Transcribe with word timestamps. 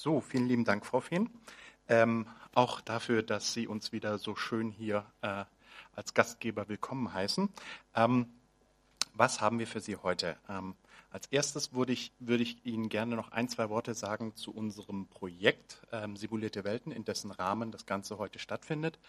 So, 0.00 0.20
vielen 0.20 0.46
lieben 0.46 0.64
Dank, 0.64 0.86
Frau 0.86 1.00
Fehn. 1.00 1.28
Ähm, 1.88 2.28
auch 2.54 2.80
dafür, 2.80 3.24
dass 3.24 3.52
Sie 3.52 3.66
uns 3.66 3.90
wieder 3.90 4.18
so 4.18 4.36
schön 4.36 4.70
hier 4.70 5.04
äh, 5.22 5.44
als 5.92 6.14
Gastgeber 6.14 6.68
willkommen 6.68 7.12
heißen. 7.12 7.48
Ähm, 7.96 8.28
was 9.14 9.40
haben 9.40 9.58
wir 9.58 9.66
für 9.66 9.80
Sie 9.80 9.96
heute? 9.96 10.36
Ähm, 10.48 10.76
als 11.10 11.26
erstes 11.26 11.72
würde 11.72 11.92
ich, 11.92 12.12
würde 12.20 12.44
ich, 12.44 12.64
Ihnen 12.64 12.90
gerne 12.90 13.16
noch 13.16 13.32
ein, 13.32 13.48
zwei 13.48 13.70
Worte 13.70 13.92
sagen 13.94 14.36
zu 14.36 14.54
unserem 14.54 15.08
Projekt 15.08 15.84
ähm, 15.90 16.14
Simulierte 16.14 16.62
Welten, 16.62 16.92
in 16.92 17.04
dessen 17.04 17.32
Rahmen 17.32 17.72
das 17.72 17.84
Ganze 17.84 18.18
heute 18.18 18.38
stattfindet. 18.38 19.00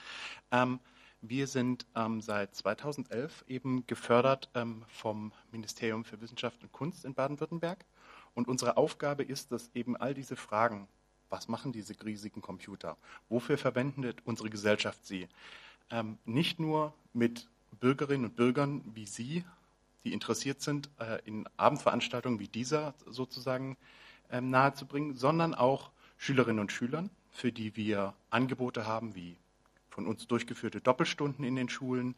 Ähm, 0.52 0.80
wir 1.22 1.46
sind 1.46 1.86
ähm, 1.96 2.20
seit 2.20 2.56
2011 2.56 3.46
eben 3.48 3.86
gefördert 3.86 4.50
ähm, 4.56 4.86
vom 4.88 5.34
Ministerium 5.52 6.04
für 6.04 6.20
Wissenschaft 6.20 6.64
und 6.64 6.72
Kunst 6.72 7.06
in 7.06 7.14
Baden-Württemberg. 7.14 7.86
Und 8.34 8.48
unsere 8.48 8.78
Aufgabe 8.78 9.24
ist 9.24 9.52
es 9.52 9.70
eben 9.74 9.98
all 9.98 10.14
diese 10.14 10.36
Fragen, 10.36 10.88
was 11.30 11.48
machen 11.48 11.72
diese 11.72 11.94
riesigen 12.04 12.42
Computer? 12.42 12.98
Wofür 13.30 13.58
verwendet 13.58 14.22
unsere 14.26 14.50
Gesellschaft 14.50 15.06
sie? 15.06 15.28
Ähm, 15.92 16.18
nicht 16.26 16.60
nur 16.60 16.94
mit 17.14 17.48
Bürgerinnen 17.80 18.26
und 18.26 18.36
Bürgern 18.36 18.82
wie 18.94 19.06
Sie 19.06 19.44
die 20.04 20.14
interessiert 20.14 20.62
sind, 20.62 20.90
äh, 21.00 21.20
in 21.26 21.46
Abendveranstaltungen 21.58 22.40
wie 22.40 22.48
dieser 22.48 22.94
sozusagen 23.06 23.78
ähm, 24.32 24.50
nahezubringen, 24.50 25.16
sondern 25.16 25.54
auch 25.54 25.92
Schülerinnen 26.18 26.60
und 26.60 26.72
Schülern, 26.72 27.10
für 27.32 27.52
die 27.52 27.76
wir 27.76 28.14
Angebote 28.30 28.86
haben, 28.86 29.16
wie 29.16 29.36
von 29.90 30.06
uns 30.08 30.28
durchgeführte 30.28 30.82
Doppelstunden 30.82 31.44
in 31.44 31.56
den 31.56 31.70
Schulen. 31.70 32.16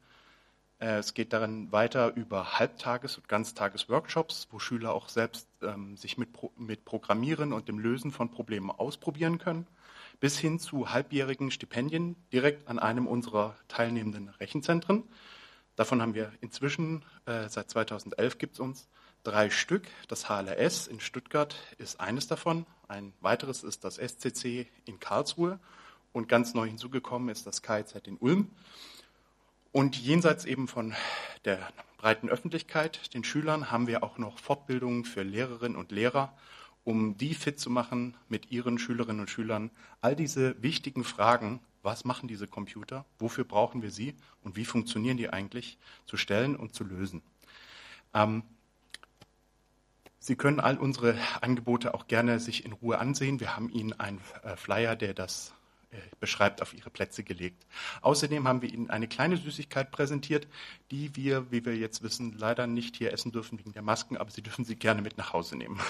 Äh, 0.82 0.98
es 0.98 1.14
geht 1.14 1.32
darin 1.32 1.72
weiter 1.72 2.14
über 2.16 2.60
Halbtages- 2.60 3.16
und 3.18 3.30
Ganztages-Workshops, 3.30 4.48
wo 4.52 4.60
Schüler 4.60 4.94
auch 4.94 5.08
selbst 5.08 5.48
ähm, 5.62 5.96
sich 5.96 6.18
mit, 6.18 6.30
mit 6.58 6.84
Programmieren 6.84 7.54
und 7.54 7.68
dem 7.68 7.80
Lösen 7.80 8.12
von 8.12 8.32
Problemen 8.32 8.72
ausprobieren 8.72 9.38
können, 9.38 9.68
bis 10.20 10.40
hin 10.40 10.60
zu 10.60 10.92
halbjährigen 10.92 11.52
Stipendien 11.52 12.16
direkt 12.34 12.68
an 12.68 12.80
einem 12.80 13.08
unserer 13.08 13.56
teilnehmenden 13.68 14.30
Rechenzentren. 14.30 15.04
Davon 15.76 16.02
haben 16.02 16.16
wir 16.16 16.32
inzwischen, 16.42 17.06
äh, 17.26 17.48
seit 17.48 17.70
2011 17.70 18.40
gibt 18.40 18.56
es 18.56 18.60
uns 18.60 18.90
drei 19.24 19.52
Stück. 19.52 19.88
Das 20.08 20.30
HLRS 20.30 20.88
in 20.88 21.00
Stuttgart 21.00 21.56
ist 21.78 22.00
eines 22.00 22.26
davon. 22.26 22.66
Ein 22.88 23.14
weiteres 23.22 23.64
ist 23.64 23.84
das 23.84 23.98
SCC 23.98 24.68
in 24.86 25.00
Karlsruhe. 25.00 25.60
Und 26.12 26.28
ganz 26.28 26.54
neu 26.54 26.68
hinzugekommen 26.68 27.30
ist 27.30 27.48
das 27.48 27.62
KIZ 27.62 27.96
in 28.06 28.18
Ulm. 28.18 28.50
Und 29.72 29.96
jenseits 29.98 30.46
eben 30.46 30.68
von 30.68 30.94
der 31.46 31.60
breiten 31.98 32.30
Öffentlichkeit, 32.30 33.14
den 33.14 33.24
Schülern, 33.24 33.72
haben 33.72 33.88
wir 33.88 34.04
auch 34.04 34.18
noch 34.18 34.40
Fortbildungen 34.40 35.06
für 35.06 35.24
Lehrerinnen 35.24 35.78
und 35.78 35.92
Lehrer, 35.92 36.34
um 36.84 37.18
die 37.18 37.34
fit 37.36 37.60
zu 37.60 37.70
machen, 37.70 38.18
mit 38.28 38.52
ihren 38.52 38.80
Schülerinnen 38.80 39.22
und 39.22 39.30
Schülern 39.30 39.72
all 40.02 40.16
diese 40.16 40.62
wichtigen 40.62 41.04
Fragen 41.04 41.62
was 41.84 42.06
machen 42.06 42.28
diese 42.28 42.48
Computer, 42.48 43.06
wofür 43.20 43.44
brauchen 43.44 43.82
wir 43.82 43.92
sie 43.92 44.16
und 44.44 44.56
wie 44.56 44.66
funktionieren 44.66 45.18
die 45.18 45.30
eigentlich, 45.30 45.78
zu 46.06 46.18
stellen 46.18 46.56
und 46.56 46.74
zu 46.74 46.84
lösen. 46.84 47.22
Ähm, 48.14 48.44
sie 50.20 50.36
können 50.36 50.60
all 50.60 50.78
unsere 50.78 51.16
Angebote 51.42 51.94
auch 51.94 52.08
gerne 52.08 52.40
sich 52.40 52.66
in 52.66 52.74
Ruhe 52.74 53.00
ansehen. 53.00 53.40
Wir 53.40 53.56
haben 53.56 53.70
Ihnen 53.70 53.94
einen 53.94 54.22
äh, 54.44 54.56
Flyer, 54.56 54.96
der 54.96 55.14
das 55.14 55.54
beschreibt, 56.20 56.62
auf 56.62 56.74
Ihre 56.74 56.90
Plätze 56.90 57.24
gelegt. 57.24 57.66
Außerdem 58.02 58.48
haben 58.48 58.62
wir 58.62 58.74
Ihnen 58.74 58.90
eine 58.90 59.08
kleine 59.08 59.38
Süßigkeit 59.38 59.92
präsentiert, 59.92 60.48
die 60.92 61.16
wir, 61.16 61.52
wie 61.52 61.66
wir 61.66 61.76
jetzt 61.76 62.04
wissen, 62.04 62.38
leider 62.38 62.68
nicht 62.68 62.96
hier 62.96 63.12
essen 63.12 63.32
dürfen 63.32 63.60
wegen 63.60 63.74
der 63.74 63.82
Masken, 63.82 64.18
aber 64.18 64.32
Sie 64.32 64.42
dürfen 64.42 64.66
sie 64.66 64.76
gerne 64.76 65.02
mit 65.02 65.18
nach 65.18 65.34
Hause 65.34 65.58
nehmen. 65.58 65.80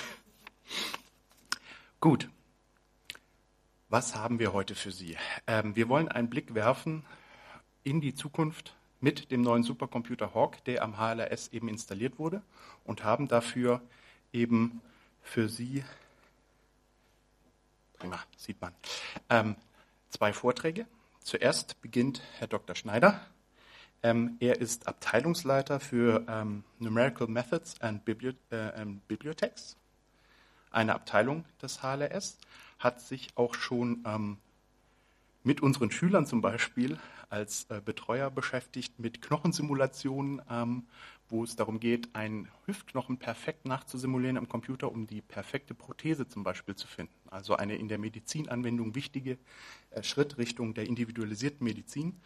Gut, 2.00 2.30
was 3.90 4.16
haben 4.16 4.40
wir 4.40 4.54
heute 4.54 4.74
für 4.74 4.92
Sie? 4.92 5.18
Ähm, 5.48 5.76
wir 5.76 5.90
wollen 5.90 6.08
einen 6.08 6.30
Blick 6.30 6.56
werfen 6.56 7.06
in 7.84 8.02
die 8.02 8.16
Zukunft 8.16 8.76
mit 9.02 9.32
dem 9.32 9.42
neuen 9.42 9.64
Supercomputer 9.64 10.34
Hawk, 10.34 10.64
der 10.66 10.84
am 10.84 10.98
HLRS 10.98 11.50
eben 11.50 11.68
installiert 11.68 12.20
wurde 12.20 12.42
und 12.86 13.04
haben 13.04 13.28
dafür 13.28 13.82
eben 14.32 14.82
für 15.22 15.50
Sie, 15.50 15.84
prima, 18.00 18.20
sieht 18.38 18.62
man, 18.62 18.74
ähm, 19.30 19.56
zwei 20.12 20.34
Vorträge. 20.34 20.86
Zuerst 21.24 21.82
beginnt 21.82 22.22
Herr 22.38 22.48
Dr. 22.48 22.76
Schneider. 22.76 23.20
Ähm, 24.04 24.38
er 24.40 24.60
ist 24.60 24.88
Abteilungsleiter 24.88 25.80
für 25.80 26.26
ähm, 26.28 26.64
Numerical 26.80 27.28
Methods 27.28 27.80
and 27.82 28.04
Bibli 28.06 28.36
äh, 28.50 28.86
Bibliotheks, 29.08 29.78
eine 30.72 30.96
Abteilung 30.96 31.44
des 31.62 31.84
HLRS 31.84 32.38
hat 32.80 33.02
sich 33.02 33.30
auch 33.36 33.54
schon 33.56 34.04
ähm, 34.06 34.38
mit 35.44 35.62
unseren 35.62 35.92
Schülern 35.92 36.26
zum 36.26 36.42
Beispiel 36.42 36.98
als 37.30 37.66
äh, 37.70 37.82
Betreuer 37.84 38.32
beschäftigt 38.32 38.98
mit 38.98 39.22
Knochensimulationen, 39.22 40.42
ähm, 40.50 40.88
wo 41.32 41.44
es 41.44 41.56
darum 41.56 41.80
geht, 41.80 42.14
einen 42.16 42.48
Hüftknochen 42.66 43.18
perfekt 43.18 43.66
nachzusimulieren 43.66 44.38
am 44.38 44.50
Computer, 44.50 44.92
um 44.92 45.08
die 45.08 45.22
perfekte 45.22 45.74
Prothese 45.74 46.28
zum 46.28 46.44
Beispiel 46.44 46.76
zu 46.76 46.88
finden. 46.88 47.14
Also 47.30 47.56
eine 47.56 47.76
in 47.76 47.88
der 47.88 47.98
Medizinanwendung 47.98 48.96
wichtige 48.96 49.38
äh, 49.92 50.04
Schrittrichtung 50.04 50.74
der 50.74 50.86
individualisierten 50.86 51.64
Medizin. 51.64 52.20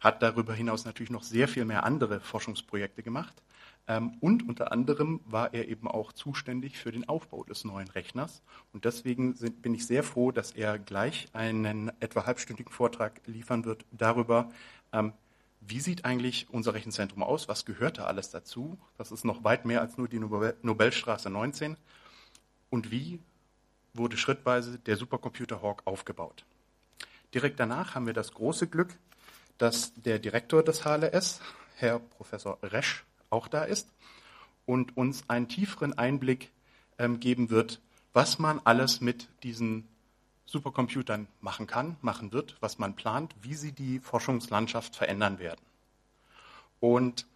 Hat 0.00 0.22
darüber 0.22 0.54
hinaus 0.54 0.84
natürlich 0.84 1.10
noch 1.10 1.22
sehr 1.22 1.48
viel 1.48 1.64
mehr 1.64 1.84
andere 1.84 2.20
Forschungsprojekte 2.20 3.02
gemacht. 3.02 3.42
Ähm, 3.88 4.16
und 4.20 4.48
unter 4.48 4.72
anderem 4.72 5.20
war 5.24 5.54
er 5.54 5.68
eben 5.68 5.88
auch 5.88 6.12
zuständig 6.12 6.78
für 6.78 6.92
den 6.92 7.08
Aufbau 7.08 7.44
des 7.44 7.64
neuen 7.64 7.88
Rechners. 7.88 8.42
Und 8.72 8.84
deswegen 8.84 9.34
sind, 9.34 9.62
bin 9.62 9.74
ich 9.74 9.86
sehr 9.86 10.02
froh, 10.02 10.32
dass 10.32 10.52
er 10.52 10.78
gleich 10.78 11.28
einen 11.32 11.90
etwa 12.00 12.26
halbstündigen 12.26 12.72
Vortrag 12.72 13.20
liefern 13.26 13.64
wird 13.64 13.84
darüber, 13.92 14.50
ähm, 14.92 15.12
wie 15.60 15.80
sieht 15.80 16.04
eigentlich 16.04 16.46
unser 16.50 16.74
Rechenzentrum 16.74 17.22
aus? 17.22 17.48
Was 17.48 17.64
gehört 17.64 17.98
da 17.98 18.04
alles 18.04 18.30
dazu? 18.30 18.78
Das 18.98 19.10
ist 19.10 19.24
noch 19.24 19.44
weit 19.44 19.64
mehr 19.64 19.80
als 19.80 19.98
nur 19.98 20.08
die 20.08 20.18
Nobelstraße 20.18 21.30
19. 21.30 21.76
Und 22.70 22.90
wie 22.90 23.20
wurde 23.94 24.16
schrittweise 24.16 24.78
der 24.78 24.96
Supercomputer 24.96 25.62
Hawk 25.62 25.82
aufgebaut? 25.84 26.44
Direkt 27.34 27.58
danach 27.58 27.94
haben 27.94 28.06
wir 28.06 28.14
das 28.14 28.32
große 28.32 28.68
Glück, 28.68 28.96
dass 29.58 29.92
der 29.94 30.18
Direktor 30.18 30.62
des 30.62 30.84
HLS, 30.84 31.40
Herr 31.76 31.98
Professor 31.98 32.58
Resch, 32.62 33.04
auch 33.30 33.48
da 33.48 33.64
ist 33.64 33.88
und 34.66 34.96
uns 34.96 35.28
einen 35.28 35.48
tieferen 35.48 35.96
Einblick 35.96 36.50
ähm, 36.98 37.20
geben 37.20 37.50
wird, 37.50 37.80
was 38.12 38.38
man 38.38 38.60
alles 38.64 39.00
mit 39.00 39.28
diesen 39.42 39.88
Supercomputern 40.46 41.26
machen 41.40 41.66
kann, 41.66 41.96
machen 42.00 42.32
wird, 42.32 42.56
was 42.60 42.78
man 42.78 42.94
plant, 42.94 43.34
wie 43.42 43.54
sie 43.54 43.72
die 43.72 43.98
Forschungslandschaft 43.98 44.96
verändern 44.96 45.38
werden. 45.38 45.60
Und 46.80 47.26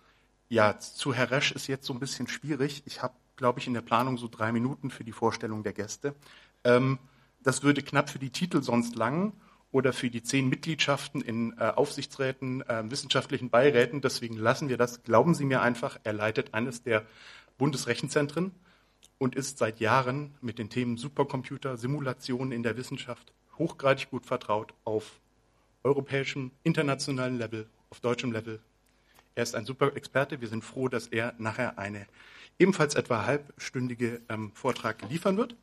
ja, 0.49 0.79
zu 0.79 1.13
Herr 1.13 1.31
Resch 1.31 1.53
ist 1.53 1.67
jetzt 1.67 1.87
so 1.87 1.93
ein 1.93 2.01
bisschen 2.01 2.29
schwierig. 2.29 2.83
Ich 2.87 3.03
habe, 3.03 3.15
glaube 3.37 3.59
ich, 3.59 3.67
in 3.67 3.75
der 3.75 3.81
Planung 3.83 4.17
so 4.17 4.29
drei 4.29 4.53
Minuten 4.53 4.91
für 4.91 5.05
die 5.05 5.13
Vorstellung 5.13 5.63
der 5.63 5.73
Gäste. 5.73 6.15
Ähm, 6.65 6.99
das 7.43 7.63
würde 7.63 7.83
knapp 7.83 8.11
für 8.11 8.19
die 8.19 8.31
Titel 8.31 8.63
sonst 8.63 8.97
langen 8.97 9.33
oder 9.73 9.93
für 9.93 10.11
die 10.11 10.23
zehn 10.23 10.49
Mitgliedschaften 10.49 11.21
in 11.21 11.57
äh, 11.59 11.73
Aufsichtsräten, 11.75 12.63
äh, 12.63 12.91
wissenschaftlichen 12.91 13.51
Beiräten. 13.51 14.01
Deswegen 14.01 14.37
lassen 14.37 14.69
wir 14.69 14.77
das. 14.77 15.03
Glauben 15.03 15.35
Sie 15.35 15.45
mir 15.45 15.63
einfach, 15.63 15.99
er 16.03 16.13
leitet 16.13 16.55
eines 16.55 16.83
der 16.83 17.07
Bundesrechenzentren 17.57 18.53
und 19.21 19.37
ist 19.37 19.59
seit 19.59 19.81
Jahren 19.81 20.35
mit 20.41 20.59
den 20.59 20.71
Themen 20.71 20.97
Supercomputer, 20.97 21.77
Simulationen 21.77 22.53
in 22.53 22.63
der 22.63 22.79
Wissenschaft 22.79 23.35
hochgradig 23.59 24.11
gut 24.11 24.25
vertraut 24.25 24.73
auf 24.85 25.21
europäischem, 25.85 26.51
internationalen 26.63 27.37
Level, 27.37 27.69
auf 27.91 28.01
deutschem 28.01 28.33
Level. 28.33 28.61
Er 29.35 29.43
ist 29.43 29.55
ein 29.55 29.67
super 29.67 29.95
Experte. 29.95 30.41
Wir 30.41 30.49
sind 30.49 30.65
froh, 30.65 30.89
dass 30.89 31.07
er 31.07 31.35
nachher 31.37 31.79
eine 31.79 32.07
ebenfalls 32.59 32.95
etwa 32.95 33.27
halbstündige 33.27 34.23
ähm, 34.31 34.53
Vortrag 34.55 35.03
liefern 35.11 35.37
wird. 35.37 35.55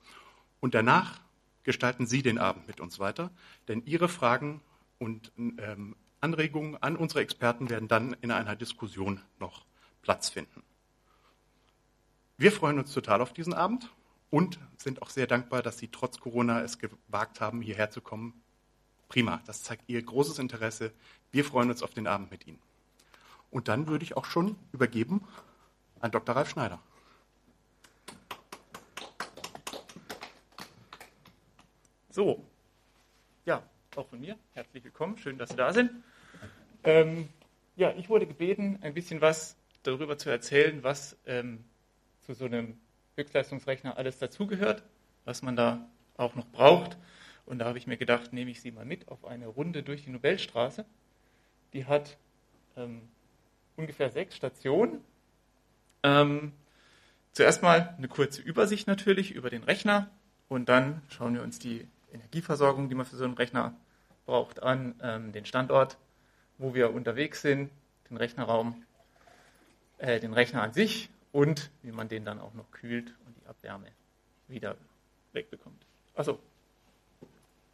Und 0.60 0.76
danach 0.76 1.20
gestalten 1.64 2.06
Sie 2.06 2.22
den 2.22 2.38
Abend 2.38 2.68
mit 2.68 2.80
uns 2.80 3.00
weiter, 3.00 3.32
denn 3.68 3.82
Ihre 3.86 4.08
Fragen 4.08 4.62
und 5.00 5.32
ähm, 5.38 5.96
Anregungen 6.22 6.82
an 6.82 6.96
unsere 6.96 7.22
Experten 7.22 7.72
werden 7.72 7.88
dann 7.88 8.16
in 8.22 8.30
einer 8.30 8.56
Diskussion 8.56 9.20
noch 9.40 9.66
Platz 10.04 10.30
finden. 10.30 10.62
Wir 12.40 12.52
freuen 12.52 12.78
uns 12.78 12.94
total 12.94 13.22
auf 13.22 13.34
diesen 13.34 13.56
Abend 13.56 13.92
und 14.30 14.60
sind 14.78 15.02
auch 15.02 15.10
sehr 15.10 15.26
dankbar, 15.26 15.64
dass 15.64 15.80
Sie 15.80 15.88
trotz 15.88 16.20
Corona 16.20 16.62
es 16.62 16.78
gewagt 16.78 17.42
haben, 17.42 17.62
hierher 17.62 17.90
zu 17.90 18.00
kommen. 18.00 18.44
Prima, 19.10 19.42
das 19.48 19.64
zeigt 19.64 19.90
Ihr 19.90 20.00
großes 20.04 20.38
Interesse. 20.38 20.92
Wir 21.32 21.44
freuen 21.44 21.72
uns 21.72 21.82
auf 21.82 21.96
den 21.96 22.06
Abend 22.06 22.30
mit 22.30 22.46
Ihnen. 22.46 22.60
Und 23.50 23.70
dann 23.70 23.88
würde 23.88 24.04
ich 24.04 24.16
auch 24.16 24.26
schon 24.26 24.56
übergeben 24.72 25.28
an 26.00 26.12
Dr. 26.12 26.36
Ralf 26.36 26.52
Schneider. 26.52 26.80
So, 32.12 32.46
ja, 33.46 33.64
auch 33.96 34.08
von 34.10 34.20
mir 34.20 34.38
herzlich 34.54 34.84
willkommen, 34.84 35.18
schön, 35.18 35.40
dass 35.40 35.50
Sie 35.50 35.56
da 35.56 35.74
sind. 35.74 35.90
Ähm, 36.84 37.30
ja, 37.76 37.96
ich 37.98 38.10
wurde 38.10 38.28
gebeten, 38.28 38.78
ein 38.82 38.94
bisschen 38.94 39.22
was 39.22 39.56
darüber 39.82 40.20
zu 40.20 40.30
erzählen, 40.30 40.84
was 40.84 41.18
ähm, 41.26 41.64
zu 42.28 42.34
so 42.34 42.46
einem 42.46 42.78
Höchstleistungsrechner 43.16 43.98
alles 43.98 44.20
dazugehört, 44.20 44.84
was 45.24 45.42
man 45.42 45.56
da 45.56 45.88
auch 46.18 46.36
noch 46.36 46.46
braucht. 46.48 46.98
Und 47.46 47.60
da 47.60 47.66
habe 47.66 47.78
ich 47.78 47.88
mir 47.88 47.96
gedacht, 47.96 48.34
nehme 48.34 48.52
ich 48.52 48.62
Sie 48.62 48.72
mal 48.72 48.84
mit 48.84 49.08
auf 49.08 49.24
eine 49.24 49.48
Runde 49.48 49.82
durch 49.82 50.04
die 50.04 50.10
Nobelstraße. 50.10 50.84
Die 51.72 51.86
hat 51.86 52.18
ähm, 52.76 53.02
ungefähr 53.78 54.10
sechs 54.10 54.36
Stationen. 54.36 55.00
Ähm, 56.04 56.52
zuerst 57.32 57.64
mal 57.64 57.96
eine 57.98 58.10
kurze 58.10 58.42
Übersicht 58.42 58.88
natürlich 58.88 59.32
über 59.32 59.50
den 59.50 59.64
Rechner 59.64 60.10
und 60.50 60.68
dann 60.68 61.02
schauen 61.08 61.34
wir 61.34 61.44
uns 61.44 61.60
die 61.60 61.88
Energieversorgung, 62.12 62.90
die 62.90 62.96
man 62.96 63.06
für 63.06 63.16
so 63.16 63.24
einen 63.24 63.36
Rechner 63.36 63.74
braucht, 64.26 64.62
an, 64.62 64.96
ähm, 65.02 65.32
den 65.32 65.46
Standort, 65.46 65.98
wo 66.58 66.74
wir 66.74 66.94
unterwegs 66.94 67.42
sind, 67.42 67.72
den 68.10 68.18
Rechnerraum, 68.18 68.84
äh, 69.98 70.20
den 70.20 70.34
Rechner 70.34 70.62
an 70.62 70.74
sich 70.74 71.10
und 71.38 71.70
wie 71.84 71.92
man 71.92 72.10
den 72.10 72.26
dann 72.26 72.40
auch 72.40 72.56
noch 72.56 72.72
kühlt 72.72 73.14
und 73.28 73.38
die 73.40 73.46
Abwärme 73.46 73.92
wieder 74.48 74.76
wegbekommt. 75.34 75.86
Also 76.16 76.40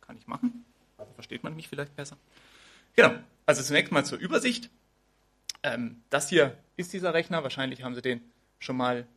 kann 0.02 0.18
ich 0.18 0.28
machen. 0.28 0.66
Also 0.98 1.14
versteht 1.14 1.44
man 1.44 1.56
mich 1.56 1.70
vielleicht 1.70 1.96
besser. 1.96 2.18
Genau. 2.98 3.14
Also 3.46 3.64
zunächst 3.64 3.94
mal 3.94 4.04
zur 4.04 4.18
Übersicht. 4.18 4.70
Ähm, 5.64 6.04
das 6.10 6.28
hier 6.28 6.58
ist 6.76 6.92
dieser 6.92 7.14
Rechner. 7.14 7.44
Wahrscheinlich 7.44 7.84
haben 7.84 7.96
Sie 7.96 8.02
den 8.02 8.20
schon 8.60 8.76
mal 8.76 9.08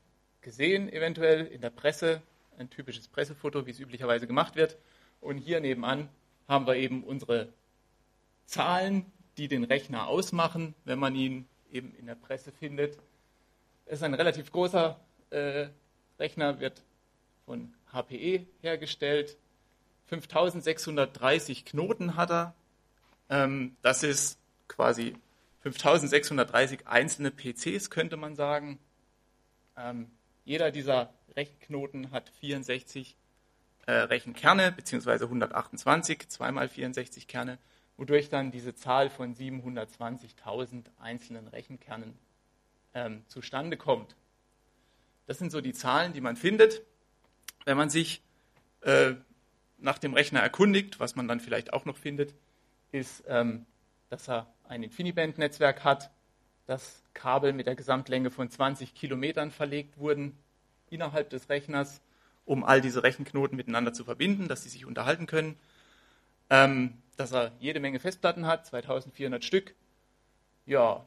gesehen, 0.43 0.93
eventuell 0.93 1.47
in 1.47 1.61
der 1.61 1.71
Presse. 1.71 2.23
Ein 2.57 2.71
typisches 2.71 3.09
Pressefoto, 3.09 3.67
wie 3.67 3.73
es 3.73 3.81
üblicherweise 3.81 4.29
gemacht 4.29 4.55
wird. 4.55 4.77
Und 5.21 5.39
hier 5.39 5.59
nebenan 5.59 6.09
haben 6.47 6.69
wir 6.69 6.77
eben 6.77 7.03
unsere 7.03 7.53
Zahlen, 8.45 9.11
die 9.39 9.49
den 9.49 9.65
Rechner 9.65 10.07
ausmachen, 10.07 10.77
wenn 10.85 11.01
man 11.01 11.17
ihn 11.17 11.49
eben 11.73 11.93
in 11.97 12.07
der 12.07 12.15
Presse 12.15 12.53
findet. 12.53 12.97
Es 13.87 13.99
ist 13.99 14.03
ein 14.03 14.15
relativ 14.15 14.51
großer 14.51 15.01
äh, 15.31 15.69
Rechner, 16.19 16.59
wird 16.59 16.83
von 17.45 17.73
HPE 17.93 18.45
hergestellt. 18.61 19.37
5630 20.07 21.65
Knoten 21.65 22.17
hat 22.17 22.31
er. 22.31 22.55
Ähm, 23.31 23.77
das 23.83 24.03
ist 24.03 24.39
quasi 24.67 25.15
5630 25.61 26.87
einzelne 26.87 27.31
PCs, 27.31 27.91
könnte 27.91 28.17
man 28.17 28.35
sagen. 28.35 28.79
Ähm, 29.77 30.11
jeder 30.45 30.73
dieser 30.73 31.13
Rechenknoten 31.37 32.11
hat 32.11 32.31
64 32.41 33.17
äh, 33.87 33.93
Rechenkerne, 33.93 34.73
beziehungsweise 34.73 35.25
128, 35.25 36.29
zweimal 36.29 36.69
64 36.69 37.29
Kerne, 37.29 37.59
wodurch 37.97 38.29
dann 38.29 38.51
diese 38.51 38.75
Zahl 38.75 39.11
von 39.11 39.35
720.000 39.35 40.87
einzelnen 40.99 41.47
Rechenkernen 41.49 42.19
ähm, 42.97 43.23
zustande 43.29 43.77
kommt. 43.77 44.17
Das 45.27 45.39
sind 45.39 45.53
so 45.53 45.61
die 45.61 45.75
Zahlen, 45.75 46.15
die 46.15 46.23
man 46.23 46.37
findet, 46.37 46.83
wenn 47.67 47.77
man 47.77 47.91
sich 47.91 48.23
äh, 48.81 49.13
nach 49.79 49.99
dem 49.99 50.15
Rechner 50.15 50.41
erkundigt. 50.41 50.99
Was 50.99 51.15
man 51.15 51.29
dann 51.29 51.41
vielleicht 51.41 51.73
auch 51.73 51.85
noch 51.85 51.99
findet, 51.99 52.35
ist, 52.93 53.23
ähm, 53.29 53.67
dass 54.09 54.29
er 54.29 54.47
ein 54.65 54.83
InfiniBand-Netzwerk 54.83 55.85
hat, 55.85 56.11
dass 56.67 57.03
Kabel 57.13 57.53
mit 57.53 57.67
der 57.67 57.77
Gesamtlänge 57.77 58.31
von 58.31 58.51
20 58.51 58.95
Kilometern 58.95 59.51
verlegt 59.51 59.99
wurden 59.99 60.37
innerhalb 60.89 61.29
des 61.31 61.51
Rechners, 61.51 62.01
um 62.47 62.65
all 62.65 62.81
diese 62.81 63.03
Rechenknoten 63.03 63.57
miteinander 63.57 63.93
zu 63.93 64.05
verbinden, 64.05 64.49
dass 64.49 64.63
sie 64.63 64.71
sich 64.71 64.87
unterhalten 64.87 65.27
können. 65.27 65.57
Ähm, 66.49 67.03
dass 67.17 67.33
er 67.33 67.53
jede 67.59 67.81
Menge 67.81 67.99
Festplatten 67.99 68.47
hat, 68.47 68.67
2400 68.67 69.45
Stück. 69.45 69.75
Ja. 70.65 71.07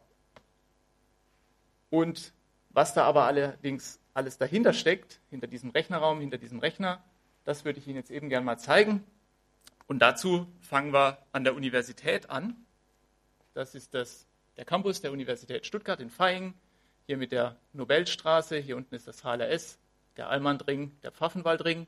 Und 1.90 2.34
was 2.70 2.94
da 2.94 3.04
aber 3.04 3.26
allerdings 3.26 4.00
alles 4.14 4.38
dahinter 4.38 4.74
steckt, 4.74 5.20
hinter 5.30 5.48
diesem 5.48 5.72
Rechnerraum, 5.72 6.20
hinter 6.20 6.38
diesem 6.38 6.60
Rechner, 6.60 7.04
das 7.46 7.66
würde 7.66 7.80
ich 7.80 7.88
Ihnen 7.88 7.98
jetzt 7.98 8.12
eben 8.12 8.30
gerne 8.30 8.46
mal 8.46 8.58
zeigen. 8.58 9.04
Und 9.88 10.00
dazu 10.00 10.46
fangen 10.62 10.94
wir 10.94 11.18
an 11.32 11.44
der 11.44 11.56
Universität 11.56 12.30
an. 12.30 12.56
Das 13.54 13.74
ist 13.74 13.94
das, 13.96 14.28
der 14.58 14.66
Campus 14.66 15.02
der 15.02 15.12
Universität 15.12 15.66
Stuttgart 15.66 16.00
in 16.00 16.12
Vaihingen, 16.16 16.54
hier 17.08 17.18
mit 17.18 17.32
der 17.32 17.56
Nobelstraße. 17.74 18.58
Hier 18.58 18.78
unten 18.78 18.94
ist 18.94 19.08
das 19.08 19.24
HLS, 19.24 19.80
der 20.16 20.30
Almandring, 20.30 20.96
der 21.02 21.12
Pfaffenwaldring. 21.12 21.88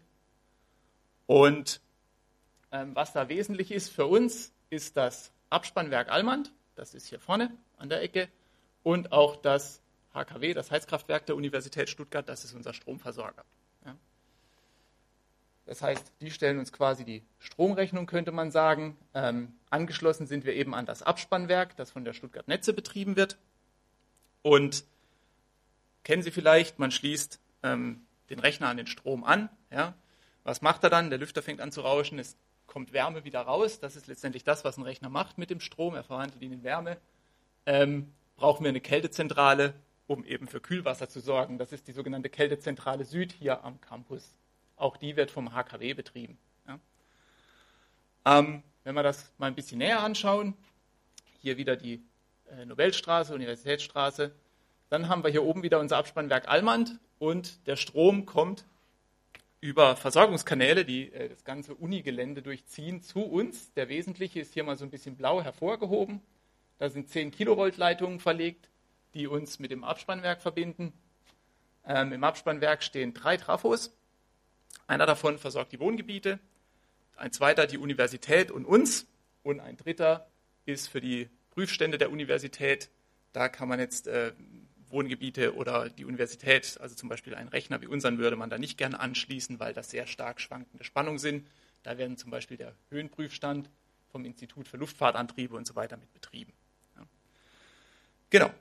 Und 1.27 1.79
ähm, 2.71 2.95
was 2.95 3.13
da 3.13 3.29
wesentlich 3.29 3.71
ist 3.71 3.89
für 3.89 4.07
uns, 4.07 4.51
ist 4.71 4.97
das 4.97 5.31
Abspannwerk 5.51 6.09
Almand. 6.09 6.51
Das 6.75 6.95
ist 6.95 7.05
hier 7.07 7.19
vorne 7.19 7.51
an 7.77 7.89
der 7.89 8.01
Ecke. 8.01 8.29
Und 8.81 9.11
auch 9.11 9.35
das 9.35 9.81
HKW, 10.13 10.53
das 10.53 10.71
Heizkraftwerk 10.71 11.25
der 11.25 11.35
Universität 11.35 11.89
Stuttgart, 11.89 12.27
das 12.27 12.43
ist 12.43 12.53
unser 12.53 12.73
Stromversorger. 12.73 13.45
Ja. 13.85 13.95
Das 15.65 15.81
heißt, 15.81 16.11
die 16.21 16.31
stellen 16.31 16.59
uns 16.59 16.73
quasi 16.73 17.05
die 17.05 17.23
Stromrechnung, 17.39 18.05
könnte 18.05 18.31
man 18.31 18.51
sagen. 18.51 18.97
Ähm, 19.13 19.53
angeschlossen 19.69 20.27
sind 20.27 20.45
wir 20.45 20.53
eben 20.53 20.73
an 20.73 20.85
das 20.85 21.01
Abspannwerk, 21.01 21.75
das 21.77 21.91
von 21.91 22.03
der 22.03 22.13
Stuttgart 22.13 22.47
Netze 22.47 22.73
betrieben 22.73 23.15
wird. 23.15 23.37
Und 24.41 24.83
kennen 26.03 26.23
Sie 26.23 26.31
vielleicht, 26.31 26.79
man 26.79 26.91
schließt 26.91 27.39
ähm, 27.63 28.05
den 28.29 28.39
Rechner 28.39 28.67
an 28.69 28.77
den 28.77 28.87
Strom 28.87 29.23
an. 29.23 29.49
Ja. 29.71 29.93
Was 30.43 30.61
macht 30.61 30.83
er 30.83 30.89
dann? 30.89 31.09
Der 31.09 31.19
Lüfter 31.19 31.43
fängt 31.43 31.61
an 31.61 31.71
zu 31.71 31.81
rauschen, 31.81 32.17
es 32.17 32.35
kommt 32.65 32.93
Wärme 32.93 33.23
wieder 33.25 33.41
raus. 33.41 33.79
Das 33.79 33.95
ist 33.95 34.07
letztendlich 34.07 34.43
das, 34.43 34.63
was 34.63 34.77
ein 34.77 34.83
Rechner 34.83 35.09
macht 35.09 35.37
mit 35.37 35.49
dem 35.49 35.59
Strom. 35.59 35.93
Er 35.93 36.03
verwandelt 36.03 36.41
ihn 36.41 36.53
in 36.53 36.63
Wärme. 36.63 36.97
Ähm, 37.65 38.11
brauchen 38.37 38.63
wir 38.63 38.69
eine 38.69 38.81
Kältezentrale, 38.81 39.73
um 40.11 40.25
eben 40.25 40.47
für 40.47 40.59
Kühlwasser 40.59 41.07
zu 41.07 41.21
sorgen. 41.21 41.57
Das 41.57 41.71
ist 41.71 41.87
die 41.87 41.93
sogenannte 41.93 42.29
Kältezentrale 42.29 43.05
Süd 43.05 43.31
hier 43.31 43.63
am 43.63 43.79
Campus. 43.79 44.35
Auch 44.75 44.97
die 44.97 45.15
wird 45.15 45.31
vom 45.31 45.53
HKW 45.53 45.93
betrieben. 45.93 46.37
Ja. 46.67 46.79
Ähm, 48.25 48.63
wenn 48.83 48.95
wir 48.95 49.03
das 49.03 49.31
mal 49.37 49.47
ein 49.47 49.55
bisschen 49.55 49.77
näher 49.77 50.01
anschauen, 50.01 50.53
hier 51.41 51.57
wieder 51.57 51.77
die 51.77 52.03
äh, 52.49 52.65
Nobelstraße, 52.65 53.33
Universitätsstraße, 53.33 54.33
dann 54.89 55.07
haben 55.07 55.23
wir 55.23 55.31
hier 55.31 55.43
oben 55.43 55.63
wieder 55.63 55.79
unser 55.79 55.97
Abspannwerk 55.97 56.49
Almand 56.49 56.99
und 57.17 57.65
der 57.67 57.77
Strom 57.77 58.25
kommt 58.25 58.65
über 59.61 59.95
Versorgungskanäle, 59.95 60.83
die 60.83 61.13
äh, 61.13 61.29
das 61.29 61.45
ganze 61.45 61.73
Unigelände 61.73 62.41
durchziehen, 62.41 63.01
zu 63.01 63.21
uns. 63.21 63.71
Der 63.75 63.87
wesentliche 63.87 64.41
ist 64.41 64.53
hier 64.53 64.65
mal 64.65 64.77
so 64.77 64.83
ein 64.83 64.91
bisschen 64.91 65.15
blau 65.15 65.41
hervorgehoben. 65.41 66.21
Da 66.79 66.89
sind 66.89 67.09
10 67.09 67.31
Kilovolt 67.31 67.77
Leitungen 67.77 68.19
verlegt 68.19 68.70
die 69.13 69.27
uns 69.27 69.59
mit 69.59 69.71
dem 69.71 69.83
Abspannwerk 69.83 70.41
verbinden. 70.41 70.93
Ähm, 71.85 72.13
Im 72.13 72.23
Abspannwerk 72.23 72.83
stehen 72.83 73.13
drei 73.13 73.37
Trafos. 73.37 73.91
Einer 74.87 75.05
davon 75.05 75.37
versorgt 75.37 75.71
die 75.71 75.79
Wohngebiete, 75.79 76.39
ein 77.15 77.31
zweiter 77.31 77.67
die 77.67 77.77
Universität 77.77 78.51
und 78.51 78.65
uns 78.65 79.07
und 79.43 79.59
ein 79.59 79.77
dritter 79.77 80.27
ist 80.65 80.87
für 80.87 81.01
die 81.01 81.29
Prüfstände 81.51 81.97
der 81.97 82.11
Universität. 82.11 82.89
Da 83.33 83.49
kann 83.49 83.67
man 83.67 83.79
jetzt 83.79 84.07
äh, 84.07 84.33
Wohngebiete 84.89 85.55
oder 85.55 85.89
die 85.89 86.05
Universität, 86.05 86.77
also 86.81 86.95
zum 86.95 87.09
Beispiel 87.09 87.35
einen 87.35 87.49
Rechner 87.49 87.81
wie 87.81 87.87
unseren, 87.87 88.17
würde 88.17 88.35
man 88.35 88.49
da 88.49 88.57
nicht 88.57 88.77
gerne 88.77 88.99
anschließen, 88.99 89.59
weil 89.59 89.73
das 89.73 89.89
sehr 89.89 90.07
stark 90.07 90.41
schwankende 90.41 90.83
Spannungen 90.83 91.19
sind. 91.19 91.47
Da 91.83 91.97
werden 91.97 92.17
zum 92.17 92.31
Beispiel 92.31 92.57
der 92.57 92.73
Höhenprüfstand 92.89 93.69
vom 94.11 94.25
Institut 94.25 94.67
für 94.67 94.77
Luftfahrtantriebe 94.77 95.55
und 95.55 95.65
so 95.65 95.75
weiter 95.75 95.97
mit 95.97 96.11
betrieben. 96.13 96.53
Ja. 96.97 97.03
Genau. 98.29 98.51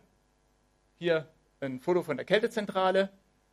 Hier 1.00 1.26
ein 1.61 1.80
Foto 1.80 2.02
von 2.02 2.19
der 2.19 2.26
Kältezentrale. 2.26 3.09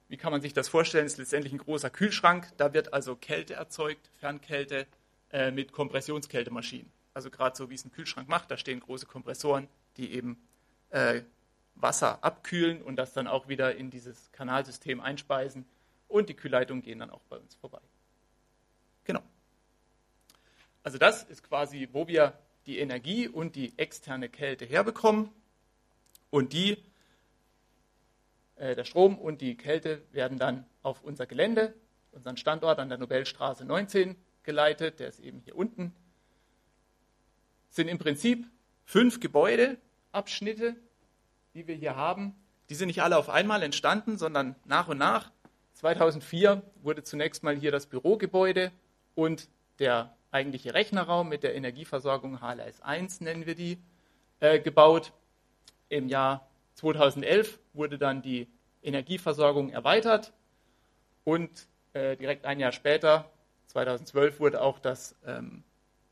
Wie 0.09 0.17
kann 0.17 0.33
man 0.33 0.41
sich 0.41 0.51
das 0.51 0.67
vorstellen? 0.67 1.05
Das 1.05 1.13
ist 1.13 1.17
letztendlich 1.17 1.53
ein 1.53 1.59
großer 1.59 1.89
Kühlschrank. 1.89 2.51
Da 2.57 2.73
wird 2.73 2.91
also 2.91 3.15
Kälte 3.15 3.53
erzeugt, 3.53 4.11
Fernkälte 4.19 4.85
äh, 5.31 5.49
mit 5.51 5.71
Kompressionskältemaschinen. 5.71 6.91
Also 7.13 7.29
gerade 7.29 7.55
so, 7.55 7.69
wie 7.69 7.75
es 7.75 7.85
ein 7.85 7.91
Kühlschrank 7.93 8.27
macht. 8.27 8.51
Da 8.51 8.57
stehen 8.57 8.81
große 8.81 9.05
Kompressoren, 9.05 9.69
die 9.95 10.11
eben 10.11 10.45
äh, 10.89 11.21
Wasser 11.75 12.21
abkühlen 12.21 12.81
und 12.81 12.97
das 12.97 13.13
dann 13.13 13.27
auch 13.27 13.47
wieder 13.47 13.77
in 13.77 13.91
dieses 13.91 14.29
Kanalsystem 14.33 14.99
einspeisen. 14.99 15.65
Und 16.09 16.27
die 16.27 16.33
Kühlleitungen 16.33 16.83
gehen 16.83 16.99
dann 16.99 17.11
auch 17.11 17.23
bei 17.29 17.37
uns 17.37 17.55
vorbei. 17.55 17.79
Genau. 19.05 19.21
Also 20.83 20.97
das 20.97 21.23
ist 21.23 21.43
quasi, 21.43 21.87
wo 21.93 22.09
wir 22.09 22.37
die 22.65 22.79
Energie 22.79 23.29
und 23.29 23.55
die 23.55 23.71
externe 23.79 24.27
Kälte 24.27 24.65
herbekommen. 24.65 25.29
Und 26.29 26.51
die 26.51 26.83
äh, 28.57 28.75
der 28.75 28.83
Strom 28.83 29.17
und 29.17 29.41
die 29.41 29.55
Kälte 29.55 30.01
werden 30.11 30.37
dann 30.37 30.65
auf 30.83 31.03
unser 31.03 31.25
Gelände, 31.25 31.73
unseren 32.11 32.37
Standort 32.37 32.79
an 32.79 32.89
der 32.89 32.97
Nobelstraße 32.97 33.65
19 33.65 34.15
geleitet. 34.43 34.99
Der 34.99 35.09
ist 35.09 35.19
eben 35.19 35.39
hier 35.39 35.55
unten. 35.55 35.93
Sind 37.69 37.87
im 37.87 37.97
Prinzip 37.97 38.47
fünf 38.85 39.19
Gebäudeabschnitte, 39.19 40.75
die 41.53 41.67
wir 41.67 41.75
hier 41.75 41.95
haben. 41.95 42.35
Die 42.69 42.75
sind 42.75 42.87
nicht 42.87 43.01
alle 43.01 43.17
auf 43.17 43.29
einmal 43.29 43.63
entstanden, 43.63 44.17
sondern 44.17 44.55
nach 44.65 44.87
und 44.87 44.97
nach. 44.97 45.31
2004 45.73 46.63
wurde 46.81 47.03
zunächst 47.03 47.43
mal 47.43 47.55
hier 47.55 47.71
das 47.71 47.85
Bürogebäude 47.85 48.71
und 49.13 49.47
der 49.79 50.15
eigentliche 50.31 50.73
Rechnerraum 50.73 51.29
mit 51.29 51.43
der 51.43 51.55
Energieversorgung 51.55 52.41
HLS 52.41 52.81
1 52.81 53.21
nennen 53.21 53.45
wir 53.45 53.55
die, 53.55 53.79
äh, 54.39 54.59
gebaut. 54.59 55.13
Im 55.89 56.09
Jahr 56.09 56.49
2011 56.77 57.59
wurde 57.73 57.97
dann 57.97 58.21
die 58.21 58.47
Energieversorgung 58.83 59.69
erweitert 59.69 60.31
und 61.23 61.67
äh, 61.93 62.15
direkt 62.15 62.45
ein 62.45 62.59
Jahr 62.59 62.71
später 62.71 63.29
2012 63.67 64.39
wurde 64.39 64.61
auch 64.61 64.79
das, 64.79 65.15
ähm, 65.25 65.63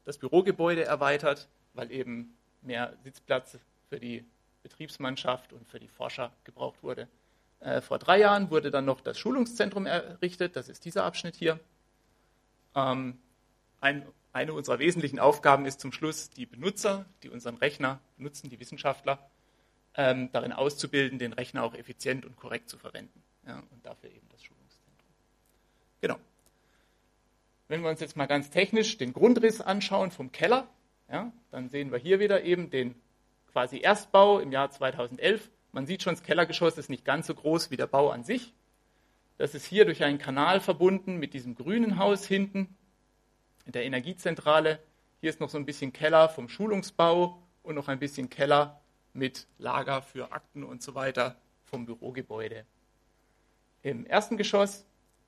das 0.06 0.18
Bürogebäude 0.18 0.84
erweitert, 0.84 1.48
weil 1.74 1.92
eben 1.92 2.36
mehr 2.62 2.94
Sitzplatz 3.04 3.60
für 3.90 4.00
die 4.00 4.26
Betriebsmannschaft 4.64 5.54
und 5.54 5.68
für 5.68 5.80
die 5.80 5.88
Forscher 5.88 6.32
gebraucht 6.44 6.82
wurde. 6.82 7.08
Äh, 7.60 7.82
vor 7.82 8.00
drei 8.00 8.20
Jahren 8.20 8.50
wurde 8.50 8.72
dann 8.72 8.86
noch 8.86 9.02
das 9.02 9.20
Schulungszentrum 9.20 9.86
errichtet, 9.86 10.56
das 10.56 10.68
ist 10.68 10.84
dieser 10.84 11.04
Abschnitt 11.04 11.36
hier. 11.36 11.60
Ähm, 12.74 13.20
ein, 13.82 14.06
eine 14.34 14.54
unserer 14.54 14.80
wesentlichen 14.80 15.20
Aufgaben 15.20 15.68
ist 15.68 15.80
zum 15.80 15.92
Schluss, 15.92 16.32
die 16.32 16.48
Benutzer, 16.48 17.06
die 17.22 17.30
unseren 17.30 17.56
Rechner 17.56 18.00
benutzen, 18.18 18.50
die 18.50 18.60
Wissenschaftler, 18.60 19.30
ähm, 19.98 20.30
darin 20.32 20.54
auszubilden, 20.54 21.20
den 21.20 21.34
Rechner 21.34 21.64
auch 21.64 21.74
effizient 21.74 22.26
und 22.26 22.36
korrekt 22.36 22.70
zu 22.70 22.78
verwenden. 22.78 23.24
Ja, 23.48 23.64
und 23.72 23.86
dafür 23.86 24.10
eben 24.10 24.28
das 24.32 24.44
Schulungszentrum. 24.44 25.08
Genau. 26.02 26.18
Wenn 27.68 27.82
wir 27.82 27.90
uns 27.90 28.00
jetzt 28.00 28.16
mal 28.16 28.26
ganz 28.26 28.50
technisch 28.50 28.98
den 28.98 29.14
Grundriss 29.14 29.62
anschauen 29.62 30.12
vom 30.12 30.32
Keller, 30.32 30.68
ja, 31.10 31.32
dann 31.52 31.70
sehen 31.70 31.92
wir 31.92 32.00
hier 32.00 32.20
wieder 32.20 32.44
eben 32.44 32.70
den 32.70 32.96
quasi 33.52 33.80
Erstbau 33.80 34.40
im 34.40 34.52
Jahr 34.52 34.70
2011. 34.70 35.50
Man 35.72 35.86
sieht 35.86 36.04
schon, 36.04 36.14
das 36.14 36.24
Kellergeschoss 36.24 36.78
ist 36.78 36.90
nicht 36.90 37.06
ganz 37.06 37.28
so 37.28 37.36
groß 37.36 37.72
wie 37.72 37.78
der 37.78 37.88
Bau 37.88 38.10
an 38.10 38.24
sich. 38.24 38.54
Das 39.38 39.54
ist 39.54 39.66
hier 39.66 39.86
durch 39.86 40.04
einen 40.04 40.18
Kanal 40.18 40.60
verbunden 40.60 41.18
mit 41.18 41.34
diesem 41.34 41.56
grünen 41.56 41.98
Haus 41.98 42.26
hinten, 42.26 42.76
in 43.66 43.72
der 43.74 43.84
Energiezentrale. 43.84 44.80
Hier 45.22 45.30
ist 45.30 45.40
noch 45.40 45.50
so 45.50 45.58
ein 45.58 45.66
bisschen 45.66 45.92
Keller 45.92 46.30
vom 46.30 46.50
Schulungsbau 46.50 47.42
und 47.64 47.76
noch 47.76 47.88
ein 47.88 48.00
bisschen 48.00 48.30
Keller 48.30 48.82
mit 49.16 49.48
Lager 49.58 50.02
für 50.02 50.32
Akten 50.32 50.64
und 50.64 50.84
so 50.84 50.94
weiter 50.94 51.36
vom 51.64 51.86
Bürogebäude. 51.86 52.66
Im 53.82 54.06
ersten 54.06 54.38
Geschoss 54.38 54.86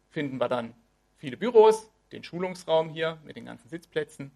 finden 0.09 0.39
wir 0.39 0.49
dann 0.49 0.73
viele 1.15 1.37
Büros, 1.37 1.89
den 2.11 2.23
Schulungsraum 2.23 2.89
hier 2.89 3.19
mit 3.23 3.35
den 3.35 3.45
ganzen 3.45 3.69
Sitzplätzen, 3.69 4.31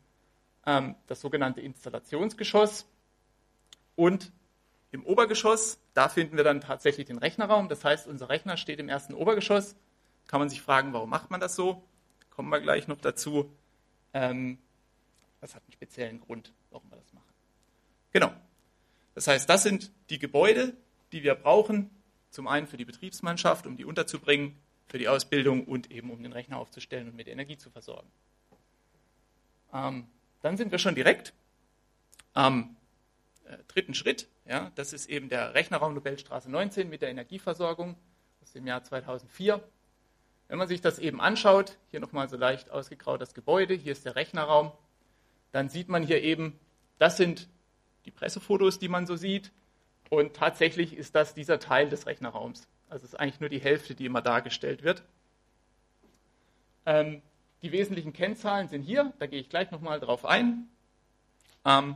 ähm, 0.65 0.95
das 1.07 1.21
sogenannte 1.21 1.61
Installationsgeschoss 1.61 2.87
und 3.95 4.31
im 4.91 5.05
Obergeschoss, 5.05 5.79
da 5.93 6.09
finden 6.09 6.35
wir 6.35 6.43
dann 6.43 6.59
tatsächlich 6.59 7.07
den 7.07 7.17
Rechnerraum. 7.17 7.69
Das 7.69 7.85
heißt, 7.85 8.07
unser 8.07 8.27
Rechner 8.29 8.57
steht 8.57 8.79
im 8.79 8.89
ersten 8.89 9.13
Obergeschoss. 9.13 9.75
Kann 10.27 10.39
man 10.39 10.49
sich 10.49 10.61
fragen, 10.61 10.91
warum 10.91 11.09
macht 11.09 11.31
man 11.31 11.39
das 11.39 11.55
so? 11.55 11.83
Kommen 12.29 12.49
wir 12.49 12.59
gleich 12.59 12.87
noch 12.87 12.99
dazu. 12.99 13.55
Ähm, 14.13 14.57
das 15.39 15.55
hat 15.55 15.63
einen 15.63 15.71
speziellen 15.71 16.19
Grund, 16.19 16.53
warum 16.69 16.89
wir 16.89 16.97
das 16.97 17.13
machen. 17.13 17.33
Genau. 18.11 18.33
Das 19.13 19.27
heißt, 19.27 19.49
das 19.49 19.63
sind 19.63 19.91
die 20.09 20.19
Gebäude, 20.19 20.73
die 21.11 21.23
wir 21.23 21.35
brauchen, 21.35 21.89
zum 22.29 22.47
einen 22.47 22.67
für 22.67 22.77
die 22.77 22.85
Betriebsmannschaft, 22.85 23.67
um 23.67 23.75
die 23.75 23.85
unterzubringen, 23.85 24.57
für 24.87 24.97
die 24.97 25.07
Ausbildung 25.07 25.65
und 25.65 25.91
eben 25.91 26.11
um 26.11 26.21
den 26.23 26.33
Rechner 26.33 26.57
aufzustellen 26.57 27.07
und 27.09 27.15
mit 27.15 27.27
Energie 27.27 27.57
zu 27.57 27.69
versorgen. 27.69 28.09
Ähm, 29.73 30.07
dann 30.41 30.57
sind 30.57 30.71
wir 30.71 30.79
schon 30.79 30.95
direkt 30.95 31.33
am 32.33 32.75
äh, 33.45 33.57
dritten 33.67 33.93
Schritt. 33.93 34.27
Ja, 34.45 34.71
das 34.75 34.93
ist 34.93 35.09
eben 35.09 35.29
der 35.29 35.53
Rechnerraum 35.53 35.93
Nobelstraße 35.93 36.49
19 36.49 36.89
mit 36.89 37.01
der 37.01 37.09
Energieversorgung 37.09 37.95
aus 38.41 38.51
dem 38.51 38.67
Jahr 38.67 38.83
2004. 38.83 39.63
Wenn 40.47 40.57
man 40.57 40.67
sich 40.67 40.81
das 40.81 40.99
eben 40.99 41.21
anschaut, 41.21 41.77
hier 41.89 42.01
nochmal 42.01 42.27
so 42.27 42.35
leicht 42.35 42.69
ausgegraut 42.69 43.21
das 43.21 43.33
Gebäude, 43.33 43.73
hier 43.73 43.93
ist 43.93 44.05
der 44.05 44.15
Rechnerraum, 44.15 44.71
dann 45.53 45.69
sieht 45.69 45.87
man 45.87 46.03
hier 46.03 46.21
eben, 46.21 46.59
das 46.97 47.15
sind 47.15 47.47
die 48.05 48.11
Pressefotos, 48.11 48.79
die 48.79 48.89
man 48.89 49.05
so 49.05 49.15
sieht. 49.15 49.51
Und 50.09 50.33
tatsächlich 50.33 50.95
ist 50.95 51.15
das 51.15 51.33
dieser 51.33 51.59
Teil 51.59 51.89
des 51.89 52.05
Rechnerraums. 52.05 52.67
Also 52.89 53.05
es 53.05 53.13
ist 53.13 53.19
eigentlich 53.19 53.39
nur 53.39 53.49
die 53.49 53.61
Hälfte, 53.61 53.95
die 53.95 54.05
immer 54.05 54.21
dargestellt 54.21 54.83
wird. 54.83 55.03
Ähm, 56.85 57.21
die 57.61 57.71
wesentlichen 57.71 58.11
Kennzahlen 58.11 58.67
sind 58.67 58.81
hier, 58.81 59.13
da 59.19 59.27
gehe 59.27 59.39
ich 59.39 59.49
gleich 59.49 59.71
nochmal 59.71 59.99
drauf 59.99 60.25
ein. 60.25 60.67
Ähm, 61.63 61.95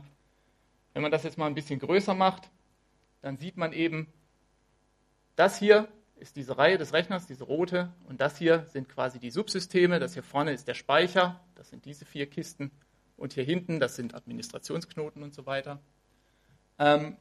wenn 0.94 1.02
man 1.02 1.10
das 1.10 1.24
jetzt 1.24 1.38
mal 1.38 1.46
ein 1.46 1.54
bisschen 1.54 1.80
größer 1.80 2.14
macht, 2.14 2.48
dann 3.20 3.36
sieht 3.36 3.56
man 3.56 3.72
eben, 3.72 4.06
das 5.34 5.58
hier 5.58 5.88
ist 6.18 6.36
diese 6.36 6.56
Reihe 6.56 6.78
des 6.78 6.92
Rechners, 6.92 7.26
diese 7.26 7.44
rote, 7.44 7.92
und 8.08 8.20
das 8.20 8.38
hier 8.38 8.64
sind 8.66 8.88
quasi 8.88 9.18
die 9.18 9.30
Subsysteme. 9.30 9.98
Das 9.98 10.14
hier 10.14 10.22
vorne 10.22 10.52
ist 10.52 10.66
der 10.66 10.74
Speicher, 10.74 11.40
das 11.54 11.68
sind 11.68 11.84
diese 11.84 12.06
vier 12.06 12.26
Kisten, 12.26 12.70
und 13.16 13.32
hier 13.32 13.44
hinten, 13.44 13.80
das 13.80 13.96
sind 13.96 14.14
Administrationsknoten 14.14 15.22
und 15.22 15.34
so 15.34 15.46
weiter. 15.46 15.80
Ähm, 16.78 17.16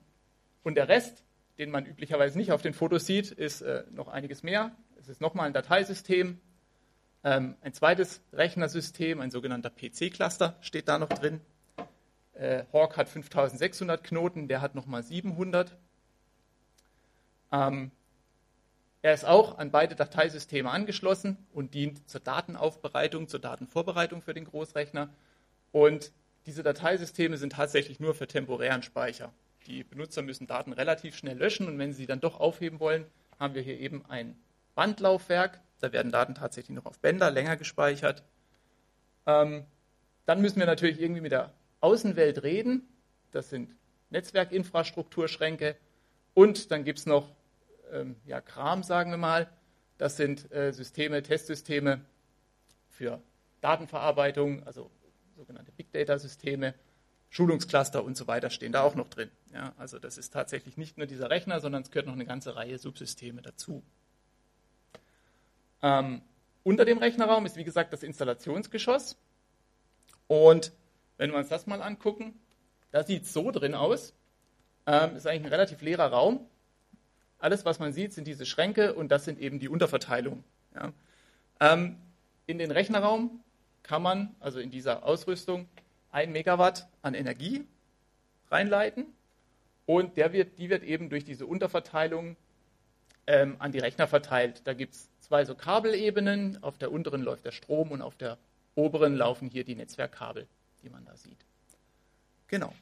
und 0.63 0.75
der 0.75 0.87
Rest, 0.87 1.23
den 1.57 1.71
man 1.71 1.85
üblicherweise 1.85 2.37
nicht 2.37 2.51
auf 2.51 2.61
den 2.61 2.73
Fotos 2.73 3.05
sieht, 3.05 3.31
ist 3.31 3.61
äh, 3.61 3.83
noch 3.91 4.07
einiges 4.07 4.43
mehr. 4.43 4.75
Es 4.99 5.09
ist 5.09 5.21
nochmal 5.21 5.47
ein 5.47 5.53
Dateisystem, 5.53 6.39
ähm, 7.23 7.55
ein 7.61 7.73
zweites 7.73 8.21
Rechnersystem, 8.33 9.19
ein 9.19 9.31
sogenannter 9.31 9.71
PC-Cluster 9.71 10.57
steht 10.61 10.87
da 10.87 10.99
noch 10.99 11.09
drin. 11.09 11.41
Äh, 12.33 12.65
Hawk 12.71 12.97
hat 12.97 13.09
5600 13.09 14.03
Knoten, 14.03 14.47
der 14.47 14.61
hat 14.61 14.75
nochmal 14.75 15.01
700. 15.01 15.75
Ähm, 17.51 17.91
er 19.01 19.13
ist 19.13 19.25
auch 19.25 19.57
an 19.57 19.71
beide 19.71 19.95
Dateisysteme 19.95 20.69
angeschlossen 20.69 21.37
und 21.53 21.73
dient 21.73 22.07
zur 22.09 22.21
Datenaufbereitung, 22.21 23.27
zur 23.27 23.39
Datenvorbereitung 23.39 24.21
für 24.21 24.33
den 24.33 24.45
Großrechner. 24.45 25.09
Und 25.71 26.11
diese 26.45 26.63
Dateisysteme 26.63 27.37
sind 27.37 27.53
tatsächlich 27.53 27.99
nur 27.99 28.13
für 28.13 28.27
temporären 28.27 28.83
Speicher. 28.83 29.31
Die 29.67 29.83
Benutzer 29.83 30.21
müssen 30.21 30.47
Daten 30.47 30.73
relativ 30.73 31.15
schnell 31.15 31.37
löschen 31.37 31.67
und 31.67 31.79
wenn 31.79 31.91
sie 31.91 32.01
sie 32.01 32.05
dann 32.05 32.19
doch 32.19 32.39
aufheben 32.39 32.79
wollen, 32.79 33.05
haben 33.39 33.55
wir 33.55 33.61
hier 33.61 33.79
eben 33.79 34.05
ein 34.07 34.37
Bandlaufwerk. 34.75 35.59
Da 35.81 35.91
werden 35.91 36.11
Daten 36.11 36.35
tatsächlich 36.35 36.75
noch 36.75 36.85
auf 36.85 36.99
Bänder 36.99 37.31
länger 37.31 37.57
gespeichert. 37.57 38.23
Ähm, 39.25 39.65
dann 40.25 40.41
müssen 40.41 40.59
wir 40.59 40.65
natürlich 40.65 41.01
irgendwie 41.01 41.21
mit 41.21 41.31
der 41.31 41.51
Außenwelt 41.81 42.43
reden. 42.43 42.87
Das 43.31 43.49
sind 43.49 43.75
Netzwerkinfrastrukturschränke. 44.09 45.75
Und 46.33 46.71
dann 46.71 46.83
gibt 46.83 46.99
es 46.99 47.05
noch 47.05 47.35
ähm, 47.91 48.15
ja, 48.25 48.41
Kram, 48.41 48.83
sagen 48.83 49.11
wir 49.11 49.17
mal. 49.17 49.49
Das 49.97 50.17
sind 50.17 50.51
äh, 50.51 50.71
Systeme, 50.71 51.23
Testsysteme 51.23 52.01
für 52.89 53.21
Datenverarbeitung, 53.61 54.65
also 54.65 54.89
sogenannte 55.35 55.71
Big 55.71 55.91
Data 55.91 56.17
Systeme 56.19 56.73
Schulungscluster 57.29 58.03
und 58.03 58.15
so 58.15 58.27
weiter 58.27 58.49
stehen 58.49 58.71
da 58.71 58.83
auch 58.83 58.95
noch 58.95 59.09
drin. 59.09 59.29
Ja, 59.55 59.73
also 59.77 59.99
das 59.99 60.17
ist 60.17 60.33
tatsächlich 60.33 60.75
nicht 60.75 60.97
nur 60.97 61.07
dieser 61.07 61.29
Rechner, 61.29 61.61
sondern 61.61 61.81
es 61.81 61.89
gehört 61.89 62.07
noch 62.07 62.13
eine 62.13 62.25
ganze 62.25 62.57
Reihe 62.57 62.77
Subsysteme 62.77 63.41
dazu. 63.41 63.83
Ähm, 65.81 66.21
unter 66.63 66.83
dem 66.83 66.97
Rechnerraum 66.97 67.45
ist 67.45 67.55
wie 67.55 67.63
gesagt 67.63 67.93
das 67.93 68.03
Installationsgeschoss. 68.03 69.17
Und 70.27 70.73
wenn 71.15 71.31
wir 71.31 71.37
uns 71.37 71.47
das 71.47 71.67
mal 71.67 71.81
angucken, 71.81 72.37
da 72.91 73.03
sieht 73.03 73.23
es 73.23 73.31
so 73.31 73.49
drin 73.49 73.75
aus. 73.75 74.13
Ähm, 74.87 75.15
ist 75.15 75.25
eigentlich 75.25 75.43
ein 75.43 75.53
relativ 75.53 75.81
leerer 75.81 76.07
Raum. 76.07 76.45
Alles, 77.39 77.63
was 77.63 77.79
man 77.79 77.93
sieht, 77.93 78.11
sind 78.11 78.27
diese 78.27 78.45
Schränke 78.45 78.93
und 78.93 79.09
das 79.09 79.23
sind 79.23 79.39
eben 79.39 79.59
die 79.59 79.69
Unterverteilungen. 79.69 80.43
Ja. 80.75 80.91
Ähm, 81.61 81.97
in 82.45 82.57
den 82.57 82.71
Rechnerraum 82.71 83.41
kann 83.83 84.01
man, 84.01 84.35
also 84.41 84.59
in 84.59 84.69
dieser 84.69 85.05
Ausrüstung, 85.05 85.69
1 86.11 86.33
Megawatt 86.33 86.89
an 87.01 87.13
Energie 87.13 87.65
reinleiten 88.51 89.15
und 89.85 90.17
der 90.17 90.33
wird, 90.33 90.57
die 90.57 90.69
wird 90.69 90.83
eben 90.83 91.09
durch 91.09 91.23
diese 91.23 91.45
Unterverteilung 91.45 92.35
ähm, 93.27 93.55
an 93.59 93.71
die 93.71 93.79
Rechner 93.79 94.07
verteilt. 94.07 94.61
Da 94.65 94.73
gibt 94.73 94.93
es 94.93 95.09
zwei 95.19 95.45
so 95.45 95.55
Kabelebenen, 95.55 96.61
auf 96.63 96.77
der 96.77 96.91
unteren 96.91 97.21
läuft 97.21 97.45
der 97.45 97.51
Strom 97.51 97.91
und 97.91 98.01
auf 98.01 98.15
der 98.15 98.37
oberen 98.75 99.15
laufen 99.15 99.49
hier 99.49 99.63
die 99.63 99.75
Netzwerkkabel, 99.75 100.47
die 100.83 100.89
man 100.89 101.05
da 101.05 101.15
sieht. 101.15 101.37
Genau. 102.47 102.73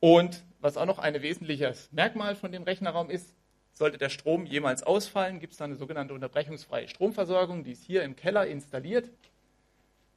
Und 0.00 0.44
was 0.60 0.76
auch 0.76 0.86
noch 0.86 0.98
ein 0.98 1.20
wesentliches 1.22 1.90
Merkmal 1.92 2.36
von 2.36 2.52
dem 2.52 2.62
Rechnerraum 2.62 3.10
ist, 3.10 3.32
sollte 3.72 3.98
der 3.98 4.08
Strom 4.08 4.46
jemals 4.46 4.82
ausfallen, 4.82 5.40
gibt 5.40 5.52
es 5.52 5.58
da 5.58 5.64
eine 5.64 5.76
sogenannte 5.76 6.14
unterbrechungsfreie 6.14 6.88
Stromversorgung, 6.88 7.64
die 7.64 7.72
ist 7.72 7.84
hier 7.84 8.04
im 8.04 8.16
Keller 8.16 8.46
installiert 8.46 9.10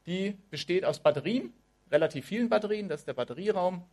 die 0.09 0.35
besteht 0.49 0.85
aus 0.85 0.99
Batterien, 0.99 1.53
relativ 1.91 2.25
vielen 2.25 2.49
Batterien, 2.49 2.89
das 2.89 3.01
ist 3.01 3.07
der 3.07 3.13
Batterieraum. 3.13 3.83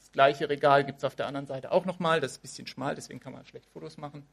Das 0.00 0.12
gleiche 0.12 0.48
Regal 0.48 0.84
gibt 0.84 0.98
es 0.98 1.04
auf 1.04 1.14
der 1.14 1.26
anderen 1.26 1.46
Seite 1.46 1.70
auch 1.70 1.84
nochmal, 1.84 2.20
das 2.20 2.32
ist 2.32 2.38
ein 2.38 2.42
bisschen 2.42 2.66
schmal, 2.66 2.94
deswegen 2.94 3.20
kann 3.20 3.32
man 3.32 3.44
schlecht 3.44 3.70
Fotos 3.70 3.96
machen. 3.96 4.26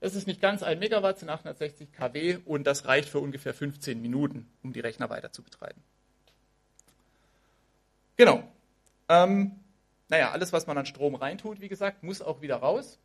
Das 0.00 0.14
ist 0.14 0.26
nicht 0.26 0.40
ganz 0.40 0.62
ein 0.62 0.78
Megawatt, 0.78 1.18
sind 1.18 1.30
860 1.30 1.92
kW 1.92 2.38
und 2.44 2.66
das 2.66 2.86
reicht 2.86 3.08
für 3.08 3.20
ungefähr 3.20 3.54
15 3.54 4.00
Minuten, 4.00 4.46
um 4.62 4.72
die 4.72 4.80
Rechner 4.80 5.08
weiter 5.08 5.32
zu 5.32 5.42
betreiben. 5.42 5.82
Genau. 8.16 8.42
Ähm, 9.08 9.52
naja, 10.08 10.32
alles, 10.32 10.52
was 10.52 10.66
man 10.66 10.76
an 10.78 10.86
Strom 10.86 11.14
reintut, 11.14 11.60
wie 11.60 11.68
gesagt, 11.68 12.02
muss 12.02 12.20
auch 12.20 12.42
wieder 12.42 12.56
raus. 12.56 12.98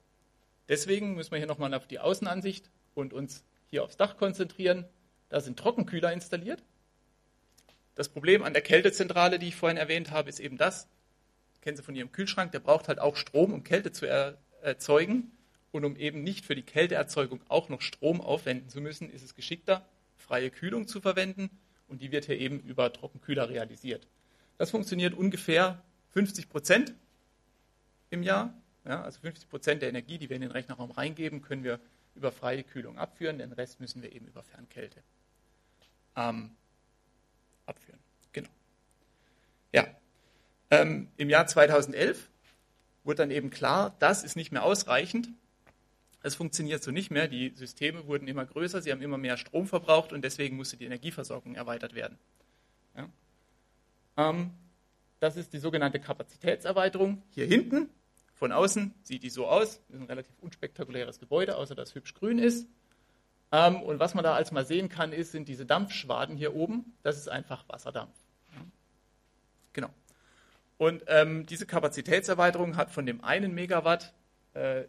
Deswegen 0.68 1.16
müssen 1.16 1.32
wir 1.32 1.38
hier 1.38 1.48
nochmal 1.48 1.74
auf 1.74 1.88
die 1.88 2.00
Außenansicht 2.00 2.70
und 2.94 3.14
uns 3.14 3.44
hier 3.70 3.84
aufs 3.84 3.98
Dach 3.98 4.18
konzentrieren. 4.18 4.86
Da 5.30 5.40
sind 5.40 5.58
Trockenkühler 5.58 6.12
installiert. 6.12 6.64
Das 7.96 8.10
Problem 8.10 8.44
an 8.44 8.54
der 8.54 8.62
Kältezentrale, 8.62 9.40
die 9.40 9.50
ich 9.50 9.56
vorhin 9.56 9.78
erwähnt 9.78 10.12
habe, 10.12 10.30
ist 10.30 10.40
eben 10.40 10.58
das, 10.58 10.88
kennen 11.62 11.78
Sie 11.78 11.84
von 11.84 11.96
Ihrem 11.96 12.12
Kühlschrank, 12.12 12.52
der 12.52 12.60
braucht 12.60 12.88
halt 12.88 13.00
auch 13.00 13.16
Strom, 13.16 13.54
um 13.54 13.64
Kälte 13.64 13.92
zu 13.92 14.08
erzeugen. 14.08 15.32
Und 15.72 15.86
um 15.86 15.96
eben 15.96 16.22
nicht 16.22 16.46
für 16.46 16.56
die 16.56 16.64
Kälteerzeugung 16.64 17.40
auch 17.48 17.70
noch 17.70 17.82
Strom 17.82 18.20
aufwenden 18.20 18.68
zu 18.68 18.82
müssen, 18.82 19.10
ist 19.10 19.24
es 19.24 19.36
geschickter, 19.36 19.86
freie 20.18 20.52
Kühlung 20.52 20.86
zu 20.88 21.00
verwenden 21.00 21.50
und 21.88 22.02
die 22.02 22.12
wird 22.12 22.26
hier 22.26 22.38
eben 22.38 22.60
über 22.60 22.92
Trockenkühler 22.92 23.50
realisiert. 23.50 24.08
Das 24.58 24.72
funktioniert 24.72 25.14
ungefähr 25.14 25.82
50 26.12 26.50
Prozent 26.50 26.94
im 28.10 28.24
Jahr. 28.24 28.54
Ja, 28.86 29.02
also 29.02 29.20
50 29.22 29.50
Prozent 29.50 29.82
der 29.82 29.90
Energie, 29.90 30.18
die 30.18 30.30
wir 30.30 30.36
in 30.36 30.42
den 30.42 30.52
Rechnerraum 30.52 30.92
reingeben, 30.92 31.42
können 31.42 31.64
wir 31.64 31.80
über 32.16 32.32
freie 32.32 32.64
Kühlung 32.64 32.98
abführen. 32.98 33.38
Den 33.38 33.54
Rest 33.54 33.80
müssen 33.80 34.02
wir 34.02 34.12
eben 34.12 34.28
über 34.28 34.44
Fernkälte 34.44 35.02
ähm, 36.16 36.52
abführen. 37.66 38.00
Genau. 38.34 38.50
Ja. 39.74 39.88
Ähm, 40.72 41.10
Im 41.18 41.30
Jahr 41.30 41.46
2011 41.46 42.30
wurde 43.04 43.18
dann 43.18 43.32
eben 43.32 43.50
klar, 43.50 43.96
das 44.00 44.24
ist 44.24 44.36
nicht 44.36 44.52
mehr 44.52 44.64
ausreichend. 44.64 45.30
Es 46.24 46.36
funktioniert 46.36 46.82
so 46.82 46.92
nicht 46.92 47.12
mehr. 47.12 47.28
Die 47.28 47.52
Systeme 47.56 48.08
wurden 48.08 48.28
immer 48.28 48.46
größer, 48.46 48.82
sie 48.82 48.92
haben 48.92 49.02
immer 49.02 49.18
mehr 49.18 49.38
Strom 49.38 49.68
verbraucht 49.68 50.14
und 50.14 50.24
deswegen 50.24 50.56
musste 50.56 50.78
die 50.78 50.86
Energieversorgung 50.86 51.56
erweitert 51.56 51.94
werden. 51.94 52.18
Ja. 52.96 53.10
Ähm, 54.18 54.52
das 55.20 55.36
ist 55.36 55.54
die 55.54 55.60
sogenannte 55.60 56.00
Kapazitätserweiterung. 56.00 57.22
Hier 57.32 57.46
hinten, 57.46 57.90
von 58.34 58.52
außen, 58.52 58.94
sieht 59.04 59.24
die 59.24 59.30
so 59.30 59.48
aus. 59.48 59.82
Das 59.88 59.96
ist 59.96 60.02
ein 60.02 60.08
relativ 60.08 60.34
unspektakuläres 60.42 61.20
Gebäude, 61.20 61.58
außer 61.58 61.76
dass 61.76 61.90
es 61.90 61.96
hübsch 61.96 62.14
grün 62.14 62.40
ist. 62.40 62.68
Ähm, 63.52 63.82
und 63.82 64.00
was 64.00 64.14
man 64.14 64.24
da 64.24 64.36
als 64.36 64.52
mal 64.52 64.66
sehen 64.66 64.90
kann, 64.90 65.12
ist, 65.12 65.32
sind 65.32 65.48
diese 65.48 65.66
Dampfschwaden 65.66 66.38
hier 66.38 66.56
oben. 66.56 66.94
Das 67.04 67.18
ist 67.18 67.30
einfach 67.30 67.68
Wasserdampf. 67.68 68.16
Ja. 68.56 68.62
Genau. 69.74 69.90
Und 70.82 71.04
ähm, 71.06 71.46
diese 71.46 71.68
Kapazitätserweiterung 71.68 72.76
hat 72.76 72.90
von 72.90 73.06
dem 73.06 73.24
einen 73.24 73.54
Megawatt 73.54 74.16
äh, 74.56 74.86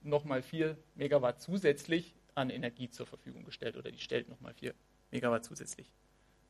nochmal 0.00 0.40
4 0.40 0.78
Megawatt 0.94 1.42
zusätzlich 1.42 2.14
an 2.34 2.48
Energie 2.48 2.88
zur 2.88 3.04
Verfügung 3.04 3.44
gestellt 3.44 3.76
oder 3.76 3.92
die 3.92 3.98
stellt 3.98 4.30
nochmal 4.30 4.54
4 4.54 4.72
Megawatt 5.10 5.44
zusätzlich 5.44 5.92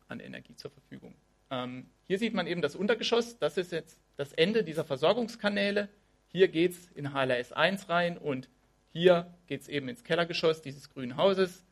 an 0.06 0.20
Energie 0.20 0.54
zur 0.54 0.70
Verfügung. 0.70 1.16
Ähm, 1.50 1.90
hier 2.06 2.20
sieht 2.20 2.32
man 2.32 2.46
eben 2.46 2.62
das 2.62 2.76
Untergeschoss, 2.76 3.40
das 3.40 3.56
ist 3.56 3.72
jetzt 3.72 4.00
das 4.16 4.32
Ende 4.32 4.62
dieser 4.62 4.84
Versorgungskanäle. 4.84 5.88
Hier 6.28 6.46
geht 6.46 6.70
es 6.70 6.86
in 6.92 7.12
HLS 7.12 7.52
1 7.52 7.88
rein 7.88 8.16
und 8.16 8.48
hier 8.92 9.34
geht 9.48 9.62
es 9.62 9.68
eben 9.68 9.88
ins 9.88 10.04
Kellergeschoss 10.04 10.62
dieses 10.62 10.90
grünen 10.90 11.16
Hauses. 11.16 11.64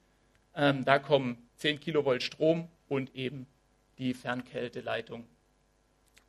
Ähm, 0.57 0.85
da 0.85 0.99
kommen 0.99 1.49
10 1.59 1.79
Kilovolt 1.79 2.25
Strom 2.25 2.67
und 2.89 3.15
eben 3.15 3.47
die 3.99 4.15
Fernkälteleitung 4.15 5.29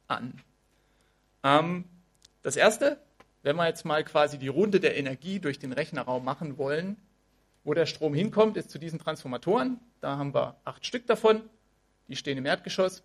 an. 0.08 0.44
Ähm, 1.46 1.86
das 2.42 2.58
erste, 2.58 3.00
wenn 3.44 3.56
wir 3.56 3.68
jetzt 3.68 3.86
mal 3.86 4.04
quasi 4.04 4.40
die 4.40 4.48
Runde 4.48 4.80
der 4.80 4.98
Energie 4.98 5.40
durch 5.40 5.60
den 5.60 5.72
Rechnerraum 5.72 6.26
machen 6.26 6.58
wollen, 6.58 6.98
wo 7.64 7.74
der 7.74 7.86
Strom 7.86 8.14
hinkommt, 8.14 8.58
ist 8.58 8.72
zu 8.72 8.80
diesen 8.80 9.00
Transformatoren. 9.00 9.80
Da 10.02 10.18
haben 10.18 10.34
wir 10.34 10.58
acht 10.66 10.86
Stück 10.86 11.06
davon. 11.06 11.44
Die 12.08 12.16
stehen 12.16 12.38
im 12.38 12.46
Erdgeschoss. 12.46 13.04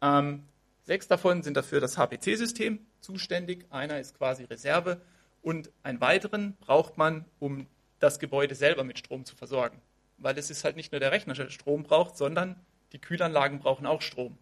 Ähm, 0.00 0.42
sechs 0.82 1.06
davon 1.06 1.42
sind 1.42 1.56
dafür 1.56 1.80
das 1.80 1.96
HPC-System 1.96 2.80
zuständig. 3.00 3.66
Einer 3.70 4.00
ist 4.00 4.18
quasi 4.18 4.44
Reserve. 4.44 5.00
Und 5.42 5.70
einen 5.82 6.00
weiteren 6.00 6.56
braucht 6.60 6.98
man, 6.98 7.24
um 7.38 7.66
das 8.00 8.18
Gebäude 8.18 8.56
selber 8.56 8.82
mit 8.82 8.98
Strom 8.98 9.24
zu 9.24 9.36
versorgen. 9.36 9.80
Weil 10.18 10.38
es 10.38 10.50
ist 10.50 10.64
halt 10.64 10.76
nicht 10.76 10.90
nur 10.92 11.00
der 11.00 11.12
Rechner, 11.12 11.34
der 11.34 11.50
Strom 11.50 11.84
braucht, 11.84 12.16
sondern 12.16 12.56
die 12.92 13.00
Kühlanlagen 13.00 13.60
brauchen 13.60 13.86
auch 13.86 14.02
Strom. 14.02 14.38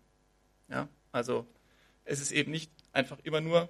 Ja, 0.68 0.88
also 1.12 1.46
es 2.04 2.20
ist 2.20 2.32
eben 2.32 2.50
nicht 2.50 2.70
einfach 2.92 3.18
immer 3.22 3.40
nur 3.40 3.68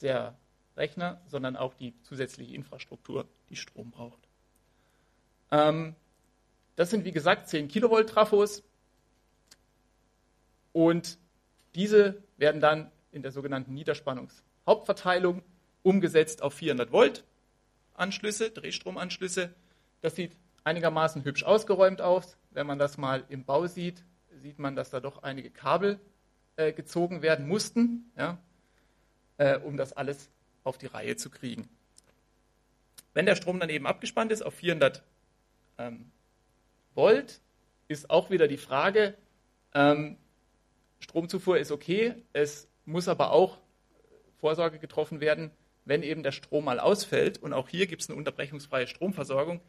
der 0.00 0.36
Rechner, 0.76 1.20
sondern 1.26 1.56
auch 1.56 1.74
die 1.74 1.94
zusätzliche 2.02 2.54
Infrastruktur, 2.54 3.28
die 3.50 3.56
Strom 3.56 3.90
braucht. 3.90 4.28
Ähm, 5.50 5.94
das 6.76 6.90
sind 6.90 7.04
wie 7.04 7.12
gesagt 7.12 7.48
10 7.48 7.68
Kilovolt 7.68 8.08
Trafos 8.08 8.62
und 10.72 11.18
diese 11.74 12.22
werden 12.36 12.60
dann 12.60 12.90
in 13.12 13.22
der 13.22 13.32
sogenannten 13.32 13.74
Niederspannungshauptverteilung 13.74 15.42
umgesetzt 15.82 16.42
auf 16.42 16.54
400 16.54 16.92
Volt 16.92 17.24
Anschlüsse, 17.94 18.50
Drehstromanschlüsse. 18.50 19.52
Das 20.00 20.16
sieht 20.16 20.36
einigermaßen 20.64 21.24
hübsch 21.24 21.44
ausgeräumt 21.44 22.00
aus. 22.00 22.36
Wenn 22.50 22.66
man 22.66 22.78
das 22.78 22.96
mal 22.96 23.24
im 23.28 23.44
Bau 23.44 23.66
sieht, 23.66 24.02
sieht 24.40 24.58
man, 24.58 24.74
dass 24.74 24.90
da 24.90 25.00
doch 25.00 25.22
einige 25.22 25.50
Kabel 25.50 26.00
äh, 26.60 26.72
gezogen 26.72 27.22
werden 27.22 27.48
mussten. 27.48 28.12
Ja 28.16 28.38
äh, 29.40 29.58
um 29.58 29.76
das 29.76 29.94
alles 29.94 30.28
auf 30.64 30.76
die 30.76 30.86
Reihe 30.86 31.16
zu 31.16 31.30
kriegen. 31.30 31.68
Wenn 33.14 33.26
der 33.26 33.34
Strom 33.34 33.58
dann 33.58 33.70
eben 33.70 33.86
abgespannt 33.86 34.30
ist 34.30 34.42
auf 34.42 34.54
400 34.54 35.02
ähm, 35.78 36.12
Volt, 36.94 37.40
ist 37.88 38.10
auch 38.10 38.30
wieder 38.30 38.46
die 38.46 38.58
Frage, 38.58 39.14
ähm, 39.74 40.18
Stromzufuhr 41.00 41.58
ist 41.58 41.72
okay, 41.72 42.14
es 42.34 42.68
muss 42.84 43.08
aber 43.08 43.32
auch 43.32 43.58
Vorsorge 44.38 44.78
getroffen 44.78 45.20
werden, 45.20 45.50
wenn 45.86 46.02
eben 46.02 46.22
der 46.22 46.32
Strom 46.32 46.66
mal 46.66 46.78
ausfällt. 46.78 47.38
Und 47.38 47.54
auch 47.54 47.68
hier 47.68 47.86
gibt 47.86 48.02
es 48.02 48.10
eine 48.10 48.18
unterbrechungsfreie 48.18 48.86
Stromversorgung. 48.86 49.60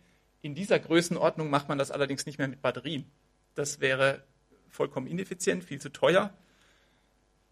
In 0.42 0.54
dieser 0.54 0.80
Größenordnung 0.80 1.50
macht 1.50 1.70
man 1.70 1.78
das 1.78 1.92
allerdings 1.92 2.26
nicht 2.26 2.38
mehr 2.38 2.50
mit 2.50 2.62
Batterien. 2.62 3.10
Das 3.56 3.80
wäre 3.80 4.24
vollkommen 4.68 5.08
ineffizient, 5.08 5.64
viel 5.64 5.80
zu 5.80 5.90
teuer. 5.90 6.34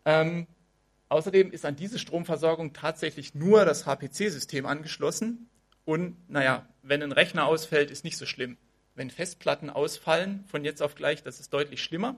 Ähm, 0.06 0.48
Außerdem 1.10 1.52
ist 1.52 1.66
an 1.66 1.76
diese 1.76 1.98
Stromversorgung 1.98 2.72
tatsächlich 2.72 3.34
nur 3.34 3.66
das 3.66 3.88
HPC-System 3.88 4.68
angeschlossen. 4.68 5.50
Und 5.84 6.16
naja, 6.30 6.68
wenn 6.84 7.02
ein 7.02 7.12
Rechner 7.12 7.48
ausfällt, 7.48 7.90
ist 7.90 8.04
nicht 8.04 8.18
so 8.18 8.28
schlimm. 8.28 8.58
Wenn 8.94 9.10
Festplatten 9.10 9.72
ausfallen 9.72 10.44
von 10.48 10.64
jetzt 10.64 10.84
auf 10.84 10.94
gleich, 10.94 11.24
das 11.24 11.40
ist 11.40 11.52
deutlich 11.52 11.84
schlimmer. 11.84 12.16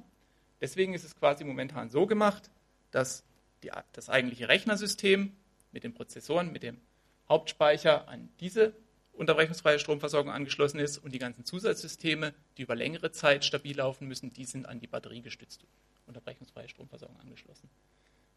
Deswegen 0.60 0.94
ist 0.94 1.06
es 1.06 1.16
quasi 1.16 1.46
momentan 1.46 1.90
so 1.90 2.06
gemacht, 2.06 2.52
dass 2.92 3.24
die, 3.64 3.72
das 3.94 4.10
eigentliche 4.10 4.50
Rechnersystem 4.50 5.32
mit 5.72 5.86
den 5.86 5.94
Prozessoren, 5.94 6.52
mit 6.52 6.64
dem 6.64 6.82
Hauptspeicher 7.30 8.10
an 8.10 8.28
diese 8.42 8.74
unterbrechungsfreie 9.22 9.80
Stromversorgung 9.80 10.32
angeschlossen 10.32 10.80
ist 10.80 10.98
und 10.98 11.14
die 11.14 11.20
ganzen 11.20 11.46
Zusatzsysteme, 11.46 12.34
die 12.58 12.64
über 12.64 12.76
längere 12.76 13.12
Zeit 13.12 13.46
stabil 13.46 13.78
laufen 13.78 14.08
müssen, 14.08 14.34
die 14.34 14.46
sind 14.46 14.66
an 14.66 14.80
die 14.80 14.88
batteriegestützte 14.88 15.66
unterbrechungsfreie 16.08 16.68
Stromversorgung 16.68 17.20
angeschlossen. 17.20 17.70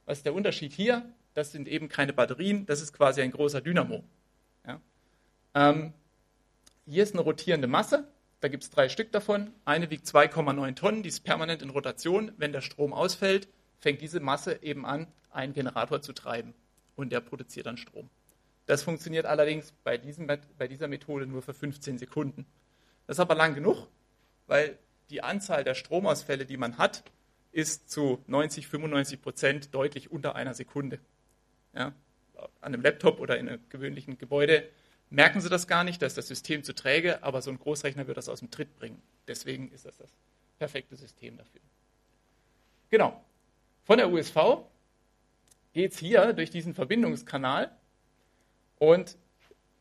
Was 0.04 0.18
ist 0.18 0.26
der 0.26 0.34
Unterschied 0.34 0.72
hier? 0.72 1.10
Das 1.32 1.50
sind 1.50 1.66
eben 1.66 1.88
keine 1.88 2.12
Batterien, 2.12 2.66
das 2.66 2.82
ist 2.82 2.92
quasi 2.92 3.22
ein 3.22 3.30
großer 3.30 3.62
Dynamo. 3.62 4.04
Ja? 4.66 4.80
Ähm, 5.54 5.94
hier 6.86 7.02
ist 7.02 7.14
eine 7.14 7.22
rotierende 7.22 7.66
Masse, 7.66 8.06
da 8.40 8.48
gibt 8.48 8.62
es 8.62 8.70
drei 8.70 8.90
Stück 8.90 9.10
davon. 9.10 9.54
Eine 9.64 9.88
wiegt 9.90 10.06
2,9 10.06 10.74
Tonnen, 10.74 11.02
die 11.02 11.08
ist 11.08 11.24
permanent 11.24 11.62
in 11.62 11.70
Rotation. 11.70 12.32
Wenn 12.36 12.52
der 12.52 12.60
Strom 12.60 12.92
ausfällt, 12.92 13.48
fängt 13.78 14.02
diese 14.02 14.20
Masse 14.20 14.62
eben 14.62 14.84
an, 14.84 15.06
einen 15.30 15.54
Generator 15.54 16.02
zu 16.02 16.12
treiben 16.12 16.52
und 16.94 17.10
der 17.10 17.20
produziert 17.20 17.64
dann 17.64 17.78
Strom. 17.78 18.10
Das 18.66 18.82
funktioniert 18.82 19.26
allerdings 19.26 19.72
bei, 19.84 19.98
diesem, 19.98 20.26
bei 20.26 20.68
dieser 20.68 20.88
Methode 20.88 21.26
nur 21.26 21.42
für 21.42 21.54
15 21.54 21.98
Sekunden. 21.98 22.46
Das 23.06 23.16
ist 23.16 23.20
aber 23.20 23.34
lang 23.34 23.54
genug, 23.54 23.88
weil 24.46 24.78
die 25.10 25.22
Anzahl 25.22 25.64
der 25.64 25.74
Stromausfälle, 25.74 26.46
die 26.46 26.56
man 26.56 26.78
hat, 26.78 27.04
ist 27.52 27.90
zu 27.90 28.22
90, 28.26 28.66
95 28.66 29.22
Prozent 29.22 29.74
deutlich 29.74 30.10
unter 30.10 30.34
einer 30.34 30.54
Sekunde. 30.54 30.98
Ja, 31.74 31.92
an 32.60 32.74
einem 32.74 32.82
Laptop 32.82 33.20
oder 33.20 33.38
in 33.38 33.48
einem 33.48 33.68
gewöhnlichen 33.68 34.18
Gebäude 34.18 34.68
merken 35.10 35.40
Sie 35.40 35.48
das 35.48 35.66
gar 35.66 35.84
nicht, 35.84 36.02
da 36.02 36.06
ist 36.06 36.18
das 36.18 36.28
System 36.28 36.64
zu 36.64 36.74
träge, 36.74 37.22
aber 37.22 37.42
so 37.42 37.50
ein 37.50 37.58
Großrechner 37.58 38.06
wird 38.06 38.16
das 38.16 38.28
aus 38.28 38.40
dem 38.40 38.50
Tritt 38.50 38.74
bringen. 38.76 39.00
Deswegen 39.28 39.70
ist 39.70 39.84
das 39.84 39.96
das 39.98 40.10
perfekte 40.58 40.96
System 40.96 41.36
dafür. 41.36 41.60
Genau. 42.90 43.24
Von 43.84 43.98
der 43.98 44.10
USV 44.10 44.36
geht 45.72 45.92
es 45.92 45.98
hier 45.98 46.32
durch 46.32 46.50
diesen 46.50 46.74
Verbindungskanal 46.74 47.70
und 48.78 49.16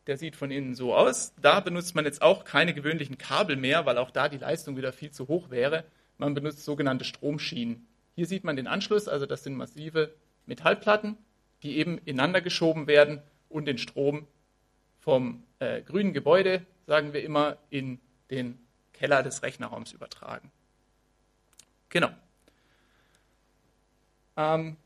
der 0.06 0.18
sieht 0.18 0.36
von 0.36 0.50
innen 0.50 0.74
so 0.74 0.94
aus. 0.94 1.32
Da 1.40 1.60
benutzt 1.60 1.94
man 1.94 2.04
jetzt 2.04 2.22
auch 2.22 2.44
keine 2.44 2.74
gewöhnlichen 2.74 3.18
Kabel 3.18 3.56
mehr, 3.56 3.86
weil 3.86 3.98
auch 3.98 4.10
da 4.10 4.28
die 4.28 4.38
Leistung 4.38 4.76
wieder 4.76 4.92
viel 4.92 5.10
zu 5.10 5.28
hoch 5.28 5.50
wäre. 5.50 5.84
Man 6.18 6.34
benutzt 6.34 6.64
sogenannte 6.64 7.04
Stromschienen. 7.04 7.86
Hier 8.14 8.26
sieht 8.26 8.44
man 8.44 8.56
den 8.56 8.66
Anschluss, 8.66 9.08
also 9.08 9.26
das 9.26 9.42
sind 9.42 9.56
massive 9.56 10.14
Metallplatten, 10.46 11.16
die 11.62 11.78
eben 11.78 11.98
ineinander 11.98 12.40
geschoben 12.40 12.86
werden 12.86 13.22
und 13.48 13.66
den 13.66 13.78
Strom 13.78 14.26
vom 15.00 15.42
äh, 15.58 15.82
grünen 15.82 16.12
Gebäude, 16.12 16.64
sagen 16.86 17.12
wir 17.12 17.22
immer, 17.22 17.56
in 17.70 17.98
den 18.30 18.58
Keller 18.92 19.22
des 19.22 19.42
Rechnerraums 19.42 19.92
übertragen. 19.92 20.50
Genau. 21.88 22.10
Ähm, 24.36 24.76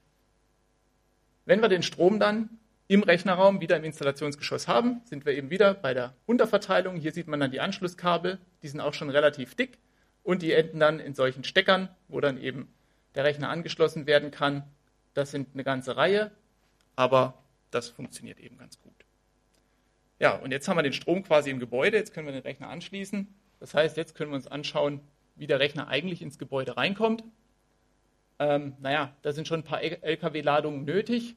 wenn 1.44 1.60
wir 1.60 1.68
den 1.68 1.82
Strom 1.82 2.20
dann 2.20 2.57
im 2.88 3.02
Rechnerraum 3.02 3.60
wieder 3.60 3.76
im 3.76 3.84
Installationsgeschoss 3.84 4.66
haben, 4.66 5.02
sind 5.04 5.26
wir 5.26 5.34
eben 5.34 5.50
wieder 5.50 5.74
bei 5.74 5.92
der 5.92 6.14
Unterverteilung. 6.26 6.96
Hier 6.96 7.12
sieht 7.12 7.28
man 7.28 7.38
dann 7.38 7.50
die 7.50 7.60
Anschlusskabel, 7.60 8.38
die 8.62 8.68
sind 8.68 8.80
auch 8.80 8.94
schon 8.94 9.10
relativ 9.10 9.54
dick 9.54 9.78
und 10.22 10.40
die 10.40 10.52
enden 10.52 10.80
dann 10.80 10.98
in 10.98 11.14
solchen 11.14 11.44
Steckern, 11.44 11.90
wo 12.08 12.20
dann 12.20 12.40
eben 12.40 12.72
der 13.14 13.24
Rechner 13.24 13.50
angeschlossen 13.50 14.06
werden 14.06 14.30
kann. 14.30 14.64
Das 15.12 15.30
sind 15.30 15.48
eine 15.52 15.64
ganze 15.64 15.98
Reihe, 15.98 16.30
aber 16.96 17.42
das 17.70 17.88
funktioniert 17.88 18.40
eben 18.40 18.56
ganz 18.56 18.80
gut. 18.80 19.04
Ja, 20.18 20.36
und 20.36 20.50
jetzt 20.50 20.66
haben 20.66 20.78
wir 20.78 20.82
den 20.82 20.94
Strom 20.94 21.22
quasi 21.22 21.50
im 21.50 21.60
Gebäude, 21.60 21.98
jetzt 21.98 22.14
können 22.14 22.26
wir 22.26 22.32
den 22.32 22.42
Rechner 22.42 22.68
anschließen 22.70 23.28
Das 23.60 23.74
heißt, 23.74 23.98
jetzt 23.98 24.14
können 24.14 24.30
wir 24.30 24.36
uns 24.36 24.46
anschauen, 24.46 25.00
wie 25.36 25.46
der 25.46 25.60
Rechner 25.60 25.88
eigentlich 25.88 26.22
ins 26.22 26.38
Gebäude 26.38 26.76
reinkommt. 26.76 27.22
Ähm, 28.38 28.76
naja, 28.80 29.14
da 29.22 29.32
sind 29.32 29.46
schon 29.46 29.60
ein 29.60 29.64
paar 29.64 29.82
LKW-Ladungen 29.82 30.84
nötig. 30.84 31.36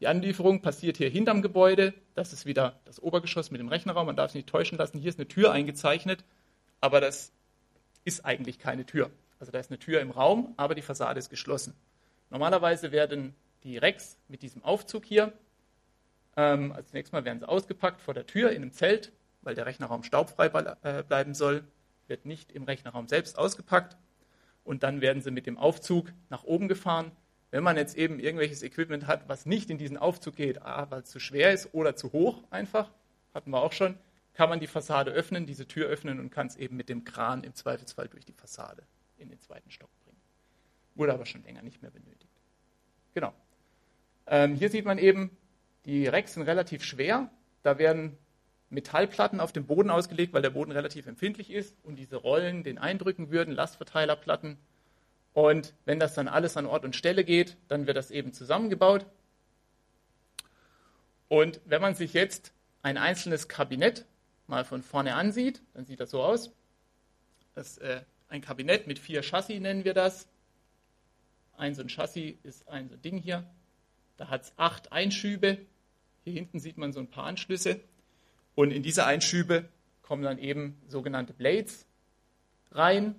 Die 0.00 0.06
Anlieferung 0.06 0.62
passiert 0.62 0.96
hier 0.96 1.08
hinterm 1.08 1.42
Gebäude. 1.42 1.94
Das 2.14 2.32
ist 2.32 2.46
wieder 2.46 2.80
das 2.84 3.02
Obergeschoss 3.02 3.50
mit 3.50 3.60
dem 3.60 3.68
Rechnerraum. 3.68 4.06
Man 4.06 4.16
darf 4.16 4.30
es 4.30 4.34
nicht 4.34 4.48
täuschen 4.48 4.78
lassen. 4.78 4.98
Hier 4.98 5.08
ist 5.08 5.18
eine 5.18 5.28
Tür 5.28 5.52
eingezeichnet, 5.52 6.24
aber 6.80 7.00
das 7.00 7.32
ist 8.04 8.24
eigentlich 8.24 8.58
keine 8.58 8.86
Tür. 8.86 9.10
Also 9.40 9.52
da 9.52 9.58
ist 9.58 9.70
eine 9.70 9.78
Tür 9.78 10.00
im 10.00 10.10
Raum, 10.10 10.54
aber 10.56 10.74
die 10.74 10.82
Fassade 10.82 11.18
ist 11.18 11.30
geschlossen. 11.30 11.74
Normalerweise 12.30 12.92
werden 12.92 13.34
die 13.64 13.78
Racks 13.78 14.18
mit 14.28 14.42
diesem 14.42 14.62
Aufzug 14.62 15.04
hier, 15.04 15.32
ähm, 16.38 16.70
als 16.70 16.92
nächstes 16.92 17.12
Mal 17.12 17.24
werden 17.24 17.40
sie 17.40 17.48
ausgepackt 17.48 18.00
vor 18.00 18.14
der 18.14 18.24
Tür 18.24 18.50
in 18.50 18.62
einem 18.62 18.72
Zelt, 18.72 19.12
weil 19.42 19.56
der 19.56 19.66
Rechnerraum 19.66 20.04
staubfrei 20.04 20.46
äh, 20.82 21.02
bleiben 21.02 21.34
soll, 21.34 21.64
wird 22.06 22.26
nicht 22.26 22.52
im 22.52 22.62
Rechnerraum 22.62 23.08
selbst 23.08 23.36
ausgepackt 23.36 23.96
und 24.62 24.84
dann 24.84 25.00
werden 25.00 25.20
sie 25.20 25.32
mit 25.32 25.46
dem 25.46 25.58
Aufzug 25.58 26.12
nach 26.30 26.44
oben 26.44 26.68
gefahren. 26.68 27.10
Wenn 27.50 27.62
man 27.62 27.76
jetzt 27.76 27.96
eben 27.96 28.20
irgendwelches 28.20 28.62
Equipment 28.62 29.06
hat, 29.06 29.28
was 29.28 29.46
nicht 29.46 29.70
in 29.70 29.78
diesen 29.78 29.96
Aufzug 29.96 30.36
geht, 30.36 30.60
weil 30.60 31.00
es 31.00 31.10
zu 31.10 31.18
schwer 31.18 31.52
ist 31.52 31.72
oder 31.72 31.96
zu 31.96 32.12
hoch 32.12 32.42
einfach, 32.50 32.90
hatten 33.32 33.50
wir 33.50 33.62
auch 33.62 33.72
schon, 33.72 33.98
kann 34.34 34.50
man 34.50 34.60
die 34.60 34.66
Fassade 34.66 35.10
öffnen, 35.10 35.46
diese 35.46 35.66
Tür 35.66 35.88
öffnen 35.88 36.20
und 36.20 36.30
kann 36.30 36.46
es 36.46 36.56
eben 36.56 36.76
mit 36.76 36.88
dem 36.88 37.04
Kran 37.04 37.44
im 37.44 37.54
Zweifelsfall 37.54 38.08
durch 38.08 38.24
die 38.24 38.34
Fassade 38.34 38.82
in 39.16 39.30
den 39.30 39.40
zweiten 39.40 39.70
Stock 39.70 39.90
bringen. 40.04 40.20
Wurde 40.94 41.14
aber 41.14 41.26
schon 41.26 41.42
länger 41.42 41.62
nicht 41.62 41.82
mehr 41.82 41.90
benötigt. 41.90 42.32
Genau. 43.14 43.32
Ähm, 44.26 44.54
hier 44.54 44.68
sieht 44.68 44.84
man 44.84 44.98
eben, 44.98 45.36
die 45.86 46.06
Racks 46.06 46.34
sind 46.34 46.42
relativ 46.42 46.84
schwer. 46.84 47.30
Da 47.62 47.78
werden 47.78 48.18
Metallplatten 48.70 49.40
auf 49.40 49.52
dem 49.52 49.66
Boden 49.66 49.90
ausgelegt, 49.90 50.34
weil 50.34 50.42
der 50.42 50.50
Boden 50.50 50.70
relativ 50.70 51.06
empfindlich 51.06 51.50
ist 51.50 51.82
und 51.82 51.96
diese 51.96 52.16
Rollen 52.16 52.62
den 52.62 52.78
eindrücken 52.78 53.30
würden, 53.30 53.54
Lastverteilerplatten. 53.54 54.58
Und 55.38 55.72
wenn 55.84 56.00
das 56.00 56.14
dann 56.14 56.26
alles 56.26 56.56
an 56.56 56.66
Ort 56.66 56.84
und 56.84 56.96
Stelle 56.96 57.22
geht, 57.22 57.56
dann 57.68 57.86
wird 57.86 57.96
das 57.96 58.10
eben 58.10 58.32
zusammengebaut. 58.32 59.06
Und 61.28 61.60
wenn 61.64 61.80
man 61.80 61.94
sich 61.94 62.12
jetzt 62.12 62.52
ein 62.82 62.98
einzelnes 62.98 63.46
Kabinett 63.46 64.04
mal 64.48 64.64
von 64.64 64.82
vorne 64.82 65.14
ansieht, 65.14 65.62
dann 65.74 65.84
sieht 65.84 66.00
das 66.00 66.10
so 66.10 66.24
aus. 66.24 66.50
Das, 67.54 67.78
äh, 67.78 68.02
ein 68.28 68.40
Kabinett 68.40 68.88
mit 68.88 68.98
vier 68.98 69.22
Chassis 69.22 69.60
nennen 69.60 69.84
wir 69.84 69.94
das. 69.94 70.26
Ein 71.56 71.76
so 71.76 71.82
ein 71.82 71.88
Chassis 71.88 72.34
ist 72.42 72.66
ein 72.66 72.88
so 72.88 72.96
ein 72.96 73.02
Ding 73.02 73.18
hier. 73.18 73.48
Da 74.16 74.30
hat 74.30 74.42
es 74.42 74.52
acht 74.56 74.90
Einschübe. 74.90 75.58
Hier 76.24 76.32
hinten 76.32 76.58
sieht 76.58 76.78
man 76.78 76.92
so 76.92 76.98
ein 76.98 77.10
paar 77.10 77.26
Anschlüsse. 77.26 77.78
Und 78.56 78.72
in 78.72 78.82
diese 78.82 79.06
Einschübe 79.06 79.68
kommen 80.02 80.24
dann 80.24 80.38
eben 80.38 80.82
sogenannte 80.88 81.32
Blades 81.32 81.86
rein. 82.72 83.14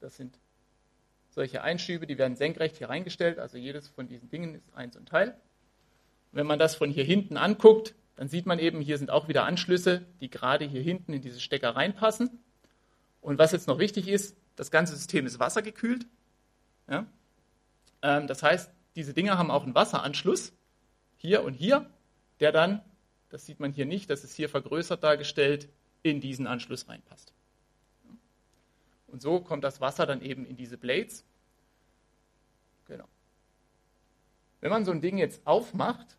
Das 0.00 0.16
sind 0.16 0.36
solche 1.34 1.62
Einschübe, 1.62 2.06
die 2.06 2.18
werden 2.18 2.36
senkrecht 2.36 2.76
hier 2.76 2.88
reingestellt. 2.88 3.38
Also 3.38 3.58
jedes 3.58 3.88
von 3.88 4.06
diesen 4.06 4.28
Dingen 4.30 4.54
ist 4.54 4.74
ein 4.74 4.92
so 4.92 4.98
ein 4.98 5.06
Teil. 5.06 5.30
Und 5.30 6.38
wenn 6.38 6.46
man 6.46 6.58
das 6.58 6.74
von 6.74 6.90
hier 6.90 7.04
hinten 7.04 7.36
anguckt, 7.36 7.94
dann 8.16 8.28
sieht 8.28 8.46
man 8.46 8.58
eben, 8.58 8.80
hier 8.80 8.98
sind 8.98 9.10
auch 9.10 9.28
wieder 9.28 9.44
Anschlüsse, 9.44 10.02
die 10.20 10.30
gerade 10.30 10.64
hier 10.64 10.82
hinten 10.82 11.12
in 11.12 11.20
diese 11.20 11.40
Stecker 11.40 11.74
reinpassen. 11.74 12.30
Und 13.20 13.38
was 13.38 13.52
jetzt 13.52 13.66
noch 13.66 13.78
wichtig 13.78 14.08
ist, 14.08 14.36
das 14.56 14.70
ganze 14.70 14.94
System 14.94 15.26
ist 15.26 15.40
wassergekühlt. 15.40 16.06
Ja? 16.88 17.06
Ähm, 18.02 18.26
das 18.26 18.42
heißt, 18.42 18.70
diese 18.94 19.14
Dinger 19.14 19.36
haben 19.36 19.50
auch 19.50 19.64
einen 19.64 19.74
Wasseranschluss, 19.74 20.52
hier 21.16 21.42
und 21.42 21.54
hier, 21.54 21.90
der 22.38 22.52
dann 22.52 22.82
das 23.34 23.46
sieht 23.46 23.58
man 23.58 23.72
hier 23.72 23.84
nicht, 23.84 24.10
das 24.10 24.22
ist 24.22 24.36
hier 24.36 24.48
vergrößert 24.48 25.02
dargestellt, 25.02 25.68
in 26.04 26.20
diesen 26.20 26.46
Anschluss 26.46 26.88
reinpasst. 26.88 27.33
Und 29.14 29.20
so 29.22 29.38
kommt 29.38 29.62
das 29.62 29.80
Wasser 29.80 30.06
dann 30.06 30.22
eben 30.22 30.44
in 30.44 30.56
diese 30.56 30.76
Blades. 30.76 31.24
Genau. 32.86 33.04
Wenn 34.60 34.70
man 34.70 34.84
so 34.84 34.90
ein 34.90 35.00
Ding 35.00 35.18
jetzt 35.18 35.46
aufmacht, 35.46 36.18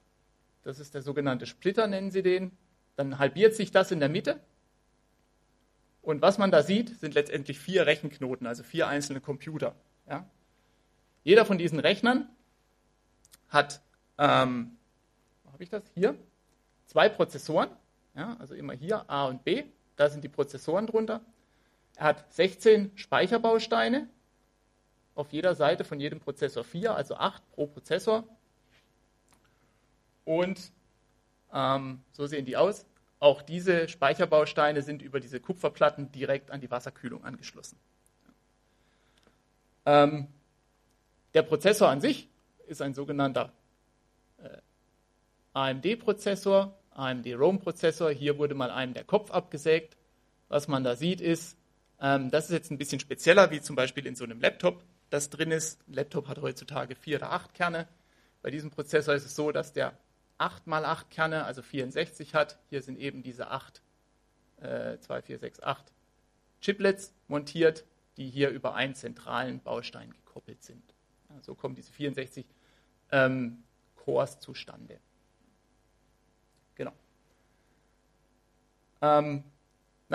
das 0.64 0.80
ist 0.80 0.94
der 0.94 1.02
sogenannte 1.02 1.46
Splitter, 1.46 1.88
nennen 1.88 2.10
sie 2.10 2.24
den, 2.24 2.54
dann 2.96 3.20
halbiert 3.20 3.54
sich 3.54 3.72
das 3.72 3.92
in 3.92 4.00
der 4.00 4.08
Mitte. 4.08 4.40
Und 6.04 6.22
was 6.22 6.38
man 6.38 6.52
da 6.52 6.64
sieht, 6.64 6.98
sind 7.02 7.16
letztendlich 7.16 7.60
vier 7.60 7.86
Rechenknoten, 7.86 8.48
also 8.48 8.64
vier 8.64 8.88
einzelne 8.88 9.20
Computer. 9.20 9.76
Ja? 10.08 10.26
Jeder 11.26 11.44
von 11.46 11.58
diesen 11.58 11.82
Rechnern 11.82 12.30
hat, 13.50 13.82
ähm, 14.18 14.78
wo 15.44 15.52
habe 15.52 15.64
ich 15.64 15.70
das? 15.70 15.84
Hier, 15.96 16.18
zwei 16.86 17.10
Prozessoren, 17.10 17.72
ja, 18.16 18.38
also 18.40 18.56
immer 18.56 18.72
hier 18.72 19.10
A 19.10 19.26
und 19.26 19.44
B, 19.44 19.66
da 19.98 20.10
sind 20.10 20.24
die 20.24 20.30
Prozessoren 20.30 20.88
drunter. 20.88 21.20
Er 21.98 22.06
hat 22.06 22.34
16 22.34 22.92
Speicherbausteine, 22.96 24.10
auf 25.16 25.32
jeder 25.32 25.56
Seite 25.56 25.84
von 25.86 26.00
jedem 26.00 26.20
Prozessor 26.20 26.64
4, 26.64 26.96
also 26.96 27.16
8 27.16 27.50
pro 27.52 27.68
Prozessor. 27.68 28.26
Und 30.26 30.72
ähm, 31.54 32.02
so 32.12 32.28
sehen 32.28 32.46
die 32.46 32.58
aus. 32.58 32.86
Auch 33.20 33.42
diese 33.42 33.88
Speicherbausteine 33.88 34.82
sind 34.82 35.02
über 35.02 35.20
diese 35.20 35.40
Kupferplatten 35.40 36.12
direkt 36.12 36.52
an 36.52 36.60
die 36.60 36.70
Wasserkühlung 36.70 37.24
angeschlossen. 37.24 37.80
Ähm, 39.86 40.28
der 41.34 41.44
Prozessor 41.44 41.90
an 41.90 42.02
sich 42.02 42.28
ist 42.68 42.82
ein 42.82 42.94
sogenannter 42.94 43.54
äh, 44.38 44.58
AMD-Prozessor, 45.54 46.78
AMD-Rome-Prozessor. 46.92 48.12
Hier 48.12 48.38
wurde 48.38 48.56
mal 48.56 48.72
einem 48.72 48.94
der 48.94 49.06
Kopf 49.06 49.32
abgesägt. 49.32 49.96
Was 50.50 50.68
man 50.68 50.84
da 50.84 50.96
sieht, 50.96 51.22
ist, 51.22 51.58
das 51.98 52.46
ist 52.46 52.52
jetzt 52.52 52.72
ein 52.72 52.78
bisschen 52.78 53.00
spezieller, 53.00 53.52
wie 53.52 53.62
zum 53.62 53.76
Beispiel 53.76 54.06
in 54.06 54.16
so 54.16 54.24
einem 54.24 54.40
Laptop 54.42 54.84
das 55.10 55.30
drin 55.30 55.52
ist. 55.52 55.80
Ein 55.88 55.94
Laptop 55.94 56.28
hat 56.28 56.42
heutzutage 56.42 56.96
vier 56.96 57.18
oder 57.18 57.32
acht 57.32 57.54
Kerne. 57.54 57.88
Bei 58.42 58.52
diesem 58.52 58.70
Prozessor 58.70 59.16
ist 59.16 59.26
es 59.26 59.36
so, 59.36 59.52
dass 59.52 59.74
der 59.74 59.98
8 60.38 60.68
mal 60.68 60.86
8 60.86 61.10
Kerne, 61.10 61.46
also 61.46 61.62
64 61.62 62.36
hat. 62.36 62.60
Hier 62.70 62.82
sind 62.82 62.98
eben 63.00 63.24
diese 63.24 63.50
8, 63.50 63.82
äh, 64.58 64.98
2, 65.00 65.22
4, 65.22 65.40
6, 65.40 65.64
8 65.64 65.92
Chiplets 66.62 67.14
montiert, 67.28 67.86
die 68.18 68.30
hier 68.30 68.50
über 68.50 68.76
einen 68.76 68.96
zentralen 68.96 69.62
Baustein 69.62 70.12
gekoppelt 70.12 70.64
sind. 70.64 70.94
Ja, 71.30 71.42
so 71.42 71.56
kommen 71.56 71.76
diese 71.76 71.92
64 71.92 72.46
ähm, 73.12 73.64
Cores 73.96 74.40
zustande. 74.40 75.00
Genau. 76.76 76.94
Ähm, 79.02 79.44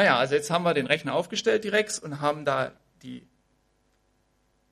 naja, 0.00 0.16
also 0.16 0.34
jetzt 0.34 0.50
haben 0.50 0.62
wir 0.62 0.72
den 0.72 0.86
Rechner 0.86 1.14
aufgestellt, 1.14 1.62
die 1.62 1.68
Rex, 1.68 1.98
und 1.98 2.22
haben 2.22 2.46
da 2.46 2.72
die, 3.02 3.26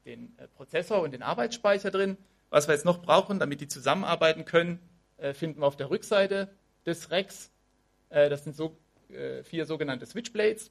den 0.06 0.32
äh, 0.38 0.48
Prozessor 0.48 1.02
und 1.02 1.10
den 1.10 1.22
Arbeitsspeicher 1.22 1.90
drin. 1.90 2.16
Was 2.48 2.66
wir 2.66 2.72
jetzt 2.72 2.86
noch 2.86 3.02
brauchen, 3.02 3.38
damit 3.38 3.60
die 3.60 3.68
zusammenarbeiten 3.68 4.46
können, 4.46 4.80
äh, 5.18 5.34
finden 5.34 5.60
wir 5.60 5.66
auf 5.66 5.76
der 5.76 5.90
Rückseite 5.90 6.48
des 6.86 7.10
Rex. 7.10 7.50
Äh, 8.08 8.30
das 8.30 8.44
sind 8.44 8.56
so, 8.56 8.78
vier 9.42 9.64
sogenannte 9.64 10.04
Switchblades. 10.04 10.70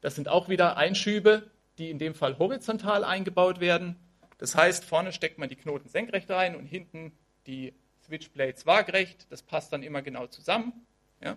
Das 0.00 0.14
sind 0.14 0.28
auch 0.28 0.48
wieder 0.48 0.76
Einschübe, 0.76 1.50
die 1.78 1.90
in 1.90 1.98
dem 1.98 2.14
Fall 2.14 2.38
horizontal 2.38 3.02
eingebaut 3.02 3.58
werden. 3.58 3.96
Das 4.38 4.54
heißt, 4.54 4.84
vorne 4.84 5.12
steckt 5.12 5.38
man 5.38 5.48
die 5.48 5.56
Knoten 5.56 5.88
senkrecht 5.88 6.30
rein 6.30 6.54
und 6.54 6.66
hinten 6.66 7.10
die 7.48 7.74
Switchblades 8.04 8.66
waagerecht. 8.66 9.26
Das 9.30 9.42
passt 9.42 9.72
dann 9.72 9.82
immer 9.82 10.00
genau 10.00 10.28
zusammen. 10.28 10.86
Ja? 11.20 11.36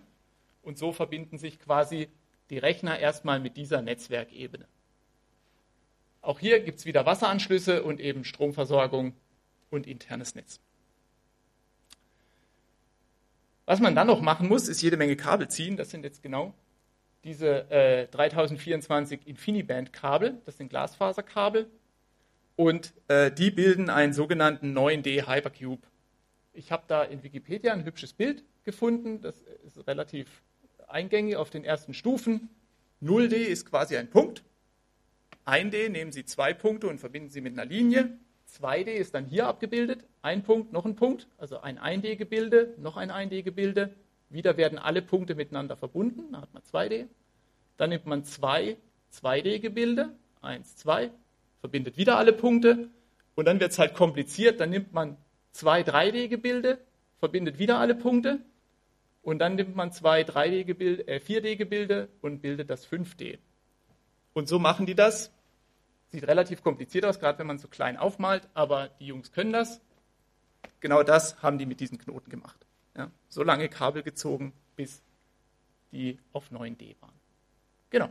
Und 0.64 0.78
so 0.78 0.92
verbinden 0.92 1.38
sich 1.38 1.60
quasi 1.60 2.08
die 2.50 2.58
Rechner 2.58 2.98
erstmal 2.98 3.40
mit 3.40 3.56
dieser 3.56 3.82
Netzwerkebene. 3.82 4.66
Auch 6.20 6.40
hier 6.40 6.60
gibt 6.60 6.78
es 6.78 6.86
wieder 6.86 7.04
Wasseranschlüsse 7.04 7.82
und 7.82 8.00
eben 8.00 8.24
Stromversorgung 8.24 9.14
und 9.70 9.86
internes 9.86 10.34
Netz. 10.34 10.58
Was 13.66 13.80
man 13.80 13.94
dann 13.94 14.06
noch 14.06 14.20
machen 14.20 14.48
muss, 14.48 14.68
ist 14.68 14.82
jede 14.82 14.96
Menge 14.96 15.16
Kabel 15.16 15.48
ziehen. 15.48 15.76
Das 15.76 15.90
sind 15.90 16.04
jetzt 16.04 16.22
genau 16.22 16.54
diese 17.24 17.70
äh, 17.70 18.06
3024 18.08 19.26
InfiniBand-Kabel. 19.26 20.40
Das 20.44 20.58
sind 20.58 20.68
Glasfaserkabel. 20.68 21.70
Und 22.56 22.92
äh, 23.08 23.32
die 23.32 23.50
bilden 23.50 23.90
einen 23.90 24.12
sogenannten 24.12 24.76
9D 24.76 25.26
Hypercube. 25.26 25.82
Ich 26.52 26.70
habe 26.70 26.84
da 26.86 27.02
in 27.02 27.22
Wikipedia 27.22 27.72
ein 27.72 27.84
hübsches 27.84 28.12
Bild 28.12 28.44
gefunden. 28.64 29.20
Das 29.20 29.40
ist 29.66 29.86
relativ 29.86 30.42
eingängig 30.88 31.36
auf 31.36 31.50
den 31.50 31.64
ersten 31.64 31.94
Stufen. 31.94 32.48
0D 33.02 33.34
ist 33.34 33.68
quasi 33.68 33.96
ein 33.96 34.08
Punkt. 34.08 34.42
1D 35.46 35.90
nehmen 35.90 36.12
Sie 36.12 36.24
zwei 36.24 36.54
Punkte 36.54 36.88
und 36.88 36.98
verbinden 36.98 37.30
sie 37.30 37.40
mit 37.40 37.52
einer 37.52 37.66
Linie. 37.66 38.16
2D 38.60 38.88
ist 38.88 39.14
dann 39.14 39.26
hier 39.26 39.46
abgebildet. 39.46 40.04
Ein 40.22 40.42
Punkt, 40.42 40.72
noch 40.72 40.84
ein 40.84 40.96
Punkt. 40.96 41.26
Also 41.38 41.60
ein 41.60 41.78
1D-Gebilde, 41.78 42.74
noch 42.78 42.96
ein 42.96 43.10
1D-Gebilde. 43.10 43.94
Wieder 44.30 44.56
werden 44.56 44.78
alle 44.78 45.02
Punkte 45.02 45.34
miteinander 45.34 45.76
verbunden. 45.76 46.32
Da 46.32 46.42
hat 46.42 46.54
man 46.54 46.62
2D. 46.62 47.06
Dann 47.76 47.90
nimmt 47.90 48.06
man 48.06 48.24
zwei 48.24 48.76
2D-Gebilde. 49.12 50.10
1, 50.40 50.76
2. 50.76 51.10
Verbindet 51.60 51.96
wieder 51.96 52.16
alle 52.16 52.32
Punkte. 52.32 52.88
Und 53.34 53.46
dann 53.46 53.60
wird 53.60 53.72
es 53.72 53.78
halt 53.78 53.94
kompliziert. 53.94 54.60
Dann 54.60 54.70
nimmt 54.70 54.92
man 54.92 55.16
zwei 55.52 55.82
3D-Gebilde, 55.82 56.78
verbindet 57.18 57.58
wieder 57.58 57.78
alle 57.78 57.94
Punkte 57.94 58.40
Und 59.24 59.38
dann 59.38 59.54
nimmt 59.54 59.74
man 59.74 59.90
zwei 59.90 60.20
3D-Gebilde, 60.20 61.08
äh, 61.08 61.18
4D-Gebilde 61.18 62.08
und 62.20 62.42
bildet 62.42 62.68
das 62.68 62.86
5D. 62.86 63.38
Und 64.34 64.48
so 64.48 64.58
machen 64.58 64.84
die 64.84 64.94
das. 64.94 65.32
Sieht 66.10 66.28
relativ 66.28 66.62
kompliziert 66.62 67.06
aus, 67.06 67.18
gerade 67.18 67.38
wenn 67.38 67.46
man 67.46 67.58
so 67.58 67.66
klein 67.66 67.96
aufmalt, 67.96 68.46
aber 68.52 68.90
die 69.00 69.06
Jungs 69.06 69.32
können 69.32 69.52
das. 69.52 69.80
Genau 70.80 71.02
das 71.02 71.42
haben 71.42 71.58
die 71.58 71.64
mit 71.64 71.80
diesen 71.80 71.96
Knoten 71.96 72.28
gemacht. 72.28 72.66
Ja, 72.96 73.10
so 73.28 73.42
lange 73.42 73.70
Kabel 73.70 74.02
gezogen, 74.02 74.52
bis 74.76 75.02
die 75.90 76.20
auf 76.32 76.50
9D 76.50 77.00
waren. 77.00 77.14
Genau. 77.88 78.10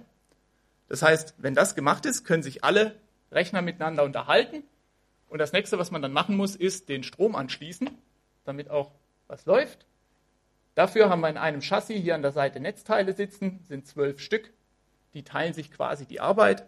Das 0.87 1.03
heißt, 1.03 1.35
wenn 1.37 1.53
das 1.53 1.75
gemacht 1.75 2.07
ist, 2.07 2.25
können 2.25 2.43
sich 2.43 2.63
alle 2.63 2.99
Rechner 3.31 3.61
miteinander 3.61 4.03
unterhalten. 4.03 4.63
Und 5.29 5.37
das 5.37 5.53
nächste, 5.53 5.77
was 5.77 5.91
man 5.91 6.01
dann 6.01 6.11
machen 6.11 6.35
muss, 6.35 6.55
ist 6.55 6.89
den 6.89 7.03
Strom 7.03 7.35
anschließen, 7.35 7.89
damit 8.45 8.69
auch 8.69 8.91
was 9.27 9.45
läuft. 9.45 9.85
Dafür 10.75 11.09
haben 11.09 11.21
wir 11.21 11.29
in 11.29 11.37
einem 11.37 11.61
Chassis 11.61 12.01
hier 12.01 12.15
an 12.15 12.21
der 12.21 12.31
Seite 12.31 12.59
Netzteile 12.59 13.13
sitzen, 13.13 13.59
sind 13.63 13.85
zwölf 13.85 14.19
Stück. 14.19 14.51
Die 15.13 15.23
teilen 15.23 15.53
sich 15.53 15.71
quasi 15.71 16.05
die 16.05 16.19
Arbeit. 16.19 16.67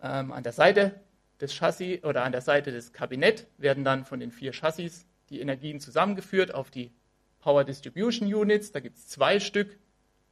Ähm, 0.00 0.32
an 0.32 0.42
der 0.42 0.52
Seite 0.52 1.00
des 1.40 1.52
Chassis 1.54 2.04
oder 2.04 2.24
an 2.24 2.32
der 2.32 2.42
Seite 2.42 2.70
des 2.70 2.92
Kabinett 2.92 3.48
werden 3.58 3.84
dann 3.84 4.04
von 4.04 4.20
den 4.20 4.30
vier 4.30 4.52
Chassis 4.52 5.06
die 5.30 5.40
Energien 5.40 5.80
zusammengeführt 5.80 6.54
auf 6.54 6.70
die 6.70 6.92
Power 7.40 7.64
Distribution 7.64 8.32
Units. 8.32 8.72
Da 8.72 8.80
gibt 8.80 8.98
es 8.98 9.08
zwei 9.08 9.40
Stück 9.40 9.78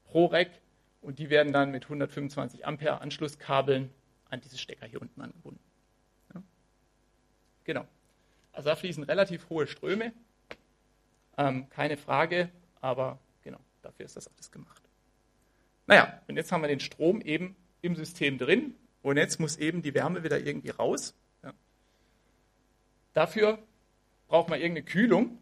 pro 0.04 0.26
Rack 0.26 0.50
und 1.00 1.18
die 1.18 1.30
werden 1.30 1.52
dann 1.52 1.70
mit 1.70 1.84
125 1.84 2.66
Ampere 2.66 3.00
Anschlusskabeln 3.00 3.90
an 4.30 4.40
diese 4.40 4.58
Stecker 4.58 4.86
hier 4.86 5.00
unten 5.00 5.20
angebunden. 5.20 5.60
Ja. 6.34 6.42
Genau. 7.64 7.86
Also 8.52 8.68
da 8.68 8.76
fließen 8.76 9.04
relativ 9.04 9.48
hohe 9.48 9.66
Ströme. 9.66 10.12
Ähm, 11.38 11.70
keine 11.70 11.96
Frage, 11.96 12.50
aber 12.80 13.18
genau, 13.42 13.60
dafür 13.80 14.04
ist 14.04 14.16
das 14.16 14.28
alles 14.28 14.50
gemacht. 14.50 14.82
Naja, 15.86 16.20
und 16.28 16.36
jetzt 16.36 16.52
haben 16.52 16.60
wir 16.60 16.68
den 16.68 16.80
Strom 16.80 17.20
eben 17.22 17.56
im 17.80 17.96
System 17.96 18.36
drin 18.36 18.74
und 19.02 19.16
jetzt 19.16 19.40
muss 19.40 19.56
eben 19.56 19.80
die 19.80 19.94
Wärme 19.94 20.24
wieder 20.24 20.40
irgendwie 20.40 20.70
raus. 20.70 21.14
Ja. 21.42 21.54
Dafür 23.14 23.58
braucht 24.26 24.48
man 24.48 24.60
irgendeine 24.60 24.84
Kühlung. 24.84 25.38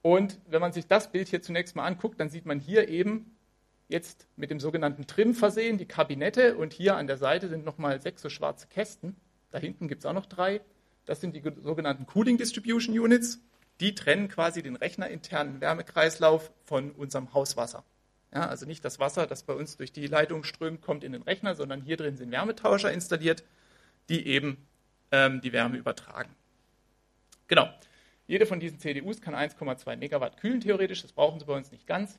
Und 0.00 0.38
wenn 0.46 0.60
man 0.60 0.72
sich 0.72 0.86
das 0.86 1.10
Bild 1.10 1.28
hier 1.28 1.42
zunächst 1.42 1.76
mal 1.76 1.86
anguckt, 1.86 2.20
dann 2.20 2.28
sieht 2.28 2.46
man 2.46 2.60
hier 2.60 2.88
eben 2.88 3.36
jetzt 3.88 4.26
mit 4.36 4.50
dem 4.50 4.60
sogenannten 4.60 5.06
Trim 5.06 5.34
versehen, 5.34 5.78
die 5.78 5.86
Kabinette. 5.86 6.56
Und 6.56 6.72
hier 6.72 6.96
an 6.96 7.06
der 7.06 7.16
Seite 7.16 7.48
sind 7.48 7.64
nochmal 7.64 8.00
sechs 8.00 8.22
so 8.22 8.28
schwarze 8.28 8.66
Kästen. 8.68 9.16
Da 9.50 9.58
hinten 9.58 9.88
gibt 9.88 10.00
es 10.00 10.06
auch 10.06 10.12
noch 10.12 10.26
drei. 10.26 10.60
Das 11.04 11.20
sind 11.20 11.34
die 11.34 11.42
sogenannten 11.60 12.06
Cooling 12.06 12.38
Distribution 12.38 12.98
Units. 12.98 13.40
Die 13.80 13.94
trennen 13.94 14.28
quasi 14.28 14.62
den 14.62 14.76
rechnerinternen 14.76 15.60
Wärmekreislauf 15.60 16.52
von 16.64 16.92
unserem 16.92 17.34
Hauswasser. 17.34 17.84
Ja, 18.32 18.48
also 18.48 18.66
nicht 18.66 18.84
das 18.84 18.98
Wasser, 18.98 19.26
das 19.26 19.44
bei 19.44 19.52
uns 19.52 19.76
durch 19.76 19.92
die 19.92 20.06
Leitung 20.06 20.44
strömt, 20.44 20.82
kommt 20.82 21.04
in 21.04 21.12
den 21.12 21.22
Rechner, 21.22 21.54
sondern 21.54 21.82
hier 21.82 21.96
drin 21.96 22.16
sind 22.16 22.30
Wärmetauscher 22.32 22.92
installiert, 22.92 23.44
die 24.08 24.26
eben 24.26 24.66
ähm, 25.12 25.40
die 25.40 25.52
Wärme 25.52 25.76
übertragen. 25.76 26.34
Genau. 27.46 27.68
Jede 28.26 28.46
von 28.46 28.58
diesen 28.58 28.78
CDUs 28.78 29.20
kann 29.20 29.34
1,2 29.34 29.96
Megawatt 29.96 30.38
kühlen, 30.38 30.60
theoretisch. 30.60 31.02
Das 31.02 31.12
brauchen 31.12 31.38
sie 31.38 31.46
bei 31.46 31.54
uns 31.54 31.70
nicht 31.70 31.86
ganz. 31.86 32.18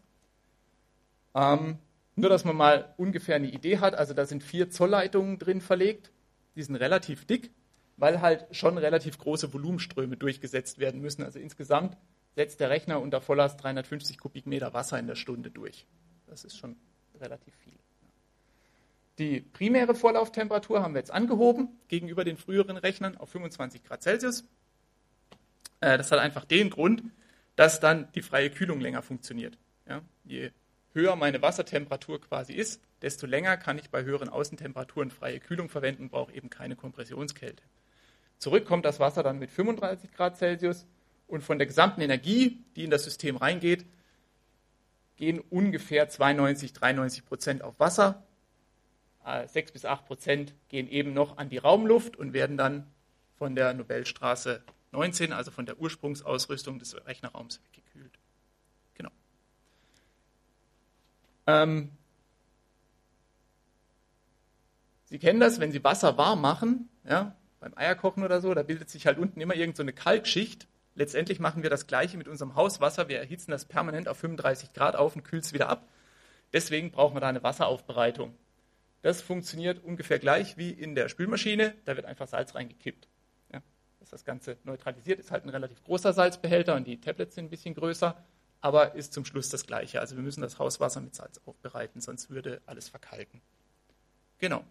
Ähm, 1.33 1.79
nur, 2.15 2.29
dass 2.29 2.45
man 2.45 2.55
mal 2.55 2.93
ungefähr 2.97 3.35
eine 3.35 3.47
Idee 3.47 3.79
hat. 3.79 3.95
Also 3.95 4.13
da 4.13 4.25
sind 4.25 4.43
vier 4.43 4.69
Zollleitungen 4.69 5.39
drin 5.39 5.61
verlegt. 5.61 6.11
Die 6.55 6.63
sind 6.63 6.75
relativ 6.75 7.25
dick, 7.25 7.51
weil 7.97 8.21
halt 8.21 8.45
schon 8.51 8.77
relativ 8.77 9.17
große 9.17 9.53
Volumenströme 9.53 10.17
durchgesetzt 10.17 10.79
werden 10.79 11.01
müssen. 11.01 11.23
Also 11.23 11.39
insgesamt 11.39 11.97
setzt 12.35 12.59
der 12.59 12.69
Rechner 12.69 12.99
unter 12.99 13.21
Volllast 13.21 13.63
350 13.63 14.17
Kubikmeter 14.17 14.73
Wasser 14.73 14.99
in 14.99 15.07
der 15.07 15.15
Stunde 15.15 15.51
durch. 15.51 15.85
Das 16.27 16.43
ist 16.43 16.57
schon 16.57 16.75
relativ 17.19 17.53
viel. 17.55 17.73
Die 19.17 19.39
primäre 19.39 19.95
Vorlauftemperatur 19.95 20.83
haben 20.83 20.93
wir 20.93 20.99
jetzt 20.99 21.11
angehoben 21.11 21.69
gegenüber 21.87 22.25
den 22.25 22.35
früheren 22.35 22.75
Rechnern 22.75 23.15
auf 23.15 23.29
25 23.29 23.83
Grad 23.83 24.03
Celsius. 24.03 24.43
Äh, 25.79 25.97
das 25.97 26.11
hat 26.11 26.19
einfach 26.19 26.43
den 26.43 26.69
Grund, 26.69 27.03
dass 27.55 27.79
dann 27.79 28.11
die 28.13 28.21
freie 28.21 28.49
Kühlung 28.49 28.81
länger 28.81 29.01
funktioniert. 29.01 29.57
Ja? 29.87 30.01
Je 30.25 30.51
höher 30.93 31.15
meine 31.15 31.41
Wassertemperatur 31.41 32.19
quasi 32.19 32.53
ist, 32.53 32.81
desto 33.01 33.25
länger 33.25 33.55
kann 33.55 33.77
ich 33.77 33.89
bei 33.89 34.03
höheren 34.03 34.27
Außentemperaturen 34.27 35.11
freie 35.11 35.39
Kühlung 35.39 35.69
verwenden, 35.69 36.09
brauche 36.09 36.33
eben 36.33 36.49
keine 36.49 36.75
Kompressionskälte. 36.75 37.63
Zurück 38.37 38.65
kommt 38.65 38.85
das 38.85 38.99
Wasser 38.99 39.23
dann 39.23 39.39
mit 39.39 39.51
35 39.51 40.11
Grad 40.11 40.37
Celsius 40.37 40.85
und 41.27 41.43
von 41.43 41.57
der 41.57 41.67
gesamten 41.67 42.01
Energie, 42.01 42.63
die 42.75 42.83
in 42.83 42.91
das 42.91 43.03
System 43.03 43.37
reingeht, 43.37 43.85
gehen 45.15 45.39
ungefähr 45.39 46.09
92, 46.09 46.73
93 46.73 47.25
Prozent 47.25 47.63
auf 47.63 47.79
Wasser. 47.79 48.23
6 49.47 49.55
äh, 49.69 49.73
bis 49.73 49.85
8 49.85 50.05
Prozent 50.05 50.53
gehen 50.69 50.87
eben 50.87 51.13
noch 51.13 51.37
an 51.37 51.49
die 51.49 51.57
Raumluft 51.57 52.15
und 52.15 52.33
werden 52.33 52.57
dann 52.57 52.85
von 53.37 53.55
der 53.55 53.73
Nobelstraße 53.73 54.63
19, 54.91 55.33
also 55.33 55.51
von 55.51 55.65
der 55.65 55.79
Ursprungsausrüstung 55.79 56.79
des 56.79 56.95
Rechnerraums 57.05 57.59
weggekühlt. 57.65 58.19
Genau. 58.93 59.09
Ähm, 61.47 61.91
Sie 65.05 65.19
kennen 65.19 65.39
das, 65.39 65.59
wenn 65.59 65.71
Sie 65.71 65.83
Wasser 65.83 66.17
warm 66.17 66.41
machen, 66.41 66.89
ja, 67.07 67.35
beim 67.65 67.77
Eierkochen 67.77 68.23
oder 68.23 68.41
so, 68.41 68.53
da 68.53 68.63
bildet 68.63 68.89
sich 68.89 69.05
halt 69.05 69.17
unten 69.17 69.41
immer 69.41 69.55
irgendeine 69.55 69.91
so 69.91 70.03
Kalkschicht. 70.03 70.67
Letztendlich 70.95 71.39
machen 71.39 71.63
wir 71.63 71.69
das 71.69 71.87
Gleiche 71.87 72.17
mit 72.17 72.27
unserem 72.27 72.55
Hauswasser. 72.55 73.09
Wir 73.09 73.19
erhitzen 73.19 73.51
das 73.51 73.65
permanent 73.65 74.07
auf 74.07 74.17
35 74.17 74.73
Grad 74.73 74.95
auf 74.95 75.15
und 75.15 75.23
kühlen 75.23 75.43
es 75.43 75.53
wieder 75.53 75.69
ab. 75.69 75.87
Deswegen 76.53 76.91
brauchen 76.91 77.15
wir 77.15 77.21
da 77.21 77.27
eine 77.27 77.43
Wasseraufbereitung. 77.43 78.33
Das 79.01 79.21
funktioniert 79.21 79.83
ungefähr 79.83 80.19
gleich 80.19 80.57
wie 80.57 80.69
in 80.71 80.95
der 80.95 81.09
Spülmaschine. 81.09 81.75
Da 81.85 81.95
wird 81.95 82.05
einfach 82.05 82.27
Salz 82.27 82.55
reingekippt 82.55 83.07
ist 84.05 84.13
das 84.13 84.23
Ganze 84.23 84.57
neutralisiert, 84.63 85.19
ist 85.19 85.31
halt 85.31 85.45
ein 85.45 85.49
relativ 85.49 85.83
großer 85.83 86.13
Salzbehälter 86.13 86.75
und 86.75 86.85
die 86.85 87.01
Tablets 87.01 87.35
sind 87.35 87.45
ein 87.45 87.49
bisschen 87.49 87.73
größer, 87.73 88.15
aber 88.61 88.93
ist 88.93 89.13
zum 89.13 89.25
Schluss 89.25 89.49
das 89.49 89.65
Gleiche. 89.65 89.99
Also 89.99 90.15
wir 90.15 90.23
müssen 90.23 90.41
das 90.41 90.59
Hauswasser 90.59 91.01
mit 91.01 91.15
Salz 91.15 91.41
aufbereiten, 91.45 92.01
sonst 92.01 92.29
würde 92.29 92.61
alles 92.67 92.87
verkalken. 92.87 93.41
Genau. 94.37 94.63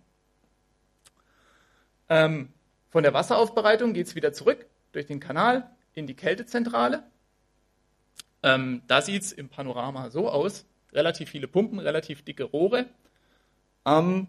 Ähm, 2.09 2.53
von 2.95 3.03
der 3.03 3.13
Wasseraufbereitung 3.13 3.93
geht 3.93 4.07
es 4.07 4.15
wieder 4.15 4.33
zurück 4.33 4.67
durch 4.93 5.07
den 5.07 5.19
Kanal 5.19 5.69
in 5.95 6.07
die 6.07 6.15
Kältezentrale. 6.15 7.03
Ähm, 8.45 8.83
da 8.87 9.03
sieht 9.03 9.23
es 9.23 9.33
im 9.33 9.49
Panorama 9.49 10.11
so 10.11 10.31
aus. 10.31 10.65
Relativ 10.93 11.29
viele 11.31 11.49
Pumpen, 11.49 11.81
relativ 11.81 12.25
dicke 12.25 12.45
Rohre. 12.45 12.87
Ähm, 13.85 14.29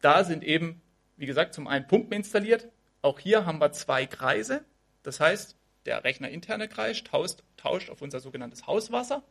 da 0.00 0.24
sind 0.24 0.42
eben, 0.42 0.80
wie 1.18 1.26
gesagt, 1.26 1.52
zum 1.52 1.68
einen 1.68 1.86
Pumpen 1.86 2.14
installiert, 2.14 2.70
auch 3.02 3.18
hier 3.18 3.44
haben 3.44 3.60
wir 3.60 3.72
zwei 3.72 4.06
Kreise. 4.06 4.64
Das 5.02 5.20
heißt, 5.20 5.54
der 5.84 6.02
rechnerinterne 6.02 6.68
Kreis 6.68 7.04
tauscht, 7.04 7.42
tauscht 7.58 7.90
auf 7.90 8.00
unser 8.00 8.20
sogenanntes 8.20 8.66
Hauswasser. 8.66 9.22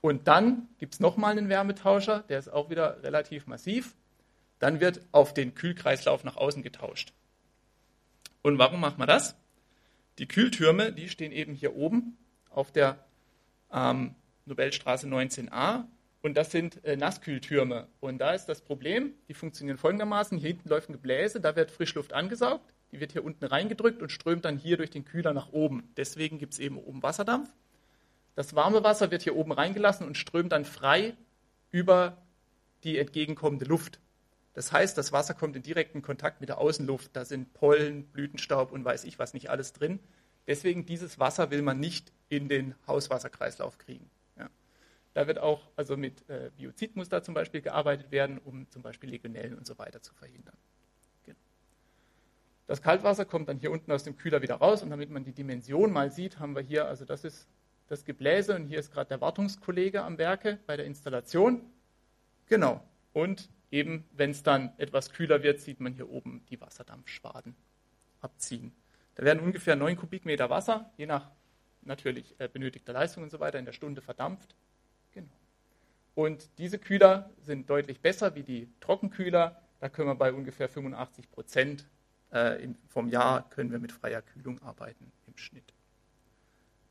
Und 0.00 0.26
dann 0.26 0.66
gibt 0.78 0.94
es 0.94 0.98
nochmal 0.98 1.38
einen 1.38 1.48
Wärmetauscher, 1.48 2.24
der 2.28 2.40
ist 2.40 2.48
auch 2.48 2.68
wieder 2.68 3.00
relativ 3.04 3.46
massiv. 3.46 3.94
Dann 4.58 4.80
wird 4.80 5.02
auf 5.12 5.34
den 5.34 5.54
Kühlkreislauf 5.54 6.24
nach 6.24 6.36
außen 6.36 6.64
getauscht. 6.64 7.12
Und 8.42 8.58
warum 8.58 8.80
machen 8.80 8.98
wir 8.98 9.06
das? 9.06 9.36
Die 10.18 10.26
Kühltürme, 10.26 10.92
die 10.92 11.08
stehen 11.08 11.32
eben 11.32 11.54
hier 11.54 11.76
oben 11.76 12.16
auf 12.50 12.72
der 12.72 13.04
ähm, 13.72 14.14
Nobelstraße 14.44 15.06
19a. 15.06 15.84
Und 16.22 16.36
das 16.36 16.50
sind 16.50 16.84
äh, 16.84 16.96
Nasskühltürme. 16.96 17.88
Und 18.00 18.18
da 18.18 18.32
ist 18.32 18.46
das 18.46 18.60
Problem, 18.60 19.14
die 19.28 19.34
funktionieren 19.34 19.78
folgendermaßen. 19.78 20.36
Hier 20.38 20.48
hinten 20.48 20.68
läuft 20.68 20.90
ein 20.90 20.94
Gebläse, 20.94 21.40
da 21.40 21.56
wird 21.56 21.70
Frischluft 21.70 22.12
angesaugt. 22.12 22.74
Die 22.92 23.00
wird 23.00 23.12
hier 23.12 23.24
unten 23.24 23.44
reingedrückt 23.44 24.02
und 24.02 24.10
strömt 24.10 24.44
dann 24.44 24.58
hier 24.58 24.76
durch 24.76 24.90
den 24.90 25.04
Kühler 25.04 25.32
nach 25.32 25.52
oben. 25.52 25.88
Deswegen 25.96 26.38
gibt 26.38 26.54
es 26.54 26.58
eben 26.58 26.76
oben 26.76 27.02
Wasserdampf. 27.02 27.48
Das 28.34 28.54
warme 28.54 28.82
Wasser 28.82 29.10
wird 29.10 29.22
hier 29.22 29.36
oben 29.36 29.52
reingelassen 29.52 30.06
und 30.06 30.16
strömt 30.16 30.52
dann 30.52 30.64
frei 30.64 31.14
über 31.70 32.18
die 32.84 32.98
entgegenkommende 32.98 33.64
Luft. 33.64 34.00
Das 34.60 34.72
heißt, 34.72 34.98
das 34.98 35.10
Wasser 35.10 35.32
kommt 35.32 35.56
in 35.56 35.62
direkten 35.62 36.02
Kontakt 36.02 36.42
mit 36.42 36.50
der 36.50 36.58
Außenluft. 36.58 37.16
Da 37.16 37.24
sind 37.24 37.54
Pollen, 37.54 38.04
Blütenstaub 38.08 38.72
und 38.72 38.84
weiß 38.84 39.04
ich 39.04 39.18
was 39.18 39.32
nicht 39.32 39.48
alles 39.48 39.72
drin. 39.72 40.00
Deswegen 40.46 40.84
dieses 40.84 41.18
Wasser 41.18 41.50
will 41.50 41.62
man 41.62 41.80
nicht 41.80 42.12
in 42.28 42.50
den 42.50 42.74
Hauswasserkreislauf 42.86 43.78
kriegen. 43.78 44.10
Ja. 44.36 44.50
Da 45.14 45.26
wird 45.26 45.38
auch 45.38 45.62
also 45.76 45.96
mit 45.96 46.28
äh, 46.28 46.50
Biozid 46.58 46.92
zum 47.24 47.32
Beispiel 47.32 47.62
gearbeitet 47.62 48.10
werden, 48.10 48.36
um 48.36 48.68
zum 48.68 48.82
Beispiel 48.82 49.08
Legionellen 49.08 49.56
und 49.56 49.66
so 49.66 49.78
weiter 49.78 50.02
zu 50.02 50.12
verhindern. 50.12 50.58
Das 52.66 52.82
Kaltwasser 52.82 53.24
kommt 53.24 53.48
dann 53.48 53.56
hier 53.56 53.70
unten 53.70 53.90
aus 53.92 54.04
dem 54.04 54.18
Kühler 54.18 54.42
wieder 54.42 54.56
raus 54.56 54.82
und 54.82 54.90
damit 54.90 55.08
man 55.08 55.24
die 55.24 55.32
Dimension 55.32 55.90
mal 55.90 56.10
sieht, 56.10 56.38
haben 56.38 56.54
wir 56.54 56.62
hier, 56.62 56.84
also 56.84 57.06
das 57.06 57.24
ist 57.24 57.48
das 57.88 58.04
Gebläse 58.04 58.54
und 58.56 58.66
hier 58.66 58.78
ist 58.78 58.92
gerade 58.92 59.08
der 59.08 59.22
Wartungskollege 59.22 60.02
am 60.02 60.18
Werke 60.18 60.58
bei 60.66 60.76
der 60.76 60.84
Installation. 60.84 61.62
Genau. 62.44 62.82
Und 63.14 63.48
eben, 63.70 64.04
wenn 64.12 64.30
es 64.30 64.42
dann 64.42 64.72
etwas 64.78 65.12
kühler 65.12 65.42
wird, 65.42 65.60
sieht 65.60 65.80
man 65.80 65.94
hier 65.94 66.08
oben 66.08 66.44
die 66.50 66.60
Wasserdampfschwaden 66.60 67.54
abziehen. 68.20 68.72
Da 69.14 69.24
werden 69.24 69.40
ungefähr 69.40 69.76
9 69.76 69.96
Kubikmeter 69.96 70.50
Wasser, 70.50 70.92
je 70.96 71.06
nach 71.06 71.30
natürlich 71.82 72.34
äh, 72.38 72.48
benötigter 72.48 72.92
Leistung 72.92 73.22
und 73.22 73.30
so 73.30 73.40
weiter 73.40 73.58
in 73.58 73.64
der 73.64 73.72
Stunde 73.72 74.02
verdampft. 74.02 74.54
Genau. 75.12 75.32
Und 76.14 76.58
diese 76.58 76.78
Kühler 76.78 77.30
sind 77.40 77.70
deutlich 77.70 78.00
besser 78.00 78.34
wie 78.34 78.42
die 78.42 78.68
Trockenkühler. 78.80 79.60
Da 79.80 79.88
können 79.88 80.08
wir 80.08 80.14
bei 80.14 80.32
ungefähr 80.32 80.68
85 80.68 81.30
Prozent 81.30 81.88
äh, 82.30 82.68
vom 82.88 83.08
Jahr 83.08 83.48
können 83.50 83.72
wir 83.72 83.78
mit 83.78 83.92
freier 83.92 84.22
Kühlung 84.22 84.60
arbeiten 84.62 85.10
im 85.26 85.36
Schnitt. 85.36 85.72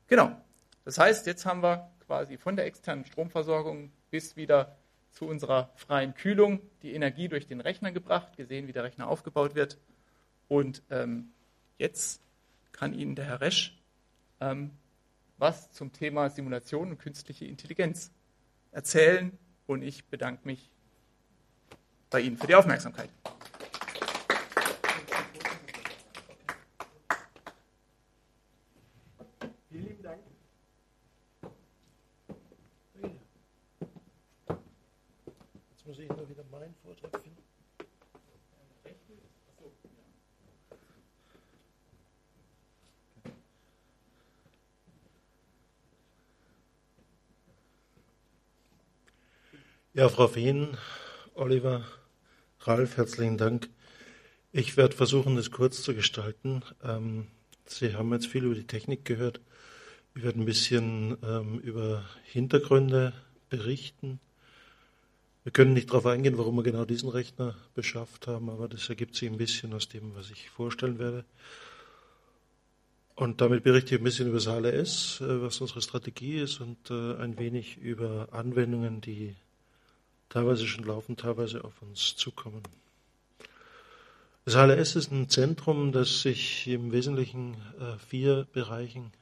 Genau. 0.06 0.36
Das 0.84 0.98
heißt, 0.98 1.26
jetzt 1.26 1.46
haben 1.46 1.62
wir 1.62 1.90
quasi 2.06 2.36
von 2.36 2.56
der 2.56 2.66
externen 2.66 3.04
Stromversorgung 3.04 3.92
bis 4.10 4.36
wieder 4.36 4.76
zu 5.10 5.26
unserer 5.26 5.70
freien 5.76 6.14
Kühlung 6.14 6.60
die 6.82 6.94
Energie 6.94 7.28
durch 7.28 7.46
den 7.46 7.60
Rechner 7.60 7.92
gebracht, 7.92 8.36
gesehen, 8.36 8.68
wie 8.68 8.72
der 8.72 8.84
Rechner 8.84 9.08
aufgebaut 9.08 9.54
wird. 9.54 9.78
Und 10.48 10.82
ähm, 10.90 11.32
jetzt 11.78 12.22
kann 12.72 12.94
Ihnen 12.94 13.14
der 13.14 13.26
Herr 13.26 13.40
Resch 13.40 13.80
ähm, 14.40 14.70
was 15.38 15.72
zum 15.72 15.92
Thema 15.92 16.28
Simulation 16.28 16.90
und 16.90 16.98
künstliche 16.98 17.46
Intelligenz 17.46 18.10
erzählen. 18.72 19.36
Und 19.66 19.82
ich 19.82 20.04
bedanke 20.06 20.46
mich 20.46 20.70
bei 22.10 22.20
Ihnen 22.20 22.36
für 22.36 22.46
die 22.46 22.54
Aufmerksamkeit. 22.54 23.08
Ja, 50.00 50.08
Frau 50.08 50.28
Fehn, 50.28 50.78
Oliver, 51.34 51.84
Ralf, 52.60 52.96
herzlichen 52.96 53.36
Dank. 53.36 53.68
Ich 54.50 54.78
werde 54.78 54.96
versuchen, 54.96 55.36
das 55.36 55.50
kurz 55.50 55.82
zu 55.82 55.94
gestalten. 55.94 56.62
Ähm, 56.82 57.26
Sie 57.66 57.94
haben 57.94 58.10
jetzt 58.14 58.26
viel 58.26 58.44
über 58.44 58.54
die 58.54 58.66
Technik 58.66 59.04
gehört. 59.04 59.42
Ich 60.14 60.22
werde 60.22 60.40
ein 60.40 60.46
bisschen 60.46 61.18
ähm, 61.22 61.58
über 61.58 62.02
Hintergründe 62.24 63.12
berichten. 63.50 64.20
Wir 65.44 65.52
können 65.52 65.74
nicht 65.74 65.90
darauf 65.90 66.06
eingehen, 66.06 66.38
warum 66.38 66.56
wir 66.56 66.62
genau 66.62 66.86
diesen 66.86 67.10
Rechner 67.10 67.54
beschafft 67.74 68.26
haben, 68.26 68.48
aber 68.48 68.68
das 68.68 68.88
ergibt 68.88 69.16
sich 69.16 69.28
ein 69.28 69.36
bisschen 69.36 69.74
aus 69.74 69.90
dem, 69.90 70.14
was 70.14 70.30
ich 70.30 70.48
vorstellen 70.48 70.98
werde. 70.98 71.26
Und 73.16 73.42
damit 73.42 73.64
berichte 73.64 73.96
ich 73.96 74.00
ein 74.00 74.04
bisschen 74.04 74.28
über 74.28 74.38
das 74.38 74.46
HLS, 74.46 75.20
äh, 75.20 75.42
was 75.42 75.60
unsere 75.60 75.82
Strategie 75.82 76.40
ist 76.40 76.58
und 76.58 76.90
äh, 76.90 77.16
ein 77.16 77.38
wenig 77.38 77.76
über 77.76 78.28
Anwendungen, 78.32 79.02
die 79.02 79.36
teilweise 80.30 80.66
schon 80.66 80.84
laufen, 80.84 81.18
teilweise 81.18 81.62
auf 81.64 81.82
uns 81.82 82.16
zukommen. 82.16 82.62
Das 84.46 84.54
HLS 84.54 84.96
ist 84.96 85.12
ein 85.12 85.28
Zentrum, 85.28 85.92
das 85.92 86.22
sich 86.22 86.66
im 86.66 86.92
Wesentlichen 86.92 87.56
äh, 87.78 87.98
vier 87.98 88.46
Bereichen 88.52 89.12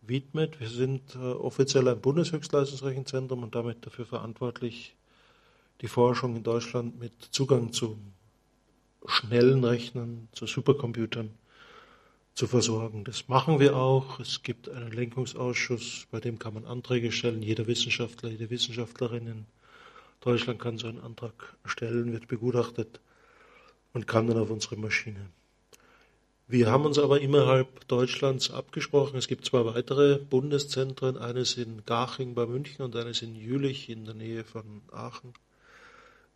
widmet. 0.00 0.58
Wir 0.60 0.70
sind 0.70 1.14
äh, 1.14 1.18
offiziell 1.18 1.86
ein 1.88 2.00
Bundeshöchstleistungsrechenzentrum 2.00 3.42
und 3.42 3.54
damit 3.54 3.84
dafür 3.84 4.06
verantwortlich, 4.06 4.96
die 5.82 5.88
Forschung 5.88 6.36
in 6.36 6.42
Deutschland 6.42 6.98
mit 6.98 7.12
Zugang 7.30 7.72
zu 7.72 7.98
schnellen 9.06 9.64
Rechnern, 9.64 10.28
zu 10.32 10.46
Supercomputern 10.46 11.30
zu 12.34 12.46
versorgen. 12.46 13.04
Das 13.04 13.28
machen 13.28 13.60
wir 13.60 13.76
auch. 13.76 14.20
Es 14.20 14.42
gibt 14.42 14.68
einen 14.68 14.92
Lenkungsausschuss, 14.92 16.06
bei 16.10 16.20
dem 16.20 16.38
kann 16.38 16.54
man 16.54 16.64
Anträge 16.64 17.12
stellen. 17.12 17.42
Jeder 17.42 17.66
Wissenschaftler, 17.66 18.30
jede 18.30 18.50
Wissenschaftlerin 18.50 19.46
Deutschland 20.20 20.60
kann 20.60 20.78
so 20.78 20.86
einen 20.86 21.00
Antrag 21.00 21.56
stellen, 21.64 22.12
wird 22.12 22.28
begutachtet 22.28 23.00
und 23.92 24.06
kann 24.06 24.26
dann 24.26 24.38
auf 24.38 24.50
unsere 24.50 24.76
Maschine. 24.76 25.30
Wir 26.46 26.70
haben 26.70 26.84
uns 26.84 26.98
aber 26.98 27.20
innerhalb 27.20 27.86
Deutschlands 27.86 28.50
abgesprochen. 28.50 29.16
Es 29.16 29.28
gibt 29.28 29.44
zwei 29.44 29.64
weitere 29.64 30.18
Bundeszentren, 30.18 31.16
eines 31.16 31.56
in 31.56 31.84
Garching 31.86 32.34
bei 32.34 32.44
München 32.44 32.84
und 32.84 32.96
eines 32.96 33.22
in 33.22 33.36
Jülich 33.36 33.88
in 33.88 34.04
der 34.04 34.14
Nähe 34.14 34.42
von 34.42 34.82
Aachen. 34.90 35.32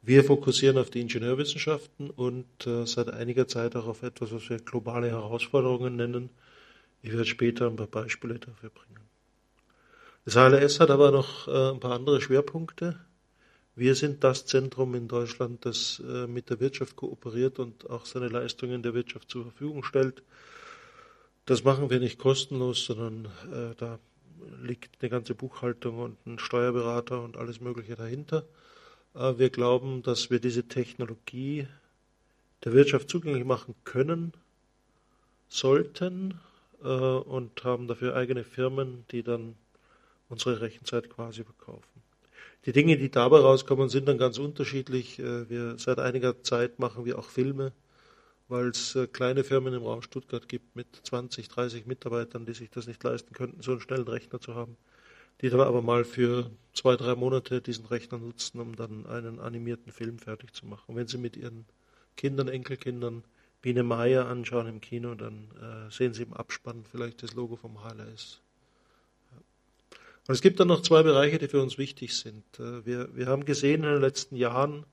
Wir 0.02 0.22
fokussieren 0.22 0.78
auf 0.78 0.90
die 0.90 1.00
Ingenieurwissenschaften 1.00 2.10
und 2.10 2.66
äh, 2.66 2.86
seit 2.86 3.10
einiger 3.10 3.48
Zeit 3.48 3.74
auch 3.74 3.86
auf 3.86 4.02
etwas, 4.02 4.32
was 4.32 4.48
wir 4.50 4.58
globale 4.58 5.10
Herausforderungen 5.10 5.96
nennen. 5.96 6.30
Ich 7.02 7.10
werde 7.10 7.24
später 7.24 7.66
ein 7.66 7.76
paar 7.76 7.86
Beispiele 7.86 8.38
dafür 8.38 8.70
bringen. 8.70 9.00
Das 10.26 10.36
HLS 10.36 10.78
hat 10.78 10.90
aber 10.90 11.10
noch 11.10 11.48
äh, 11.48 11.70
ein 11.70 11.80
paar 11.80 11.92
andere 11.92 12.20
Schwerpunkte. 12.20 13.00
Wir 13.76 13.96
sind 13.96 14.22
das 14.22 14.46
Zentrum 14.46 14.94
in 14.94 15.08
Deutschland, 15.08 15.66
das 15.66 16.00
äh, 16.06 16.28
mit 16.28 16.48
der 16.48 16.60
Wirtschaft 16.60 16.94
kooperiert 16.94 17.58
und 17.58 17.90
auch 17.90 18.06
seine 18.06 18.28
Leistungen 18.28 18.84
der 18.84 18.94
Wirtschaft 18.94 19.28
zur 19.28 19.42
Verfügung 19.42 19.82
stellt. 19.82 20.22
Das 21.44 21.64
machen 21.64 21.90
wir 21.90 21.98
nicht 21.98 22.16
kostenlos, 22.16 22.84
sondern 22.84 23.24
äh, 23.52 23.74
da 23.76 23.98
liegt 24.62 25.02
eine 25.02 25.10
ganze 25.10 25.34
Buchhaltung 25.34 25.98
und 25.98 26.24
ein 26.24 26.38
Steuerberater 26.38 27.20
und 27.20 27.36
alles 27.36 27.60
Mögliche 27.60 27.96
dahinter. 27.96 28.44
Äh, 29.12 29.38
wir 29.38 29.50
glauben, 29.50 30.04
dass 30.04 30.30
wir 30.30 30.38
diese 30.38 30.68
Technologie 30.68 31.66
der 32.64 32.74
Wirtschaft 32.74 33.10
zugänglich 33.10 33.44
machen 33.44 33.74
können, 33.84 34.32
sollten 35.48 36.40
und 36.80 37.64
haben 37.64 37.88
dafür 37.88 38.14
eigene 38.14 38.44
Firmen, 38.44 39.04
die 39.10 39.22
dann 39.22 39.54
unsere 40.28 40.60
Rechenzeit 40.60 41.08
quasi 41.08 41.44
verkaufen. 41.44 42.03
Die 42.66 42.72
Dinge, 42.72 42.96
die 42.96 43.10
dabei 43.10 43.40
rauskommen, 43.40 43.90
sind 43.90 44.08
dann 44.08 44.16
ganz 44.16 44.38
unterschiedlich. 44.38 45.18
Äh, 45.18 45.50
wir, 45.50 45.78
seit 45.78 45.98
einiger 45.98 46.42
Zeit 46.42 46.78
machen 46.78 47.04
wir 47.04 47.18
auch 47.18 47.28
Filme, 47.28 47.72
weil 48.48 48.68
es 48.68 48.94
äh, 48.94 49.06
kleine 49.06 49.44
Firmen 49.44 49.74
im 49.74 49.82
Raum 49.82 50.00
Stuttgart 50.00 50.48
gibt 50.48 50.74
mit 50.74 50.86
20, 51.02 51.48
30 51.48 51.86
Mitarbeitern, 51.86 52.46
die 52.46 52.54
sich 52.54 52.70
das 52.70 52.86
nicht 52.86 53.02
leisten 53.04 53.34
könnten, 53.34 53.60
so 53.62 53.72
einen 53.72 53.80
schnellen 53.82 54.08
Rechner 54.08 54.40
zu 54.40 54.54
haben, 54.54 54.78
die 55.42 55.50
dann 55.50 55.60
aber 55.60 55.82
mal 55.82 56.04
für 56.04 56.50
zwei, 56.72 56.96
drei 56.96 57.14
Monate 57.14 57.60
diesen 57.60 57.84
Rechner 57.84 58.18
nutzen, 58.18 58.60
um 58.60 58.74
dann 58.76 59.04
einen 59.06 59.40
animierten 59.40 59.92
Film 59.92 60.18
fertig 60.18 60.54
zu 60.54 60.64
machen. 60.66 60.84
Und 60.86 60.96
wenn 60.96 61.06
Sie 61.06 61.18
mit 61.18 61.36
Ihren 61.36 61.66
Kindern, 62.16 62.48
Enkelkindern 62.48 63.24
Biene 63.60 63.82
Meier 63.82 64.26
anschauen 64.26 64.68
im 64.68 64.80
Kino, 64.80 65.14
dann 65.14 65.48
äh, 65.60 65.90
sehen 65.90 66.14
Sie 66.14 66.22
im 66.22 66.32
Abspann 66.32 66.84
vielleicht 66.90 67.22
das 67.22 67.34
Logo 67.34 67.56
vom 67.56 67.82
HLS. 67.82 68.40
Und 70.26 70.34
es 70.34 70.40
gibt 70.40 70.58
dann 70.58 70.68
noch 70.68 70.82
zwei 70.82 71.02
Bereiche, 71.02 71.38
die 71.38 71.48
für 71.48 71.60
uns 71.60 71.76
wichtig 71.76 72.16
sind. 72.16 72.44
Äh, 72.58 72.84
wir, 72.86 73.14
wir 73.14 73.26
haben 73.26 73.44
gesehen 73.44 73.84
in 73.84 73.90
den 73.90 74.00
letzten 74.00 74.36
Jahren, 74.36 74.86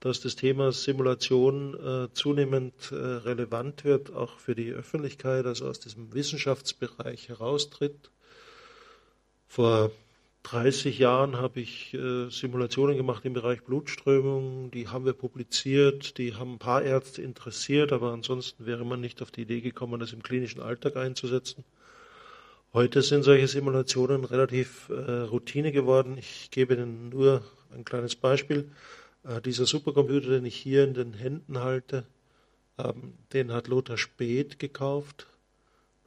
dass 0.00 0.20
das 0.20 0.36
Thema 0.36 0.70
Simulation 0.70 1.74
äh, 1.74 2.12
zunehmend 2.12 2.92
äh, 2.92 2.94
relevant 2.94 3.84
wird, 3.84 4.12
auch 4.12 4.38
für 4.38 4.54
die 4.54 4.70
Öffentlichkeit, 4.70 5.46
also 5.46 5.66
aus 5.66 5.80
diesem 5.80 6.12
Wissenschaftsbereich 6.12 7.30
heraustritt. 7.30 8.10
Vor 9.48 9.90
30 10.44 10.98
Jahren 10.98 11.36
habe 11.36 11.60
ich 11.60 11.94
äh, 11.94 12.28
Simulationen 12.28 12.98
gemacht 12.98 13.24
im 13.24 13.32
Bereich 13.32 13.62
Blutströmung, 13.62 14.70
die 14.70 14.88
haben 14.88 15.06
wir 15.06 15.14
publiziert, 15.14 16.18
die 16.18 16.34
haben 16.34 16.54
ein 16.54 16.58
paar 16.58 16.82
Ärzte 16.82 17.22
interessiert, 17.22 17.92
aber 17.92 18.12
ansonsten 18.12 18.66
wäre 18.66 18.84
man 18.84 19.00
nicht 19.00 19.22
auf 19.22 19.30
die 19.30 19.42
Idee 19.42 19.62
gekommen, 19.62 20.00
das 20.00 20.12
im 20.12 20.22
klinischen 20.22 20.60
Alltag 20.60 20.96
einzusetzen. 20.96 21.64
Heute 22.74 23.02
sind 23.02 23.22
solche 23.22 23.46
Simulationen 23.46 24.24
relativ 24.24 24.88
äh, 24.88 25.20
Routine 25.20 25.70
geworden. 25.70 26.18
Ich 26.18 26.50
gebe 26.50 26.74
Ihnen 26.74 27.10
nur 27.10 27.44
ein 27.72 27.84
kleines 27.84 28.16
Beispiel. 28.16 28.68
Äh, 29.22 29.40
dieser 29.40 29.64
Supercomputer, 29.64 30.30
den 30.30 30.44
ich 30.44 30.56
hier 30.56 30.82
in 30.82 30.92
den 30.92 31.14
Händen 31.14 31.60
halte, 31.60 32.04
ähm, 32.76 33.14
den 33.32 33.52
hat 33.52 33.68
Lothar 33.68 33.96
Speth 33.96 34.58
gekauft, 34.58 35.28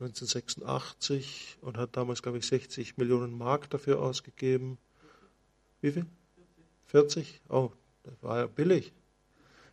1986, 0.02 1.58
und 1.62 1.78
hat 1.78 1.96
damals, 1.96 2.22
glaube 2.22 2.40
ich, 2.40 2.46
60 2.46 2.98
Millionen 2.98 3.38
Mark 3.38 3.70
dafür 3.70 4.02
ausgegeben. 4.02 4.78
Wie 5.80 5.94
viel? 5.94 6.06
40? 6.88 7.40
Oh, 7.48 7.72
das 8.04 8.16
war 8.22 8.40
ja 8.40 8.46
billig. 8.46 8.92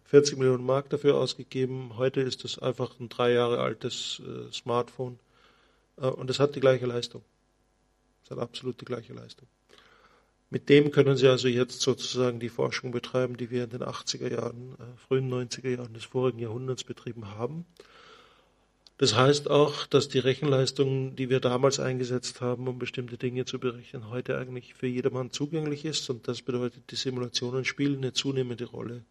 40 0.05 0.39
Millionen 0.39 0.65
Mark 0.65 0.91
dafür 0.91 1.17
ausgegeben. 1.17 1.97
Heute 1.97 2.21
ist 2.21 2.45
das 2.45 2.61
einfach 2.61 3.01
ein 3.01 3.09
drei 3.09 3.33
Jahre 3.33 3.59
altes 3.59 4.23
äh, 4.25 4.53
Smartphone 4.53 5.19
und 5.97 6.31
es 6.31 6.41
hat 6.41 6.55
die 6.57 6.61
gleiche 6.61 6.87
Leistung. 6.87 7.23
Es 8.25 8.31
hat 8.31 8.39
absolut 8.39 8.81
die 8.81 8.85
gleiche 8.85 9.13
Leistung. 9.13 9.47
Mit 10.51 10.69
dem 10.69 10.93
können 10.93 11.17
Sie 11.17 11.27
also 11.29 11.49
jetzt 11.49 11.81
sozusagen 11.81 12.39
die 12.39 12.49
Forschung 12.49 12.93
betreiben, 12.93 13.37
die 13.37 13.51
wir 13.51 13.65
in 13.65 13.71
den 13.71 13.83
80er 13.83 14.31
Jahren, 14.31 14.75
äh, 14.79 14.97
frühen 14.97 15.29
90er 15.29 15.69
Jahren 15.77 15.95
des 15.95 16.05
vorigen 16.05 16.39
Jahrhunderts 16.39 16.85
betrieben 16.85 17.33
haben. 17.33 17.67
Das 18.99 19.17
heißt 19.17 19.51
auch, 19.51 19.87
dass 19.87 20.09
die 20.09 20.21
Rechenleistung, 20.21 21.17
die 21.17 21.29
wir 21.29 21.41
damals 21.41 21.81
eingesetzt 21.81 22.41
haben, 22.41 22.69
um 22.69 22.79
bestimmte 22.79 23.19
Dinge 23.19 23.45
zu 23.45 23.59
berechnen, 23.59 24.09
heute 24.11 24.39
eigentlich 24.39 24.75
für 24.75 24.87
jedermann 24.87 25.33
zugänglich 25.33 25.85
ist. 25.85 26.09
Und 26.11 26.29
das 26.29 26.43
bedeutet, 26.43 26.93
die 26.93 26.97
Simulationen 26.97 27.65
spielen 27.65 27.99
eine 27.99 28.13
zunehmende 28.13 28.67
Rolle 28.67 29.05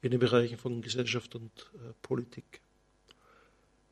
in 0.00 0.10
den 0.10 0.20
Bereichen 0.20 0.56
von 0.56 0.80
Gesellschaft 0.80 1.34
und 1.34 1.50
äh, 1.74 1.92
Politik. 2.00 2.63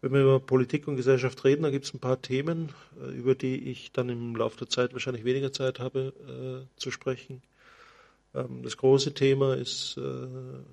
Wenn 0.03 0.13
wir 0.15 0.23
über 0.23 0.41
Politik 0.41 0.89
und 0.89 0.97
Gesellschaft 0.97 1.45
reden, 1.45 1.63
da 1.63 1.71
gibt 1.71 1.85
es 1.85 1.95
ein 1.95 2.01
paar 2.01 2.21
Themen, 2.21 2.71
äh, 3.01 3.13
über 3.13 3.37
die 3.37 3.71
ich 3.71 3.93
dann 3.93 4.09
im 4.09 4.35
Laufe 4.35 4.59
der 4.59 4.69
Zeit 4.69 4.93
wahrscheinlich 4.93 5.25
weniger 5.25 5.53
Zeit 5.53 5.79
habe 5.79 6.67
äh, 6.69 6.79
zu 6.79 6.91
sprechen. 6.91 7.41
Ähm, 8.35 8.65
das 8.65 8.77
große 8.77 9.15
Thema 9.15 9.55
ist 9.57 9.97
äh, 9.99 10.27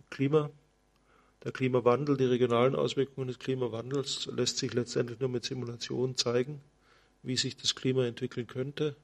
Klima. 0.10 0.50
Der 1.44 1.52
Klimawandel, 1.52 2.18
die 2.18 2.26
regionalen 2.26 2.76
Auswirkungen 2.76 3.28
des 3.28 3.38
Klimawandels 3.38 4.28
lässt 4.36 4.58
sich 4.58 4.74
letztendlich 4.74 5.20
nur 5.20 5.30
mit 5.30 5.46
Simulationen 5.46 6.18
zeigen, 6.18 6.60
wie 7.22 7.38
sich 7.38 7.56
das 7.56 7.76
Klima 7.76 8.06
entwickeln 8.06 8.48
könnte. 8.48 8.96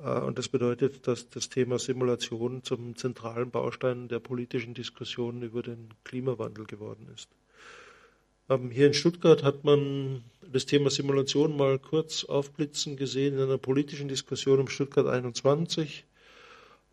Äh, 0.00 0.18
und 0.18 0.36
das 0.36 0.48
bedeutet, 0.48 1.06
dass 1.06 1.28
das 1.28 1.48
Thema 1.48 1.78
Simulation 1.78 2.64
zum 2.64 2.96
zentralen 2.96 3.52
Baustein 3.52 4.08
der 4.08 4.18
politischen 4.18 4.74
Diskussion 4.74 5.42
über 5.42 5.62
den 5.62 5.90
Klimawandel 6.02 6.66
geworden 6.66 7.06
ist. 7.14 7.28
Ähm, 8.50 8.70
hier 8.70 8.86
in 8.86 8.94
Stuttgart 8.94 9.42
hat 9.42 9.64
man 9.64 10.22
das 10.42 10.66
Thema 10.66 10.90
Simulation 10.90 11.56
mal 11.56 11.78
kurz 11.78 12.24
aufblitzen 12.24 12.96
gesehen 12.96 13.34
in 13.34 13.42
einer 13.42 13.58
politischen 13.58 14.08
Diskussion 14.08 14.60
um 14.60 14.68
Stuttgart 14.68 15.06
21. 15.06 16.04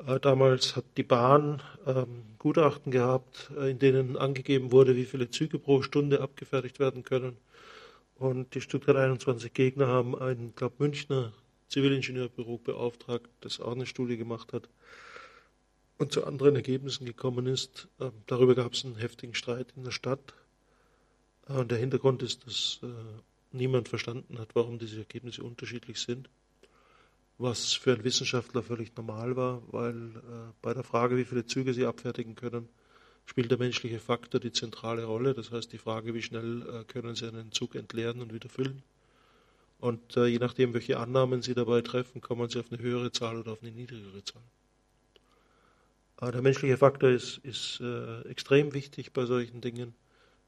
Äh, 0.07 0.19
damals 0.19 0.75
hat 0.75 0.85
die 0.97 1.03
Bahn 1.03 1.61
ähm, 1.85 2.23
Gutachten 2.39 2.91
gehabt, 2.91 3.51
äh, 3.57 3.71
in 3.71 3.79
denen 3.79 4.17
angegeben 4.17 4.71
wurde, 4.71 4.95
wie 4.95 5.05
viele 5.05 5.29
Züge 5.29 5.59
pro 5.59 5.81
Stunde 5.81 6.21
abgefertigt 6.21 6.79
werden 6.79 7.03
können. 7.03 7.35
Und 8.15 8.55
die 8.55 8.61
Stuttgart 8.61 8.95
21 8.95 9.53
Gegner 9.53 9.87
haben 9.87 10.15
ein, 10.17 10.53
glaube 10.55 10.75
Münchner 10.79 11.33
Zivilingenieurbüro 11.67 12.59
beauftragt, 12.59 13.29
das 13.41 13.59
auch 13.59 13.73
eine 13.73 13.85
Studie 13.85 14.17
gemacht 14.17 14.53
hat 14.53 14.69
und 15.97 16.11
zu 16.13 16.25
anderen 16.25 16.55
Ergebnissen 16.55 17.05
gekommen 17.05 17.45
ist. 17.45 17.89
Ähm, 17.99 18.11
darüber 18.27 18.55
gab 18.55 18.73
es 18.73 18.85
einen 18.85 18.95
heftigen 18.95 19.35
Streit 19.35 19.73
in 19.75 19.83
der 19.83 19.91
Stadt. 19.91 20.33
Und 21.47 21.71
der 21.71 21.77
Hintergrund 21.77 22.21
ist, 22.23 22.45
dass 22.45 22.79
äh, 22.83 22.87
niemand 23.51 23.89
verstanden 23.89 24.39
hat, 24.39 24.49
warum 24.55 24.79
diese 24.79 24.99
Ergebnisse 24.99 25.43
unterschiedlich 25.43 25.99
sind. 25.99 26.29
Was 27.37 27.73
für 27.73 27.93
einen 27.93 28.03
Wissenschaftler 28.03 28.61
völlig 28.61 28.95
normal 28.95 29.35
war, 29.35 29.61
weil 29.71 30.15
äh, 30.15 30.53
bei 30.61 30.73
der 30.73 30.83
Frage, 30.83 31.17
wie 31.17 31.25
viele 31.25 31.45
Züge 31.45 31.73
sie 31.73 31.85
abfertigen 31.85 32.35
können, 32.35 32.69
spielt 33.25 33.49
der 33.49 33.57
menschliche 33.57 33.99
Faktor 33.99 34.39
die 34.39 34.51
zentrale 34.51 35.05
Rolle. 35.05 35.33
Das 35.33 35.51
heißt, 35.51 35.73
die 35.73 35.79
Frage, 35.79 36.13
wie 36.13 36.21
schnell 36.21 36.61
äh, 36.61 36.83
können 36.83 37.15
sie 37.15 37.27
einen 37.27 37.51
Zug 37.51 37.75
entleeren 37.75 38.21
und 38.21 38.33
wieder 38.33 38.49
füllen. 38.49 38.83
Und 39.79 40.15
je 40.15 40.37
nachdem, 40.37 40.75
welche 40.75 40.99
Annahmen 40.99 41.41
Sie 41.41 41.55
dabei 41.55 41.81
treffen, 41.81 42.21
kommen 42.21 42.47
Sie 42.47 42.59
auf 42.59 42.71
eine 42.71 42.79
höhere 42.79 43.11
Zahl 43.11 43.39
oder 43.39 43.53
auf 43.53 43.63
eine 43.63 43.71
niedrigere 43.71 44.23
Zahl. 44.23 44.43
Aber 46.21 46.31
der 46.31 46.43
menschliche 46.43 46.77
Faktor 46.77 47.09
ist, 47.09 47.39
ist 47.39 47.79
äh, 47.81 48.21
extrem 48.29 48.75
wichtig 48.75 49.11
bei 49.11 49.25
solchen 49.25 49.59
Dingen. 49.59 49.95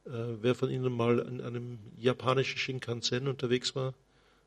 Äh, 0.05 0.41
wer 0.41 0.55
von 0.55 0.69
Ihnen 0.69 0.91
mal 0.91 1.19
in 1.19 1.41
einem 1.41 1.79
japanischen 1.97 2.57
Shinkansen 2.57 3.27
unterwegs 3.27 3.75
war, 3.75 3.93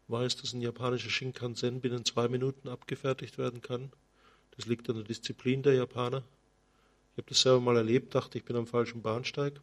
weiß, 0.09 0.37
dass 0.37 0.53
ein 0.53 0.61
japanischer 0.61 1.11
Shinkansen 1.11 1.81
binnen 1.81 2.05
zwei 2.05 2.29
Minuten 2.29 2.69
abgefertigt 2.69 3.39
werden 3.39 3.63
kann. 3.63 3.91
Das 4.57 4.67
liegt 4.67 4.89
an 4.89 4.97
der 4.97 5.05
Disziplin 5.05 5.63
der 5.63 5.75
Japaner. 5.75 6.23
Ich 7.13 7.19
habe 7.19 7.29
das 7.29 7.41
selber 7.41 7.61
mal 7.61 7.77
erlebt, 7.77 8.15
dachte, 8.15 8.39
ich 8.39 8.45
bin 8.45 8.57
am 8.57 8.67
falschen 8.67 9.03
Bahnsteig. 9.03 9.61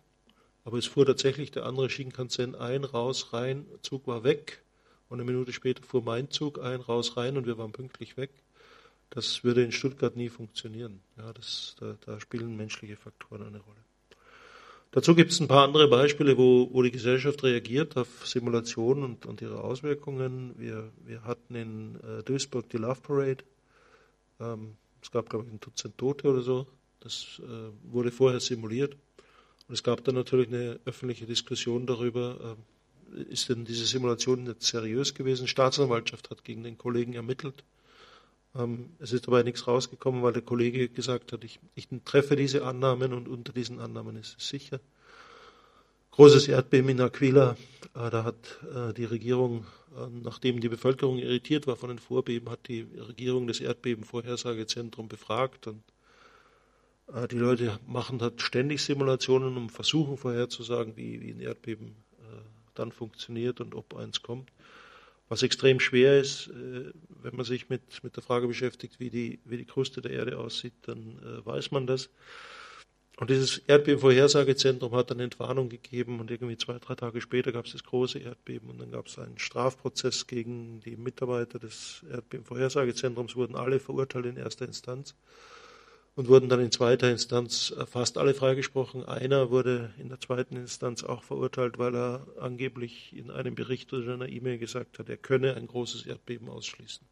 Aber 0.66 0.78
es 0.78 0.88
fuhr 0.88 1.06
tatsächlich 1.06 1.52
der 1.52 1.66
andere 1.66 1.90
Shinkansen 1.90 2.56
ein, 2.56 2.84
raus, 2.84 3.34
rein, 3.34 3.66
Zug 3.82 4.08
war 4.08 4.24
weg. 4.24 4.64
Und 5.10 5.20
eine 5.20 5.30
Minute 5.30 5.54
später 5.54 5.84
fuhr 5.84 6.02
mein 6.02 6.32
Zug 6.32 6.60
ein, 6.60 6.82
raus, 6.82 7.18
rein 7.18 7.38
und 7.38 7.46
wir 7.46 7.58
waren 7.58 7.72
pünktlich 7.72 8.18
weg. 8.18 8.32
Das 9.12 9.44
würde 9.44 9.64
in 9.64 9.72
Stuttgart 9.72 10.16
nie 10.16 10.30
funktionieren. 10.30 11.02
Ja, 11.18 11.32
das, 11.34 11.76
da, 11.80 11.96
da 12.06 12.20
spielen 12.20 12.58
menschliche 12.58 12.96
Faktoren 12.96 13.44
eine 13.44 13.60
Rolle. 13.60 13.84
Dazu 14.94 15.16
gibt 15.16 15.32
es 15.32 15.40
ein 15.40 15.48
paar 15.48 15.64
andere 15.64 15.88
Beispiele, 15.88 16.38
wo, 16.38 16.70
wo 16.72 16.84
die 16.84 16.92
Gesellschaft 16.92 17.44
reagiert 17.44 17.98
auf 17.98 18.28
Simulationen 18.28 19.04
und, 19.04 19.26
und 19.26 19.42
ihre 19.42 19.64
Auswirkungen. 19.64 20.54
Wir, 20.60 20.92
wir 21.04 21.24
hatten 21.24 21.56
in 21.56 21.96
äh, 21.96 22.22
Duisburg 22.22 22.70
die 22.70 22.78
Love 22.78 23.02
Parade. 23.02 23.44
Ähm, 24.40 24.76
es 25.02 25.10
gab, 25.10 25.32
glaube 25.32 25.46
ich, 25.48 25.52
ein 25.52 25.60
Dutzend 25.60 25.98
Tote 25.98 26.28
oder 26.28 26.42
so. 26.42 26.68
Das 27.00 27.42
äh, 27.44 27.92
wurde 27.92 28.12
vorher 28.12 28.40
simuliert. 28.40 28.96
Und 29.68 29.74
es 29.74 29.82
gab 29.82 30.04
dann 30.04 30.14
natürlich 30.14 30.50
eine 30.50 30.80
öffentliche 30.86 31.26
Diskussion 31.26 31.88
darüber, 31.88 32.56
äh, 33.16 33.24
ist 33.24 33.50
denn 33.50 33.66
diese 33.66 33.88
Simulation 33.88 34.46
jetzt 34.46 34.68
seriös 34.68 35.16
gewesen? 35.16 35.48
Staatsanwaltschaft 35.48 36.30
hat 36.30 36.44
gegen 36.44 36.64
den 36.64 36.78
Kollegen 36.78 37.14
ermittelt. 37.14 37.64
Ähm, 38.56 38.92
es 39.00 39.14
ist 39.14 39.28
dabei 39.28 39.44
nichts 39.44 39.68
rausgekommen, 39.68 40.24
weil 40.24 40.34
der 40.34 40.42
Kollege 40.42 40.90
gesagt 40.90 41.32
hat, 41.34 41.44
ich, 41.44 41.60
ich 41.76 41.88
treffe 42.06 42.36
diese 42.36 42.66
Annahmen 42.66 43.14
und 43.14 43.28
unter 43.28 43.54
diesen 43.54 43.80
Annahmen 43.80 44.16
ist 44.16 44.38
es 44.38 44.50
sicher. 44.50 44.80
Großes 46.12 46.48
Erdbeben 46.48 46.90
in 46.90 47.02
Aquila, 47.02 47.58
äh, 47.96 48.10
da 48.12 48.24
hat 48.24 48.60
äh, 48.72 48.94
die 48.94 49.06
Regierung, 49.06 49.66
äh, 49.98 50.08
nachdem 50.22 50.62
die 50.62 50.70
Bevölkerung 50.70 51.18
irritiert 51.18 51.66
war 51.66 51.76
von 51.76 51.90
den 51.90 51.98
Vorbeben, 51.98 52.52
hat 52.52 52.68
die 52.68 52.82
Regierung 52.82 53.48
das 53.48 53.60
Erdbebenvorhersagezentrum 53.60 55.08
befragt 55.08 55.68
und 55.68 55.84
die 57.32 57.38
Leute 57.38 57.80
machen 57.86 58.22
halt 58.22 58.42
ständig 58.42 58.82
Simulationen, 58.82 59.58
um 59.58 59.70
versuchen 59.70 60.16
vorherzusagen, 60.16 60.96
wie, 60.96 61.20
wie 61.20 61.32
ein 61.32 61.42
Erdbeben 61.42 61.96
dann 62.76 62.94
funktioniert 62.94 63.60
und 63.60 63.76
ob 63.76 63.94
eins 63.96 64.22
kommt. 64.22 64.50
Was 65.34 65.42
extrem 65.42 65.80
schwer 65.80 66.22
ist, 66.22 66.50
äh, 66.50 66.92
wenn 67.24 67.36
man 67.36 67.44
sich 67.44 67.68
mit, 67.68 67.82
mit 68.04 68.16
der 68.16 68.22
Frage 68.22 68.46
beschäftigt, 68.46 69.00
wie 69.00 69.10
die, 69.10 69.40
wie 69.46 69.58
die 69.58 69.66
Kruste 69.66 70.00
der 70.00 70.12
Erde 70.12 70.38
aussieht, 70.38 70.74
dann 70.84 71.18
äh, 71.24 71.44
weiß 71.44 71.72
man 71.72 71.88
das. 71.88 72.12
Und 73.18 73.32
dieses 73.32 73.58
Erdbebenvorhersagezentrum 73.58 74.94
hat 74.94 75.10
dann 75.10 75.20
Entwarnung 75.20 75.70
gegeben 75.70 76.20
und 76.20 76.30
irgendwie 76.30 76.56
zwei, 76.58 76.78
drei 76.78 76.94
Tage 76.94 77.20
später 77.20 77.52
gab 77.52 77.66
es 77.66 77.72
das 77.72 77.84
große 77.84 78.20
Erdbeben 78.20 78.70
und 78.70 78.80
dann 78.80 78.92
gab 78.92 79.08
es 79.08 79.18
einen 79.18 79.40
Strafprozess 79.40 80.28
gegen 80.28 80.82
die 80.82 80.98
Mitarbeiter 80.98 81.58
des 81.58 82.06
Erdbebenvorhersagezentrums, 82.12 83.36
wurden 83.36 83.56
alle 83.56 83.80
verurteilt 83.80 84.28
in 84.28 84.38
erster 84.38 84.66
Instanz 84.66 85.16
und 86.16 86.28
wurden 86.28 86.50
dann 86.50 86.60
in 86.60 86.72
zweiter 86.72 87.10
Instanz 87.10 87.74
äh, 87.78 87.86
fast 87.86 88.18
alle 88.18 88.34
freigesprochen. 88.34 89.04
Einer 89.04 89.50
wurde 89.50 89.94
in 89.98 90.10
der 90.10 90.20
zweiten 90.20 90.56
Instanz 90.56 91.04
auch 91.04 91.24
verurteilt, 91.24 91.80
weil 91.80 91.96
er 91.96 92.28
angeblich 92.40 93.16
in 93.16 93.32
einem 93.32 93.56
Bericht 93.56 93.92
oder 93.94 94.04
in 94.04 94.22
einer 94.22 94.30
E-Mail 94.30 94.58
gesagt 94.58 95.00
hat, 95.00 95.10
er 95.10 95.18
könne 95.18 95.56
ein 95.56 95.68
großes 95.68 96.06
Erdbeben 96.06 96.50
ausschließen. 96.50 97.06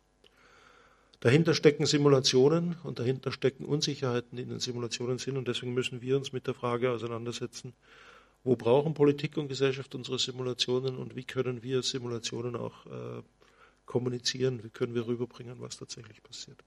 Dahinter 1.19 1.53
stecken 1.53 1.85
Simulationen 1.85 2.77
und 2.83 2.97
dahinter 2.97 3.31
stecken 3.31 3.63
Unsicherheiten, 3.65 4.37
die 4.37 4.43
in 4.43 4.49
den 4.49 4.59
Simulationen 4.59 5.19
sind. 5.19 5.37
Und 5.37 5.47
deswegen 5.47 5.73
müssen 5.73 6.01
wir 6.01 6.17
uns 6.17 6.33
mit 6.33 6.47
der 6.47 6.55
Frage 6.55 6.91
auseinandersetzen, 6.91 7.73
wo 8.43 8.55
brauchen 8.55 8.95
Politik 8.95 9.37
und 9.37 9.47
Gesellschaft 9.47 9.93
unsere 9.93 10.17
Simulationen 10.17 10.97
und 10.97 11.15
wie 11.15 11.23
können 11.23 11.61
wir 11.61 11.83
Simulationen 11.83 12.55
auch 12.55 12.87
äh, 12.87 13.21
kommunizieren, 13.85 14.63
wie 14.63 14.69
können 14.69 14.95
wir 14.95 15.05
rüberbringen, 15.05 15.57
was 15.59 15.77
tatsächlich 15.77 16.23
passiert. 16.23 16.63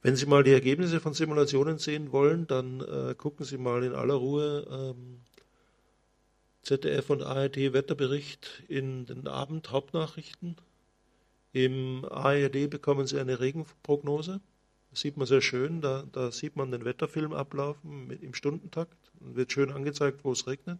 Wenn 0.00 0.14
Sie 0.14 0.26
mal 0.26 0.44
die 0.44 0.52
Ergebnisse 0.52 1.00
von 1.00 1.12
Simulationen 1.12 1.78
sehen 1.78 2.12
wollen, 2.12 2.46
dann 2.46 2.80
äh, 2.80 3.14
gucken 3.16 3.44
Sie 3.44 3.58
mal 3.58 3.82
in 3.82 3.94
aller 3.94 4.14
Ruhe 4.14 4.66
ähm, 4.70 5.20
ZDF 6.62 7.10
und 7.10 7.22
ARD 7.22 7.72
Wetterbericht 7.72 8.62
in 8.68 9.06
den 9.06 9.26
Abend-Hauptnachrichten. 9.26 10.56
Im 11.52 12.04
ARD 12.04 12.70
bekommen 12.70 13.06
Sie 13.06 13.18
eine 13.18 13.40
Regenprognose. 13.40 14.40
Das 14.90 15.00
sieht 15.00 15.16
man 15.16 15.26
sehr 15.26 15.40
schön. 15.40 15.80
Da, 15.80 16.04
da 16.12 16.30
sieht 16.30 16.56
man 16.56 16.70
den 16.70 16.84
Wetterfilm 16.84 17.32
ablaufen 17.32 18.06
mit, 18.06 18.22
im 18.22 18.34
Stundentakt. 18.34 18.96
Dann 19.18 19.34
wird 19.34 19.52
schön 19.52 19.72
angezeigt, 19.72 20.24
wo 20.24 20.32
es 20.32 20.46
regnet. 20.46 20.78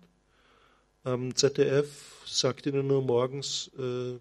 Ähm, 1.05 1.35
ZDF 1.35 2.23
sagt 2.25 2.67
Ihnen 2.67 2.87
nur 2.87 3.03
morgens, 3.03 3.71
äh, 3.79 4.19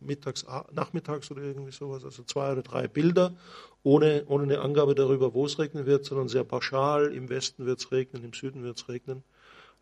mittags, 0.00 0.46
nachmittags 0.72 1.30
oder 1.30 1.42
irgendwie 1.42 1.72
sowas, 1.72 2.04
also 2.04 2.22
zwei 2.22 2.52
oder 2.52 2.62
drei 2.62 2.88
Bilder, 2.88 3.36
ohne, 3.82 4.24
ohne 4.26 4.44
eine 4.44 4.60
Angabe 4.60 4.94
darüber, 4.94 5.34
wo 5.34 5.46
es 5.46 5.58
regnen 5.58 5.86
wird, 5.86 6.04
sondern 6.04 6.28
sehr 6.28 6.44
pauschal, 6.44 7.12
im 7.12 7.28
Westen 7.28 7.66
wird 7.66 7.80
es 7.80 7.92
regnen, 7.92 8.24
im 8.24 8.32
Süden 8.32 8.62
wird 8.62 8.78
es 8.78 8.88
regnen. 8.88 9.22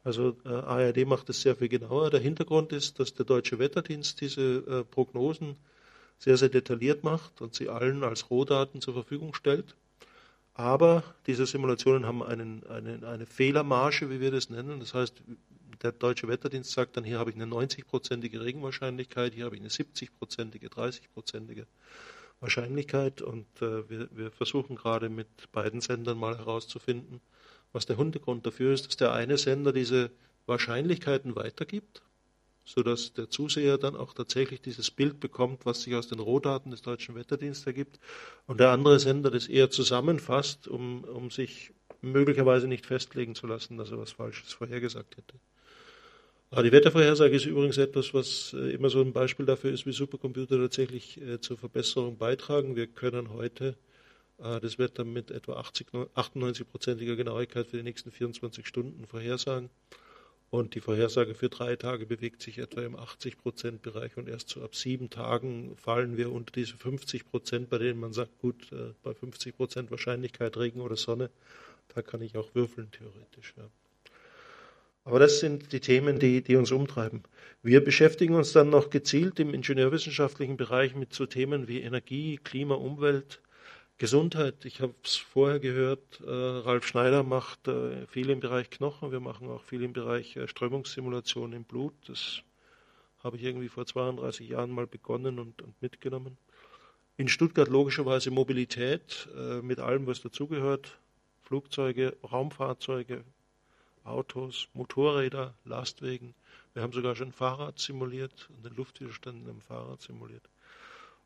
Also 0.05 0.37
äh, 0.45 0.49
ARD 0.51 1.05
macht 1.05 1.29
es 1.31 1.43
sehr 1.43 1.57
viel 1.57 1.69
genauer. 1.69 2.11
Der 2.11 2.21
Hintergrund 2.21 2.73
ist, 2.73 3.01
dass 3.01 3.15
der 3.15 3.27
Deutsche 3.27 3.59
Wetterdienst 3.59 4.21
diese 4.21 4.43
äh, 4.43 4.85
Prognosen 4.85 5.57
sehr, 6.19 6.37
sehr 6.37 6.49
detailliert 6.49 7.03
macht 7.03 7.41
und 7.41 7.55
sie 7.55 7.69
allen 7.69 8.05
als 8.05 8.31
Rohdaten 8.31 8.81
zur 8.81 8.95
Verfügung 8.95 9.35
stellt. 9.35 9.75
Aber 10.55 11.03
diese 11.27 11.45
Simulationen 11.45 12.07
haben 12.07 12.23
einen, 12.23 12.65
eine, 12.67 13.07
eine 13.07 13.27
Fehlermarge, 13.27 14.09
wie 14.09 14.21
wir 14.21 14.31
das 14.31 14.49
nennen. 14.49 14.81
Das 14.81 14.95
heißt, 14.95 15.23
der 15.83 15.93
Deutsche 15.93 16.29
Wetterdienst 16.29 16.73
sagt 16.73 16.97
dann, 16.97 17.05
hier 17.05 17.19
habe 17.19 17.31
ich 17.31 17.37
eine 17.37 17.47
90-prozentige 17.47 18.41
Regenwahrscheinlichkeit, 18.41 19.35
hier 19.35 19.45
habe 19.45 19.57
ich 19.57 19.61
eine 19.61 19.71
70-prozentige, 19.71 20.69
30-prozentige 20.69 21.67
Wahrscheinlichkeit. 22.41 23.23
Und 23.23 23.47
äh, 23.61 23.89
wir, 23.89 24.09
wir, 24.13 24.31
versuchen 24.31 24.77
gerade 24.77 25.09
mit 25.09 25.51
beiden 25.53 25.81
Sendern 25.81 26.19
mal 26.19 26.37
herauszufinden, 26.37 27.21
was 27.73 27.87
der 27.87 27.97
Hintergrund 27.97 28.47
dafür 28.47 28.73
ist, 28.73 28.87
dass 28.87 28.97
der 28.97 29.13
eine 29.13 29.39
Sender 29.39 29.73
diese 29.73 30.11
Wahrscheinlichkeiten 30.47 31.35
weitergibt, 31.37 32.03
sodass 32.65 33.13
der 33.13 33.31
Zuseher 33.31 33.79
dann 33.79 33.97
auch 33.97 34.15
tatsächlich 34.15 34.61
dieses 34.61 34.91
Bild 34.91 35.21
bekommt, 35.21 35.67
was 35.67 35.83
sich 35.83 35.95
aus 35.95 36.09
den 36.09 36.21
Rohdaten 36.21 36.71
des 36.71 36.83
Deutschen 36.83 37.15
Wetterdienstes 37.15 37.67
ergibt, 37.67 37.99
und 38.47 38.61
der 38.61 38.71
andere 38.71 38.99
Sender 38.99 39.31
das 39.31 39.49
eher 39.49 39.71
zusammenfasst, 39.71 40.69
um, 40.69 41.05
um 41.05 41.31
sich 41.31 41.73
möglicherweise 42.01 42.69
nicht 42.69 42.87
festlegen 42.87 43.35
zu 43.35 43.47
lassen, 43.47 43.77
dass 43.77 43.91
er 43.91 43.99
was 43.99 44.13
Falsches 44.13 44.53
vorhergesagt 44.53 45.17
hätte. 45.17 45.35
Ah, 46.53 46.63
die 46.63 46.71
Wettervorhersage 46.71 47.35
ist 47.35 47.45
übrigens 47.47 47.77
etwas, 47.77 48.15
was 48.15 48.55
äh, 48.55 48.71
immer 48.71 48.89
so 48.89 49.01
ein 49.01 49.13
Beispiel 49.13 49.47
dafür 49.47 49.73
ist, 49.73 49.85
wie 49.85 49.93
Supercomputer 49.93 50.59
tatsächlich 50.59 51.21
äh, 51.21 51.41
zur 51.41 51.59
Verbesserung 51.59 52.19
beitragen. 52.19 52.77
Wir 52.77 52.87
können 52.87 53.33
heute 53.33 53.75
äh, 54.39 54.61
das 54.61 54.79
Wetter 54.79 55.05
mit 55.05 55.33
etwa 55.33 55.61
98-prozentiger 55.61 57.17
Genauigkeit 57.17 57.67
für 57.67 57.79
die 57.79 57.83
nächsten 57.83 58.13
24 58.13 58.65
Stunden 58.65 59.07
vorhersagen. 59.07 59.71
Und 60.49 60.77
die 60.77 60.81
Vorhersage 60.81 61.35
für 61.35 61.49
drei 61.49 61.75
Tage 61.75 62.07
bewegt 62.07 62.43
sich 62.43 62.59
etwa 62.59 62.83
im 62.83 62.95
80-Prozent-Bereich 62.95 64.17
und 64.17 64.29
erst 64.29 64.51
so 64.51 64.63
ab 64.63 64.77
sieben 64.77 65.11
Tagen 65.11 65.77
fallen 65.77 66.17
wir 66.17 66.31
unter 66.31 66.53
diese 66.53 66.77
50 66.77 67.29
Prozent, 67.29 67.71
bei 67.71 67.79
denen 67.79 67.99
man 67.99 68.13
sagt, 68.13 68.39
gut, 68.39 68.71
bei 69.03 69.13
50 69.13 69.57
Prozent 69.57 69.91
Wahrscheinlichkeit 69.91 70.57
Regen 70.57 70.81
oder 70.81 70.95
Sonne, 70.95 71.31
da 71.93 72.03
kann 72.03 72.23
ich 72.23 72.37
auch 72.37 72.55
würfeln 72.55 72.93
theoretisch. 72.93 73.55
Ja. 73.57 73.69
Aber 75.07 75.21
das 75.21 75.39
sind 75.39 75.73
die 75.73 75.79
Themen, 75.79 76.19
die, 76.19 76.43
die 76.43 76.57
uns 76.57 76.73
umtreiben. 76.73 77.23
Wir 77.63 77.83
beschäftigen 77.83 78.35
uns 78.35 78.51
dann 78.51 78.71
noch 78.71 78.91
gezielt 78.91 79.39
im 79.39 79.55
ingenieurwissenschaftlichen 79.55 80.57
Bereich 80.57 80.97
mit 80.97 81.15
so 81.15 81.27
Themen 81.27 81.69
wie 81.69 81.81
Energie, 81.81 82.41
Klima, 82.43 82.75
Umwelt, 82.75 83.41
Gesundheit. 83.99 84.65
Ich 84.65 84.81
habe 84.81 84.97
es 85.05 85.15
vorher 85.15 85.61
gehört, 85.61 86.21
äh, 86.27 86.29
Ralf 86.29 86.89
Schneider 86.89 87.23
macht 87.23 87.69
äh, 87.69 88.05
viel 88.09 88.31
im 88.31 88.41
Bereich 88.41 88.69
Knochen. 88.69 89.13
Wir 89.13 89.21
machen 89.21 89.49
auch 89.49 89.63
viel 89.63 89.85
im 89.85 89.93
Bereich 89.93 90.35
äh, 90.35 90.49
Strömungssimulation 90.49 91.53
im 91.53 91.63
Blut. 91.63 91.95
Das 92.09 92.43
habe 93.23 93.37
ich 93.37 93.45
irgendwie 93.45 93.69
vor 93.69 93.87
32 93.87 94.49
Jahren 94.49 94.73
mal 94.73 94.89
begonnen 94.89 95.39
und, 95.39 95.63
und 95.63 95.81
mitgenommen. 95.81 96.37
In 97.17 97.29
Stuttgart 97.29 97.69
logischerweise 97.69 98.33
Mobilität 98.33 99.29
äh, 99.37 99.63
mit 99.63 99.79
allem, 99.79 100.09
was 100.09 100.21
dazugehört. 100.21 100.99
Flugzeuge, 101.43 102.17
Raumfahrzeuge, 102.25 103.23
Autos, 104.07 104.69
Motorräder, 104.75 105.55
Lastwegen. 105.65 106.35
Wir 106.75 106.83
haben 106.83 106.93
sogar 106.93 107.17
schon 107.17 107.33
Fahrrad 107.33 107.79
simuliert 107.79 108.49
und 108.51 108.65
den 108.65 108.75
Luftwiderstand 108.75 109.49
einem 109.49 109.61
Fahrrad 109.61 110.01
simuliert. 110.01 110.49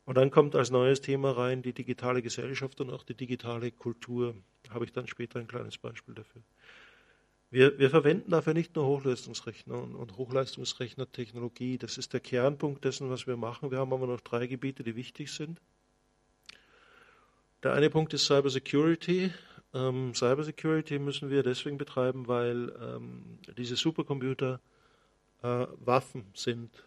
Und 0.05 0.15
dann 0.15 0.31
kommt 0.31 0.55
als 0.55 0.71
neues 0.71 1.01
Thema 1.01 1.31
rein 1.31 1.61
die 1.61 1.73
digitale 1.73 2.21
Gesellschaft 2.21 2.81
und 2.81 2.89
auch 2.89 3.03
die 3.03 3.13
digitale 3.13 3.71
Kultur. 3.71 4.35
Da 4.63 4.73
habe 4.73 4.85
ich 4.85 4.91
dann 4.91 5.07
später 5.07 5.39
ein 5.39 5.47
kleines 5.47 5.77
Beispiel 5.77 6.15
dafür. 6.15 6.41
Wir, 7.51 7.77
wir 7.77 7.89
verwenden 7.89 8.31
dafür 8.31 8.53
nicht 8.53 8.75
nur 8.75 8.85
Hochleistungsrechner 8.85 9.81
und, 9.81 9.93
und 9.95 10.17
Hochleistungsrechnertechnologie. 10.17 11.77
Das 11.77 11.97
ist 11.97 12.13
der 12.13 12.21
Kernpunkt 12.21 12.85
dessen, 12.85 13.09
was 13.09 13.27
wir 13.27 13.35
machen. 13.35 13.71
Wir 13.71 13.79
haben 13.79 13.91
aber 13.91 14.07
noch 14.07 14.21
drei 14.21 14.47
Gebiete, 14.47 14.83
die 14.83 14.95
wichtig 14.95 15.31
sind. 15.31 15.59
Der 17.61 17.73
eine 17.73 17.89
Punkt 17.89 18.13
ist 18.13 18.25
Cybersecurity. 18.25 19.31
Ähm, 19.73 20.13
Cybersecurity 20.13 20.99
müssen 20.99 21.29
wir 21.29 21.43
deswegen 21.43 21.77
betreiben, 21.77 22.27
weil 22.27 22.73
ähm, 22.81 23.39
diese 23.57 23.75
Supercomputer 23.75 24.59
äh, 25.43 25.65
Waffen 25.79 26.25
sind 26.33 26.83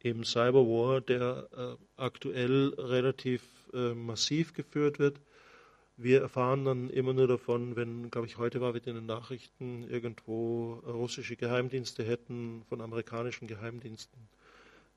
im 0.00 0.24
Cyberwar, 0.24 1.00
der 1.00 1.48
äh, 1.56 2.00
aktuell 2.00 2.74
relativ 2.78 3.42
äh, 3.74 3.94
massiv 3.94 4.54
geführt 4.54 4.98
wird. 4.98 5.20
Wir 5.96 6.22
erfahren 6.22 6.64
dann 6.64 6.88
immer 6.88 7.12
nur 7.12 7.28
davon, 7.28 7.76
wenn, 7.76 8.10
glaube 8.10 8.26
ich, 8.26 8.38
heute 8.38 8.60
war 8.62 8.72
wieder 8.74 8.88
in 8.88 8.94
den 8.94 9.06
Nachrichten 9.06 9.84
irgendwo 9.90 10.82
russische 10.86 11.36
Geheimdienste 11.36 12.04
hätten 12.04 12.62
von 12.68 12.80
amerikanischen 12.80 13.46
Geheimdiensten 13.46 14.18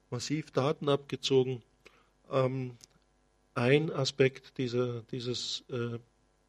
massiv 0.09 0.51
Daten 0.51 0.87
abgezogen. 0.87 1.61
Ähm, 2.31 2.77
ein 3.55 3.91
Aspekt 3.91 4.57
dieser, 4.57 5.01
dieses 5.11 5.65
äh, 5.69 5.99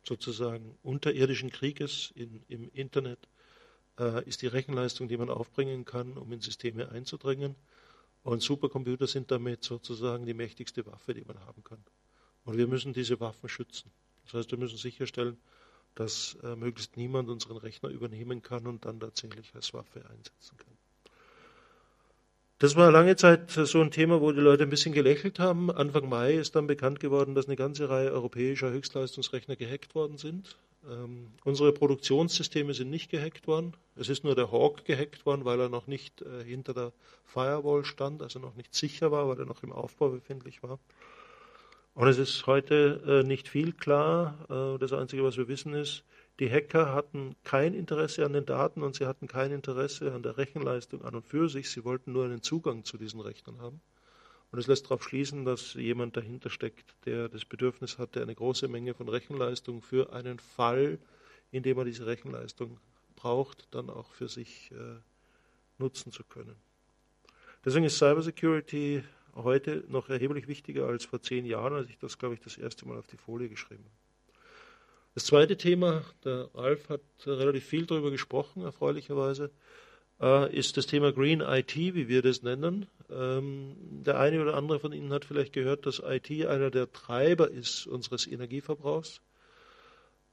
sozusagen 0.06 0.76
unterirdischen 0.82 1.50
Krieges 1.50 2.12
in, 2.14 2.42
im 2.48 2.70
Internet 2.72 3.28
äh, 3.98 4.24
ist 4.28 4.42
die 4.42 4.46
Rechenleistung, 4.46 5.08
die 5.08 5.16
man 5.16 5.30
aufbringen 5.30 5.84
kann, 5.84 6.16
um 6.16 6.32
in 6.32 6.40
Systeme 6.40 6.90
einzudringen. 6.90 7.54
Und 8.22 8.42
Supercomputer 8.42 9.06
sind 9.06 9.30
damit 9.30 9.64
sozusagen 9.64 10.24
die 10.24 10.34
mächtigste 10.34 10.86
Waffe, 10.86 11.14
die 11.14 11.24
man 11.24 11.38
haben 11.40 11.62
kann. 11.62 11.82
Und 12.44 12.56
wir 12.56 12.66
müssen 12.66 12.92
diese 12.92 13.20
Waffen 13.20 13.48
schützen. 13.48 13.90
Das 14.24 14.34
heißt, 14.34 14.50
wir 14.50 14.58
müssen 14.58 14.78
sicherstellen, 14.78 15.36
dass 15.94 16.36
äh, 16.42 16.56
möglichst 16.56 16.96
niemand 16.96 17.28
unseren 17.28 17.56
Rechner 17.56 17.90
übernehmen 17.90 18.42
kann 18.42 18.66
und 18.66 18.84
dann 18.84 19.00
tatsächlich 19.00 19.54
als 19.54 19.72
Waffe 19.74 20.04
einsetzen 20.08 20.56
kann. 20.56 20.73
Das 22.64 22.76
war 22.76 22.90
lange 22.90 23.14
Zeit 23.14 23.50
so 23.50 23.82
ein 23.82 23.90
Thema, 23.90 24.22
wo 24.22 24.32
die 24.32 24.40
Leute 24.40 24.62
ein 24.62 24.70
bisschen 24.70 24.94
gelächelt 24.94 25.38
haben. 25.38 25.70
Anfang 25.70 26.08
Mai 26.08 26.32
ist 26.32 26.56
dann 26.56 26.66
bekannt 26.66 26.98
geworden, 26.98 27.34
dass 27.34 27.44
eine 27.44 27.56
ganze 27.56 27.90
Reihe 27.90 28.10
europäischer 28.10 28.70
Höchstleistungsrechner 28.70 29.54
gehackt 29.54 29.94
worden 29.94 30.16
sind. 30.16 30.56
Ähm, 30.90 31.26
unsere 31.44 31.74
Produktionssysteme 31.74 32.72
sind 32.72 32.88
nicht 32.88 33.10
gehackt 33.10 33.46
worden. 33.46 33.74
Es 33.96 34.08
ist 34.08 34.24
nur 34.24 34.34
der 34.34 34.50
Hawk 34.50 34.86
gehackt 34.86 35.26
worden, 35.26 35.44
weil 35.44 35.60
er 35.60 35.68
noch 35.68 35.88
nicht 35.88 36.22
äh, 36.22 36.42
hinter 36.42 36.72
der 36.72 36.92
Firewall 37.26 37.84
stand, 37.84 38.22
also 38.22 38.38
noch 38.38 38.54
nicht 38.54 38.74
sicher 38.74 39.12
war, 39.12 39.28
weil 39.28 39.40
er 39.40 39.44
noch 39.44 39.62
im 39.62 39.70
Aufbau 39.70 40.08
befindlich 40.08 40.62
war. 40.62 40.78
Und 41.92 42.08
es 42.08 42.16
ist 42.16 42.46
heute 42.46 43.02
äh, 43.06 43.28
nicht 43.28 43.46
viel 43.46 43.72
klar. 43.72 44.38
Äh, 44.48 44.78
das 44.78 44.94
Einzige, 44.94 45.22
was 45.22 45.36
wir 45.36 45.48
wissen, 45.48 45.74
ist, 45.74 46.02
die 46.40 46.50
Hacker 46.50 46.92
hatten 46.92 47.36
kein 47.44 47.74
Interesse 47.74 48.24
an 48.24 48.32
den 48.32 48.44
Daten 48.44 48.82
und 48.82 48.96
sie 48.96 49.06
hatten 49.06 49.28
kein 49.28 49.52
Interesse 49.52 50.12
an 50.12 50.22
der 50.22 50.36
Rechenleistung 50.36 51.04
an 51.04 51.14
und 51.14 51.26
für 51.26 51.48
sich. 51.48 51.70
Sie 51.70 51.84
wollten 51.84 52.12
nur 52.12 52.24
einen 52.24 52.42
Zugang 52.42 52.84
zu 52.84 52.98
diesen 52.98 53.20
Rechnern 53.20 53.60
haben. 53.60 53.80
Und 54.50 54.58
es 54.58 54.66
lässt 54.66 54.86
darauf 54.86 55.02
schließen, 55.02 55.44
dass 55.44 55.74
jemand 55.74 56.16
dahinter 56.16 56.50
steckt, 56.50 56.94
der 57.06 57.28
das 57.28 57.44
Bedürfnis 57.44 57.98
hatte, 57.98 58.22
eine 58.22 58.34
große 58.34 58.68
Menge 58.68 58.94
von 58.94 59.08
Rechenleistung 59.08 59.82
für 59.82 60.12
einen 60.12 60.38
Fall, 60.38 60.98
in 61.50 61.62
dem 61.62 61.78
er 61.78 61.84
diese 61.84 62.06
Rechenleistung 62.06 62.78
braucht, 63.16 63.68
dann 63.72 63.90
auch 63.90 64.12
für 64.12 64.28
sich 64.28 64.70
äh, 64.72 65.00
nutzen 65.78 66.12
zu 66.12 66.24
können. 66.24 66.56
Deswegen 67.64 67.84
ist 67.84 67.98
Cybersecurity 67.98 69.02
heute 69.34 69.84
noch 69.88 70.08
erheblich 70.08 70.46
wichtiger 70.48 70.86
als 70.86 71.04
vor 71.04 71.22
zehn 71.22 71.46
Jahren, 71.46 71.74
als 71.74 71.88
ich 71.88 71.98
das, 71.98 72.18
glaube 72.18 72.34
ich, 72.34 72.40
das 72.40 72.58
erste 72.58 72.86
Mal 72.86 72.98
auf 72.98 73.06
die 73.06 73.16
Folie 73.16 73.48
geschrieben 73.48 73.84
habe. 73.84 74.03
Das 75.14 75.26
zweite 75.26 75.56
Thema, 75.56 76.02
der 76.24 76.50
Ralf 76.54 76.88
hat 76.88 77.00
relativ 77.24 77.64
viel 77.64 77.86
darüber 77.86 78.10
gesprochen, 78.10 78.62
erfreulicherweise, 78.62 79.52
äh, 80.20 80.52
ist 80.52 80.76
das 80.76 80.86
Thema 80.86 81.12
Green 81.12 81.40
IT, 81.40 81.76
wie 81.76 82.08
wir 82.08 82.20
das 82.20 82.42
nennen. 82.42 82.86
Ähm, 83.08 83.76
der 84.04 84.18
eine 84.18 84.42
oder 84.42 84.54
andere 84.54 84.80
von 84.80 84.92
Ihnen 84.92 85.12
hat 85.12 85.24
vielleicht 85.24 85.52
gehört, 85.52 85.86
dass 85.86 86.02
IT 86.04 86.30
einer 86.46 86.70
der 86.72 86.90
Treiber 86.90 87.48
ist 87.48 87.86
unseres 87.86 88.26
Energieverbrauchs. 88.26 89.20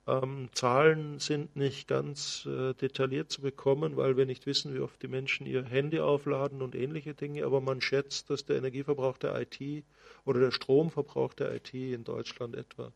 Ähm, 0.08 0.50
Zahlen 0.54 1.20
sind 1.20 1.56
nicht 1.56 1.88
ganz 1.88 2.48
äh, 2.48 2.74
detailliert 2.74 3.32
zu 3.32 3.42
bekommen, 3.42 3.98
weil 3.98 4.18
wir 4.18 4.26
nicht 4.26 4.48
wissen, 4.48 4.74
wie 4.74 4.80
oft 4.80 5.00
die 5.04 5.08
Menschen 5.08 5.46
ihr 5.46 5.64
Handy 5.64 6.00
aufladen 6.00 6.64
und 6.64 6.74
ähnliche 6.74 7.14
Dinge. 7.14 7.46
Aber 7.46 7.62
man 7.62 7.82
schätzt, 7.82 8.32
dass 8.32 8.46
der 8.46 8.58
Energieverbrauch 8.58 9.20
der 9.20 9.40
IT 9.40 9.86
oder 10.26 10.40
der 10.40 10.50
Stromverbrauch 10.52 11.36
der 11.36 11.54
IT 11.54 11.72
in 11.76 12.04
Deutschland 12.04 12.56
etwa 12.56 12.92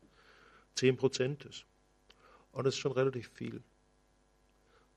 10 0.74 0.96
Prozent 0.96 1.44
ist. 1.44 1.64
Und 2.56 2.64
das 2.64 2.74
ist 2.74 2.80
schon 2.80 2.92
relativ 2.92 3.30
viel. 3.34 3.62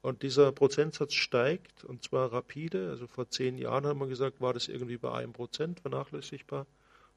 Und 0.02 0.24
dieser 0.24 0.54
Prozentsatz 0.54 1.14
steigt 1.14 1.84
und 1.84 2.04
zwar 2.04 2.32
rapide. 2.32 2.90
Also 2.90 3.06
vor 3.06 3.30
zehn 3.30 3.58
Jahren 3.58 3.86
haben 3.86 4.00
wir 4.00 4.08
gesagt, 4.08 4.40
war 4.40 4.54
das 4.54 4.70
irgendwie 4.70 4.98
bei 4.98 5.12
einem 5.12 5.34
Prozent 5.34 5.82
vernachlässigbar. 5.82 6.66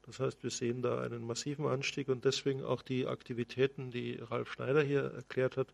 Das 0.05 0.19
heißt, 0.19 0.43
wir 0.43 0.49
sehen 0.49 0.81
da 0.81 0.99
einen 0.99 1.25
massiven 1.25 1.65
Anstieg 1.65 2.09
und 2.09 2.25
deswegen 2.25 2.61
auch 2.61 2.81
die 2.81 3.07
Aktivitäten, 3.07 3.89
die 3.89 4.15
Ralf 4.15 4.51
Schneider 4.51 4.83
hier 4.83 5.03
erklärt 5.13 5.55
hat, 5.55 5.73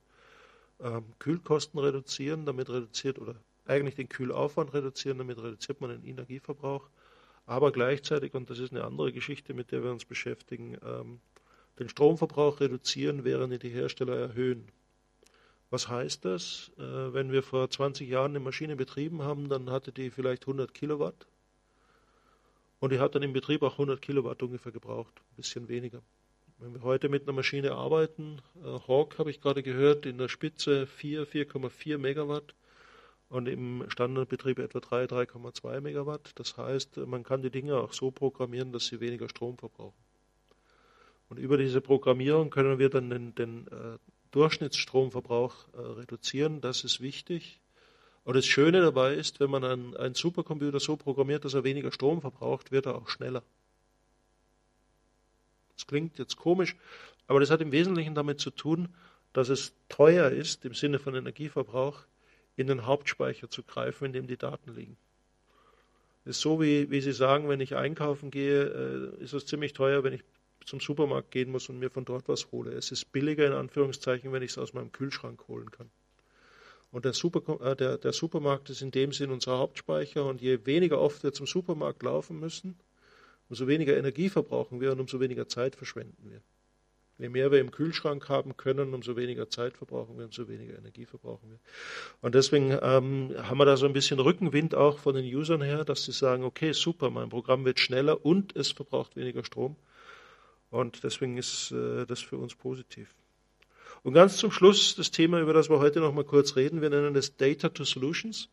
ähm, 0.80 1.05
Kühlkosten 1.17 1.80
reduzieren, 1.80 2.45
damit 2.45 2.70
reduziert 2.70 3.17
oder 3.17 3.36
eigentlich 3.65 3.95
den 3.95 4.07
Kühlaufwand 4.07 4.72
reduzieren, 4.76 5.17
damit 5.17 5.39
reduziert 5.39 5.82
man 5.82 5.89
den 5.89 6.05
Energieverbrauch, 6.05 6.88
aber 7.47 7.72
gleichzeitig, 7.72 8.36
und 8.36 8.51
das 8.51 8.59
ist 8.59 8.72
eine 8.72 8.84
andere 8.84 9.11
Geschichte, 9.11 9.55
mit 9.55 9.72
der 9.72 9.84
wir 9.84 9.91
uns 9.91 10.05
beschäftigen, 10.05 10.78
ähm, 10.86 11.20
den 11.80 11.90
Stromverbrauch 11.90 12.60
reduzieren, 12.60 13.24
während 13.24 13.64
die 13.64 13.70
Hersteller 13.70 14.18
erhöhen. 14.18 14.68
Was 15.70 15.88
heißt 15.88 16.26
das? 16.26 16.72
Äh, 16.78 17.14
wenn 17.14 17.32
wir 17.32 17.44
vor 17.44 17.70
20 17.70 18.08
Jahren 18.10 18.32
eine 18.32 18.40
Maschine 18.40 18.76
betrieben 18.76 19.22
haben, 19.22 19.50
dann 19.50 19.70
hatte 19.70 19.92
die 19.92 20.10
vielleicht 20.10 20.44
100 20.44 20.74
Kilowatt 20.74 21.28
und 22.80 22.92
die 22.92 23.00
hat 23.00 23.16
dann 23.16 23.24
im 23.24 23.34
Betrieb 23.34 23.62
auch 23.62 23.74
100 23.74 24.02
Kilowatt 24.02 24.42
ungefähr 24.42 24.72
gebraucht, 24.72 25.14
ein 25.32 25.36
bisschen 25.36 25.68
weniger. 25.68 26.02
Wenn 26.60 26.74
wir 26.74 26.82
heute 26.82 27.08
mit 27.08 27.24
einer 27.24 27.34
Maschine 27.34 27.74
arbeiten, 27.74 28.42
äh, 28.64 28.80
Hawk 28.88 29.18
habe 29.20 29.30
ich 29.30 29.42
gerade 29.42 29.64
gehört, 29.64 30.06
in 30.06 30.18
der 30.18 30.28
Spitze 30.28 30.88
4, 30.88 31.28
4,4 31.28 31.98
Megawatt 31.98 32.56
und 33.30 33.48
im 33.48 33.86
Standardbetrieb 33.90 34.60
etwa 34.60 34.80
3, 34.80 35.06
3,2 35.06 35.82
Megawatt. 35.82 36.32
Das 36.36 36.58
heißt, 36.58 36.98
man 36.98 37.24
kann 37.24 37.42
die 37.42 37.52
Dinge 37.52 37.78
auch 37.78 37.94
so 37.94 38.12
programmieren, 38.12 38.72
dass 38.72 38.88
sie 38.88 39.00
weniger 39.00 39.30
Strom 39.30 39.58
verbrauchen. 39.58 40.09
Und 41.30 41.38
über 41.38 41.58
diese 41.58 41.80
Programmierung 41.80 42.50
können 42.50 42.80
wir 42.80 42.90
dann 42.90 43.10
den, 43.10 43.36
den 43.36 43.68
äh, 43.68 43.98
Durchschnittsstromverbrauch 44.32 45.68
äh, 45.74 45.82
reduzieren. 45.82 46.62
Das 46.62 46.84
ist 46.84 47.02
wichtig. 47.02 47.62
Und 48.24 48.36
das 48.36 48.46
Schöne 48.46 48.82
dabei 48.82 49.14
ist, 49.14 49.40
wenn 49.40 49.50
man 49.50 49.64
einen, 49.64 49.98
einen 49.98 50.16
Supercomputer 50.16 50.80
so 50.80 50.98
programmiert, 50.98 51.46
dass 51.46 51.54
er 51.54 51.64
weniger 51.64 51.92
Strom 51.92 52.22
verbraucht, 52.22 52.72
wird 52.72 52.86
er 52.86 52.96
auch 52.96 53.10
schneller. 53.10 53.44
Das 55.76 55.88
klingt 55.88 56.20
jetzt 56.20 56.36
komisch, 56.36 56.76
aber 57.28 57.40
das 57.40 57.50
hat 57.52 57.62
im 57.62 57.72
Wesentlichen 57.72 58.14
damit 58.14 58.40
zu 58.40 58.52
tun, 58.52 58.90
dass 59.32 59.50
es 59.50 59.74
teuer 59.88 60.30
ist, 60.30 60.66
im 60.66 60.74
Sinne 60.74 61.00
von 61.00 61.16
Energieverbrauch, 61.16 62.04
in 62.56 62.68
den 62.68 62.86
Hauptspeicher 62.86 63.50
zu 63.50 63.64
greifen, 63.64 64.06
in 64.06 64.14
dem 64.14 64.28
die 64.28 64.36
Daten 64.36 64.76
liegen. 64.76 64.98
Das 66.26 66.36
ist 66.36 66.42
so, 66.42 66.60
wie, 66.62 66.92
wie 66.92 67.00
Sie 67.00 67.14
sagen, 67.14 67.48
wenn 67.48 67.62
ich 67.62 67.76
einkaufen 67.76 68.30
gehe, 68.30 68.64
äh, 69.18 69.24
ist 69.24 69.34
es 69.34 69.46
ziemlich 69.46 69.74
teuer, 69.74 70.04
wenn 70.04 70.14
ich 70.14 70.24
zum 70.66 70.80
Supermarkt 70.80 71.32
gehen 71.32 71.51
muss 71.51 71.70
und 71.70 71.80
mir 71.80 71.89
von 71.89 72.05
dort 72.05 72.28
was 72.28 72.51
hole. 72.51 72.72
Es 72.72 72.91
ist 72.91 73.12
billiger, 73.12 73.47
in 73.47 73.53
Anführungszeichen, 73.53 74.32
wenn 74.32 74.43
ich 74.43 74.51
es 74.51 74.57
aus 74.57 74.74
meinem 74.74 74.91
Kühlschrank 74.91 75.47
holen 75.47 75.72
kann. 75.72 75.89
Und 76.91 77.05
der, 77.05 77.14
Super, 77.14 77.62
äh, 77.62 77.76
der, 77.76 77.97
der 77.97 78.14
Supermarkt 78.14 78.70
ist 78.70 78.82
in 78.82 78.91
dem 78.91 79.12
Sinn 79.12 79.32
unser 79.32 79.57
Hauptspeicher. 79.57 80.26
Und 80.26 80.41
je 80.41 80.66
weniger 80.66 80.99
oft 80.99 81.24
wir 81.24 81.34
zum 81.34 81.45
Supermarkt 81.47 82.03
laufen 82.03 82.39
müssen, 82.39 82.76
umso 83.49 83.68
weniger 83.68 83.97
Energie 83.97 84.30
verbrauchen 84.30 84.82
wir 84.82 84.91
und 84.91 84.99
umso 84.99 85.20
weniger 85.20 85.47
Zeit 85.47 85.76
verschwenden 85.76 86.30
wir. 86.30 86.41
Je 87.20 87.28
mehr 87.28 87.51
wir 87.51 87.60
im 87.60 87.72
Kühlschrank 87.72 88.30
haben 88.30 88.55
können, 88.55 88.93
umso 88.93 89.18
weniger 89.18 89.49
Zeit 89.49 89.76
verbrauchen 89.76 90.18
wir, 90.18 90.26
umso 90.26 90.47
weniger 90.47 90.78
Energie 90.78 91.05
verbrauchen 91.05 91.49
wir. 91.51 91.60
Und 92.22 92.34
deswegen 92.34 92.72
ähm, 92.82 93.36
haben 93.38 93.57
wir 93.57 93.66
da 93.66 93.76
so 93.76 93.86
ein 93.86 93.93
bisschen 93.93 94.22
Rückenwind 94.22 94.74
auch 94.74 94.99
von 94.99 95.16
den 95.16 95.26
Usern 95.26 95.62
her, 95.62 95.84
dass 95.84 96.05
sie 96.05 96.14
sagen, 96.14 96.45
okay, 96.45 96.72
super, 96.72 97.10
mein 97.10 97.28
Programm 97.28 97.66
wird 97.66 97.82
schneller 97.82 98.26
und 98.26 98.55
es 98.55 98.72
verbraucht 98.72 99.18
weniger 99.18 99.43
Strom. 99.43 99.76
Und 100.72 101.03
deswegen 101.03 101.38
ist 101.38 101.72
äh, 101.72 102.05
das 102.05 102.22
für 102.22 102.38
uns 102.38 102.55
positiv. 102.55 103.13
Und 104.03 104.13
ganz 104.13 104.38
zum 104.38 104.51
Schluss 104.51 104.95
das 104.95 105.11
Thema, 105.11 105.41
über 105.41 105.51
das 105.53 105.70
wir 105.70 105.80
heute 105.80 105.99
noch 105.99 106.13
mal 106.13 106.24
kurz 106.24 106.55
reden. 106.55 106.82
Wir 106.82 106.89
nennen 106.89 107.15
es 107.15 107.36
Data 107.36 107.70
to 107.70 107.84
Solutions. 107.84 108.49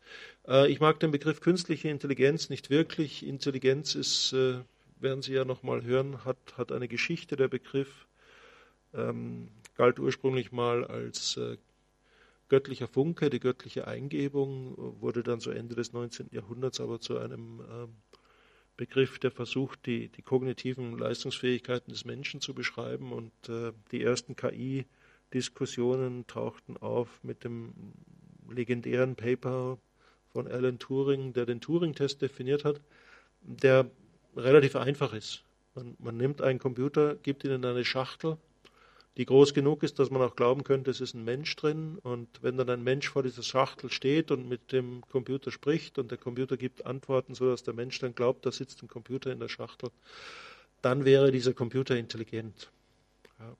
Äh, 0.47 0.69
ich 0.71 0.79
mag 0.79 0.99
den 0.99 1.11
Begriff 1.11 1.39
künstliche 1.39 1.89
Intelligenz 1.89 2.49
nicht 2.49 2.69
wirklich. 2.69 3.25
Intelligenz 3.25 3.95
ist, 3.95 4.33
äh, 4.33 4.59
werden 4.99 5.21
Sie 5.21 5.33
ja 5.33 5.45
noch 5.45 5.63
mal 5.63 5.83
hören, 5.83 6.25
hat, 6.25 6.37
hat 6.57 6.71
eine 6.71 6.87
Geschichte. 6.87 7.35
Der 7.35 7.47
Begriff 7.47 8.07
ähm, 8.93 9.49
galt 9.75 9.99
ursprünglich 9.99 10.51
mal 10.51 10.85
als 10.85 11.37
äh, 11.37 11.57
göttlicher 12.49 12.87
Funke, 12.87 13.29
die 13.29 13.39
göttliche 13.39 13.87
Eingebung, 13.87 14.73
wurde 15.01 15.23
dann 15.23 15.39
so 15.39 15.51
Ende 15.51 15.75
des 15.75 15.93
19. 15.93 16.29
Jahrhunderts 16.31 16.79
aber 16.79 16.99
zu 16.99 17.17
einem 17.17 17.61
ähm, 17.69 17.95
Begriff, 18.77 19.19
der 19.19 19.31
versucht, 19.31 19.85
die, 19.87 20.07
die 20.09 20.21
kognitiven 20.21 20.97
Leistungsfähigkeiten 20.97 21.91
des 21.91 22.05
Menschen 22.05 22.41
zu 22.41 22.53
beschreiben. 22.53 23.11
Und 23.11 23.31
äh, 23.49 23.73
die 23.91 24.03
ersten 24.03 24.35
KI-Diskussionen 24.35 26.27
tauchten 26.27 26.77
auf 26.77 27.09
mit 27.23 27.43
dem 27.43 27.73
legendären 28.49 29.15
Paper 29.15 29.79
von 30.31 30.47
Alan 30.47 30.79
Turing, 30.79 31.33
der 31.33 31.45
den 31.45 31.59
Turing-Test 31.59 32.21
definiert 32.21 32.63
hat, 32.63 32.79
der 33.41 33.89
relativ 34.35 34.75
einfach 34.75 35.13
ist. 35.13 35.43
Man, 35.73 35.95
man 35.99 36.17
nimmt 36.17 36.41
einen 36.41 36.59
Computer, 36.59 37.15
gibt 37.15 37.43
ihn 37.43 37.51
in 37.51 37.65
eine 37.65 37.83
Schachtel 37.83 38.37
die 39.17 39.25
groß 39.25 39.55
genug 39.55 39.81
ist, 39.81 39.97
dass 39.97 40.11
man 40.11 40.21
auch 40.21 40.35
glauben 40.35 40.63
könnte, 40.63 40.91
es 40.91 41.01
ist 41.01 41.15
ein 41.15 41.23
Mensch 41.23 41.55
drin. 41.55 41.97
Und 41.97 42.29
wenn 42.43 42.55
dann 42.57 42.69
ein 42.69 42.83
Mensch 42.83 43.09
vor 43.09 43.23
dieser 43.23 43.41
Schachtel 43.41 43.91
steht 43.91 44.29
und 44.29 44.47
mit 44.47 44.71
dem 44.71 45.01
Computer 45.09 45.51
spricht 45.51 45.97
und 45.97 46.11
der 46.11 46.19
Computer 46.19 46.55
gibt 46.55 46.85
Antworten, 46.85 47.33
sodass 47.33 47.63
der 47.63 47.73
Mensch 47.73 47.97
dann 47.99 48.13
glaubt, 48.13 48.45
da 48.45 48.51
sitzt 48.51 48.83
ein 48.83 48.87
Computer 48.87 49.31
in 49.31 49.39
der 49.39 49.49
Schachtel, 49.49 49.89
dann 50.83 51.03
wäre 51.03 51.31
dieser 51.31 51.53
Computer 51.53 51.97
intelligent. 51.97 52.71
Ja. 53.39 53.57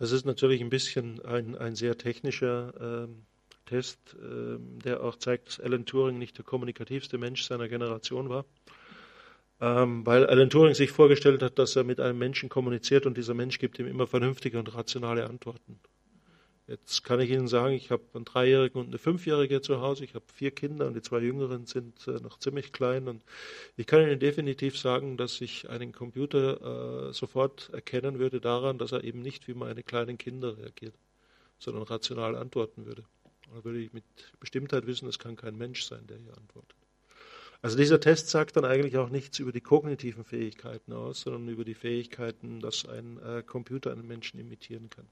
Das 0.00 0.10
ist 0.10 0.26
natürlich 0.26 0.60
ein 0.60 0.70
bisschen 0.70 1.24
ein, 1.24 1.56
ein 1.56 1.76
sehr 1.76 1.96
technischer 1.96 3.04
äh, 3.04 3.08
Test, 3.66 3.98
äh, 4.14 4.58
der 4.58 5.04
auch 5.04 5.16
zeigt, 5.16 5.48
dass 5.48 5.60
Alan 5.60 5.86
Turing 5.86 6.18
nicht 6.18 6.36
der 6.36 6.44
kommunikativste 6.44 7.16
Mensch 7.16 7.44
seiner 7.44 7.68
Generation 7.68 8.28
war 8.28 8.44
ähm, 9.60 10.04
weil 10.06 10.26
Alan 10.26 10.50
Turing 10.50 10.74
sich 10.74 10.90
vorgestellt 10.90 11.42
hat, 11.42 11.58
dass 11.58 11.76
er 11.76 11.84
mit 11.84 12.00
einem 12.00 12.18
Menschen 12.18 12.48
kommuniziert 12.48 13.06
und 13.06 13.16
dieser 13.16 13.34
Mensch 13.34 13.58
gibt 13.58 13.78
ihm 13.78 13.86
immer 13.86 14.06
vernünftige 14.06 14.58
und 14.58 14.74
rationale 14.74 15.26
Antworten. 15.26 15.80
Jetzt 16.68 17.04
kann 17.04 17.20
ich 17.20 17.30
Ihnen 17.30 17.46
sagen, 17.46 17.74
ich 17.74 17.92
habe 17.92 18.02
einen 18.12 18.24
Dreijährigen 18.24 18.80
und 18.80 18.88
eine 18.88 18.98
Fünfjährige 18.98 19.60
zu 19.60 19.80
Hause. 19.80 20.02
Ich 20.04 20.14
habe 20.14 20.24
vier 20.34 20.50
Kinder 20.50 20.88
und 20.88 20.94
die 20.94 21.02
zwei 21.02 21.20
Jüngeren 21.20 21.64
sind 21.66 22.08
äh, 22.08 22.20
noch 22.20 22.40
ziemlich 22.40 22.72
klein. 22.72 23.06
Und 23.06 23.24
ich 23.76 23.86
kann 23.86 24.02
Ihnen 24.02 24.18
definitiv 24.18 24.76
sagen, 24.76 25.16
dass 25.16 25.40
ich 25.40 25.70
einen 25.70 25.92
Computer 25.92 27.10
äh, 27.10 27.12
sofort 27.12 27.70
erkennen 27.72 28.18
würde 28.18 28.40
daran, 28.40 28.78
dass 28.78 28.90
er 28.90 29.04
eben 29.04 29.22
nicht 29.22 29.46
wie 29.46 29.54
meine 29.54 29.84
kleinen 29.84 30.18
Kinder 30.18 30.58
reagiert, 30.58 30.94
sondern 31.60 31.84
rational 31.84 32.34
antworten 32.34 32.84
würde. 32.84 33.04
Da 33.54 33.64
würde 33.64 33.78
ich 33.78 33.92
mit 33.92 34.04
Bestimmtheit 34.40 34.88
wissen, 34.88 35.08
es 35.08 35.20
kann 35.20 35.36
kein 35.36 35.56
Mensch 35.56 35.84
sein, 35.84 36.04
der 36.08 36.18
hier 36.18 36.36
antwortet. 36.36 36.85
Also 37.62 37.76
dieser 37.76 38.00
Test 38.00 38.28
sagt 38.28 38.56
dann 38.56 38.64
eigentlich 38.64 38.96
auch 38.98 39.08
nichts 39.08 39.38
über 39.38 39.52
die 39.52 39.60
kognitiven 39.60 40.24
Fähigkeiten 40.24 40.92
aus, 40.92 41.22
sondern 41.22 41.48
über 41.48 41.64
die 41.64 41.74
Fähigkeiten, 41.74 42.60
dass 42.60 42.86
ein 42.86 43.18
äh, 43.22 43.42
Computer 43.42 43.92
einen 43.92 44.06
Menschen 44.06 44.38
imitieren 44.38 44.90
kann. 44.90 45.06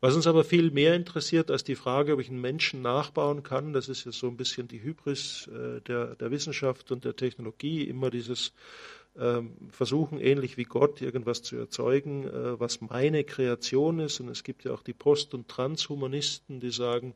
Was 0.00 0.14
uns 0.14 0.26
aber 0.26 0.44
viel 0.44 0.70
mehr 0.70 0.94
interessiert 0.94 1.50
als 1.50 1.64
die 1.64 1.76
Frage, 1.76 2.14
ob 2.14 2.20
ich 2.20 2.28
einen 2.28 2.40
Menschen 2.40 2.82
nachbauen 2.82 3.42
kann, 3.42 3.72
das 3.72 3.88
ist 3.88 4.04
ja 4.04 4.12
so 4.12 4.28
ein 4.28 4.36
bisschen 4.36 4.68
die 4.68 4.82
Hybris 4.82 5.48
äh, 5.48 5.80
der, 5.82 6.16
der 6.16 6.30
Wissenschaft 6.30 6.90
und 6.90 7.04
der 7.04 7.16
Technologie, 7.16 7.82
immer 7.84 8.10
dieses 8.10 8.52
ähm, 9.16 9.52
Versuchen, 9.70 10.20
ähnlich 10.20 10.56
wie 10.56 10.64
Gott, 10.64 11.00
irgendwas 11.00 11.42
zu 11.42 11.56
erzeugen, 11.56 12.26
äh, 12.26 12.58
was 12.58 12.80
meine 12.80 13.24
Kreation 13.24 14.00
ist. 14.00 14.20
Und 14.20 14.28
es 14.28 14.42
gibt 14.42 14.64
ja 14.64 14.72
auch 14.72 14.82
die 14.82 14.92
Post- 14.92 15.34
und 15.34 15.48
Transhumanisten, 15.48 16.60
die 16.60 16.70
sagen, 16.70 17.14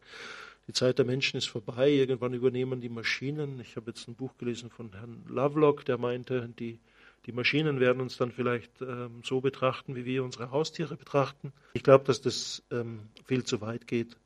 die 0.68 0.74
Zeit 0.74 0.98
der 0.98 1.06
Menschen 1.06 1.38
ist 1.38 1.46
vorbei, 1.46 1.90
irgendwann 1.90 2.34
übernehmen 2.34 2.82
die 2.82 2.90
Maschinen. 2.90 3.58
Ich 3.60 3.76
habe 3.76 3.90
jetzt 3.90 4.06
ein 4.06 4.14
Buch 4.14 4.36
gelesen 4.36 4.68
von 4.68 4.92
Herrn 4.92 5.24
Lovelock, 5.26 5.86
der 5.86 5.96
meinte, 5.96 6.50
die, 6.58 6.78
die 7.24 7.32
Maschinen 7.32 7.80
werden 7.80 8.02
uns 8.02 8.18
dann 8.18 8.30
vielleicht 8.30 8.82
ähm, 8.82 9.22
so 9.24 9.40
betrachten, 9.40 9.96
wie 9.96 10.04
wir 10.04 10.22
unsere 10.22 10.50
Haustiere 10.50 10.96
betrachten. 10.96 11.54
Ich 11.72 11.82
glaube, 11.82 12.04
dass 12.04 12.20
das 12.20 12.62
ähm, 12.70 13.08
viel 13.24 13.44
zu 13.44 13.62
weit 13.62 13.86
geht 13.86 14.18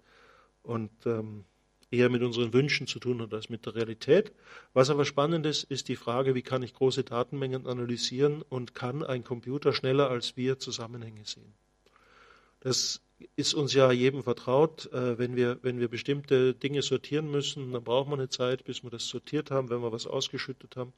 und 0.64 0.90
ähm, 1.06 1.44
eher 1.92 2.08
mit 2.08 2.22
unseren 2.22 2.52
Wünschen 2.52 2.88
zu 2.88 2.98
tun 2.98 3.22
hat 3.22 3.32
als 3.32 3.48
mit 3.48 3.64
der 3.64 3.76
Realität. 3.76 4.32
Was 4.72 4.90
aber 4.90 5.04
spannend 5.04 5.46
ist, 5.46 5.62
ist 5.64 5.88
die 5.88 5.96
Frage, 5.96 6.34
wie 6.34 6.42
kann 6.42 6.64
ich 6.64 6.74
große 6.74 7.04
Datenmengen 7.04 7.68
analysieren 7.68 8.42
und 8.48 8.74
kann 8.74 9.04
ein 9.04 9.22
Computer 9.22 9.72
schneller 9.72 10.10
als 10.10 10.36
wir 10.36 10.58
Zusammenhänge 10.58 11.24
sehen. 11.24 11.54
Das 12.58 13.00
ist 13.36 13.54
uns 13.54 13.74
ja 13.74 13.90
jedem 13.92 14.22
vertraut. 14.22 14.92
Äh, 14.92 15.18
wenn, 15.18 15.36
wir, 15.36 15.58
wenn 15.62 15.80
wir 15.80 15.88
bestimmte 15.88 16.54
Dinge 16.54 16.82
sortieren 16.82 17.30
müssen, 17.30 17.72
dann 17.72 17.84
braucht 17.84 18.08
man 18.08 18.18
eine 18.18 18.28
Zeit, 18.28 18.64
bis 18.64 18.82
wir 18.82 18.90
das 18.90 19.06
sortiert 19.08 19.50
haben, 19.50 19.70
wenn 19.70 19.82
wir 19.82 19.92
was 19.92 20.06
ausgeschüttet 20.06 20.76
haben. 20.76 20.92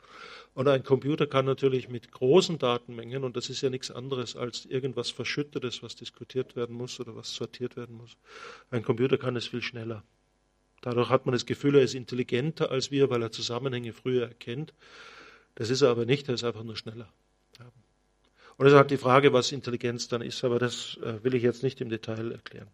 Und 0.55 0.69
ein 0.69 0.83
Computer 0.83 1.27
kann 1.27 1.45
natürlich 1.45 1.89
mit 1.89 2.13
großen 2.13 2.59
Datenmengen, 2.59 3.25
und 3.25 3.37
das 3.37 3.51
ist 3.51 3.61
ja 3.61 3.71
nichts 3.71 3.91
anderes 3.91 4.37
als 4.37 4.67
irgendwas 4.67 5.11
Verschüttetes, 5.11 5.83
was 5.83 5.97
diskutiert 5.97 6.57
werden 6.57 6.77
muss 6.77 7.01
oder 7.01 7.17
was 7.17 7.35
sortiert 7.35 7.77
werden 7.77 7.97
muss. 7.97 8.17
Ein 8.71 8.83
Computer 8.83 9.19
kann 9.19 9.37
es 9.37 9.47
viel 9.47 9.63
schneller. 9.63 10.03
Dadurch 10.81 11.09
hat 11.09 11.25
man 11.25 11.33
das 11.33 11.47
Gefühl, 11.47 11.77
er 11.77 11.83
ist 11.83 11.95
intelligenter 11.95 12.71
als 12.71 12.91
wir, 12.91 13.09
weil 13.09 13.23
er 13.23 13.33
Zusammenhänge 13.33 13.93
früher 13.93 14.29
erkennt. 14.29 14.75
Das 15.55 15.71
ist 15.71 15.83
er 15.83 15.89
aber 15.91 16.05
nicht, 16.05 16.29
er 16.29 16.35
ist 16.35 16.45
einfach 16.45 16.65
nur 16.65 16.77
schneller. 16.77 17.11
Und 18.57 18.67
es 18.67 18.73
ist 18.73 18.77
halt 18.77 18.91
die 18.91 18.97
Frage, 18.97 19.33
was 19.33 19.53
Intelligenz 19.53 20.09
dann 20.09 20.23
ist, 20.23 20.45
aber 20.45 20.59
das 20.59 20.99
äh, 21.03 21.23
will 21.25 21.35
ich 21.35 21.43
jetzt 21.43 21.63
nicht 21.63 21.81
im 21.81 21.89
Detail 21.89 22.33
erklären. 22.33 22.69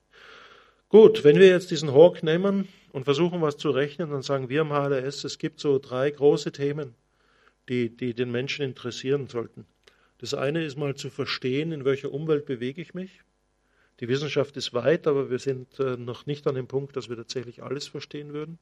Gut, 0.88 1.24
wenn 1.24 1.38
wir 1.38 1.46
jetzt 1.46 1.70
diesen 1.70 1.92
Hawk 1.92 2.22
nehmen 2.22 2.68
und 2.92 3.04
versuchen, 3.04 3.40
was 3.40 3.56
zu 3.56 3.70
rechnen, 3.70 4.10
dann 4.10 4.22
sagen 4.22 4.48
wir 4.48 4.62
am 4.62 4.72
HLS, 4.72 5.24
es 5.24 5.38
gibt 5.38 5.60
so 5.60 5.78
drei 5.78 6.10
große 6.10 6.52
Themen, 6.52 6.94
die, 7.68 7.96
die 7.96 8.12
den 8.12 8.30
Menschen 8.30 8.64
interessieren 8.64 9.28
sollten. 9.28 9.66
Das 10.18 10.34
eine 10.34 10.64
ist 10.64 10.76
mal 10.76 10.96
zu 10.96 11.08
verstehen, 11.08 11.72
in 11.72 11.84
welcher 11.84 12.12
Umwelt 12.12 12.44
bewege 12.44 12.82
ich 12.82 12.92
mich. 12.92 13.22
Die 14.00 14.08
Wissenschaft 14.08 14.56
ist 14.56 14.74
weit, 14.74 15.06
aber 15.06 15.30
wir 15.30 15.38
sind 15.38 15.78
äh, 15.78 15.96
noch 15.96 16.26
nicht 16.26 16.46
an 16.46 16.56
dem 16.56 16.66
Punkt, 16.66 16.96
dass 16.96 17.08
wir 17.08 17.16
tatsächlich 17.16 17.62
alles 17.62 17.86
verstehen 17.86 18.32
würden. 18.32 18.58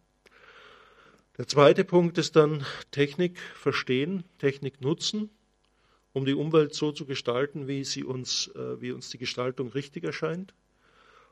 Der 1.39 1.47
zweite 1.47 1.85
Punkt 1.85 2.19
ist 2.19 2.37
dann 2.37 2.65
Technik 2.91 3.39
verstehen, 3.39 4.25
Technik 4.39 4.81
nutzen 4.81 5.31
um 6.13 6.25
die 6.25 6.35
Umwelt 6.35 6.75
so 6.75 6.93
zu 6.93 7.05
gestalten, 7.05 7.69
wie, 7.69 7.85
sie 7.85 8.05
uns, 8.05 8.49
äh, 8.55 8.81
wie 8.81 8.93
uns 8.93 9.11
die 9.11 9.19
Gestaltung 9.19 9.69
richtig 9.69 10.05
erscheint. 10.05 10.55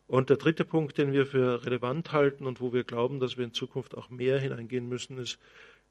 Und 0.06 0.30
der 0.30 0.36
dritte 0.36 0.64
Punkt, 0.64 0.98
den 0.98 1.12
wir 1.12 1.26
für 1.26 1.64
relevant 1.64 2.12
halten 2.12 2.46
und 2.46 2.60
wo 2.60 2.72
wir 2.72 2.84
glauben, 2.84 3.18
dass 3.18 3.36
wir 3.36 3.44
in 3.44 3.52
Zukunft 3.52 3.96
auch 3.96 4.08
mehr 4.08 4.38
hineingehen 4.38 4.88
müssen, 4.88 5.18
ist, 5.18 5.38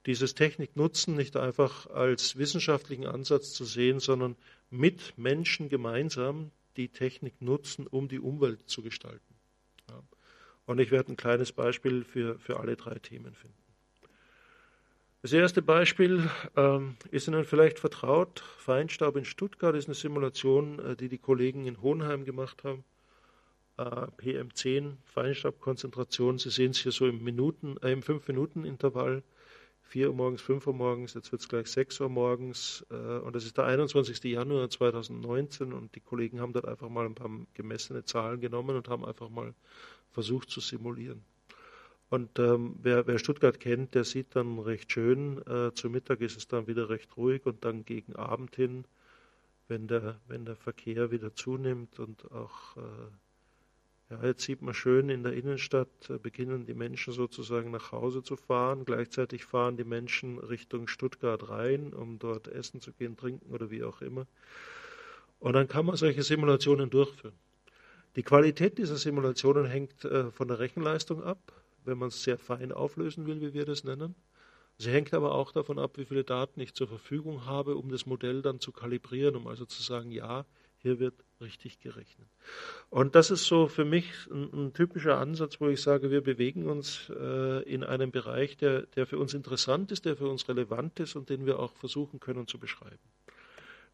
dieses 0.06 0.36
Techniknutzen 0.36 1.16
nicht 1.16 1.36
einfach 1.36 1.88
als 1.88 2.38
wissenschaftlichen 2.38 3.08
Ansatz 3.08 3.54
zu 3.54 3.66
sehen, 3.66 4.00
sondern 4.00 4.36
mit 4.70 5.18
Menschen 5.18 5.68
gemeinsam 5.68 6.52
die 6.78 6.90
Technik 6.90 7.42
nutzen, 7.42 7.88
um 7.88 8.08
die 8.08 8.20
Umwelt 8.20 8.70
zu 8.70 8.84
gestalten. 8.84 9.36
Und 10.66 10.80
ich 10.80 10.92
werde 10.92 11.12
ein 11.12 11.18
kleines 11.18 11.52
Beispiel 11.52 12.04
für, 12.04 12.40
für 12.40 12.60
alle 12.60 12.76
drei 12.76 12.96
Themen 12.96 13.34
finden. 13.34 13.65
Das 15.26 15.34
erste 15.34 15.64
Beispiel 15.64 16.30
ähm, 16.56 16.98
ist 17.10 17.28
Ihnen 17.28 17.46
vielleicht 17.46 17.80
vertraut. 17.80 18.44
Feinstaub 18.60 19.16
in 19.16 19.26
Stuttgart 19.26 19.74
ist 19.74 19.88
eine 19.88 19.96
Simulation, 19.96 20.78
äh, 20.78 20.96
die 20.96 21.10
die 21.10 21.18
Kollegen 21.18 21.66
in 21.66 21.82
Hohenheim 21.82 22.26
gemacht 22.26 22.64
haben. 22.64 22.84
Äh, 23.78 24.06
PM10, 24.22 24.98
Feinstaubkonzentration. 25.06 26.38
Sie 26.38 26.52
sehen 26.52 26.70
es 26.70 26.78
hier 26.78 26.92
so 26.92 27.08
im 27.08 27.24
Minuten, 27.24 27.76
äh, 27.82 27.92
im 27.92 28.04
5-Minuten-Intervall. 28.04 29.24
4 29.82 30.10
Uhr 30.10 30.16
morgens, 30.16 30.44
5 30.44 30.68
Uhr 30.68 30.76
morgens, 30.76 31.16
jetzt 31.16 31.32
wird 31.32 31.42
es 31.42 31.50
gleich 31.50 31.70
6 31.70 32.02
Uhr 32.02 32.10
morgens. 32.10 32.86
Äh, 32.92 32.94
und 32.94 33.36
das 33.36 33.46
ist 33.46 33.58
der 33.58 33.66
21. 33.66 34.24
Januar 34.26 34.70
2019 34.70 35.74
und 35.74 35.96
die 35.96 36.02
Kollegen 36.02 36.40
haben 36.40 36.54
dort 36.54 36.68
einfach 36.68 36.90
mal 36.90 37.08
ein 37.08 37.16
paar 37.16 37.32
gemessene 37.56 38.06
Zahlen 38.06 38.42
genommen 38.42 38.76
und 38.76 38.90
haben 38.90 39.04
einfach 39.04 39.30
mal 39.30 39.56
versucht 40.12 40.52
zu 40.52 40.60
simulieren. 40.60 41.26
Und 42.16 42.40
ähm, 42.40 42.78
wer, 42.82 43.08
wer, 43.08 43.20
Stuttgart 43.20 43.60
kennt, 43.60 43.94
der 43.94 44.06
sieht 44.06 44.38
dann 44.38 44.58
recht 44.60 44.90
schön, 44.90 45.46
äh, 45.48 45.74
zu 45.74 45.90
Mittag 45.90 46.22
ist 46.22 46.38
es 46.38 46.48
dann 46.48 46.66
wieder 46.66 46.88
recht 46.88 47.18
ruhig 47.18 47.46
und 47.46 47.66
dann 47.66 47.84
gegen 47.84 48.16
Abend 48.16 48.56
hin, 48.56 48.86
wenn 49.68 49.90
der, 49.90 50.22
wenn 50.30 50.46
der 50.46 50.56
Verkehr 50.56 51.12
wieder 51.12 51.36
zunimmt 51.36 52.00
und 52.00 52.32
auch, 52.32 52.78
äh, 52.78 54.14
ja, 54.14 54.28
jetzt 54.28 54.44
sieht 54.44 54.62
man 54.62 54.74
schön 54.74 55.10
in 55.10 55.24
der 55.24 55.34
Innenstadt, 55.34 55.90
äh, 56.10 56.18
beginnen 56.18 56.66
die 56.66 56.74
Menschen 56.74 57.12
sozusagen 57.12 57.70
nach 57.72 57.92
Hause 57.92 58.24
zu 58.24 58.38
fahren. 58.38 58.86
Gleichzeitig 58.86 59.44
fahren 59.44 59.76
die 59.76 59.84
Menschen 59.84 60.40
Richtung 60.40 60.88
Stuttgart 60.88 61.50
rein, 61.50 61.94
um 61.94 62.18
dort 62.18 62.48
essen 62.48 62.80
zu 62.80 62.94
gehen, 62.94 63.18
trinken 63.18 63.52
oder 63.54 63.72
wie 63.72 63.84
auch 63.84 64.00
immer. 64.00 64.26
Und 65.40 65.52
dann 65.52 65.68
kann 65.68 65.86
man 65.86 65.98
solche 65.98 66.24
Simulationen 66.24 66.90
durchführen. 66.90 67.36
Die 68.16 68.24
Qualität 68.24 68.78
dieser 68.78 68.96
Simulationen 68.96 69.66
hängt 69.66 70.06
äh, 70.06 70.32
von 70.32 70.48
der 70.48 70.60
Rechenleistung 70.60 71.22
ab 71.22 71.52
wenn 71.86 71.98
man 71.98 72.10
es 72.10 72.24
sehr 72.24 72.38
fein 72.38 72.72
auflösen 72.72 73.26
will, 73.26 73.42
wie 73.42 73.54
wir 73.54 73.66
das 73.66 73.84
nennen. 73.84 74.16
Sie 74.78 74.92
hängt 74.92 75.14
aber 75.14 75.34
auch 75.34 75.52
davon 75.52 75.80
ab, 75.80 75.98
wie 75.98 76.06
viele 76.06 76.24
Daten 76.24 76.60
ich 76.60 76.74
zur 76.74 76.88
Verfügung 76.88 77.46
habe, 77.46 77.76
um 77.76 77.90
das 77.90 78.06
Modell 78.06 78.42
dann 78.42 78.60
zu 78.60 78.72
kalibrieren, 78.72 79.36
um 79.36 79.48
also 79.48 79.66
zu 79.66 79.82
sagen, 79.82 80.12
ja, 80.12 80.46
hier 80.78 81.00
wird 81.00 81.16
richtig 81.42 81.80
gerechnet. 81.80 82.28
Und 82.90 83.16
das 83.16 83.32
ist 83.32 83.46
so 83.46 83.68
für 83.68 83.86
mich 83.86 84.06
ein, 84.30 84.52
ein 84.54 84.74
typischer 84.74 85.18
Ansatz, 85.18 85.60
wo 85.60 85.68
ich 85.68 85.82
sage, 85.82 86.12
wir 86.12 86.22
bewegen 86.22 86.68
uns 86.68 87.10
äh, 87.10 87.64
in 87.64 87.84
einem 87.84 88.12
Bereich, 88.12 88.58
der, 88.58 88.84
der 88.88 89.08
für 89.08 89.18
uns 89.18 89.34
interessant 89.34 89.92
ist, 89.92 90.06
der 90.06 90.18
für 90.18 90.28
uns 90.28 90.48
relevant 90.48 91.00
ist 91.00 91.16
und 91.16 91.30
den 91.30 91.46
wir 91.46 91.60
auch 91.60 91.74
versuchen 91.74 92.20
können 92.20 92.48
zu 92.48 92.60
beschreiben. 92.60 93.00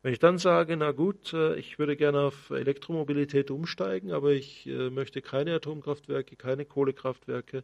Wenn 0.04 0.14
ich 0.14 0.20
dann 0.20 0.38
sage, 0.40 0.78
na 0.78 0.92
gut, 0.92 1.34
äh, 1.34 1.56
ich 1.56 1.78
würde 1.78 1.96
gerne 1.96 2.22
auf 2.22 2.50
Elektromobilität 2.50 3.52
umsteigen, 3.52 4.12
aber 4.12 4.32
ich 4.32 4.66
äh, 4.68 4.90
möchte 4.90 5.22
keine 5.22 5.54
Atomkraftwerke, 5.56 6.36
keine 6.36 6.66
Kohlekraftwerke, 6.66 7.64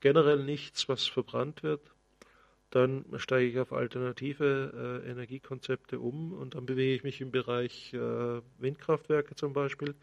generell 0.00 0.44
nichts, 0.44 0.88
was 0.88 1.06
verbrannt 1.06 1.62
wird, 1.62 1.82
dann 2.70 3.04
steige 3.16 3.48
ich 3.50 3.58
auf 3.58 3.72
alternative 3.72 5.02
äh, 5.04 5.10
Energiekonzepte 5.10 5.98
um 5.98 6.32
und 6.32 6.54
dann 6.54 6.66
bewege 6.66 6.94
ich 6.94 7.02
mich 7.02 7.20
im 7.20 7.30
Bereich 7.30 7.94
äh, 7.94 8.40
Windkraftwerke 8.58 9.34
zum 9.34 9.52
Beispiel. 9.52 9.94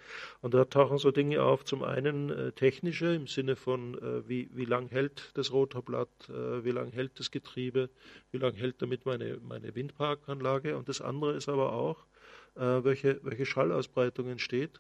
Und 0.42 0.54
da 0.54 0.66
tauchen 0.66 0.98
so 0.98 1.12
Dinge 1.12 1.44
auf, 1.44 1.64
zum 1.64 1.84
einen 1.84 2.30
äh, 2.32 2.52
technische 2.54 3.14
im 3.14 3.28
Sinne 3.28 3.56
von, 3.56 3.96
äh, 3.96 4.28
wie, 4.28 4.50
wie 4.54 4.66
lang 4.66 4.90
hält 4.90 5.32
das 5.36 5.52
Rotorblatt, 5.52 6.30
äh, 6.30 6.64
wie 6.64 6.72
lang 6.72 6.92
hält 6.92 7.20
das 7.20 7.30
Getriebe, 7.30 7.90
wie 8.32 8.38
lang 8.38 8.54
hält 8.56 8.82
damit 8.82 9.06
meine, 9.06 9.38
meine 9.44 9.76
Windparkanlage. 9.76 10.76
Und 10.76 10.90
das 10.90 11.02
andere 11.02 11.34
ist 11.34 11.50
aber 11.50 11.74
auch, 11.74 12.06
äh, 12.56 12.84
welche, 12.84 13.20
welche 13.24 13.46
Schallausbreitung 13.46 14.28
entsteht 14.30 14.80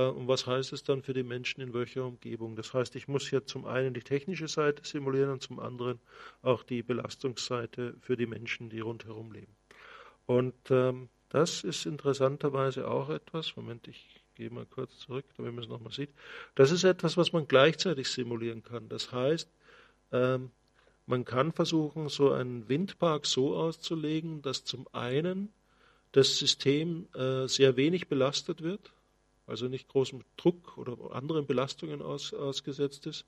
und 0.00 0.26
was 0.26 0.46
heißt 0.46 0.72
es 0.72 0.82
dann 0.82 1.02
für 1.02 1.14
die 1.14 1.22
Menschen 1.22 1.60
in 1.60 1.72
welcher 1.72 2.04
Umgebung? 2.04 2.56
Das 2.56 2.74
heißt, 2.74 2.96
ich 2.96 3.06
muss 3.06 3.28
hier 3.28 3.46
zum 3.46 3.64
einen 3.64 3.94
die 3.94 4.02
technische 4.02 4.48
Seite 4.48 4.84
simulieren 4.84 5.30
und 5.30 5.42
zum 5.42 5.60
anderen 5.60 6.00
auch 6.42 6.64
die 6.64 6.82
Belastungsseite 6.82 7.94
für 8.00 8.16
die 8.16 8.26
Menschen, 8.26 8.70
die 8.70 8.80
rundherum 8.80 9.30
leben. 9.30 9.54
Und 10.26 10.54
ähm, 10.70 11.08
das 11.28 11.62
ist 11.62 11.86
interessanterweise 11.86 12.88
auch 12.88 13.08
etwas, 13.08 13.56
Moment, 13.56 13.86
ich 13.86 14.20
gehe 14.34 14.50
mal 14.50 14.66
kurz 14.66 14.98
zurück, 14.98 15.26
damit 15.36 15.54
man 15.54 15.64
es 15.64 15.70
nochmal 15.70 15.92
sieht. 15.92 16.10
Das 16.54 16.70
ist 16.70 16.84
etwas, 16.84 17.16
was 17.16 17.32
man 17.32 17.46
gleichzeitig 17.46 18.08
simulieren 18.08 18.62
kann. 18.62 18.88
Das 18.88 19.12
heißt, 19.12 19.48
ähm, 20.12 20.50
man 21.06 21.24
kann 21.24 21.52
versuchen, 21.52 22.08
so 22.08 22.32
einen 22.32 22.68
Windpark 22.68 23.26
so 23.26 23.56
auszulegen, 23.56 24.42
dass 24.42 24.64
zum 24.64 24.88
einen 24.92 25.52
das 26.12 26.38
System 26.38 27.06
äh, 27.14 27.46
sehr 27.46 27.76
wenig 27.76 28.08
belastet 28.08 28.62
wird, 28.62 28.93
also 29.46 29.68
nicht 29.68 29.88
großem 29.88 30.22
Druck 30.36 30.76
oder 30.78 31.14
anderen 31.14 31.46
Belastungen 31.46 32.02
aus, 32.02 32.32
ausgesetzt 32.32 33.06
ist, 33.06 33.26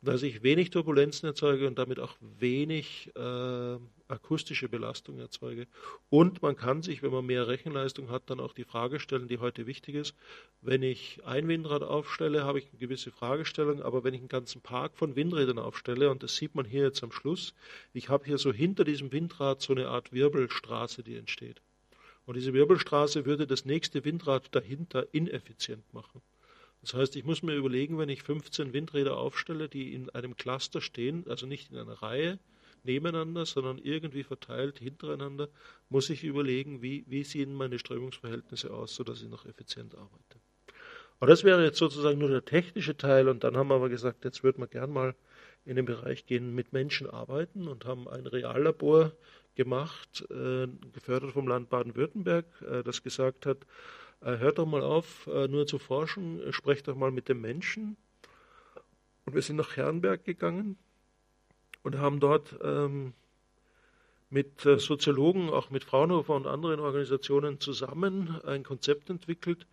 dass 0.00 0.22
ich 0.22 0.42
wenig 0.42 0.70
Turbulenzen 0.70 1.28
erzeuge 1.28 1.66
und 1.66 1.78
damit 1.78 1.98
auch 1.98 2.14
wenig 2.38 3.10
äh, 3.16 3.76
akustische 4.06 4.68
Belastung 4.68 5.18
erzeuge. 5.18 5.66
Und 6.08 6.40
man 6.40 6.56
kann 6.56 6.82
sich, 6.82 7.02
wenn 7.02 7.10
man 7.10 7.26
mehr 7.26 7.48
Rechenleistung 7.48 8.08
hat, 8.08 8.22
dann 8.26 8.38
auch 8.38 8.52
die 8.52 8.64
Frage 8.64 9.00
stellen, 9.00 9.26
die 9.26 9.38
heute 9.38 9.66
wichtig 9.66 9.96
ist. 9.96 10.14
Wenn 10.62 10.82
ich 10.82 11.24
ein 11.24 11.48
Windrad 11.48 11.82
aufstelle, 11.82 12.44
habe 12.44 12.60
ich 12.60 12.68
eine 12.68 12.78
gewisse 12.78 13.10
Fragestellung, 13.10 13.82
aber 13.82 14.04
wenn 14.04 14.14
ich 14.14 14.20
einen 14.20 14.28
ganzen 14.28 14.60
Park 14.60 14.96
von 14.96 15.16
Windrädern 15.16 15.58
aufstelle, 15.58 16.10
und 16.10 16.22
das 16.22 16.36
sieht 16.36 16.54
man 16.54 16.64
hier 16.64 16.84
jetzt 16.84 17.02
am 17.02 17.10
Schluss, 17.12 17.54
ich 17.92 18.08
habe 18.08 18.24
hier 18.24 18.38
so 18.38 18.52
hinter 18.52 18.84
diesem 18.84 19.10
Windrad 19.10 19.60
so 19.60 19.72
eine 19.72 19.88
Art 19.88 20.12
Wirbelstraße, 20.12 21.02
die 21.02 21.16
entsteht. 21.16 21.60
Und 22.28 22.34
diese 22.34 22.52
Wirbelstraße 22.52 23.24
würde 23.24 23.46
das 23.46 23.64
nächste 23.64 24.04
Windrad 24.04 24.54
dahinter 24.54 25.06
ineffizient 25.12 25.94
machen. 25.94 26.20
Das 26.82 26.92
heißt, 26.92 27.16
ich 27.16 27.24
muss 27.24 27.42
mir 27.42 27.54
überlegen, 27.54 27.96
wenn 27.96 28.10
ich 28.10 28.22
15 28.22 28.74
Windräder 28.74 29.16
aufstelle, 29.16 29.70
die 29.70 29.94
in 29.94 30.10
einem 30.10 30.36
Cluster 30.36 30.82
stehen, 30.82 31.24
also 31.26 31.46
nicht 31.46 31.70
in 31.70 31.78
einer 31.78 32.02
Reihe 32.02 32.38
nebeneinander, 32.84 33.46
sondern 33.46 33.78
irgendwie 33.78 34.24
verteilt 34.24 34.78
hintereinander, 34.78 35.48
muss 35.88 36.10
ich 36.10 36.22
überlegen, 36.22 36.82
wie, 36.82 37.02
wie 37.06 37.24
sehen 37.24 37.54
meine 37.54 37.78
Strömungsverhältnisse 37.78 38.74
aus, 38.74 38.94
sodass 38.94 39.22
ich 39.22 39.28
noch 39.30 39.46
effizient 39.46 39.94
arbeite. 39.94 40.38
Und 41.20 41.28
das 41.28 41.44
wäre 41.44 41.64
jetzt 41.64 41.78
sozusagen 41.78 42.18
nur 42.18 42.28
der 42.28 42.44
technische 42.44 42.98
Teil. 42.98 43.30
Und 43.30 43.42
dann 43.42 43.56
haben 43.56 43.68
wir 43.68 43.76
aber 43.76 43.88
gesagt, 43.88 44.26
jetzt 44.26 44.44
würden 44.44 44.60
wir 44.60 44.68
gern 44.68 44.90
mal 44.90 45.14
in 45.68 45.76
den 45.76 45.84
Bereich 45.84 46.24
gehen, 46.24 46.54
mit 46.54 46.72
Menschen 46.72 47.08
arbeiten 47.08 47.68
und 47.68 47.84
haben 47.84 48.08
ein 48.08 48.26
Reallabor 48.26 49.12
gemacht, 49.54 50.24
äh, 50.30 50.66
gefördert 50.94 51.32
vom 51.32 51.46
Land 51.46 51.68
Baden-Württemberg, 51.68 52.46
äh, 52.62 52.82
das 52.82 53.02
gesagt 53.02 53.44
hat, 53.44 53.58
äh, 54.22 54.38
hört 54.38 54.58
doch 54.58 54.66
mal 54.66 54.82
auf, 54.82 55.26
nur 55.26 55.66
zu 55.66 55.78
forschen, 55.78 56.40
sprecht 56.52 56.88
doch 56.88 56.96
mal 56.96 57.10
mit 57.10 57.28
dem 57.28 57.42
Menschen. 57.42 57.96
Und 59.26 59.34
wir 59.34 59.42
sind 59.42 59.56
nach 59.56 59.76
Herrenberg 59.76 60.24
gegangen 60.24 60.78
und 61.82 61.98
haben 61.98 62.18
dort 62.18 62.58
ähm, 62.62 63.12
mit 64.30 64.60
Soziologen, 64.60 65.50
auch 65.50 65.70
mit 65.70 65.84
Fraunhofer 65.84 66.34
und 66.34 66.46
anderen 66.46 66.80
Organisationen 66.80 67.60
zusammen 67.60 68.40
ein 68.42 68.62
Konzept 68.62 69.10
entwickelt, 69.10 69.66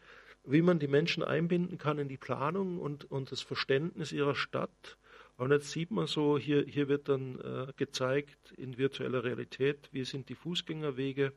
wie 0.44 0.62
man 0.62 0.78
die 0.78 0.88
Menschen 0.88 1.24
einbinden 1.24 1.78
kann 1.78 2.00
in 2.00 2.10
die 2.10 2.18
Planung 2.18 2.80
und, 2.80 3.10
und 3.10 3.32
das 3.32 3.42
Verständnis 3.42 4.12
ihrer 4.12 4.36
Stadt 4.36 4.98
und 5.38 5.52
jetzt 5.52 5.72
sieht 5.72 5.92
man 5.92 6.08
so, 6.08 6.38
hier, 6.38 6.66
hier 6.66 6.88
wird 6.88 7.10
dann 7.10 7.40
äh, 7.40 7.74
gezeigt 7.76 8.54
in 8.54 8.78
virtueller 8.78 9.24
Realität, 9.24 9.90
wie 9.92 10.06
sind 10.06 10.30
die 10.30 10.36
Fußgängerwege. 10.36 11.34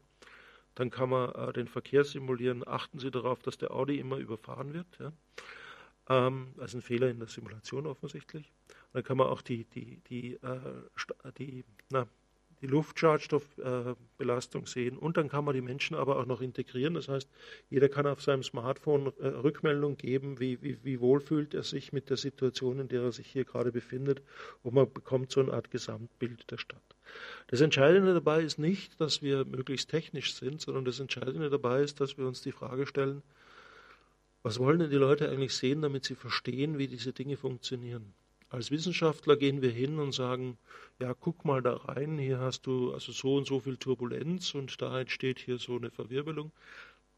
Dann 0.74 0.90
kann 0.90 1.10
man 1.10 1.34
äh, 1.34 1.52
den 1.52 1.66
Verkehr 1.66 2.04
simulieren. 2.04 2.66
Achten 2.66 3.00
Sie 3.00 3.10
darauf, 3.10 3.40
dass 3.42 3.58
der 3.58 3.72
Audi 3.72 3.98
immer 3.98 4.18
überfahren 4.18 4.72
wird. 4.72 4.86
Ja. 5.00 5.12
Ähm, 6.08 6.54
also 6.58 6.78
ein 6.78 6.82
Fehler 6.82 7.10
in 7.10 7.18
der 7.18 7.28
Simulation 7.28 7.86
offensichtlich. 7.86 8.52
dann 8.92 9.02
kann 9.02 9.16
man 9.16 9.26
auch 9.26 9.42
die, 9.42 9.64
die, 9.64 10.00
die, 10.08 10.34
äh, 10.34 11.32
die 11.38 11.64
na, 11.90 12.06
die 12.60 12.66
Luftschadstoffbelastung 12.66 14.66
sehen 14.66 14.98
und 14.98 15.16
dann 15.16 15.28
kann 15.28 15.44
man 15.44 15.54
die 15.54 15.60
Menschen 15.60 15.96
aber 15.96 16.16
auch 16.16 16.26
noch 16.26 16.40
integrieren. 16.40 16.94
Das 16.94 17.08
heißt, 17.08 17.28
jeder 17.70 17.88
kann 17.88 18.06
auf 18.06 18.22
seinem 18.22 18.42
Smartphone 18.42 19.12
äh, 19.20 19.28
Rückmeldung 19.28 19.96
geben, 19.96 20.40
wie, 20.40 20.60
wie, 20.62 20.78
wie 20.82 21.00
wohl 21.00 21.20
fühlt 21.20 21.54
er 21.54 21.62
sich 21.62 21.92
mit 21.92 22.10
der 22.10 22.16
Situation, 22.16 22.80
in 22.80 22.88
der 22.88 23.02
er 23.02 23.12
sich 23.12 23.28
hier 23.28 23.44
gerade 23.44 23.72
befindet 23.72 24.22
und 24.62 24.74
man 24.74 24.92
bekommt 24.92 25.30
so 25.30 25.40
eine 25.40 25.52
Art 25.52 25.70
Gesamtbild 25.70 26.50
der 26.50 26.58
Stadt. 26.58 26.82
Das 27.46 27.60
Entscheidende 27.60 28.14
dabei 28.14 28.42
ist 28.42 28.58
nicht, 28.58 29.00
dass 29.00 29.22
wir 29.22 29.44
möglichst 29.44 29.90
technisch 29.90 30.34
sind, 30.34 30.60
sondern 30.60 30.84
das 30.84 31.00
Entscheidende 31.00 31.50
dabei 31.50 31.82
ist, 31.82 32.00
dass 32.00 32.18
wir 32.18 32.26
uns 32.26 32.42
die 32.42 32.52
Frage 32.52 32.86
stellen, 32.86 33.22
was 34.42 34.58
wollen 34.58 34.78
denn 34.78 34.90
die 34.90 34.96
Leute 34.96 35.28
eigentlich 35.28 35.54
sehen, 35.54 35.82
damit 35.82 36.04
sie 36.04 36.14
verstehen, 36.14 36.78
wie 36.78 36.86
diese 36.86 37.12
Dinge 37.12 37.36
funktionieren? 37.36 38.14
Als 38.50 38.70
Wissenschaftler 38.70 39.36
gehen 39.36 39.60
wir 39.60 39.70
hin 39.70 39.98
und 39.98 40.12
sagen, 40.12 40.56
ja, 40.98 41.12
guck 41.14 41.44
mal 41.44 41.60
da 41.60 41.76
rein, 41.76 42.18
hier 42.18 42.38
hast 42.38 42.66
du 42.66 42.92
also 42.94 43.12
so 43.12 43.36
und 43.36 43.46
so 43.46 43.60
viel 43.60 43.76
Turbulenz 43.76 44.54
und 44.54 44.80
da 44.80 45.00
entsteht 45.00 45.38
hier 45.38 45.58
so 45.58 45.76
eine 45.76 45.90
Verwirbelung. 45.90 46.50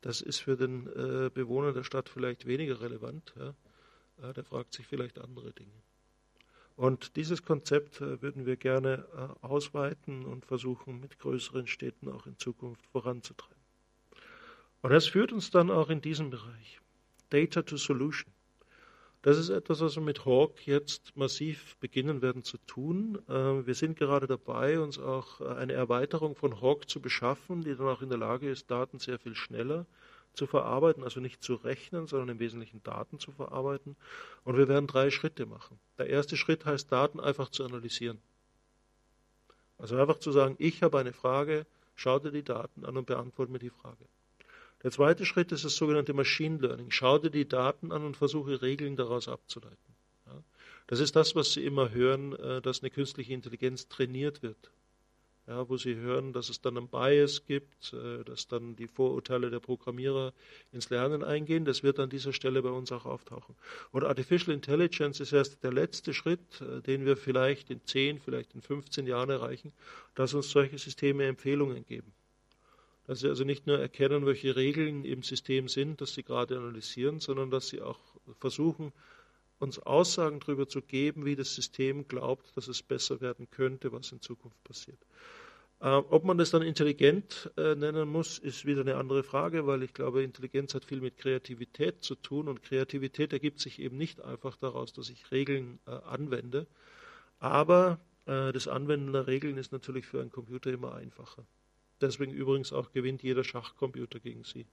Das 0.00 0.20
ist 0.20 0.38
für 0.40 0.56
den 0.56 0.86
äh, 0.88 1.30
Bewohner 1.32 1.72
der 1.72 1.84
Stadt 1.84 2.08
vielleicht 2.08 2.46
weniger 2.46 2.80
relevant. 2.80 3.34
Ja. 3.38 3.54
Äh, 4.22 4.32
der 4.32 4.44
fragt 4.44 4.74
sich 4.74 4.86
vielleicht 4.86 5.18
andere 5.18 5.52
Dinge. 5.52 5.70
Und 6.76 7.16
dieses 7.16 7.42
Konzept 7.42 8.00
äh, 8.00 8.22
würden 8.22 8.46
wir 8.46 8.56
gerne 8.56 9.06
äh, 9.14 9.46
ausweiten 9.46 10.24
und 10.24 10.46
versuchen, 10.46 11.00
mit 11.00 11.18
größeren 11.18 11.66
Städten 11.66 12.08
auch 12.08 12.26
in 12.26 12.38
Zukunft 12.38 12.86
voranzutreiben. 12.86 13.56
Und 14.82 14.90
das 14.90 15.06
führt 15.06 15.32
uns 15.32 15.50
dann 15.50 15.70
auch 15.70 15.90
in 15.90 16.00
diesem 16.00 16.30
Bereich. 16.30 16.80
Data 17.28 17.62
to 17.62 17.76
Solution. 17.76 18.32
Das 19.22 19.36
ist 19.36 19.50
etwas, 19.50 19.80
was 19.80 19.96
wir 19.96 20.02
mit 20.02 20.24
Hawk 20.24 20.66
jetzt 20.66 21.14
massiv 21.14 21.76
beginnen 21.76 22.22
werden 22.22 22.42
zu 22.42 22.56
tun. 22.66 23.18
Ähm, 23.28 23.66
wir 23.66 23.74
sind 23.74 23.98
gerade 23.98 24.26
dabei, 24.26 24.80
uns 24.80 24.98
auch 24.98 25.42
äh, 25.42 25.48
eine 25.48 25.74
Erweiterung 25.74 26.34
von 26.34 26.62
Hawk 26.62 26.88
zu 26.88 27.00
beschaffen, 27.00 27.62
die 27.62 27.76
dann 27.76 27.86
auch 27.86 28.00
in 28.00 28.08
der 28.08 28.16
Lage 28.16 28.48
ist, 28.48 28.70
Daten 28.70 28.98
sehr 28.98 29.18
viel 29.18 29.34
schneller 29.34 29.84
zu 30.32 30.46
verarbeiten, 30.46 31.04
also 31.04 31.20
nicht 31.20 31.42
zu 31.42 31.54
rechnen, 31.56 32.06
sondern 32.06 32.30
im 32.30 32.38
Wesentlichen 32.38 32.82
Daten 32.82 33.18
zu 33.18 33.30
verarbeiten. 33.30 33.94
Und 34.44 34.56
wir 34.56 34.68
werden 34.68 34.86
drei 34.86 35.10
Schritte 35.10 35.44
machen. 35.44 35.78
Der 35.98 36.08
erste 36.08 36.38
Schritt 36.38 36.64
heißt, 36.64 36.90
Daten 36.90 37.20
einfach 37.20 37.50
zu 37.50 37.64
analysieren. 37.64 38.18
Also 39.76 39.96
einfach 39.96 40.18
zu 40.18 40.32
sagen, 40.32 40.56
ich 40.58 40.82
habe 40.82 40.98
eine 40.98 41.12
Frage, 41.12 41.66
schau 41.94 42.18
dir 42.18 42.30
die 42.30 42.44
Daten 42.44 42.86
an 42.86 42.96
und 42.96 43.06
beantworte 43.06 43.52
mir 43.52 43.58
die 43.58 43.70
Frage. 43.70 44.06
Der 44.82 44.90
zweite 44.90 45.26
Schritt 45.26 45.52
ist 45.52 45.64
das 45.64 45.76
sogenannte 45.76 46.14
Machine 46.14 46.58
Learning. 46.58 46.90
Schau 46.90 47.18
dir 47.18 47.30
die 47.30 47.48
Daten 47.48 47.92
an 47.92 48.04
und 48.04 48.16
versuche 48.16 48.62
Regeln 48.62 48.96
daraus 48.96 49.28
abzuleiten. 49.28 49.94
Ja. 50.26 50.42
Das 50.86 51.00
ist 51.00 51.16
das, 51.16 51.34
was 51.34 51.52
Sie 51.52 51.64
immer 51.64 51.90
hören, 51.90 52.34
äh, 52.34 52.62
dass 52.62 52.80
eine 52.82 52.90
künstliche 52.90 53.32
Intelligenz 53.34 53.88
trainiert 53.88 54.42
wird 54.42 54.70
ja, 55.50 55.68
wo 55.68 55.76
sie 55.76 55.96
hören, 55.96 56.32
dass 56.32 56.48
es 56.48 56.60
dann 56.60 56.76
einen 56.76 56.88
Bias 56.88 57.44
gibt, 57.44 57.92
äh, 57.92 58.22
dass 58.24 58.46
dann 58.46 58.76
die 58.76 58.86
Vorurteile 58.86 59.50
der 59.50 59.58
Programmierer 59.58 60.32
ins 60.70 60.90
Lernen 60.90 61.24
eingehen. 61.24 61.64
Das 61.64 61.82
wird 61.82 61.98
an 61.98 62.08
dieser 62.08 62.32
Stelle 62.32 62.62
bei 62.62 62.70
uns 62.70 62.92
auch 62.92 63.04
auftauchen. 63.04 63.56
Und 63.90 64.04
Artificial 64.04 64.54
Intelligence 64.54 65.18
ist 65.18 65.32
erst 65.32 65.64
der 65.64 65.72
letzte 65.72 66.14
Schritt, 66.14 66.60
äh, 66.60 66.80
den 66.82 67.04
wir 67.04 67.16
vielleicht 67.16 67.68
in 67.70 67.84
10, 67.84 68.20
vielleicht 68.20 68.54
in 68.54 68.62
15 68.62 69.08
Jahren 69.08 69.30
erreichen, 69.30 69.72
dass 70.14 70.34
uns 70.34 70.50
solche 70.50 70.78
Systeme 70.78 71.26
Empfehlungen 71.26 71.84
geben. 71.84 72.12
Dass 73.06 73.20
sie 73.20 73.28
also 73.28 73.44
nicht 73.44 73.66
nur 73.66 73.78
erkennen, 73.78 74.26
welche 74.26 74.56
Regeln 74.56 75.04
im 75.04 75.22
System 75.22 75.68
sind, 75.68 76.00
dass 76.00 76.14
sie 76.14 76.22
gerade 76.22 76.56
analysieren, 76.56 77.20
sondern 77.20 77.50
dass 77.50 77.68
sie 77.68 77.80
auch 77.80 77.98
versuchen, 78.38 78.92
uns 79.58 79.78
Aussagen 79.78 80.40
darüber 80.40 80.68
zu 80.68 80.80
geben, 80.80 81.24
wie 81.24 81.36
das 81.36 81.54
System 81.54 82.08
glaubt, 82.08 82.56
dass 82.56 82.68
es 82.68 82.82
besser 82.82 83.20
werden 83.20 83.48
könnte, 83.50 83.92
was 83.92 84.10
in 84.12 84.20
Zukunft 84.20 84.62
passiert. 84.64 84.98
Ähm, 85.82 86.04
ob 86.10 86.24
man 86.24 86.36
das 86.36 86.50
dann 86.50 86.62
intelligent 86.62 87.50
äh, 87.56 87.74
nennen 87.74 88.08
muss, 88.08 88.38
ist 88.38 88.66
wieder 88.66 88.82
eine 88.82 88.96
andere 88.96 89.22
Frage, 89.22 89.66
weil 89.66 89.82
ich 89.82 89.94
glaube, 89.94 90.22
Intelligenz 90.22 90.74
hat 90.74 90.84
viel 90.84 91.00
mit 91.00 91.16
Kreativität 91.16 92.02
zu 92.02 92.16
tun 92.16 92.48
und 92.48 92.62
Kreativität 92.62 93.32
ergibt 93.32 93.60
sich 93.60 93.78
eben 93.80 93.96
nicht 93.96 94.20
einfach 94.22 94.56
daraus, 94.56 94.92
dass 94.92 95.08
ich 95.08 95.30
Regeln 95.30 95.78
äh, 95.86 95.90
anwende, 95.90 96.66
aber 97.38 97.98
äh, 98.26 98.52
das 98.52 98.68
Anwenden 98.68 99.12
der 99.14 99.26
Regeln 99.26 99.56
ist 99.56 99.72
natürlich 99.72 100.06
für 100.06 100.20
einen 100.20 100.30
Computer 100.30 100.70
immer 100.70 100.94
einfacher. 100.94 101.46
Deswegen 102.00 102.32
übrigens 102.32 102.72
auch 102.72 102.92
gewinnt 102.92 103.22
jeder 103.22 103.44
Schachcomputer 103.44 104.20
gegen 104.20 104.44
sie. 104.44 104.66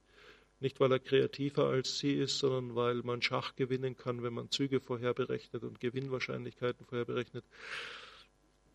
Nicht, 0.59 0.79
weil 0.79 0.91
er 0.91 0.99
kreativer 0.99 1.65
als 1.65 1.99
sie 1.99 2.13
ist, 2.13 2.39
sondern 2.39 2.75
weil 2.75 2.95
man 3.03 3.21
Schach 3.21 3.55
gewinnen 3.55 3.95
kann, 3.95 4.23
wenn 4.23 4.33
man 4.33 4.49
Züge 4.49 4.79
vorher 4.79 5.13
berechnet 5.13 5.63
und 5.63 5.79
Gewinnwahrscheinlichkeiten 5.79 6.85
vorher 6.85 7.05
berechnet. 7.05 7.45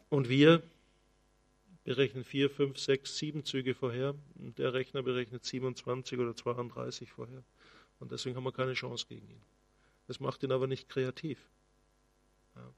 Und 0.08 0.28
wir 0.28 0.62
berechnen 1.84 2.22
4, 2.22 2.50
5, 2.50 2.78
6, 2.78 3.18
7 3.18 3.44
Züge 3.44 3.74
vorher 3.74 4.14
und 4.36 4.58
der 4.58 4.74
Rechner 4.74 5.02
berechnet 5.02 5.44
27 5.44 6.18
oder 6.18 6.36
32 6.36 7.10
vorher. 7.10 7.42
Und 7.98 8.12
deswegen 8.12 8.36
haben 8.36 8.44
wir 8.44 8.52
keine 8.52 8.74
Chance 8.74 9.06
gegen 9.08 9.28
ihn. 9.28 9.42
Das 10.06 10.20
macht 10.20 10.42
ihn 10.42 10.52
aber 10.52 10.66
nicht 10.66 10.88
kreativ. 10.88 11.38
Ja, 12.54 12.72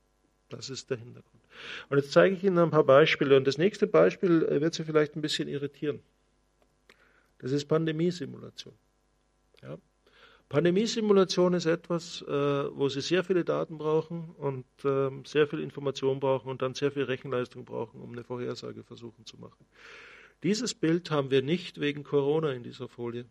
das 0.49 0.71
ist 0.71 0.89
der 0.91 0.99
Hintergrund. 0.99 1.44
Und 1.89 1.99
jetzt 1.99 2.13
zeige 2.13 2.35
ich 2.35 2.45
Ihnen 2.45 2.59
ein 2.59 2.71
paar 2.71 2.85
Beispiele. 2.85 3.37
Und 3.37 3.47
das 3.47 3.59
nächste 3.59 3.87
Beispiel 3.87 4.45
äh, 4.45 4.61
wird 4.61 4.75
Sie 4.75 4.85
vielleicht 4.85 5.17
ein 5.17 5.23
bisschen 5.23 5.49
irritieren. 5.49 6.01
Das 7.39 7.53
ist 7.53 7.67
Pandemiesimulation. 7.67 8.75
Ja. 9.63 9.79
Pandemiesimulation 10.49 11.55
ist 11.55 11.67
etwas, 11.67 12.23
äh, 12.23 12.31
wo 12.31 12.89
Sie 12.89 13.01
sehr 13.01 13.25
viele 13.25 13.45
Daten 13.45 13.79
brauchen 13.79 14.31
und 14.37 14.65
äh, 14.85 15.11
sehr 15.25 15.47
viel 15.47 15.61
Information 15.61 16.21
brauchen 16.21 16.49
und 16.49 16.63
dann 16.63 16.75
sehr 16.75 16.93
viel 16.93 17.05
Rechenleistung 17.05 17.65
brauchen, 17.65 18.01
um 18.01 18.13
eine 18.13 18.25
Vorhersage 18.25 18.85
versuchen 18.85 19.27
zu 19.27 19.39
machen. 19.39 19.67
Dieses 20.43 20.75
Bild 20.75 21.11
haben 21.11 21.31
wir 21.31 21.43
nicht 21.43 21.81
wegen 21.81 22.05
Corona 22.05 22.53
in 22.53 22.63
dieser 22.63 22.89
Folie. 22.89 23.25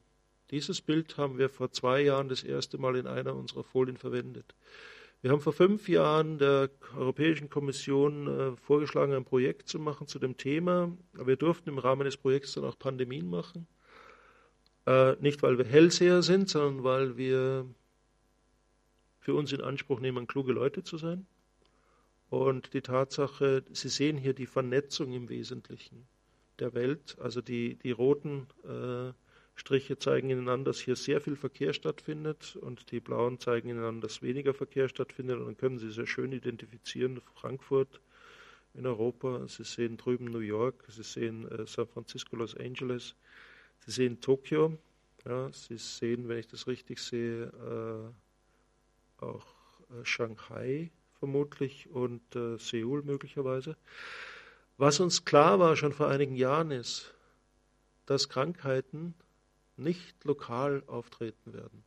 Dieses 0.51 0.82
Bild 0.82 1.17
haben 1.17 1.38
wir 1.38 1.49
vor 1.49 1.71
zwei 1.71 2.01
Jahren 2.01 2.28
das 2.28 2.43
erste 2.43 2.78
Mal 2.78 2.95
in 2.95 3.07
einer 3.07 3.36
unserer 3.36 3.63
Folien 3.63 3.97
verwendet. 3.97 4.55
Wir 5.24 5.32
haben 5.32 5.39
vor 5.39 5.53
fünf 5.53 5.88
Jahren 5.88 6.38
der 6.38 6.69
Europäischen 6.97 7.49
Kommission 7.49 8.28
äh, 8.28 8.57
vorgeschlagen, 8.57 9.13
ein 9.13 9.24
Projekt 9.24 9.69
zu 9.69 9.80
machen 9.80 10.05
zu 10.05 10.19
dem 10.19 10.36
Thema. 10.36 10.91
Wir 11.13 11.38
durften 11.38 11.69
im 11.69 11.78
Rahmen 11.78 12.03
des 12.03 12.17
Projekts 12.17 12.51
dann 12.55 12.65
auch 12.65 12.78
Pandemien 12.78 13.30
machen. 13.30 13.65
Äh, 14.86 15.15
nicht, 15.21 15.41
weil 15.41 15.57
wir 15.57 15.63
Hellseher 15.63 16.24
sind, 16.24 16.49
sondern 16.49 16.84
weil 16.84 17.15
wir 17.15 17.65
für 19.21 19.34
uns 19.34 19.53
in 19.53 19.61
Anspruch 19.61 20.01
nehmen, 20.01 20.28
kluge 20.28 20.51
Leute 20.51 20.84
zu 20.84 20.97
sein. 20.97 21.26
Und 22.30 22.74
die 22.74 22.82
Tatsache, 22.82 23.63
Sie 23.71 23.88
sehen 23.88 24.17
hier 24.17 24.34
die 24.34 24.45
Vernetzung 24.45 25.13
im 25.13 25.30
Wesentlichen 25.30 26.05
der 26.59 26.74
Welt. 26.74 27.15
Also 27.21 27.39
die, 27.39 27.76
die 27.76 27.91
roten 27.91 28.47
äh, 28.65 29.13
Striche 29.56 29.97
zeigen 29.97 30.30
Ihnen 30.30 30.49
an, 30.49 30.66
dass 30.66 30.80
hier 30.80 30.95
sehr 30.95 31.22
viel 31.22 31.36
Verkehr 31.36 31.74
stattfindet 31.74 32.56
und 32.56 32.91
die 32.91 32.99
blauen 32.99 33.39
zeigen 33.39 33.70
Ihnen 33.70 33.84
an, 33.84 34.01
dass 34.01 34.22
weniger 34.22 34.54
Verkehr 34.54 34.89
stattfindet. 34.89 35.39
Und 35.39 35.45
dann 35.45 35.58
können 35.58 35.78
Sie 35.78 35.91
sehr 35.91 36.08
schön 36.08 36.32
identifizieren, 36.32 37.22
Frankfurt 37.36 38.01
in 38.74 38.88
Europa, 38.88 39.47
Sie 39.47 39.64
sehen 39.64 39.97
drüben 39.97 40.26
New 40.26 40.39
York, 40.39 40.84
Sie 40.88 41.04
sehen 41.04 41.47
äh, 41.51 41.68
San 41.68 41.88
Francisco, 41.88 42.36
Los 42.36 42.58
Angeles, 42.58 43.16
Sie 43.86 43.91
sehen 43.91 44.20
Tokio, 44.20 44.78
ja, 45.26 45.51
Sie 45.54 45.78
sehen, 45.78 46.28
wenn 46.28 46.39
ich 46.39 46.47
das 46.47 46.68
richtig 46.68 46.99
sehe, 46.99 47.43
äh, 49.22 49.24
auch 49.24 49.45
äh, 49.91 50.04
Shanghai 50.04 50.89
vermutlich 51.20 51.89
und 51.91 52.36
äh, 52.36 52.58
Seoul 52.58 53.04
möglicherweise. 53.04 53.78
Was 54.78 54.99
uns 54.99 55.24
klar 55.24 55.60
war 55.60 55.76
schon 55.76 55.93
vor 55.93 56.10
einigen 56.10 56.36
Jahren 56.36 56.72
ist, 56.72 57.14
dass 58.08 58.28
Krankheiten 58.28 59.14
nicht 59.78 60.24
lokal 60.24 60.84
auftreten 60.88 61.53
werden. 61.53 61.84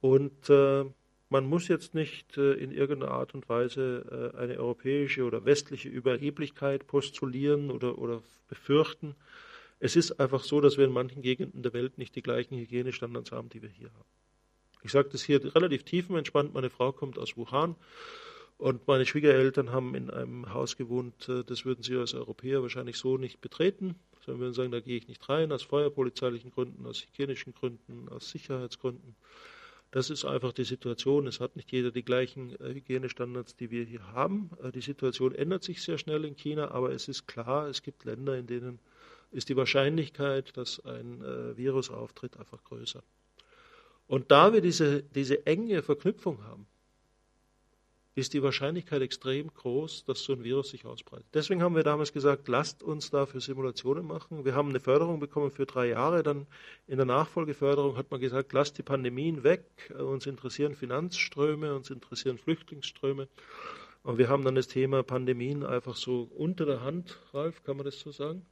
Und 0.00 0.50
äh, 0.50 0.84
man 1.28 1.46
muss 1.46 1.68
jetzt 1.68 1.94
nicht 1.94 2.36
äh, 2.36 2.52
in 2.54 2.70
irgendeiner 2.70 3.12
Art 3.12 3.34
und 3.34 3.48
Weise 3.48 4.32
äh, 4.34 4.38
eine 4.38 4.58
europäische 4.58 5.24
oder 5.24 5.44
westliche 5.44 5.88
Überheblichkeit 5.88 6.86
postulieren 6.86 7.70
oder, 7.70 7.98
oder 7.98 8.22
befürchten, 8.48 9.16
es 9.78 9.96
ist 9.96 10.18
einfach 10.20 10.42
so, 10.42 10.60
dass 10.60 10.78
wir 10.78 10.86
in 10.86 10.92
manchen 10.92 11.22
Gegenden 11.22 11.62
der 11.62 11.72
Welt 11.74 11.98
nicht 11.98 12.14
die 12.16 12.22
gleichen 12.22 12.56
Hygienestandards 12.56 13.32
haben, 13.32 13.50
die 13.50 13.60
wir 13.62 13.68
hier 13.68 13.92
haben. 13.92 14.08
Ich 14.82 14.92
sage 14.92 15.08
das 15.10 15.22
hier 15.22 15.54
relativ 15.54 15.82
tiefenentspannt. 15.82 16.54
Meine 16.54 16.70
Frau 16.70 16.92
kommt 16.92 17.18
aus 17.18 17.36
Wuhan 17.36 17.74
und 18.58 18.86
meine 18.86 19.04
Schwiegereltern 19.04 19.70
haben 19.70 19.94
in 19.94 20.10
einem 20.10 20.52
Haus 20.52 20.76
gewohnt, 20.76 21.28
äh, 21.28 21.44
das 21.44 21.64
würden 21.64 21.82
sie 21.82 21.96
als 21.96 22.14
Europäer 22.14 22.62
wahrscheinlich 22.62 22.96
so 22.96 23.18
nicht 23.18 23.40
betreten, 23.40 23.96
sondern 24.24 24.40
würden 24.40 24.54
sagen, 24.54 24.70
da 24.70 24.80
gehe 24.80 24.96
ich 24.96 25.08
nicht 25.08 25.28
rein, 25.28 25.52
aus 25.52 25.62
feuerpolizeilichen 25.62 26.50
Gründen, 26.50 26.86
aus 26.86 27.02
hygienischen 27.02 27.52
Gründen, 27.54 28.08
aus 28.08 28.30
Sicherheitsgründen. 28.30 29.14
Das 29.90 30.10
ist 30.10 30.24
einfach 30.24 30.52
die 30.52 30.64
Situation. 30.64 31.26
Es 31.26 31.38
hat 31.38 31.54
nicht 31.54 31.70
jeder 31.70 31.90
die 31.90 32.02
gleichen 32.02 32.58
äh, 32.60 32.74
Hygienestandards, 32.74 33.56
die 33.56 33.70
wir 33.70 33.84
hier 33.84 34.12
haben. 34.12 34.50
Äh, 34.62 34.72
die 34.72 34.80
Situation 34.80 35.34
ändert 35.34 35.62
sich 35.62 35.82
sehr 35.82 35.98
schnell 35.98 36.24
in 36.24 36.36
China, 36.36 36.70
aber 36.70 36.92
es 36.92 37.08
ist 37.08 37.26
klar, 37.26 37.68
es 37.68 37.82
gibt 37.82 38.04
Länder, 38.04 38.38
in 38.38 38.46
denen 38.46 38.78
ist 39.32 39.50
die 39.50 39.56
Wahrscheinlichkeit, 39.56 40.56
dass 40.56 40.82
ein 40.84 41.20
Virus 41.56 41.90
auftritt, 41.90 42.38
einfach 42.38 42.62
größer. 42.62 43.02
Und 44.06 44.30
da 44.30 44.52
wir 44.52 44.60
diese, 44.60 45.02
diese 45.02 45.44
enge 45.46 45.82
Verknüpfung 45.82 46.44
haben, 46.44 46.68
ist 48.16 48.32
die 48.32 48.42
Wahrscheinlichkeit 48.42 49.02
extrem 49.02 49.52
groß, 49.52 50.06
dass 50.06 50.24
so 50.24 50.32
ein 50.32 50.42
Virus 50.42 50.70
sich 50.70 50.86
ausbreitet. 50.86 51.26
Deswegen 51.34 51.62
haben 51.62 51.76
wir 51.76 51.82
damals 51.82 52.14
gesagt, 52.14 52.48
lasst 52.48 52.82
uns 52.82 53.10
dafür 53.10 53.42
Simulationen 53.42 54.06
machen. 54.06 54.46
Wir 54.46 54.54
haben 54.54 54.70
eine 54.70 54.80
Förderung 54.80 55.20
bekommen 55.20 55.50
für 55.50 55.66
drei 55.66 55.88
Jahre. 55.88 56.22
Dann 56.22 56.46
in 56.86 56.96
der 56.96 57.04
Nachfolgeförderung 57.04 57.98
hat 57.98 58.10
man 58.10 58.18
gesagt, 58.18 58.54
lasst 58.54 58.78
die 58.78 58.82
Pandemien 58.82 59.44
weg. 59.44 59.94
Uns 59.98 60.24
interessieren 60.24 60.74
Finanzströme, 60.74 61.74
uns 61.74 61.90
interessieren 61.90 62.38
Flüchtlingsströme. 62.38 63.28
Und 64.02 64.16
wir 64.16 64.30
haben 64.30 64.44
dann 64.44 64.54
das 64.54 64.68
Thema 64.68 65.02
Pandemien 65.02 65.62
einfach 65.62 65.94
so 65.94 66.30
unter 66.34 66.64
der 66.64 66.80
Hand, 66.80 67.18
Ralf, 67.34 67.62
kann 67.64 67.76
man 67.76 67.84
das 67.84 68.00
so 68.00 68.12
sagen? 68.12 68.46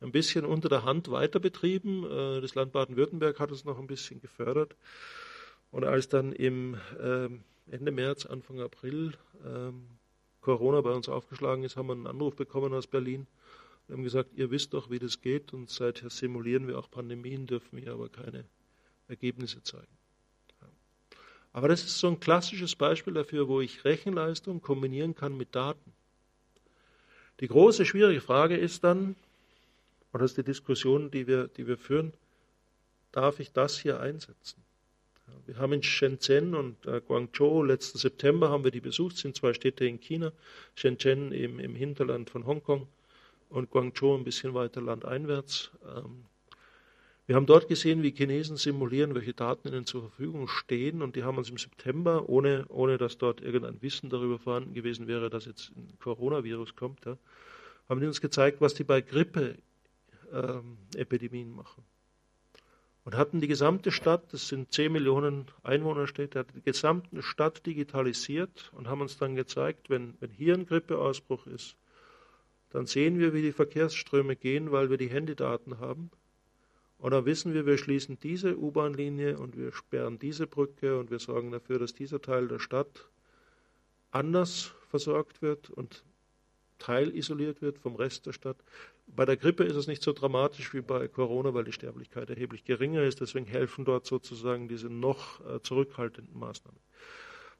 ein 0.00 0.10
bisschen 0.10 0.44
unter 0.44 0.68
der 0.68 0.84
Hand 0.84 1.12
weiter 1.12 1.38
betrieben. 1.38 2.04
Äh, 2.04 2.40
das 2.40 2.56
Land 2.56 2.72
Baden-Württemberg 2.72 3.38
hat 3.38 3.52
es 3.52 3.64
noch 3.64 3.78
ein 3.78 3.86
bisschen 3.86 4.20
gefördert. 4.20 4.74
Und 5.70 5.84
als 5.84 6.08
dann 6.08 6.32
im 6.32 6.76
ähm, 7.00 7.44
Ende 7.72 7.90
März, 7.90 8.26
Anfang 8.26 8.60
April 8.60 9.14
ähm, 9.46 9.86
Corona 10.42 10.82
bei 10.82 10.90
uns 10.90 11.08
aufgeschlagen 11.08 11.64
ist, 11.64 11.76
haben 11.76 11.86
wir 11.86 11.94
einen 11.94 12.06
Anruf 12.06 12.36
bekommen 12.36 12.74
aus 12.74 12.86
Berlin. 12.86 13.26
Wir 13.86 13.96
haben 13.96 14.04
gesagt, 14.04 14.30
ihr 14.34 14.50
wisst 14.50 14.74
doch, 14.74 14.90
wie 14.90 14.98
das 14.98 15.22
geht 15.22 15.54
und 15.54 15.70
seither 15.70 16.10
simulieren 16.10 16.68
wir 16.68 16.78
auch 16.78 16.90
Pandemien, 16.90 17.46
dürfen 17.46 17.82
wir 17.82 17.94
aber 17.94 18.10
keine 18.10 18.44
Ergebnisse 19.08 19.62
zeigen. 19.62 19.96
Aber 21.54 21.68
das 21.68 21.82
ist 21.82 21.98
so 21.98 22.08
ein 22.08 22.20
klassisches 22.20 22.76
Beispiel 22.76 23.14
dafür, 23.14 23.48
wo 23.48 23.62
ich 23.62 23.86
Rechenleistung 23.86 24.60
kombinieren 24.60 25.14
kann 25.14 25.34
mit 25.36 25.54
Daten. 25.54 25.92
Die 27.40 27.48
große 27.48 27.86
schwierige 27.86 28.20
Frage 28.20 28.56
ist 28.56 28.84
dann, 28.84 29.16
und 30.12 30.20
das 30.20 30.32
ist 30.32 30.36
die 30.36 30.44
Diskussion, 30.44 31.10
die 31.10 31.26
wir, 31.26 31.48
die 31.48 31.66
wir 31.66 31.78
führen. 31.78 32.12
Darf 33.12 33.40
ich 33.40 33.52
das 33.52 33.78
hier 33.78 33.98
einsetzen? 33.98 34.62
Wir 35.46 35.58
haben 35.58 35.72
in 35.72 35.82
Shenzhen 35.82 36.54
und 36.54 36.86
äh, 36.86 37.00
Guangzhou 37.00 37.62
letzten 37.62 37.98
September 37.98 38.48
haben 38.48 38.64
wir 38.64 38.70
die 38.70 38.80
besucht, 38.80 39.16
sind 39.16 39.36
zwei 39.36 39.52
Städte 39.54 39.84
in 39.84 40.00
China, 40.00 40.32
Shenzhen 40.74 41.32
im, 41.32 41.58
im 41.58 41.74
Hinterland 41.74 42.30
von 42.30 42.46
Hongkong 42.46 42.86
und 43.48 43.70
Guangzhou 43.70 44.14
ein 44.16 44.24
bisschen 44.24 44.54
weiter 44.54 44.80
landeinwärts. 44.80 45.72
Ähm, 45.84 46.24
wir 47.26 47.36
haben 47.36 47.46
dort 47.46 47.68
gesehen, 47.68 48.02
wie 48.02 48.10
Chinesen 48.10 48.56
simulieren, 48.56 49.14
welche 49.14 49.32
Daten 49.32 49.68
ihnen 49.68 49.86
zur 49.86 50.02
Verfügung 50.02 50.48
stehen 50.48 51.02
und 51.02 51.16
die 51.16 51.22
haben 51.22 51.38
uns 51.38 51.50
im 51.50 51.56
September, 51.56 52.28
ohne, 52.28 52.66
ohne 52.68 52.98
dass 52.98 53.16
dort 53.16 53.40
irgendein 53.40 53.80
Wissen 53.80 54.10
darüber 54.10 54.38
vorhanden 54.38 54.74
gewesen 54.74 55.06
wäre, 55.06 55.30
dass 55.30 55.46
jetzt 55.46 55.70
ein 55.76 55.96
Coronavirus 56.00 56.74
kommt, 56.74 57.04
ja, 57.04 57.16
haben 57.88 58.00
die 58.00 58.06
uns 58.06 58.20
gezeigt, 58.20 58.60
was 58.60 58.74
die 58.74 58.84
bei 58.84 59.00
Grippe 59.00 59.56
ähm, 60.32 60.78
machen. 61.54 61.84
Und 63.04 63.16
hatten 63.16 63.40
die 63.40 63.48
gesamte 63.48 63.90
Stadt, 63.90 64.32
das 64.32 64.48
sind 64.48 64.72
10 64.72 64.92
Millionen 64.92 65.46
Einwohnerstädte, 65.64 66.38
hatten 66.38 66.54
die 66.54 66.62
gesamte 66.62 67.22
Stadt 67.22 67.66
digitalisiert 67.66 68.70
und 68.74 68.88
haben 68.88 69.00
uns 69.00 69.18
dann 69.18 69.34
gezeigt, 69.34 69.90
wenn, 69.90 70.14
wenn 70.20 70.30
hier 70.30 70.54
ein 70.54 70.66
Grippeausbruch 70.66 71.46
ist, 71.46 71.76
dann 72.70 72.86
sehen 72.86 73.18
wir, 73.18 73.34
wie 73.34 73.42
die 73.42 73.52
Verkehrsströme 73.52 74.36
gehen, 74.36 74.72
weil 74.72 74.88
wir 74.88 74.96
die 74.96 75.10
Handydaten 75.10 75.78
haben. 75.78 76.10
Und 76.98 77.10
dann 77.10 77.26
wissen 77.26 77.52
wir, 77.52 77.66
wir 77.66 77.76
schließen 77.76 78.18
diese 78.20 78.56
U-Bahn-Linie 78.56 79.36
und 79.38 79.56
wir 79.56 79.72
sperren 79.72 80.20
diese 80.20 80.46
Brücke 80.46 80.98
und 80.98 81.10
wir 81.10 81.18
sorgen 81.18 81.50
dafür, 81.50 81.80
dass 81.80 81.92
dieser 81.92 82.22
Teil 82.22 82.46
der 82.46 82.60
Stadt 82.60 83.08
anders 84.12 84.72
versorgt 84.88 85.42
wird 85.42 85.68
und 85.68 86.04
teilisoliert 86.78 87.60
wird 87.60 87.78
vom 87.78 87.96
Rest 87.96 88.26
der 88.26 88.32
Stadt. 88.32 88.56
Bei 89.14 89.26
der 89.26 89.36
Grippe 89.36 89.64
ist 89.64 89.76
es 89.76 89.86
nicht 89.86 90.02
so 90.02 90.12
dramatisch 90.12 90.72
wie 90.72 90.80
bei 90.80 91.06
Corona, 91.06 91.52
weil 91.52 91.64
die 91.64 91.72
Sterblichkeit 91.72 92.30
erheblich 92.30 92.64
geringer 92.64 93.02
ist. 93.02 93.20
Deswegen 93.20 93.44
helfen 93.44 93.84
dort 93.84 94.06
sozusagen 94.06 94.68
diese 94.68 94.88
noch 94.88 95.44
äh, 95.46 95.60
zurückhaltenden 95.60 96.38
Maßnahmen. 96.38 96.80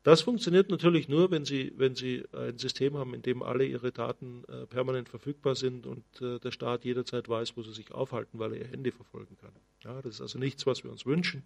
Das 0.03 0.23
funktioniert 0.23 0.71
natürlich 0.71 1.09
nur, 1.09 1.31
wenn 1.31 1.45
Sie, 1.45 1.73
wenn 1.77 1.95
Sie 1.95 2.25
ein 2.33 2.59
System 2.59 2.97
haben, 2.97 3.13
in 3.15 3.23
dem 3.23 3.43
alle 3.43 3.65
Ihre 3.65 3.93
Daten 3.93 4.45
äh, 4.49 4.67
permanent 4.67 5.11
verfügbar 5.11 5.55
sind 5.55 5.87
und 5.87 6.05
äh, 6.23 6.41
der 6.41 6.51
Staat 6.53 6.85
jederzeit 6.87 7.29
weiß, 7.29 7.57
wo 7.57 7.63
Sie 7.63 7.73
sich 7.73 7.93
aufhalten, 7.93 8.39
weil 8.39 8.55
er 8.55 8.61
Ihr 8.63 8.69
Handy 8.69 8.91
verfolgen 8.91 9.37
kann. 9.39 9.53
Ja, 9.85 10.01
das 10.01 10.15
ist 10.15 10.21
also 10.23 10.39
nichts, 10.39 10.67
was 10.67 10.83
wir 10.85 10.91
uns 10.91 11.05
wünschen. 11.05 11.45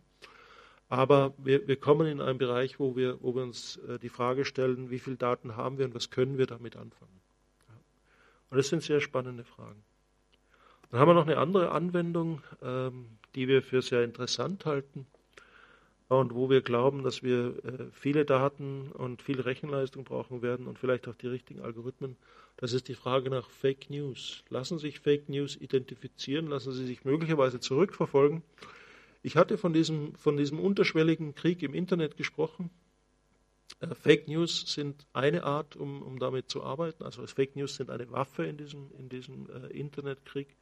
Aber 0.89 1.35
wir, 1.37 1.67
wir 1.67 1.77
kommen 1.77 2.07
in 2.07 2.21
einen 2.21 2.39
Bereich, 2.39 2.79
wo 2.79 2.95
wir, 2.95 3.21
wo 3.21 3.35
wir 3.35 3.43
uns 3.43 3.81
die 4.03 4.09
Frage 4.09 4.45
stellen, 4.45 4.89
wie 4.89 5.01
viele 5.01 5.17
Daten 5.17 5.57
haben 5.57 5.79
wir 5.79 5.85
und 5.85 5.97
was 5.97 6.11
können 6.11 6.39
wir 6.39 6.47
damit 6.47 6.77
anfangen. 6.77 7.21
Und 8.51 8.57
das 8.57 8.69
sind 8.69 8.85
sehr 8.85 9.01
spannende 9.01 9.43
Fragen. 9.43 9.83
Dann 10.91 11.01
haben 11.01 11.09
wir 11.09 11.15
noch 11.15 11.27
eine 11.27 11.39
andere 11.39 11.73
Anwendung, 11.73 12.43
ähm, 12.63 13.07
die 13.35 13.49
wir 13.49 13.63
für 13.63 13.83
sehr 13.83 14.05
interessant 14.05 14.67
halten 14.67 15.07
und 16.09 16.35
wo 16.35 16.49
wir 16.49 16.63
glauben, 16.63 17.03
dass 17.03 17.23
wir 17.23 17.65
äh, 17.65 17.87
viele 17.93 18.25
Daten 18.25 18.93
und 18.93 19.23
viel 19.23 19.41
Rechenleistung 19.41 20.05
brauchen 20.05 20.43
werden 20.43 20.67
und 20.67 20.79
vielleicht 20.79 21.09
auch 21.09 21.17
die 21.17 21.27
richtigen 21.27 21.61
Algorithmen. 21.61 22.17
Das 22.57 22.73
ist 22.73 22.89
die 22.89 22.95
Frage 22.95 23.29
nach 23.29 23.51
Fake 23.51 23.91
News. 23.91 24.45
Lassen 24.49 24.79
sich 24.79 25.01
Fake 25.01 25.29
News 25.29 25.57
identifizieren? 25.57 26.47
Lassen 26.47 26.73
sie 26.73 26.87
sich 26.87 27.05
möglicherweise 27.05 27.61
zurückverfolgen? 27.61 28.43
Ich 29.23 29.37
hatte 29.37 29.59
von 29.59 29.73
diesem, 29.73 30.15
von 30.15 30.37
diesem 30.37 30.61
unterschwelligen 30.61 31.35
Krieg 31.35 31.63
im 31.63 31.75
Internet 31.75 32.17
gesprochen. 32.17 32.71
Äh, 33.81 33.95
Fake 33.95 34.29
News 34.29 34.73
sind 34.73 35.07
eine 35.13 35.45
Art, 35.45 35.77
um, 35.77 36.03
um 36.03 36.19
damit 36.19 36.51
zu 36.51 36.63
arbeiten. 36.63 37.03
Also 37.03 37.27
Fake 37.27 37.57
News 37.57 37.77
sind 37.77 37.91
eine 37.91 38.11
Waffe 38.11 38.47
in 38.47 38.57
diesem, 38.57 38.91
in 38.99 39.09
diesem 39.09 39.49
äh, 39.51 39.67
Internetkrieg. 39.69 40.57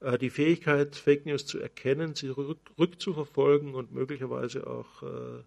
Äh, 0.00 0.18
die 0.18 0.30
Fähigkeit, 0.30 0.96
Fake 0.96 1.26
News 1.26 1.46
zu 1.46 1.58
erkennen, 1.58 2.14
sie 2.14 2.28
rück, 2.28 2.60
rückzuverfolgen 2.78 3.74
und 3.74 3.92
möglicherweise 3.92 4.66
auch 4.66 5.02
äh, 5.02 5.42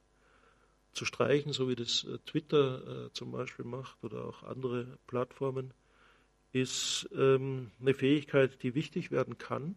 zu 0.93 1.05
streichen, 1.05 1.53
so 1.53 1.69
wie 1.69 1.75
das 1.75 2.03
äh, 2.05 2.17
Twitter 2.25 3.05
äh, 3.05 3.13
zum 3.13 3.31
Beispiel 3.31 3.65
macht 3.65 4.03
oder 4.03 4.25
auch 4.25 4.43
andere 4.43 4.97
Plattformen, 5.05 5.73
ist 6.53 7.07
ähm, 7.15 7.71
eine 7.79 7.93
Fähigkeit, 7.93 8.63
die 8.63 8.73
wichtig 8.73 9.11
werden 9.11 9.37
kann. 9.37 9.75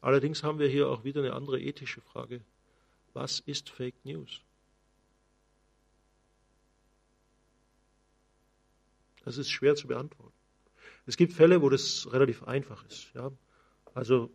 Allerdings 0.00 0.42
haben 0.42 0.58
wir 0.58 0.68
hier 0.68 0.88
auch 0.88 1.04
wieder 1.04 1.22
eine 1.22 1.34
andere 1.34 1.60
ethische 1.60 2.00
Frage. 2.00 2.40
Was 3.12 3.40
ist 3.40 3.70
Fake 3.70 4.04
News? 4.04 4.40
Das 9.24 9.38
ist 9.38 9.50
schwer 9.50 9.74
zu 9.74 9.88
beantworten. 9.88 10.32
Es 11.06 11.16
gibt 11.16 11.32
Fälle, 11.32 11.62
wo 11.62 11.68
das 11.68 12.08
relativ 12.12 12.44
einfach 12.44 12.84
ist. 12.86 13.12
Ja. 13.14 13.30
Also 13.94 14.30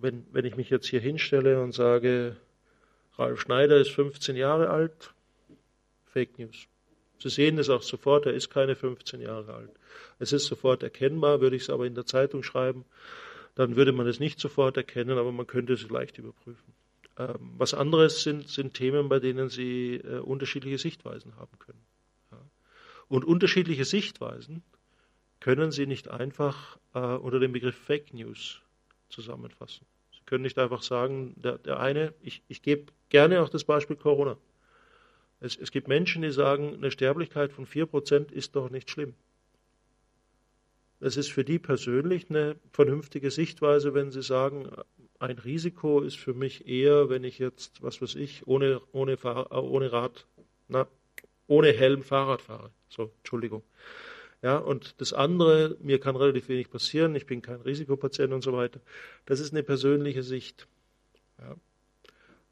wenn, 0.00 0.26
wenn 0.32 0.44
ich 0.44 0.56
mich 0.56 0.70
jetzt 0.70 0.86
hier 0.86 1.00
hinstelle 1.00 1.62
und 1.62 1.72
sage, 1.72 2.36
Ralf 3.16 3.40
Schneider 3.40 3.78
ist 3.78 3.90
15 3.90 4.36
Jahre 4.36 4.70
alt, 4.70 5.14
Fake 6.06 6.38
News. 6.38 6.66
Sie 7.18 7.28
sehen 7.28 7.58
es 7.58 7.70
auch 7.70 7.82
sofort, 7.82 8.26
er 8.26 8.34
ist 8.34 8.50
keine 8.50 8.74
15 8.74 9.20
Jahre 9.20 9.54
alt. 9.54 9.70
Es 10.18 10.32
ist 10.32 10.46
sofort 10.46 10.82
erkennbar, 10.82 11.40
würde 11.40 11.56
ich 11.56 11.62
es 11.62 11.70
aber 11.70 11.86
in 11.86 11.94
der 11.94 12.04
Zeitung 12.04 12.42
schreiben, 12.42 12.84
dann 13.54 13.76
würde 13.76 13.92
man 13.92 14.06
es 14.06 14.18
nicht 14.18 14.40
sofort 14.40 14.76
erkennen, 14.76 15.18
aber 15.18 15.30
man 15.30 15.46
könnte 15.46 15.74
es 15.74 15.88
leicht 15.88 16.18
überprüfen. 16.18 16.74
Ähm, 17.18 17.52
was 17.58 17.74
anderes 17.74 18.22
sind, 18.22 18.48
sind 18.48 18.74
Themen, 18.74 19.08
bei 19.08 19.20
denen 19.20 19.48
Sie 19.50 19.96
äh, 19.96 20.18
unterschiedliche 20.18 20.78
Sichtweisen 20.78 21.36
haben 21.36 21.58
können. 21.58 21.80
Und 23.12 23.26
unterschiedliche 23.26 23.84
Sichtweisen 23.84 24.62
können 25.38 25.70
Sie 25.70 25.84
nicht 25.84 26.08
einfach 26.08 26.78
äh, 26.94 26.98
unter 26.98 27.40
dem 27.40 27.52
Begriff 27.52 27.76
Fake 27.76 28.14
News 28.14 28.62
zusammenfassen. 29.10 29.84
Sie 30.12 30.22
können 30.24 30.44
nicht 30.44 30.58
einfach 30.58 30.80
sagen, 30.80 31.34
der, 31.36 31.58
der 31.58 31.78
eine, 31.78 32.14
ich, 32.22 32.42
ich 32.48 32.62
gebe 32.62 32.90
gerne 33.10 33.42
auch 33.42 33.50
das 33.50 33.64
Beispiel 33.64 33.96
Corona. 33.96 34.38
Es, 35.40 35.58
es 35.58 35.72
gibt 35.72 35.88
Menschen, 35.88 36.22
die 36.22 36.30
sagen, 36.30 36.72
eine 36.72 36.90
Sterblichkeit 36.90 37.52
von 37.52 37.66
4% 37.66 38.32
ist 38.32 38.56
doch 38.56 38.70
nicht 38.70 38.90
schlimm. 38.90 39.12
Es 40.98 41.18
ist 41.18 41.30
für 41.30 41.44
die 41.44 41.58
persönlich 41.58 42.30
eine 42.30 42.56
vernünftige 42.72 43.30
Sichtweise, 43.30 43.92
wenn 43.92 44.10
sie 44.10 44.22
sagen, 44.22 44.70
ein 45.18 45.38
Risiko 45.38 46.00
ist 46.00 46.16
für 46.16 46.32
mich 46.32 46.66
eher, 46.66 47.10
wenn 47.10 47.24
ich 47.24 47.38
jetzt, 47.38 47.82
was 47.82 48.00
weiß 48.00 48.14
ich, 48.14 48.46
ohne, 48.46 48.80
ohne, 48.92 49.18
Fahr 49.18 49.52
ohne 49.52 49.92
Rad, 49.92 50.26
na, 50.68 50.88
ohne 51.46 51.72
Helm 51.72 52.02
Fahrrad 52.02 52.42
fahre. 52.42 52.70
So, 52.88 53.10
Entschuldigung. 53.18 53.62
Ja, 54.42 54.58
und 54.58 55.00
das 55.00 55.12
andere, 55.12 55.76
mir 55.80 56.00
kann 56.00 56.16
relativ 56.16 56.48
wenig 56.48 56.70
passieren, 56.70 57.14
ich 57.14 57.26
bin 57.26 57.42
kein 57.42 57.60
Risikopatient 57.60 58.32
und 58.32 58.42
so 58.42 58.52
weiter. 58.52 58.80
Das 59.24 59.38
ist 59.38 59.52
eine 59.52 59.62
persönliche 59.62 60.22
Sicht. 60.22 60.66
Ja. 61.38 61.56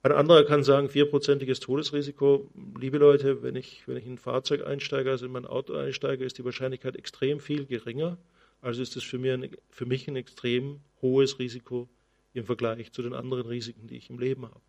Ein 0.02 0.12
anderer 0.12 0.44
kann 0.44 0.64
sagen, 0.64 0.88
vierprozentiges 0.88 1.60
Todesrisiko. 1.60 2.48
Liebe 2.78 2.96
Leute, 2.96 3.42
wenn 3.42 3.54
ich, 3.54 3.86
wenn 3.86 3.98
ich 3.98 4.06
in 4.06 4.14
ein 4.14 4.18
Fahrzeug 4.18 4.64
einsteige, 4.66 5.10
also 5.10 5.26
in 5.26 5.32
mein 5.32 5.44
Auto 5.44 5.74
einsteige, 5.74 6.24
ist 6.24 6.38
die 6.38 6.44
Wahrscheinlichkeit 6.44 6.96
extrem 6.96 7.38
viel 7.38 7.66
geringer. 7.66 8.16
Also 8.62 8.80
ist 8.80 8.96
es 8.96 9.02
für, 9.02 9.18
für 9.68 9.86
mich 9.86 10.08
ein 10.08 10.16
extrem 10.16 10.80
hohes 11.02 11.38
Risiko 11.38 11.88
im 12.32 12.44
Vergleich 12.44 12.92
zu 12.92 13.02
den 13.02 13.12
anderen 13.12 13.46
Risiken, 13.46 13.88
die 13.88 13.96
ich 13.96 14.08
im 14.08 14.18
Leben 14.18 14.44
habe. 14.44 14.60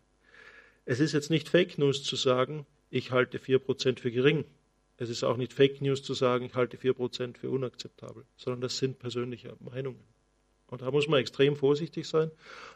Es 0.84 1.00
ist 1.00 1.12
jetzt 1.12 1.30
nicht 1.30 1.48
Fake 1.48 1.78
News 1.78 2.02
zu 2.02 2.16
sagen, 2.16 2.66
ich 2.92 3.10
halte 3.10 3.38
vier 3.38 3.58
Prozent 3.58 4.00
für 4.00 4.12
gering. 4.12 4.44
Es 4.98 5.08
ist 5.08 5.24
auch 5.24 5.38
nicht 5.38 5.54
Fake 5.54 5.80
News 5.80 6.02
zu 6.02 6.12
sagen, 6.12 6.44
ich 6.44 6.54
halte 6.54 6.76
4% 6.76 7.38
für 7.38 7.50
unakzeptabel, 7.50 8.24
sondern 8.36 8.60
das 8.60 8.76
sind 8.76 8.98
persönliche 8.98 9.56
Meinungen. 9.60 10.04
Und 10.68 10.82
da 10.82 10.90
muss 10.90 11.08
man 11.08 11.18
extrem 11.18 11.56
vorsichtig 11.56 12.06
sein, 12.06 12.30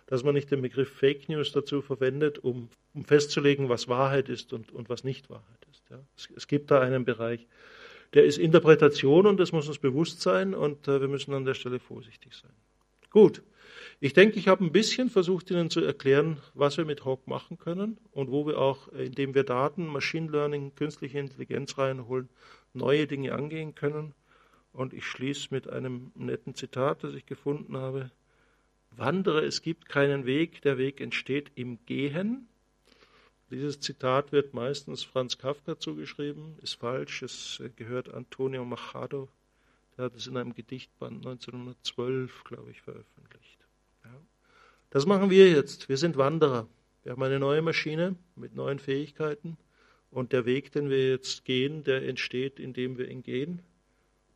dass 0.07 0.25
man 0.25 0.35
nicht 0.35 0.51
den 0.51 0.63
Begriff 0.63 0.89
Fake 0.89 1.29
News 1.29 1.53
dazu 1.53 1.83
verwendet, 1.83 2.39
um, 2.39 2.71
um 2.95 3.05
festzulegen, 3.05 3.69
was 3.69 3.89
Wahrheit 3.89 4.29
ist 4.29 4.53
und, 4.55 4.73
und 4.73 4.89
was 4.89 5.05
nicht 5.05 5.29
Wahrheit 5.29 5.67
ist. 5.71 5.83
Ja. 5.91 6.01
Es, 6.17 6.29
es, 6.35 6.49
gibt 6.49 6.71
da 6.71 6.81
einen 6.81 7.05
Bereich, 7.05 7.47
der 8.15 8.25
ist 8.25 8.39
Interpretation 8.39 9.27
und 9.27 9.39
das 9.39 9.53
muss 9.53 9.69
uns 9.69 9.79
bewusst 9.79 10.23
sein 10.23 10.55
und 10.55 10.89
äh, 10.89 11.01
wir 11.01 11.09
müssen 11.09 11.35
an 11.35 11.45
der 11.45 11.55
Stelle 11.55 11.79
vorsichtig 11.79 12.35
sein. 12.35 12.53
Gut. 13.11 13.43
Ich 14.07 14.13
denke, 14.13 14.39
ich 14.39 14.47
habe 14.47 14.65
ein 14.65 14.71
bisschen 14.71 15.11
versucht, 15.11 15.51
Ihnen 15.51 15.69
zu 15.69 15.81
erklären, 15.81 16.37
was 16.55 16.77
wir 16.77 16.85
mit 16.85 17.05
Hawk 17.05 17.27
machen 17.27 17.59
können 17.59 17.99
und 18.13 18.31
wo 18.31 18.47
wir 18.47 18.57
auch, 18.57 18.87
indem 18.93 19.35
wir 19.35 19.43
Daten, 19.43 19.85
Machine 19.85 20.31
Learning, 20.31 20.73
künstliche 20.77 21.19
Intelligenz 21.19 21.77
reinholen, 21.77 22.29
neue 22.73 23.09
Dinge 23.09 23.35
angehen 23.35 23.75
können. 23.75 24.15
Und 24.73 24.95
ich 24.95 25.05
schließe 25.07 25.49
mit 25.51 25.69
einem 25.69 26.13
netten 26.15 26.55
Zitat, 26.55 27.03
das 27.03 27.15
ich 27.15 27.27
gefunden 27.27 27.77
habe. 27.77 28.13
Wandere, 28.93 29.45
es 29.45 29.61
gibt 29.61 29.89
keinen 29.89 30.25
Weg, 30.25 30.63
der 30.63 30.79
Weg 30.79 31.01
entsteht 31.01 31.51
im 31.57 31.85
Gehen. 31.87 32.47
Dieses 33.51 33.81
Zitat 33.81 34.31
wird 34.31 34.55
meistens 34.55 35.03
Franz 35.03 35.37
Kafka 35.37 35.81
zugeschrieben, 35.81 36.55
ist 36.63 36.75
falsch, 36.75 37.23
es 37.23 37.61
gehört 37.75 38.15
Antonio 38.15 38.65
Machado, 38.65 39.29
der 39.97 40.05
hat 40.05 40.15
es 40.15 40.29
in 40.29 40.37
einem 40.37 40.55
Gedichtband 40.55 41.27
1912, 41.27 42.45
glaube 42.45 42.71
ich, 42.71 42.83
veröffentlicht. 42.83 43.56
Das 44.97 45.05
machen 45.05 45.29
wir 45.29 45.51
jetzt. 45.51 45.91
Wir 45.91 45.99
sind 45.99 46.17
Wanderer. 46.17 46.67
Wir 47.03 47.13
haben 47.13 47.23
eine 47.23 47.39
neue 47.39 47.61
Maschine 47.61 48.17
mit 48.35 48.55
neuen 48.55 48.79
Fähigkeiten. 48.79 49.59
Und 50.11 50.33
der 50.33 50.47
Weg, 50.47 50.73
den 50.73 50.89
wir 50.89 51.11
jetzt 51.11 51.45
gehen, 51.45 51.85
der 51.85 52.09
entsteht, 52.09 52.59
indem 52.59 52.97
wir 52.97 53.11
ihn 53.11 53.23
gehen. 53.23 53.61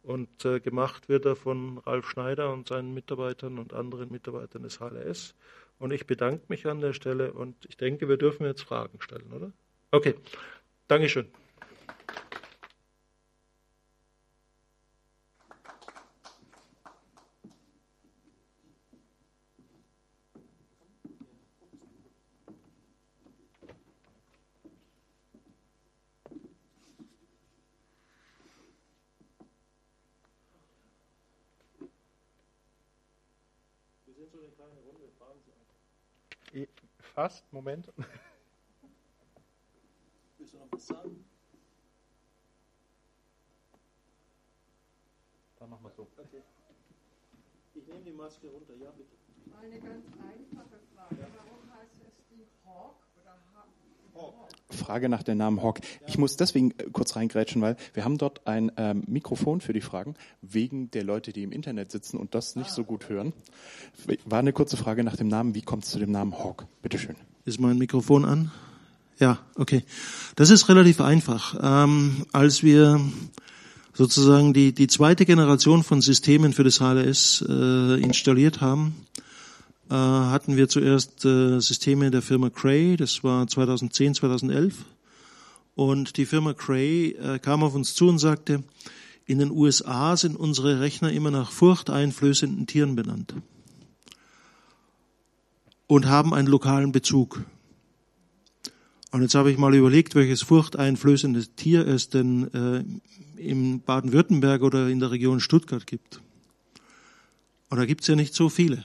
Und 0.02 0.44
äh, 0.44 0.60
gemacht 0.60 1.08
wird 1.08 1.24
er 1.24 1.34
von 1.34 1.78
Ralf 1.78 2.10
Schneider 2.10 2.52
und 2.52 2.68
seinen 2.68 2.92
Mitarbeitern 2.92 3.58
und 3.58 3.72
anderen 3.72 4.12
Mitarbeitern 4.12 4.62
des 4.62 4.80
HLS. 4.80 5.34
Und 5.78 5.94
ich 5.94 6.06
bedanke 6.06 6.44
mich 6.48 6.66
an 6.66 6.82
der 6.82 6.92
Stelle 6.92 7.32
und 7.32 7.56
ich 7.66 7.78
denke, 7.78 8.06
wir 8.10 8.18
dürfen 8.18 8.44
jetzt 8.44 8.60
Fragen 8.60 9.00
stellen, 9.00 9.32
oder? 9.32 9.52
Okay, 9.92 10.14
Dankeschön. 10.88 11.26
Fast. 37.20 37.44
Moment. 37.52 37.92
Willst 40.38 40.54
du 40.54 40.58
noch 40.58 40.72
was 40.72 40.86
sagen? 40.86 41.22
Dann 45.58 45.68
machen 45.68 45.84
wir 45.84 45.90
so. 45.90 46.06
Okay. 46.16 46.42
Ich 47.74 47.86
nehme 47.86 48.00
die 48.00 48.12
Maske 48.12 48.48
runter, 48.48 48.74
ja 48.76 48.90
bitte. 48.92 49.16
Eine 49.60 49.78
ganz 49.80 50.06
einfache 50.06 50.80
Frage. 50.94 51.26
Warum 51.36 51.74
heißt 51.74 52.00
es 52.08 52.26
Ding 52.30 52.46
Hawk 52.64 52.96
oder 53.20 53.36
Hawk? 54.14 54.48
Frage 54.80 55.08
nach 55.08 55.22
dem 55.22 55.38
Namen 55.38 55.62
Hawk. 55.62 55.80
Ich 56.06 56.18
muss 56.18 56.36
deswegen 56.36 56.72
äh, 56.72 56.84
kurz 56.92 57.14
reingrätschen, 57.14 57.62
weil 57.62 57.76
wir 57.94 58.04
haben 58.04 58.18
dort 58.18 58.46
ein 58.46 58.72
ähm, 58.76 59.04
Mikrofon 59.06 59.60
für 59.60 59.72
die 59.72 59.80
Fragen, 59.80 60.14
wegen 60.42 60.90
der 60.90 61.04
Leute, 61.04 61.32
die 61.32 61.44
im 61.44 61.52
Internet 61.52 61.92
sitzen 61.92 62.16
und 62.16 62.34
das 62.34 62.56
nicht 62.56 62.70
so 62.70 62.82
gut 62.84 63.08
hören. 63.08 63.32
War 64.24 64.40
eine 64.40 64.52
kurze 64.52 64.76
Frage 64.76 65.04
nach 65.04 65.16
dem 65.16 65.28
Namen. 65.28 65.54
Wie 65.54 65.62
kommt 65.62 65.84
es 65.84 65.90
zu 65.90 65.98
dem 65.98 66.10
Namen 66.10 66.36
Hawk? 66.38 66.66
Bitteschön. 66.82 67.16
Ist 67.44 67.60
mein 67.60 67.78
Mikrofon 67.78 68.24
an? 68.24 68.50
Ja, 69.18 69.38
okay. 69.54 69.84
Das 70.34 70.50
ist 70.50 70.68
relativ 70.68 71.00
einfach. 71.00 71.54
Ähm, 71.62 72.26
als 72.32 72.62
wir 72.62 73.00
sozusagen 73.92 74.54
die, 74.54 74.72
die 74.72 74.86
zweite 74.86 75.26
Generation 75.26 75.82
von 75.82 76.00
Systemen 76.00 76.52
für 76.52 76.64
das 76.64 76.80
HLS 76.80 77.44
äh, 77.46 78.00
installiert 78.00 78.60
haben, 78.60 78.94
äh, 79.90 79.94
hatten 79.94 80.56
wir 80.56 80.68
zuerst 80.68 81.24
äh, 81.24 81.58
Systeme 81.60 82.12
der 82.12 82.22
Firma 82.22 82.48
Cray, 82.48 82.96
das 82.96 83.24
war 83.24 83.48
2010, 83.48 84.14
2011. 84.14 84.84
Und 85.74 86.16
die 86.16 86.26
Firma 86.26 86.52
Cray 86.52 87.12
äh, 87.12 87.38
kam 87.40 87.64
auf 87.64 87.74
uns 87.74 87.94
zu 87.94 88.08
und 88.08 88.18
sagte, 88.18 88.62
in 89.26 89.38
den 89.38 89.50
USA 89.50 90.16
sind 90.16 90.36
unsere 90.36 90.80
Rechner 90.80 91.10
immer 91.10 91.30
nach 91.30 91.50
furchteinflößenden 91.50 92.66
Tieren 92.66 92.94
benannt 92.94 93.34
und 95.88 96.06
haben 96.06 96.34
einen 96.34 96.48
lokalen 96.48 96.92
Bezug. 96.92 97.44
Und 99.10 99.22
jetzt 99.22 99.34
habe 99.34 99.50
ich 99.50 99.58
mal 99.58 99.74
überlegt, 99.74 100.14
welches 100.14 100.42
furchteinflößendes 100.42 101.56
Tier 101.56 101.84
es 101.84 102.08
denn 102.10 102.52
äh, 102.54 102.84
im 103.40 103.80
Baden-Württemberg 103.80 104.62
oder 104.62 104.88
in 104.88 105.00
der 105.00 105.10
Region 105.10 105.40
Stuttgart 105.40 105.84
gibt. 105.84 106.20
Und 107.70 107.78
da 107.78 107.86
gibt 107.86 108.02
es 108.02 108.06
ja 108.06 108.14
nicht 108.14 108.34
so 108.34 108.48
viele. 108.48 108.84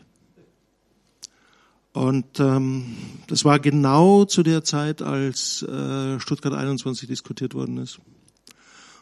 Und 1.96 2.42
ähm, 2.42 2.98
das 3.28 3.46
war 3.46 3.58
genau 3.58 4.26
zu 4.26 4.44
der 4.44 4.66
Zeit, 4.66 5.02
als 5.02 5.62
äh, 5.62 6.20
Stuttgart 6.20 6.54
21 6.54 7.08
diskutiert 7.08 7.54
worden 7.54 7.78
ist. 7.78 8.00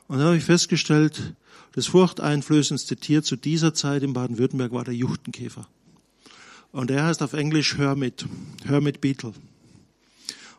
Und 0.08 0.20
da 0.20 0.26
habe 0.26 0.38
ich 0.38 0.44
festgestellt, 0.44 1.34
das 1.72 1.88
furchteinflößendste 1.88 2.96
Tier 2.98 3.24
zu 3.24 3.36
dieser 3.36 3.74
Zeit 3.74 4.04
in 4.04 4.14
Baden-Württemberg 4.14 4.74
war 4.74 4.84
der 4.84 4.94
Juchtenkäfer. 4.94 5.68
Und 6.72 6.92
der 6.92 7.06
heißt 7.06 7.24
auf 7.24 7.34
Englisch 7.34 7.80
Hermit, 7.80 8.28
Hermit 8.64 9.02
Beetle. 9.02 9.34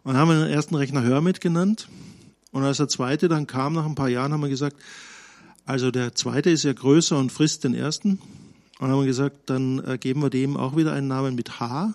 Und 0.02 0.16
haben 0.16 0.28
wir 0.28 0.40
den 0.40 0.52
ersten 0.52 0.74
Rechner 0.74 1.04
Hermit 1.04 1.40
genannt. 1.40 1.86
Und 2.50 2.64
als 2.64 2.78
der 2.78 2.88
zweite 2.88 3.28
dann 3.28 3.46
kam, 3.46 3.74
nach 3.74 3.86
ein 3.86 3.94
paar 3.94 4.08
Jahren, 4.08 4.32
haben 4.32 4.42
wir 4.42 4.48
gesagt, 4.48 4.76
also 5.66 5.92
der 5.92 6.16
zweite 6.16 6.50
ist 6.50 6.64
ja 6.64 6.72
größer 6.72 7.16
und 7.16 7.30
frisst 7.30 7.62
den 7.62 7.74
ersten. 7.74 8.18
Und 8.80 8.90
haben 8.90 8.98
wir 8.98 9.06
gesagt, 9.06 9.50
dann 9.50 9.78
äh, 9.84 9.98
geben 9.98 10.20
wir 10.20 10.30
dem 10.30 10.56
auch 10.56 10.76
wieder 10.76 10.92
einen 10.94 11.06
Namen 11.06 11.36
mit 11.36 11.60
H 11.60 11.94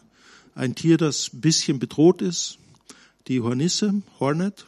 ein 0.60 0.76
Tier, 0.76 0.98
das 0.98 1.32
ein 1.34 1.42
bisschen 1.42 1.80
bedroht 1.80 2.22
ist, 2.22 2.60
die 3.28 3.40
Hornisse, 3.40 4.02
Hornet. 4.20 4.68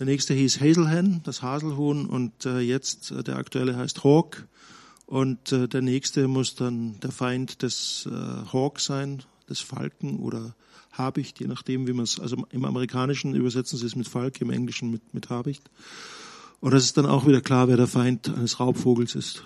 Der 0.00 0.06
nächste 0.06 0.34
hieß 0.34 0.60
Hazelhen, 0.60 1.20
das 1.22 1.40
Haselhuhn, 1.40 2.06
und 2.06 2.44
äh, 2.46 2.58
jetzt 2.58 3.12
äh, 3.12 3.22
der 3.22 3.36
aktuelle 3.36 3.76
heißt 3.76 4.02
Hawk. 4.02 4.48
Und 5.06 5.52
äh, 5.52 5.68
der 5.68 5.82
nächste 5.82 6.26
muss 6.26 6.56
dann 6.56 6.98
der 7.00 7.12
Feind 7.12 7.62
des 7.62 8.08
Hawk 8.52 8.80
sein, 8.80 9.22
des 9.48 9.60
Falken 9.60 10.18
oder 10.18 10.54
Habicht, 10.90 11.38
je 11.40 11.46
nachdem, 11.46 11.86
wie 11.86 11.92
man 11.92 12.04
es, 12.04 12.18
also 12.18 12.44
im 12.50 12.64
Amerikanischen 12.64 13.34
übersetzen 13.34 13.78
sie 13.78 13.86
es 13.86 13.96
mit 13.96 14.08
Falk, 14.08 14.40
im 14.40 14.50
Englischen 14.50 14.90
mit, 14.90 15.14
mit 15.14 15.30
Habicht. 15.30 15.62
Und 16.60 16.72
das 16.72 16.84
ist 16.84 16.96
dann 16.96 17.06
auch 17.06 17.26
wieder 17.26 17.40
klar, 17.40 17.68
wer 17.68 17.76
der 17.76 17.86
Feind 17.86 18.28
eines 18.28 18.58
Raubvogels 18.58 19.14
ist. 19.14 19.44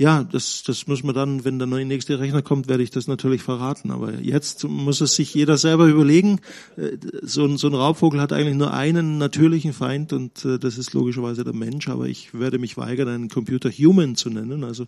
Ja, 0.00 0.24
das, 0.24 0.62
das 0.62 0.86
muss 0.86 1.02
man 1.02 1.14
dann, 1.14 1.44
wenn 1.44 1.58
der 1.58 1.66
neue 1.66 1.84
nächste 1.84 2.18
Rechner 2.18 2.40
kommt, 2.40 2.68
werde 2.68 2.82
ich 2.82 2.90
das 2.90 3.06
natürlich 3.06 3.42
verraten. 3.42 3.90
Aber 3.90 4.14
jetzt 4.14 4.64
muss 4.64 5.02
es 5.02 5.14
sich 5.14 5.34
jeder 5.34 5.58
selber 5.58 5.88
überlegen. 5.88 6.40
Äh, 6.78 6.96
so 7.20 7.44
ein, 7.44 7.58
so 7.58 7.66
ein 7.66 7.74
Raubvogel 7.74 8.18
hat 8.18 8.32
eigentlich 8.32 8.56
nur 8.56 8.72
einen 8.72 9.18
natürlichen 9.18 9.74
Feind 9.74 10.14
und 10.14 10.42
äh, 10.46 10.58
das 10.58 10.78
ist 10.78 10.94
logischerweise 10.94 11.44
der 11.44 11.52
Mensch. 11.52 11.86
Aber 11.90 12.06
ich 12.06 12.32
werde 12.32 12.58
mich 12.58 12.78
weigern, 12.78 13.08
einen 13.08 13.28
Computer 13.28 13.68
Human 13.68 14.16
zu 14.16 14.30
nennen. 14.30 14.64
Also 14.64 14.86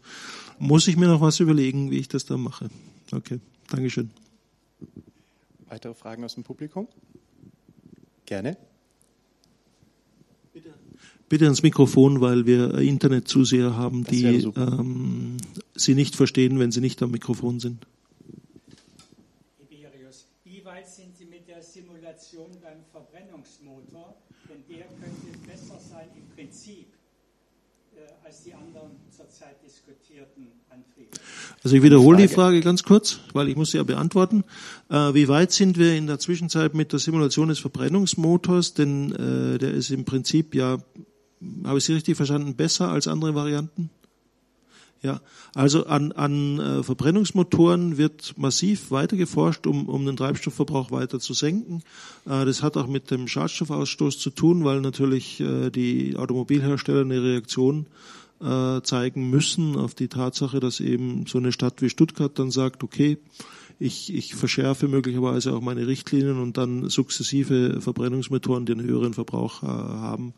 muss 0.59 0.89
ich 0.89 0.97
mir 0.97 1.09
noch 1.09 1.21
was 1.21 1.41
überlegen, 1.41 1.91
wie 1.91 1.99
ich 1.99 2.09
das 2.09 2.25
dann 2.25 2.41
mache. 2.41 2.71
Okay, 3.13 3.39
Dankeschön. 3.69 4.09
Weitere 5.69 5.93
Fragen 5.93 6.25
aus 6.25 6.37
dem 6.37 6.43
Publikum? 6.43 6.89
Gerne. 8.25 8.57
Bitte 11.33 11.47
ans 11.47 11.62
Mikrofon, 11.62 12.20
weil 12.20 12.45
wir 12.45 12.74
Internetzuseher 12.74 13.74
haben, 13.74 14.05
die 14.05 14.45
ähm, 14.55 15.39
Sie 15.74 15.95
nicht 15.95 16.14
verstehen, 16.14 16.59
wenn 16.59 16.72
Sie 16.72 16.83
nicht 16.83 17.03
am 17.03 17.11
Mikrofon 17.11 17.59
sind. 17.59 17.87
Iberius, 19.70 20.26
wie 20.45 20.62
weit 20.62 20.87
sind 20.87 21.16
Sie 21.16 21.24
mit 21.24 21.49
der 21.49 21.62
Simulation 21.62 22.51
beim 22.61 22.85
Verbrennungsmotor? 22.93 24.14
Denn 24.47 24.62
der 24.68 24.85
könnte 24.85 25.39
besser 25.49 25.80
sein 25.80 26.09
im 26.14 26.37
Prinzip 26.37 26.89
äh, 27.97 28.26
als 28.26 28.43
die 28.43 28.53
anderen 28.53 28.91
zurzeit 29.16 29.57
diskutierten 29.64 30.49
Antriebe. 30.68 31.12
Also 31.64 31.74
ich 31.74 31.83
wiederhole 31.83 32.18
Frage. 32.18 32.28
die 32.28 32.35
Frage 32.35 32.61
ganz 32.61 32.83
kurz, 32.83 33.20
weil 33.33 33.49
ich 33.49 33.57
muss 33.57 33.70
sie 33.70 33.78
ja 33.78 33.85
beantworten. 33.85 34.45
Äh, 34.91 35.14
wie 35.14 35.28
weit 35.28 35.53
sind 35.53 35.78
wir 35.78 35.97
in 35.97 36.07
der 36.07 36.18
Zwischenzeit 36.18 36.74
mit 36.74 36.93
der 36.93 36.99
Simulation 36.99 37.49
des 37.49 37.59
Verbrennungsmotors? 37.59 38.74
Denn 38.74 39.12
äh, 39.12 39.57
der 39.57 39.72
ist 39.72 39.89
im 39.89 40.05
Prinzip 40.05 40.55
ja 40.55 40.76
habe 41.64 41.78
ich 41.78 41.84
Sie 41.84 41.95
richtig 41.95 42.16
verstanden, 42.16 42.55
besser 42.55 42.88
als 42.88 43.09
andere 43.09 43.34
Varianten? 43.34 43.90
Ja, 45.03 45.20
also 45.55 45.86
an, 45.86 46.12
an 46.12 46.61
äh, 46.61 46.82
Verbrennungsmotoren 46.84 47.99
wird 47.99 48.38
massiv 48.38 48.93
weiter 48.93 49.16
geforscht, 49.16 49.66
um, 49.66 49.88
um 49.88 50.07
den 50.07 50.16
Treibstoffverbrauch 50.16 50.93
weiter 50.93 51.18
zu 51.18 51.34
senken. 51.34 51.82
Äh, 52.24 52.45
das 52.45 52.62
hat 52.62 52.76
auch 52.76 52.86
mit 52.86 53.11
dem 53.11 53.26
Schadstoffausstoß 53.26 54.20
zu 54.20 54.30
tun, 54.30 54.64
weil 54.64 54.80
natürlich 54.80 55.40
äh, 55.40 55.70
die 55.70 56.16
Automobilhersteller 56.16 57.01
eine 57.01 57.20
Reaktion 57.20 57.86
äh, 58.40 58.80
zeigen 58.82 59.28
müssen 59.28 59.76
auf 59.76 59.95
die 59.95 60.07
Tatsache, 60.07 60.61
dass 60.61 60.78
eben 60.78 61.26
so 61.26 61.38
eine 61.38 61.51
Stadt 61.51 61.82
wie 61.82 61.90
Stuttgart 61.90 62.38
dann 62.38 62.53
sagt, 62.53 62.84
okay, 62.84 63.18
ich, 63.80 64.14
ich 64.14 64.36
verschärfe 64.36 64.86
möglicherweise 64.86 65.53
auch 65.53 65.61
meine 65.61 65.88
Richtlinien 65.88 66.38
und 66.38 66.57
dann 66.57 66.88
sukzessive 66.88 67.80
Verbrennungsmotoren, 67.80 68.66
die 68.66 68.72
einen 68.72 68.86
höheren 68.86 69.14
Verbrauch 69.14 69.64
äh, 69.64 69.66
haben, 69.66 70.34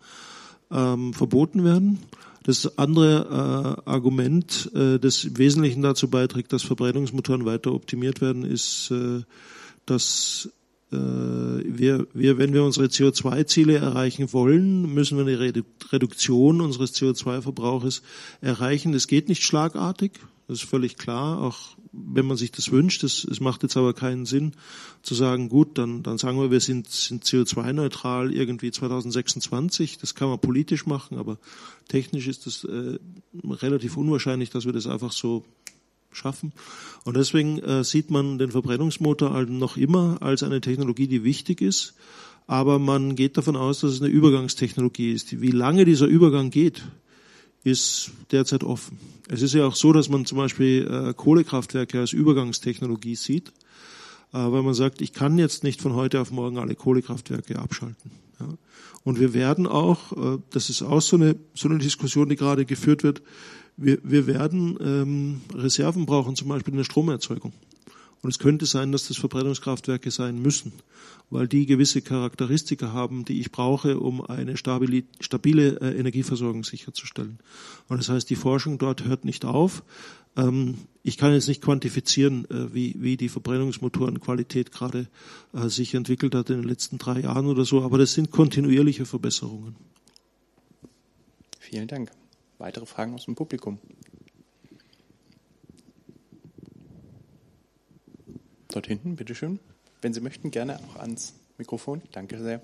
ähm, 0.74 1.14
verboten 1.14 1.64
werden. 1.64 1.98
Das 2.42 2.76
andere 2.76 3.80
äh, 3.86 3.90
Argument, 3.90 4.70
äh, 4.74 4.98
das 4.98 5.24
im 5.24 5.38
Wesentlichen 5.38 5.80
dazu 5.80 6.10
beiträgt, 6.10 6.52
dass 6.52 6.62
Verbrennungsmotoren 6.62 7.46
weiter 7.46 7.72
optimiert 7.72 8.20
werden, 8.20 8.44
ist, 8.44 8.90
äh, 8.90 9.22
dass 9.86 10.50
äh, 10.92 10.96
wir, 10.96 12.06
wir, 12.12 12.36
wenn 12.36 12.52
wir 12.52 12.62
unsere 12.62 12.86
CO2-Ziele 12.86 13.76
erreichen 13.76 14.32
wollen, 14.34 14.92
müssen 14.92 15.16
wir 15.16 15.24
eine 15.24 15.64
Reduktion 15.90 16.60
unseres 16.60 16.94
CO2-Verbrauches 16.94 18.02
erreichen. 18.42 18.92
Das 18.92 19.06
geht 19.06 19.30
nicht 19.30 19.42
schlagartig, 19.42 20.20
das 20.46 20.62
ist 20.62 20.68
völlig 20.68 20.96
klar, 20.96 21.40
auch 21.40 21.76
wenn 21.92 22.26
man 22.26 22.36
sich 22.36 22.52
das 22.52 22.70
wünscht. 22.70 23.02
Es, 23.04 23.24
es 23.24 23.40
macht 23.40 23.62
jetzt 23.62 23.76
aber 23.76 23.94
keinen 23.94 24.26
Sinn 24.26 24.52
zu 25.02 25.14
sagen, 25.14 25.48
gut, 25.48 25.78
dann, 25.78 26.02
dann 26.02 26.18
sagen 26.18 26.38
wir, 26.38 26.50
wir 26.50 26.60
sind, 26.60 26.90
sind 26.90 27.24
CO2-neutral 27.24 28.32
irgendwie 28.32 28.70
2026. 28.70 29.98
Das 29.98 30.14
kann 30.14 30.28
man 30.28 30.38
politisch 30.38 30.86
machen, 30.86 31.18
aber 31.18 31.38
technisch 31.88 32.26
ist 32.26 32.46
es 32.46 32.64
äh, 32.64 32.98
relativ 33.42 33.96
unwahrscheinlich, 33.96 34.50
dass 34.50 34.66
wir 34.66 34.72
das 34.72 34.86
einfach 34.86 35.12
so 35.12 35.44
schaffen. 36.12 36.52
Und 37.04 37.16
deswegen 37.16 37.58
äh, 37.60 37.84
sieht 37.84 38.10
man 38.10 38.38
den 38.38 38.50
Verbrennungsmotor 38.50 39.32
halt 39.32 39.50
noch 39.50 39.76
immer 39.76 40.18
als 40.20 40.42
eine 40.42 40.60
Technologie, 40.60 41.08
die 41.08 41.24
wichtig 41.24 41.60
ist. 41.60 41.94
Aber 42.46 42.78
man 42.78 43.16
geht 43.16 43.38
davon 43.38 43.56
aus, 43.56 43.80
dass 43.80 43.92
es 43.92 44.02
eine 44.02 44.10
Übergangstechnologie 44.10 45.12
ist. 45.12 45.40
Wie 45.40 45.50
lange 45.50 45.84
dieser 45.86 46.06
Übergang 46.06 46.50
geht, 46.50 46.82
ist 47.64 48.12
derzeit 48.30 48.62
offen. 48.62 48.98
Es 49.28 49.42
ist 49.42 49.54
ja 49.54 49.66
auch 49.66 49.74
so, 49.74 49.92
dass 49.92 50.08
man 50.08 50.26
zum 50.26 50.38
Beispiel 50.38 50.86
äh, 50.86 51.14
Kohlekraftwerke 51.14 51.98
als 51.98 52.12
Übergangstechnologie 52.12 53.16
sieht, 53.16 53.48
äh, 54.32 54.38
weil 54.38 54.62
man 54.62 54.74
sagt, 54.74 55.00
ich 55.00 55.12
kann 55.12 55.38
jetzt 55.38 55.64
nicht 55.64 55.80
von 55.80 55.94
heute 55.94 56.20
auf 56.20 56.30
morgen 56.30 56.58
alle 56.58 56.74
Kohlekraftwerke 56.74 57.58
abschalten. 57.58 58.10
Ja. 58.38 58.48
Und 59.02 59.18
wir 59.18 59.32
werden 59.34 59.66
auch, 59.66 60.12
äh, 60.12 60.38
das 60.50 60.68
ist 60.68 60.82
auch 60.82 61.00
so 61.00 61.16
eine, 61.16 61.36
so 61.54 61.68
eine 61.68 61.78
Diskussion, 61.78 62.28
die 62.28 62.36
gerade 62.36 62.66
geführt 62.66 63.02
wird, 63.02 63.22
wir, 63.76 63.98
wir 64.02 64.26
werden 64.26 64.78
ähm, 64.80 65.40
Reserven 65.54 66.06
brauchen, 66.06 66.36
zum 66.36 66.48
Beispiel 66.48 66.72
in 66.72 66.78
der 66.78 66.84
Stromerzeugung. 66.84 67.52
Und 68.24 68.30
es 68.30 68.38
könnte 68.38 68.64
sein, 68.64 68.90
dass 68.90 69.06
das 69.06 69.18
Verbrennungskraftwerke 69.18 70.10
sein 70.10 70.40
müssen, 70.40 70.72
weil 71.28 71.46
die 71.46 71.66
gewisse 71.66 72.00
Charakteristika 72.00 72.90
haben, 72.90 73.26
die 73.26 73.38
ich 73.38 73.52
brauche, 73.52 74.00
um 74.00 74.24
eine 74.24 74.56
stabile, 74.56 75.02
äh, 75.20 75.98
Energieversorgung 75.98 76.64
sicherzustellen. 76.64 77.38
Und 77.86 77.98
das 77.98 78.08
heißt, 78.08 78.30
die 78.30 78.36
Forschung 78.36 78.78
dort 78.78 79.04
hört 79.04 79.26
nicht 79.26 79.44
auf. 79.44 79.82
Ähm, 80.38 80.78
ich 81.02 81.18
kann 81.18 81.34
jetzt 81.34 81.48
nicht 81.48 81.60
quantifizieren, 81.60 82.46
äh, 82.46 82.72
wie, 82.72 82.96
wie 82.96 83.18
die 83.18 83.28
Verbrennungsmotorenqualität 83.28 84.72
gerade 84.72 85.06
äh, 85.52 85.68
sich 85.68 85.92
entwickelt 85.92 86.34
hat 86.34 86.48
in 86.48 86.62
den 86.62 86.68
letzten 86.68 86.96
drei 86.96 87.20
Jahren 87.20 87.44
oder 87.44 87.66
so, 87.66 87.82
aber 87.82 87.98
das 87.98 88.14
sind 88.14 88.30
kontinuierliche 88.30 89.04
Verbesserungen. 89.04 89.76
Vielen 91.58 91.88
Dank. 91.88 92.10
Weitere 92.56 92.86
Fragen 92.86 93.12
aus 93.12 93.26
dem 93.26 93.34
Publikum? 93.34 93.78
Dort 98.74 98.88
hinten, 98.88 99.14
bitteschön. 99.14 99.60
Wenn 100.02 100.12
Sie 100.12 100.20
möchten, 100.20 100.50
gerne 100.50 100.80
auch 100.80 100.96
ans 100.96 101.34
Mikrofon. 101.58 102.02
Danke 102.10 102.42
sehr. 102.42 102.60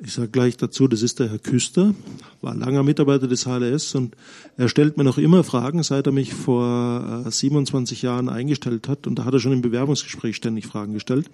Ich 0.00 0.14
sage 0.14 0.30
gleich 0.30 0.56
dazu, 0.56 0.88
das 0.88 1.02
ist 1.02 1.20
der 1.20 1.30
Herr 1.30 1.38
Küster, 1.38 1.94
war 2.40 2.56
langer 2.56 2.82
Mitarbeiter 2.82 3.28
des 3.28 3.46
HLS 3.46 3.94
und 3.94 4.16
er 4.56 4.68
stellt 4.68 4.96
mir 4.96 5.04
noch 5.04 5.16
immer 5.16 5.44
Fragen, 5.44 5.84
seit 5.84 6.06
er 6.06 6.12
mich 6.12 6.34
vor 6.34 7.24
27 7.30 8.02
äh, 8.02 8.06
Jahren 8.06 8.28
eingestellt 8.28 8.88
hat. 8.88 9.06
Und 9.06 9.20
da 9.20 9.24
hat 9.26 9.32
er 9.32 9.38
schon 9.38 9.52
im 9.52 9.62
Bewerbungsgespräch 9.62 10.34
ständig 10.34 10.66
Fragen 10.66 10.92
gestellt. 10.92 11.30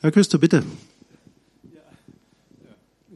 Herr 0.00 0.10
Küster, 0.10 0.38
bitte. 0.38 0.64
Ja, 1.64 1.80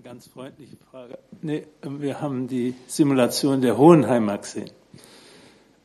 ganz 0.02 0.26
freundliche 0.26 0.76
Frage. 0.90 1.18
Nee, 1.40 1.66
wir 1.82 2.20
haben 2.20 2.48
die 2.48 2.74
Simulation 2.86 3.62
der 3.62 3.78
Hohenheimer 3.78 4.36
gesehen. 4.36 4.70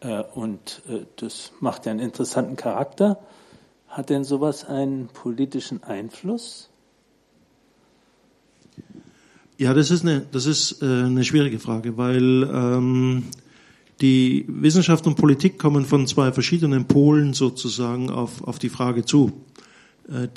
Äh, 0.02 0.24
und 0.34 0.82
äh, 0.88 1.06
das 1.18 1.52
macht 1.60 1.86
ja 1.86 1.92
einen 1.92 2.00
interessanten 2.00 2.56
Charakter. 2.56 3.20
Hat 3.88 4.10
denn 4.10 4.24
sowas 4.24 4.66
einen 4.66 5.08
politischen 5.08 5.84
Einfluss? 5.84 6.70
Ja, 9.58 9.74
das 9.74 9.92
ist 9.92 10.04
eine, 10.04 10.22
das 10.32 10.46
ist 10.46 10.82
äh, 10.82 10.86
eine 10.86 11.24
schwierige 11.24 11.60
Frage, 11.60 11.98
weil 11.98 12.44
ähm, 12.44 13.24
die 14.00 14.46
Wissenschaft 14.48 15.06
und 15.08 15.16
Politik 15.16 15.60
kommen 15.60 15.86
von 15.86 16.08
zwei 16.08 16.32
verschiedenen 16.32 16.86
Polen 16.86 17.34
sozusagen 17.34 18.10
auf, 18.10 18.44
auf 18.44 18.60
die 18.60 18.70
Frage 18.70 19.04
zu. 19.04 19.34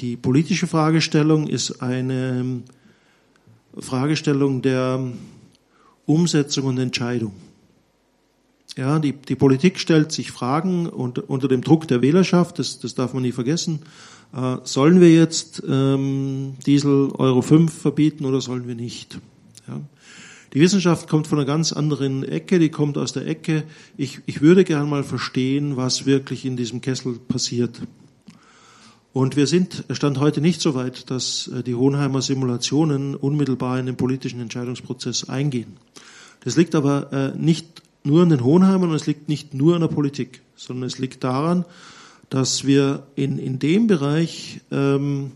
Die 0.00 0.16
politische 0.16 0.66
Fragestellung 0.66 1.46
ist 1.46 1.80
eine 1.80 2.62
Fragestellung 3.78 4.60
der 4.60 5.12
Umsetzung 6.04 6.66
und 6.66 6.78
Entscheidung. 6.78 7.32
Ja, 8.76 8.98
die, 8.98 9.12
die 9.12 9.36
Politik 9.36 9.78
stellt 9.78 10.12
sich 10.12 10.30
Fragen 10.30 10.88
und, 10.88 11.18
unter 11.18 11.48
dem 11.48 11.62
Druck 11.62 11.88
der 11.88 12.00
Wählerschaft, 12.00 12.58
das, 12.58 12.78
das 12.80 12.94
darf 12.94 13.12
man 13.12 13.22
nie 13.22 13.32
vergessen. 13.32 13.80
Äh, 14.34 14.56
sollen 14.64 15.00
wir 15.00 15.12
jetzt 15.12 15.62
ähm, 15.68 16.54
Diesel 16.64 17.10
Euro 17.12 17.42
5 17.42 17.72
verbieten 17.72 18.24
oder 18.24 18.40
sollen 18.40 18.66
wir 18.66 18.74
nicht? 18.74 19.18
Ja. 19.68 19.80
Die 20.54 20.60
Wissenschaft 20.60 21.08
kommt 21.08 21.26
von 21.26 21.38
einer 21.38 21.46
ganz 21.46 21.72
anderen 21.72 22.24
Ecke, 22.24 22.58
die 22.58 22.68
kommt 22.68 22.98
aus 22.98 23.12
der 23.12 23.26
Ecke, 23.26 23.64
ich, 23.96 24.20
ich 24.26 24.42
würde 24.42 24.64
gern 24.64 24.88
mal 24.88 25.02
verstehen, 25.02 25.76
was 25.76 26.04
wirklich 26.04 26.44
in 26.44 26.56
diesem 26.56 26.80
Kessel 26.80 27.18
passiert. 27.18 27.80
Und 29.14 29.36
wir 29.36 29.46
sind, 29.46 29.84
Stand 29.90 30.18
heute 30.18 30.40
nicht 30.40 30.62
so 30.62 30.74
weit, 30.74 31.10
dass 31.10 31.48
äh, 31.48 31.62
die 31.62 31.74
Hohenheimer 31.74 32.22
Simulationen 32.22 33.14
unmittelbar 33.14 33.78
in 33.78 33.86
den 33.86 33.96
politischen 33.96 34.40
Entscheidungsprozess 34.40 35.28
eingehen. 35.28 35.76
Das 36.44 36.56
liegt 36.56 36.74
aber 36.74 37.12
äh, 37.12 37.38
nicht 37.38 37.82
nur 38.04 38.22
an 38.22 38.30
den 38.30 38.44
Hohenheimern 38.44 38.90
und 38.90 38.96
es 38.96 39.06
liegt 39.06 39.28
nicht 39.28 39.54
nur 39.54 39.74
an 39.74 39.80
der 39.80 39.88
Politik, 39.88 40.42
sondern 40.56 40.86
es 40.86 40.98
liegt 40.98 41.24
daran, 41.24 41.64
dass 42.30 42.64
wir 42.64 43.04
in, 43.14 43.38
in 43.38 43.58
dem 43.58 43.86
Bereich 43.86 44.60
ähm, 44.70 45.32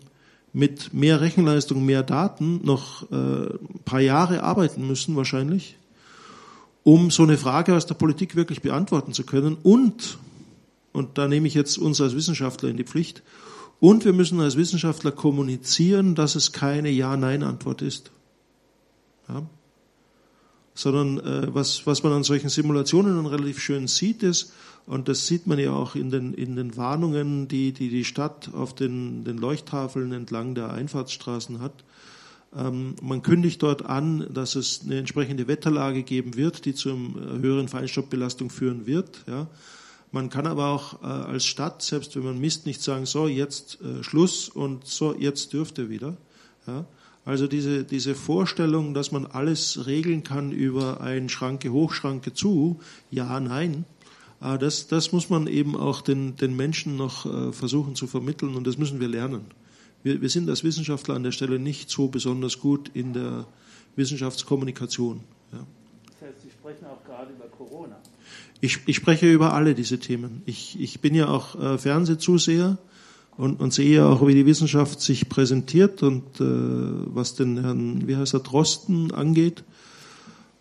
mit 0.52 0.94
mehr 0.94 1.20
Rechenleistung, 1.20 1.84
mehr 1.84 2.02
Daten 2.02 2.60
noch 2.64 3.10
äh, 3.10 3.14
ein 3.14 3.82
paar 3.84 4.00
Jahre 4.00 4.42
arbeiten 4.42 4.86
müssen 4.86 5.14
wahrscheinlich, 5.14 5.76
um 6.82 7.10
so 7.10 7.24
eine 7.24 7.36
Frage 7.36 7.76
aus 7.76 7.86
der 7.86 7.94
Politik 7.94 8.36
wirklich 8.36 8.62
beantworten 8.62 9.12
zu 9.12 9.24
können. 9.24 9.56
Und, 9.62 10.18
und 10.92 11.18
da 11.18 11.28
nehme 11.28 11.46
ich 11.46 11.54
jetzt 11.54 11.76
uns 11.76 12.00
als 12.00 12.16
Wissenschaftler 12.16 12.70
in 12.70 12.76
die 12.76 12.84
Pflicht, 12.84 13.22
und 13.78 14.04
wir 14.04 14.12
müssen 14.12 14.40
als 14.40 14.56
Wissenschaftler 14.56 15.12
kommunizieren, 15.12 16.14
dass 16.14 16.34
es 16.34 16.52
keine 16.52 16.88
Ja-Nein-Antwort 16.88 17.82
ist. 17.82 18.10
Ja? 19.28 19.42
Sondern 20.76 21.18
äh, 21.18 21.52
was, 21.52 21.86
was 21.86 22.04
man 22.04 22.12
an 22.12 22.22
solchen 22.22 22.50
Simulationen 22.50 23.16
dann 23.16 23.26
relativ 23.26 23.58
schön 23.58 23.88
sieht, 23.88 24.22
ist, 24.22 24.52
und 24.86 25.08
das 25.08 25.26
sieht 25.26 25.48
man 25.48 25.58
ja 25.58 25.72
auch 25.72 25.96
in 25.96 26.10
den, 26.10 26.32
in 26.32 26.54
den 26.54 26.76
Warnungen, 26.76 27.48
die, 27.48 27.72
die 27.72 27.88
die 27.88 28.04
Stadt 28.04 28.50
auf 28.54 28.72
den, 28.72 29.24
den 29.24 29.36
Leuchttafeln 29.36 30.12
entlang 30.12 30.54
der 30.54 30.70
Einfahrtsstraßen 30.70 31.60
hat. 31.60 31.72
Ähm, 32.56 32.94
man 33.02 33.22
kündigt 33.22 33.62
dort 33.62 33.84
an, 33.84 34.28
dass 34.32 34.54
es 34.54 34.82
eine 34.84 34.98
entsprechende 34.98 35.48
Wetterlage 35.48 36.04
geben 36.04 36.36
wird, 36.36 36.64
die 36.64 36.74
zu 36.74 36.90
einer 36.90 37.38
höheren 37.40 37.66
Feinstaubbelastung 37.66 38.48
führen 38.48 38.86
wird. 38.86 39.24
Ja. 39.26 39.48
Man 40.12 40.30
kann 40.30 40.46
aber 40.46 40.68
auch 40.68 41.02
äh, 41.02 41.06
als 41.06 41.44
Stadt, 41.44 41.82
selbst 41.82 42.14
wenn 42.14 42.24
man 42.24 42.38
misst, 42.38 42.64
nicht 42.64 42.80
sagen, 42.80 43.06
so, 43.06 43.26
jetzt 43.26 43.80
äh, 43.82 44.04
Schluss 44.04 44.48
und 44.48 44.86
so, 44.86 45.16
jetzt 45.18 45.52
dürft 45.52 45.78
ihr 45.78 45.90
wieder. 45.90 46.16
Ja. 46.68 46.86
Also 47.26 47.46
diese, 47.46 47.84
diese 47.84 48.14
Vorstellung, 48.14 48.94
dass 48.94 49.12
man 49.12 49.26
alles 49.26 49.86
regeln 49.86 50.22
kann 50.22 50.50
über 50.52 51.02
ein 51.02 51.28
Schranke 51.28 51.70
hoch, 51.70 51.92
Schranke 51.92 52.32
zu, 52.32 52.80
ja, 53.10 53.38
nein, 53.40 53.84
Ah, 54.40 54.58
das, 54.58 54.86
das 54.86 55.12
muss 55.12 55.30
man 55.30 55.46
eben 55.46 55.76
auch 55.76 56.02
den, 56.02 56.36
den 56.36 56.54
Menschen 56.56 56.96
noch 56.96 57.24
äh, 57.26 57.52
versuchen 57.52 57.94
zu 57.94 58.06
vermitteln 58.06 58.54
und 58.54 58.66
das 58.66 58.76
müssen 58.76 59.00
wir 59.00 59.08
lernen. 59.08 59.46
Wir, 60.02 60.20
wir 60.20 60.28
sind 60.28 60.48
als 60.50 60.62
Wissenschaftler 60.62 61.14
an 61.14 61.22
der 61.22 61.32
Stelle 61.32 61.58
nicht 61.58 61.88
so 61.88 62.08
besonders 62.08 62.60
gut 62.60 62.90
in 62.92 63.14
der 63.14 63.46
Wissenschaftskommunikation. 63.96 65.20
Ja. 65.52 65.66
Das 66.20 66.28
heißt, 66.28 66.42
Sie 66.42 66.50
sprechen 66.50 66.84
auch 66.84 67.02
gerade 67.04 67.32
über 67.32 67.46
Corona. 67.46 67.96
Ich, 68.60 68.80
ich 68.86 68.96
spreche 68.96 69.30
über 69.32 69.54
alle 69.54 69.74
diese 69.74 69.98
Themen. 69.98 70.42
Ich, 70.44 70.78
ich 70.78 71.00
bin 71.00 71.14
ja 71.14 71.28
auch 71.28 71.58
äh, 71.58 71.78
Fernsehzuseher 71.78 72.76
und, 73.36 73.60
und 73.60 73.72
sehe 73.72 74.04
auch, 74.04 74.26
wie 74.26 74.34
die 74.34 74.46
Wissenschaft 74.46 75.00
sich 75.00 75.28
präsentiert 75.28 76.02
und 76.02 76.40
äh, 76.40 76.44
was 76.44 77.34
den 77.34 77.60
Herrn, 77.60 78.06
wie 78.06 78.16
heißt 78.16 78.34
er, 78.34 78.40
Drosten 78.40 79.12
angeht 79.12 79.64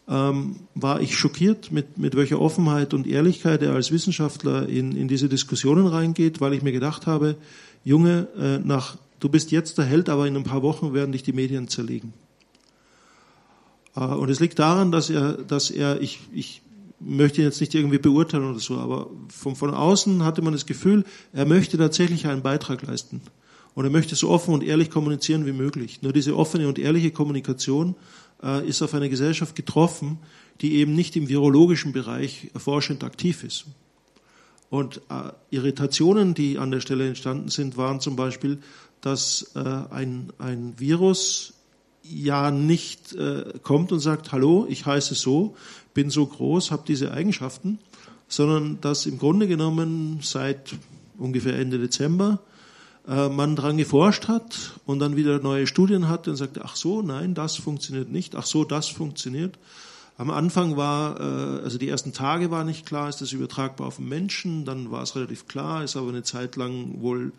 ähm, 0.07 0.57
war 0.76 1.02
ich 1.02 1.18
schockiert, 1.18 1.72
mit, 1.72 1.97
mit 1.97 2.15
welcher 2.15 2.39
Offenheit 2.39 2.93
und 2.93 3.07
Ehrlichkeit 3.07 3.61
er 3.61 3.73
als 3.73 3.91
Wissenschaftler 3.91 4.68
in, 4.69 4.95
in 4.95 5.07
diese 5.07 5.30
Diskussionen 5.30 5.88
reingeht, 5.88 6.41
weil 6.41 6.53
ich 6.53 6.61
mir 6.61 6.72
gedacht 6.72 7.07
habe, 7.07 7.35
Junge, 7.84 8.27
äh, 8.38 8.60
nach, 8.60 8.97
du 9.19 9.30
bist 9.30 9.52
jetzt 9.52 9.77
der 9.77 9.85
Held, 9.85 10.10
aber 10.10 10.27
in 10.27 10.35
ein 10.35 10.43
paar 10.43 10.61
Wochen 10.61 10.93
werden 10.93 11.11
dich 11.11 11.23
die 11.23 11.34
Medien 11.34 11.68
zerlegen. 11.68 12.14
Äh, 13.95 14.02
und 14.02 14.30
es 14.30 14.39
liegt 14.39 14.60
daran, 14.60 14.91
dass 14.91 15.10
er, 15.10 15.34
dass 15.34 15.72
er, 15.72 16.02
ich, 16.02 16.19
ich 16.34 16.61
möchte 16.99 17.41
jetzt 17.41 17.59
nicht 17.59 17.76
irgendwie 17.76 17.97
beurteilen 17.97 18.49
oder 18.49 18.59
so, 18.59 18.77
aber 18.77 19.09
von, 19.30 19.55
von 19.55 19.73
außen 19.73 20.23
hatte 20.23 20.41
man 20.41 20.53
das 20.53 20.65
Gefühl, 20.65 21.03
er 21.34 21.45
möchte 21.45 21.77
tatsächlich 21.77 22.27
einen 22.27 22.41
Beitrag 22.41 22.81
leisten. 22.84 23.22
Und 23.73 23.84
er 23.84 23.91
möchte 23.91 24.15
so 24.15 24.30
offen 24.30 24.53
und 24.53 24.63
ehrlich 24.63 24.89
kommunizieren 24.89 25.45
wie 25.45 25.51
möglich. 25.51 26.01
Nur 26.01 26.13
diese 26.13 26.38
offene 26.38 26.67
und 26.67 26.80
ehrliche 26.80 27.11
Kommunikation 27.11 27.95
äh, 28.41 28.65
ist 28.67 28.81
auf 28.81 28.93
eine 28.93 29.09
Gesellschaft 29.09 29.55
getroffen, 29.55 30.19
die 30.61 30.76
eben 30.76 30.95
nicht 30.95 31.15
im 31.17 31.27
virologischen 31.27 31.91
Bereich 31.91 32.51
forschend 32.55 33.03
aktiv 33.03 33.43
ist. 33.43 33.65
Und 34.69 35.01
äh, 35.09 35.31
Irritationen, 35.51 36.34
die 36.34 36.57
an 36.57 36.72
der 36.72 36.80
Stelle 36.80 37.07
entstanden 37.07 37.49
sind, 37.49 37.76
waren 37.76 37.99
zum 37.99 38.15
Beispiel, 38.15 38.59
dass 39.01 39.51
äh, 39.55 39.59
ein, 39.59 40.31
ein 40.38 40.73
Virus 40.77 41.53
ja 42.10 42.52
nicht 42.52 43.14
äh, 43.14 43.53
kommt 43.64 43.91
und 43.91 43.99
sagt, 43.99 44.32
hallo, 44.32 44.65
ich 44.69 44.86
heiße 44.86 45.15
so, 45.15 45.56
bin 45.94 46.10
so 46.10 46.26
groß, 46.26 46.72
habe 46.72 46.84
diese 46.88 47.11
Eigenschaften, 47.11 47.80
sondern 48.27 48.80
dass 48.82 49.06
im 49.06 49.18
Grunde 49.18 49.48
genommen 49.48 50.19
seit 50.22 50.76
ungefähr 51.18 51.57
Ende 51.57 51.80
Dezember 51.80 52.40
äh, 53.07 53.30
man 53.30 53.56
daran 53.56 53.77
geforscht 53.77 54.27
hat 54.27 54.73
und 54.86 54.99
dann 54.99 55.15
wieder 55.15 55.40
neue 55.40 55.68
Studien 55.68 56.07
hat 56.07 56.27
und 56.27 56.36
sagte, 56.36 56.61
ach 56.64 56.76
so, 56.76 57.02
nein, 57.02 57.34
das 57.34 57.56
funktioniert 57.56 58.11
nicht, 58.11 58.36
ach 58.36 58.45
so, 58.45 58.64
das 58.64 58.88
funktioniert. 58.88 59.57
Am 60.18 60.30
Anfang 60.30 60.77
war, 60.77 61.19
äh, 61.19 61.64
also 61.64 61.77
die 61.77 61.90
ersten 61.90 62.14
Tage 62.14 62.52
war 62.52 62.64
nicht 62.64 62.86
klar, 62.86 63.10
ist 63.10 63.22
das 63.22 63.32
übertragbar 63.32 63.88
auf 63.88 63.98
den 63.98 64.10
Menschen, 64.10 64.65
dann 64.65 64.91
war 64.91 65.03
es 65.03 65.15
relativ 65.15 65.48
klar, 65.48 65.84
ist 65.84 65.98
aber 65.98 66.10
eine 66.10 66.23
Zeit 66.23 66.56
lang 66.56 67.02
wohl, 67.02 67.32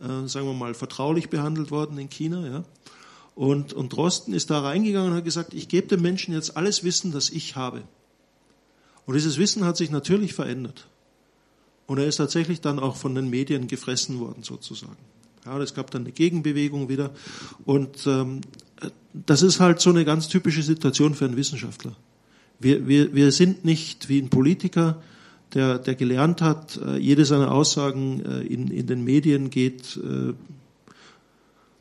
äh, 0.00 0.26
sagen 0.28 0.46
wir 0.46 0.54
mal, 0.54 0.74
vertraulich 0.74 1.30
behandelt 1.30 1.70
worden 1.70 1.98
in 1.98 2.10
China. 2.10 2.46
Ja. 2.46 2.64
Und, 3.38 3.72
und 3.72 3.92
Drosten 3.92 4.34
ist 4.34 4.50
da 4.50 4.58
reingegangen 4.58 5.12
und 5.12 5.16
hat 5.16 5.24
gesagt, 5.24 5.54
ich 5.54 5.68
gebe 5.68 5.86
dem 5.86 6.02
Menschen 6.02 6.34
jetzt 6.34 6.56
alles 6.56 6.82
Wissen, 6.82 7.12
das 7.12 7.30
ich 7.30 7.54
habe. 7.54 7.82
Und 9.06 9.14
dieses 9.14 9.38
Wissen 9.38 9.64
hat 9.64 9.76
sich 9.76 9.92
natürlich 9.92 10.34
verändert. 10.34 10.88
Und 11.86 11.98
er 11.98 12.06
ist 12.06 12.16
tatsächlich 12.16 12.60
dann 12.62 12.80
auch 12.80 12.96
von 12.96 13.14
den 13.14 13.30
Medien 13.30 13.68
gefressen 13.68 14.18
worden, 14.18 14.42
sozusagen. 14.42 14.96
Ja, 15.46 15.56
es 15.60 15.72
gab 15.72 15.92
dann 15.92 16.02
eine 16.02 16.10
Gegenbewegung 16.10 16.88
wieder. 16.88 17.12
Und 17.64 18.08
ähm, 18.08 18.40
das 19.12 19.42
ist 19.42 19.60
halt 19.60 19.80
so 19.80 19.90
eine 19.90 20.04
ganz 20.04 20.26
typische 20.26 20.64
Situation 20.64 21.14
für 21.14 21.26
einen 21.26 21.36
Wissenschaftler. 21.36 21.94
Wir, 22.58 22.88
wir, 22.88 23.14
wir 23.14 23.30
sind 23.30 23.64
nicht 23.64 24.08
wie 24.08 24.20
ein 24.20 24.30
Politiker, 24.30 25.00
der, 25.54 25.78
der 25.78 25.94
gelernt 25.94 26.42
hat, 26.42 26.76
äh, 26.84 26.96
jede 26.96 27.24
seiner 27.24 27.52
Aussagen 27.52 28.20
äh, 28.26 28.40
in, 28.40 28.66
in 28.66 28.88
den 28.88 29.04
Medien 29.04 29.50
geht 29.50 29.96
äh, 29.96 30.32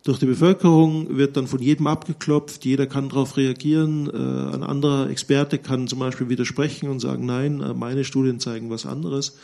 durch 0.08 0.20
die 0.20 0.26
Bevölkerung, 0.26 1.18
wird 1.18 1.36
dann 1.36 1.48
von 1.48 1.62
jedem 1.62 1.88
abgeklopft, 1.88 2.64
jeder 2.66 2.88
kann 2.88 3.10
darauf 3.10 3.36
reagieren, 3.36 4.10
ein 4.10 4.64
anderer 4.64 5.10
Experte 5.10 5.58
kann 5.58 5.88
zum 5.88 6.00
Beispiel 6.00 6.30
widersprechen 6.30 6.90
und 6.90 7.00
sagen, 7.00 7.26
nein, 7.26 7.62
meine 7.76 8.06
Studien 8.06 8.40
zeigen 8.40 8.70
was 8.70 8.86
anderes. 8.86 9.38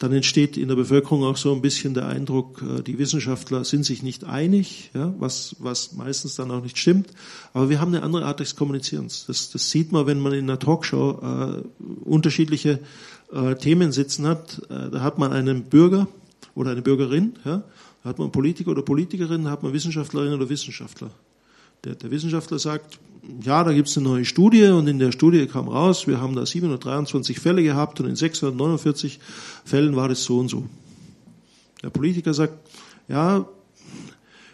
Dann 0.00 0.12
entsteht 0.12 0.56
in 0.56 0.68
der 0.68 0.76
Bevölkerung 0.76 1.24
auch 1.24 1.36
so 1.36 1.54
ein 1.54 1.60
bisschen 1.60 1.92
der 1.92 2.06
Eindruck, 2.06 2.62
die 2.86 2.98
Wissenschaftler 2.98 3.64
sind 3.64 3.84
sich 3.84 4.02
nicht 4.02 4.24
einig, 4.24 4.90
ja, 4.94 5.14
was, 5.18 5.56
was 5.58 5.92
meistens 5.92 6.36
dann 6.36 6.50
auch 6.50 6.62
nicht 6.62 6.78
stimmt. 6.78 7.08
Aber 7.52 7.68
wir 7.68 7.80
haben 7.80 7.94
eine 7.94 8.02
andere 8.02 8.24
Art 8.24 8.40
des 8.40 8.56
Kommunizierens. 8.56 9.26
Das, 9.26 9.50
das 9.50 9.70
sieht 9.70 9.92
man, 9.92 10.06
wenn 10.06 10.18
man 10.18 10.32
in 10.32 10.44
einer 10.44 10.58
Talkshow 10.58 11.20
äh, 11.22 11.84
unterschiedliche 12.08 12.80
äh, 13.30 13.54
Themen 13.56 13.92
sitzen 13.92 14.26
hat, 14.26 14.62
äh, 14.70 14.90
da 14.90 15.02
hat 15.02 15.18
man 15.18 15.32
einen 15.32 15.64
Bürger 15.64 16.08
oder 16.54 16.70
eine 16.70 16.82
Bürgerin, 16.82 17.34
ja, 17.44 17.62
hat 18.04 18.18
man 18.18 18.32
Politiker 18.32 18.70
oder 18.70 18.82
Politikerin, 18.82 19.48
hat 19.48 19.62
man 19.62 19.72
Wissenschaftlerin 19.72 20.32
oder 20.32 20.48
Wissenschaftler. 20.48 21.10
Der, 21.84 21.94
der 21.94 22.10
Wissenschaftler 22.10 22.58
sagt, 22.58 22.98
ja, 23.42 23.64
da 23.64 23.72
gibt 23.72 23.88
es 23.88 23.96
eine 23.96 24.08
neue 24.08 24.24
Studie 24.24 24.66
und 24.66 24.86
in 24.86 24.98
der 24.98 25.12
Studie 25.12 25.46
kam 25.46 25.68
raus, 25.68 26.06
wir 26.06 26.20
haben 26.20 26.34
da 26.34 26.44
723 26.44 27.38
Fälle 27.38 27.62
gehabt 27.62 28.00
und 28.00 28.06
in 28.06 28.16
649 28.16 29.20
Fällen 29.64 29.96
war 29.96 30.08
das 30.08 30.24
so 30.24 30.38
und 30.38 30.48
so. 30.48 30.64
Der 31.82 31.90
Politiker 31.90 32.34
sagt, 32.34 32.54
ja, 33.08 33.46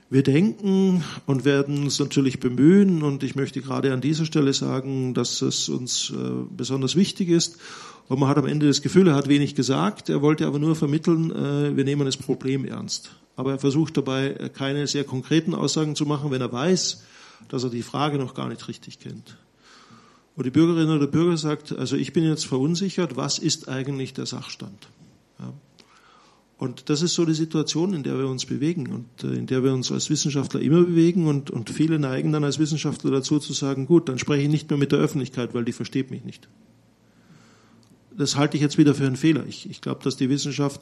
wir 0.09 0.23
denken 0.23 1.03
und 1.27 1.45
werden 1.45 1.83
uns 1.83 1.99
natürlich 1.99 2.39
bemühen 2.39 3.03
und 3.03 3.25
ich 3.25 3.35
möchte 3.35 3.61
gerade 3.61 3.93
an 3.93 4.01
dieser 4.01 4.25
Stelle 4.25 4.53
sagen, 4.53 5.15
dass 5.15 5.43
es 5.43 5.69
uns 5.69 6.11
äh, 6.11 6.15
besonders 6.57 6.95
wichtig 6.95 7.29
ist 7.29 7.59
und 8.09 8.21
man 8.21 8.29
hat 8.29 8.39
am 8.39 8.47
Ende 8.47 8.67
das 8.67 8.83
Gefühl, 8.83 9.09
er 9.09 9.15
hat 9.15 9.29
wenig 9.29 9.55
gesagt, 9.55 10.09
er 10.09 10.23
wollte 10.23 10.47
aber 10.47 10.59
nur 10.59 10.77
vermitteln, 10.77 11.31
äh, 11.33 11.77
wir 11.77 11.85
nehmen 11.85 12.07
das 12.07 12.17
Problem 12.17 12.65
ernst. 12.65 13.17
Aber 13.35 13.53
er 13.53 13.59
versucht 13.59 13.97
dabei 13.97 14.29
äh, 14.31 14.49
keine 14.49 14.87
sehr 14.87 15.05
konkreten 15.05 15.55
Aussagen 15.55 15.97
zu 15.97 16.07
machen, 16.07 16.31
wenn 16.31 16.41
er 16.41 16.53
weiß, 16.53 17.03
dass 17.49 17.65
er 17.65 17.71
die 17.71 17.83
Frage 17.83 18.19
noch 18.19 18.35
gar 18.35 18.49
nicht 18.49 18.67
richtig 18.69 19.01
kennt. 19.01 19.37
Und 20.37 20.47
die 20.47 20.51
Bürgerin 20.51 20.89
oder 20.89 21.01
der 21.01 21.07
Bürger 21.07 21.37
sagt, 21.37 21.77
also 21.77 21.97
ich 21.97 22.13
bin 22.13 22.23
jetzt 22.23 22.47
verunsichert, 22.47 23.17
was 23.17 23.39
ist 23.39 23.69
eigentlich 23.69 24.13
der 24.13 24.27
Sachstand? 24.27 24.89
Ja. 25.41 25.53
Und 26.59 26.89
das 26.89 27.03
ist 27.03 27.15
so 27.15 27.25
die 27.25 27.35
Situation, 27.35 27.93
in 27.93 28.03
der 28.03 28.19
wir 28.19 28.29
uns 28.29 28.47
bewegen 28.47 28.87
und 28.87 29.25
äh, 29.25 29.35
in 29.35 29.47
der 29.47 29.65
wir 29.65 29.73
uns 29.73 29.91
als 29.91 30.11
Wissenschaftler 30.11 30.61
immer 30.61 30.85
bewegen 30.85 31.27
und, 31.27 31.51
und 31.51 31.71
viele 31.71 31.99
neigen 31.99 32.31
dann 32.31 32.45
als 32.45 32.61
Wissenschaftler 32.61 33.11
dazu 33.11 33.41
zu 33.41 33.53
sagen, 33.53 33.87
gut, 33.87 34.09
dann 34.09 34.21
spreche 34.21 34.45
ich 34.45 34.49
nicht 34.49 34.71
mehr 34.71 34.79
mit 34.79 34.93
der 34.93 35.01
Öffentlichkeit, 35.01 35.55
weil 35.55 35.65
die 35.65 35.73
versteht 35.73 36.13
mich 36.13 36.23
nicht 36.23 36.49
das 38.17 38.37
halte 38.37 38.57
ich 38.57 38.63
jetzt 38.63 38.79
wieder 38.79 38.95
für 38.95 39.07
einen 39.07 39.17
Fehler. 39.17 39.45
Ich, 39.47 39.69
ich 39.69 39.81
glaube, 39.81 40.03
dass 40.03 40.17
die 40.17 40.31
Wissenschaft 40.31 40.81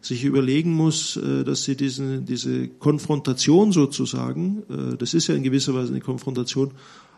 sich 0.00 0.24
überlegen 0.24 0.72
muss, 0.72 1.16
äh, 1.16 1.44
dass 1.44 1.64
sie 1.64 1.76
diesen, 1.76 2.24
diese 2.24 2.68
Konfrontation 2.68 3.72
sozusagen, 3.72 4.62
äh, 4.70 4.96
das 4.96 5.14
ist 5.14 5.26
ja 5.26 5.34
in 5.34 5.42
gewisser 5.42 5.74
Weise 5.74 5.92
eine 5.92 6.00
Konfrontation, 6.00 6.72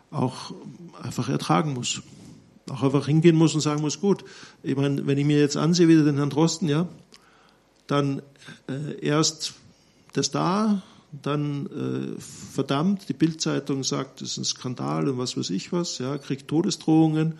auch 0.09 0.53
einfach 1.01 1.29
ertragen 1.29 1.73
muss. 1.73 2.01
Auch 2.69 2.83
einfach 2.83 3.07
hingehen 3.07 3.35
muss 3.35 3.53
und 3.53 3.61
sagen 3.61 3.81
muss, 3.81 3.99
gut, 3.99 4.23
ich 4.63 4.75
meine, 4.75 5.05
wenn 5.05 5.17
ich 5.17 5.25
mir 5.25 5.39
jetzt 5.39 5.57
ansehe, 5.57 5.87
wieder 5.87 6.03
den 6.03 6.17
Herrn 6.17 6.29
Drosten, 6.29 6.69
ja, 6.69 6.87
dann 7.87 8.21
äh, 8.67 8.99
erst 9.01 9.53
das 10.13 10.31
da, 10.31 10.81
dann 11.11 11.65
äh, 11.67 12.21
verdammt, 12.53 13.09
die 13.09 13.13
Bildzeitung 13.13 13.83
sagt, 13.83 14.21
das 14.21 14.31
ist 14.31 14.37
ein 14.37 14.45
Skandal 14.45 15.09
und 15.09 15.17
was 15.17 15.35
weiß 15.37 15.49
ich 15.49 15.73
was, 15.73 15.97
ja, 15.97 16.17
kriegt 16.17 16.47
Todesdrohungen 16.47 17.35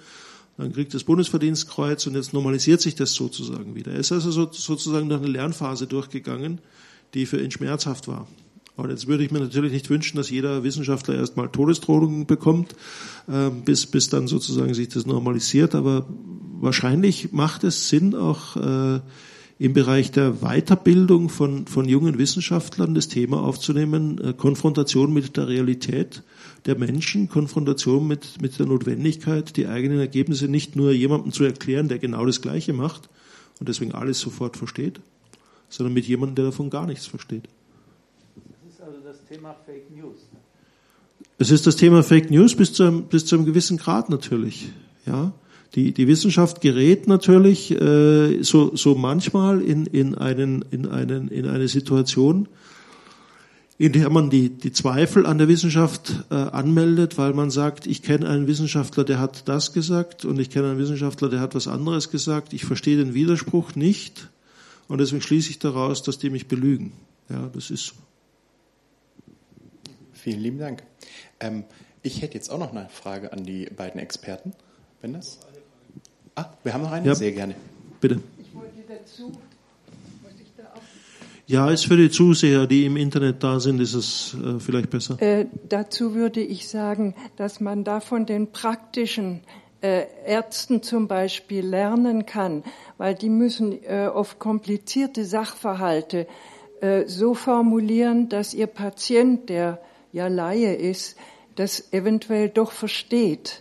dann 0.57 0.73
kriegt 0.73 0.93
das 0.93 1.03
Bundesverdienstkreuz 1.03 2.05
und 2.07 2.15
jetzt 2.15 2.33
normalisiert 2.33 2.81
sich 2.81 2.95
das 2.95 3.13
sozusagen 3.13 3.75
wieder. 3.75 3.93
Er 3.93 3.99
ist 3.99 4.11
also 4.11 4.31
so, 4.31 4.49
sozusagen 4.51 5.09
durch 5.09 5.21
eine 5.21 5.31
Lernphase 5.31 5.87
durchgegangen, 5.87 6.59
die 7.13 7.25
für 7.25 7.41
ihn 7.41 7.51
schmerzhaft 7.51 8.07
war. 8.07 8.27
Und 8.77 8.89
jetzt 8.89 9.07
würde 9.07 9.23
ich 9.23 9.31
mir 9.31 9.39
natürlich 9.39 9.73
nicht 9.73 9.89
wünschen, 9.89 10.17
dass 10.17 10.29
jeder 10.29 10.63
Wissenschaftler 10.63 11.15
erstmal 11.15 11.49
Todesdrohungen 11.49 12.25
bekommt, 12.25 12.73
äh, 13.27 13.49
bis, 13.49 13.85
bis 13.85 14.09
dann 14.09 14.27
sozusagen 14.27 14.73
sich 14.73 14.89
das 14.89 15.05
normalisiert. 15.05 15.75
Aber 15.75 16.07
wahrscheinlich 16.59 17.31
macht 17.31 17.63
es 17.63 17.89
Sinn, 17.89 18.15
auch 18.15 18.55
äh, 18.55 19.01
im 19.59 19.73
Bereich 19.73 20.11
der 20.11 20.41
Weiterbildung 20.41 21.29
von, 21.29 21.67
von 21.67 21.87
jungen 21.87 22.17
Wissenschaftlern 22.17 22.95
das 22.95 23.09
Thema 23.09 23.43
aufzunehmen, 23.43 24.19
äh, 24.19 24.33
Konfrontation 24.33 25.13
mit 25.13 25.37
der 25.37 25.47
Realität 25.47 26.23
der 26.65 26.77
Menschen, 26.77 27.27
Konfrontation 27.27 28.07
mit, 28.07 28.41
mit 28.41 28.57
der 28.59 28.67
Notwendigkeit, 28.67 29.57
die 29.57 29.67
eigenen 29.67 29.99
Ergebnisse 29.99 30.47
nicht 30.47 30.75
nur 30.75 30.91
jemandem 30.91 31.31
zu 31.31 31.43
erklären, 31.43 31.87
der 31.87 31.99
genau 31.99 32.25
das 32.25 32.41
Gleiche 32.41 32.73
macht 32.73 33.09
und 33.59 33.69
deswegen 33.69 33.93
alles 33.93 34.19
sofort 34.19 34.57
versteht, 34.57 34.99
sondern 35.69 35.93
mit 35.93 36.05
jemandem, 36.05 36.35
der 36.35 36.45
davon 36.45 36.69
gar 36.69 36.85
nichts 36.85 37.07
versteht. 37.07 37.43
Das 38.35 38.73
ist 38.73 38.81
also 38.81 38.99
das 39.03 39.25
Thema 39.25 39.55
Fake 39.65 39.89
News. 39.91 40.19
Ne? 40.31 40.39
Es 41.37 41.49
ist 41.49 41.65
das 41.65 41.75
Thema 41.75 42.03
Fake 42.03 42.29
News 42.29 42.55
bis 42.55 42.73
zu 42.73 42.83
einem, 42.83 43.03
bis 43.03 43.25
zu 43.25 43.35
einem 43.35 43.45
gewissen 43.45 43.77
Grad 43.77 44.09
natürlich. 44.09 44.69
Ja, 45.07 45.33
die, 45.73 45.93
die 45.93 46.07
Wissenschaft 46.07 46.61
gerät 46.61 47.07
natürlich 47.07 47.71
äh, 47.71 48.43
so, 48.43 48.75
so 48.75 48.93
manchmal 48.93 49.61
in, 49.61 49.85
in, 49.85 50.15
einen, 50.15 50.65
in, 50.69 50.87
einen, 50.87 51.29
in 51.29 51.47
eine 51.47 51.67
Situation, 51.67 52.47
in 53.81 53.93
der 53.93 54.11
man 54.11 54.29
die, 54.29 54.49
die 54.49 54.71
Zweifel 54.71 55.25
an 55.25 55.39
der 55.39 55.47
Wissenschaft 55.47 56.13
äh, 56.29 56.35
anmeldet, 56.35 57.17
weil 57.17 57.33
man 57.33 57.49
sagt, 57.49 57.87
ich 57.87 58.03
kenne 58.03 58.29
einen 58.29 58.45
Wissenschaftler, 58.45 59.03
der 59.03 59.17
hat 59.17 59.49
das 59.49 59.73
gesagt 59.73 60.23
und 60.23 60.37
ich 60.37 60.51
kenne 60.51 60.69
einen 60.69 60.77
Wissenschaftler, 60.77 61.29
der 61.29 61.39
hat 61.39 61.55
was 61.55 61.67
anderes 61.67 62.11
gesagt. 62.11 62.53
Ich 62.53 62.63
verstehe 62.63 62.97
den 62.97 63.15
Widerspruch 63.15 63.73
nicht 63.73 64.29
und 64.87 64.99
deswegen 64.99 65.23
schließe 65.23 65.49
ich 65.49 65.57
daraus, 65.57 66.03
dass 66.03 66.19
die 66.19 66.29
mich 66.29 66.47
belügen. 66.47 66.91
Ja, 67.27 67.49
das 67.55 67.71
ist 67.71 67.87
so. 67.87 67.95
Vielen 70.13 70.41
lieben 70.41 70.59
Dank. 70.59 70.83
Ähm, 71.39 71.63
ich 72.03 72.21
hätte 72.21 72.35
jetzt 72.35 72.51
auch 72.51 72.59
noch 72.59 72.75
eine 72.75 72.87
Frage 72.87 73.33
an 73.33 73.45
die 73.45 73.65
beiden 73.65 73.99
Experten, 73.99 74.53
wenn 75.01 75.13
das. 75.13 75.39
Ah, 76.35 76.51
wir 76.63 76.75
haben 76.75 76.83
noch 76.83 76.91
eine. 76.91 77.07
Ja. 77.07 77.15
Sehr 77.15 77.31
gerne. 77.31 77.55
Bitte. 77.99 78.21
Ich 78.37 78.53
wollte 78.53 78.75
dazu 78.87 79.31
ja, 81.51 81.69
ist 81.69 81.85
für 81.85 81.97
die 81.97 82.09
Zuseher, 82.09 82.65
die 82.65 82.85
im 82.85 82.95
Internet 82.95 83.43
da 83.43 83.59
sind, 83.59 83.81
ist 83.81 83.93
es 83.93 84.35
äh, 84.35 84.59
vielleicht 84.59 84.89
besser. 84.89 85.21
Äh, 85.21 85.47
dazu 85.67 86.15
würde 86.15 86.41
ich 86.41 86.69
sagen, 86.69 87.13
dass 87.35 87.59
man 87.59 87.83
da 87.83 87.99
von 87.99 88.25
den 88.25 88.51
praktischen 88.51 89.41
äh, 89.81 90.05
Ärzten 90.25 90.81
zum 90.81 91.07
Beispiel 91.07 91.65
lernen 91.65 92.25
kann, 92.25 92.63
weil 92.97 93.15
die 93.15 93.29
müssen 93.29 93.83
äh, 93.83 94.07
oft 94.07 94.39
komplizierte 94.39 95.25
Sachverhalte 95.25 96.25
äh, 96.79 97.05
so 97.07 97.33
formulieren, 97.33 98.29
dass 98.29 98.53
ihr 98.53 98.67
Patient, 98.67 99.49
der 99.49 99.81
ja 100.13 100.27
Laie 100.27 100.73
ist, 100.75 101.17
das 101.55 101.91
eventuell 101.91 102.47
doch 102.47 102.71
versteht. 102.71 103.60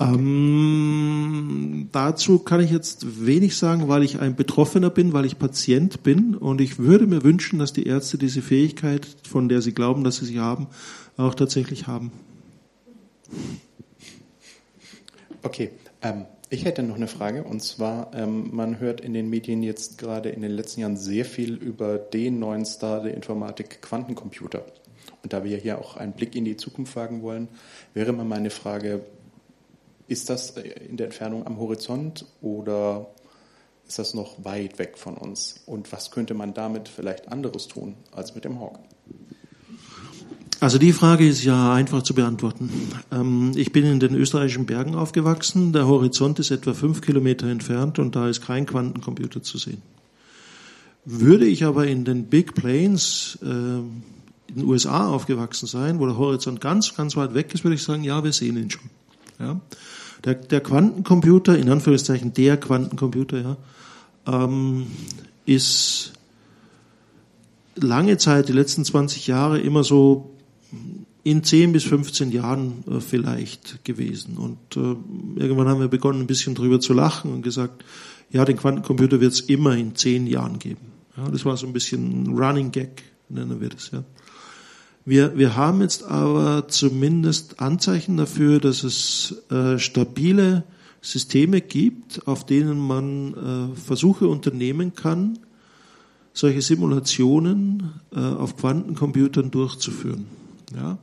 Ähm, 0.00 1.88
dazu 1.92 2.40
kann 2.40 2.60
ich 2.60 2.70
jetzt 2.70 3.26
wenig 3.26 3.56
sagen, 3.56 3.88
weil 3.88 4.02
ich 4.02 4.18
ein 4.18 4.34
Betroffener 4.34 4.90
bin, 4.90 5.12
weil 5.12 5.24
ich 5.24 5.38
Patient 5.38 6.02
bin 6.02 6.34
und 6.34 6.60
ich 6.60 6.78
würde 6.78 7.06
mir 7.06 7.22
wünschen, 7.22 7.60
dass 7.60 7.72
die 7.72 7.86
Ärzte 7.86 8.18
diese 8.18 8.42
Fähigkeit, 8.42 9.06
von 9.28 9.48
der 9.48 9.62
sie 9.62 9.72
glauben, 9.72 10.02
dass 10.02 10.16
sie 10.16 10.24
sie 10.24 10.40
haben, 10.40 10.66
auch 11.16 11.34
tatsächlich 11.34 11.86
haben. 11.86 12.10
Okay, 15.42 15.70
ähm, 16.02 16.24
ich 16.50 16.64
hätte 16.64 16.82
noch 16.82 16.96
eine 16.96 17.06
Frage 17.06 17.44
und 17.44 17.60
zwar, 17.62 18.12
ähm, 18.14 18.50
man 18.52 18.80
hört 18.80 19.00
in 19.00 19.14
den 19.14 19.30
Medien 19.30 19.62
jetzt 19.62 19.98
gerade 19.98 20.30
in 20.30 20.42
den 20.42 20.52
letzten 20.52 20.80
Jahren 20.80 20.96
sehr 20.96 21.24
viel 21.24 21.54
über 21.54 21.98
den 21.98 22.40
neuen 22.40 22.64
Star 22.64 23.00
der 23.02 23.14
Informatik, 23.14 23.80
Quantencomputer. 23.80 24.64
Und 25.22 25.32
da 25.32 25.44
wir 25.44 25.56
hier 25.56 25.78
auch 25.78 25.96
einen 25.96 26.12
Blick 26.12 26.34
in 26.34 26.44
die 26.44 26.56
Zukunft 26.56 26.96
wagen 26.96 27.22
wollen, 27.22 27.48
wäre 27.94 28.12
mal 28.12 28.24
meine 28.24 28.50
Frage, 28.50 29.00
ist 30.08 30.30
das 30.30 30.50
in 30.50 30.96
der 30.96 31.06
Entfernung 31.06 31.46
am 31.46 31.58
Horizont 31.58 32.26
oder 32.40 33.06
ist 33.86 33.98
das 33.98 34.14
noch 34.14 34.44
weit 34.44 34.78
weg 34.78 34.96
von 34.96 35.14
uns? 35.14 35.62
Und 35.66 35.92
was 35.92 36.10
könnte 36.10 36.34
man 36.34 36.54
damit 36.54 36.88
vielleicht 36.88 37.28
anderes 37.28 37.68
tun 37.68 37.94
als 38.12 38.34
mit 38.34 38.44
dem 38.44 38.60
Hawk? 38.60 38.78
Also 40.60 40.78
die 40.78 40.92
Frage 40.92 41.28
ist 41.28 41.44
ja 41.44 41.74
einfach 41.74 42.02
zu 42.02 42.14
beantworten. 42.14 42.70
Ähm, 43.12 43.52
ich 43.54 43.72
bin 43.72 43.84
in 43.84 44.00
den 44.00 44.14
österreichischen 44.14 44.66
Bergen 44.66 44.94
aufgewachsen. 44.94 45.72
Der 45.72 45.86
Horizont 45.86 46.38
ist 46.38 46.50
etwa 46.50 46.72
fünf 46.72 47.02
Kilometer 47.02 47.48
entfernt 47.48 47.98
und 47.98 48.16
da 48.16 48.28
ist 48.28 48.40
kein 48.40 48.64
Quantencomputer 48.64 49.42
zu 49.42 49.58
sehen. 49.58 49.82
Würde 51.04 51.44
ich 51.44 51.64
aber 51.64 51.86
in 51.86 52.04
den 52.04 52.26
Big 52.26 52.54
Plains 52.54 53.38
äh, 53.42 53.46
in 53.46 54.60
den 54.60 54.64
USA 54.64 55.08
aufgewachsen 55.08 55.66
sein, 55.66 55.98
wo 55.98 56.06
der 56.06 56.16
Horizont 56.16 56.60
ganz, 56.60 56.94
ganz 56.94 57.16
weit 57.16 57.34
weg 57.34 57.52
ist, 57.52 57.64
würde 57.64 57.74
ich 57.74 57.82
sagen, 57.82 58.04
ja, 58.04 58.24
wir 58.24 58.32
sehen 58.32 58.56
ihn 58.56 58.70
schon. 58.70 58.88
Ja. 59.38 59.60
Der, 60.24 60.34
der 60.34 60.60
Quantencomputer, 60.60 61.58
in 61.58 61.68
Anführungszeichen 61.68 62.32
der 62.32 62.56
Quantencomputer, 62.56 63.40
ja, 63.40 63.56
ähm, 64.26 64.86
ist 65.44 66.12
lange 67.76 68.16
Zeit, 68.16 68.48
die 68.48 68.52
letzten 68.52 68.84
20 68.84 69.26
Jahre, 69.26 69.60
immer 69.60 69.84
so 69.84 70.34
in 71.24 71.42
10 71.42 71.72
bis 71.72 71.84
15 71.84 72.30
Jahren 72.30 72.84
äh, 72.88 73.00
vielleicht 73.00 73.84
gewesen. 73.84 74.36
Und 74.36 74.76
äh, 74.76 75.40
irgendwann 75.40 75.68
haben 75.68 75.80
wir 75.80 75.88
begonnen, 75.88 76.20
ein 76.20 76.26
bisschen 76.26 76.54
drüber 76.54 76.80
zu 76.80 76.92
lachen 76.92 77.32
und 77.32 77.42
gesagt, 77.42 77.84
ja, 78.30 78.44
den 78.44 78.56
Quantencomputer 78.56 79.20
wird 79.20 79.32
es 79.32 79.40
immer 79.40 79.76
in 79.76 79.94
10 79.94 80.26
Jahren 80.26 80.58
geben. 80.58 80.92
Ja, 81.16 81.28
das 81.28 81.44
war 81.44 81.56
so 81.56 81.66
ein 81.66 81.72
bisschen 81.72 82.36
Running 82.36 82.72
Gag, 82.72 83.02
nennen 83.28 83.60
wir 83.60 83.70
das, 83.70 83.90
ja. 83.90 84.04
Wir, 85.06 85.36
wir 85.36 85.54
haben 85.56 85.82
jetzt 85.82 86.04
aber 86.04 86.68
zumindest 86.68 87.60
Anzeichen 87.60 88.16
dafür, 88.16 88.58
dass 88.58 88.84
es 88.84 89.44
äh, 89.50 89.78
stabile 89.78 90.64
Systeme 91.02 91.60
gibt, 91.60 92.26
auf 92.26 92.46
denen 92.46 92.78
man 92.78 93.34
äh, 93.34 93.76
Versuche 93.76 94.26
unternehmen 94.26 94.94
kann, 94.94 95.38
solche 96.32 96.62
Simulationen 96.62 98.00
äh, 98.14 98.18
auf 98.18 98.56
Quantencomputern 98.56 99.50
durchzuführen. 99.50 100.26
Ja? 100.74 100.98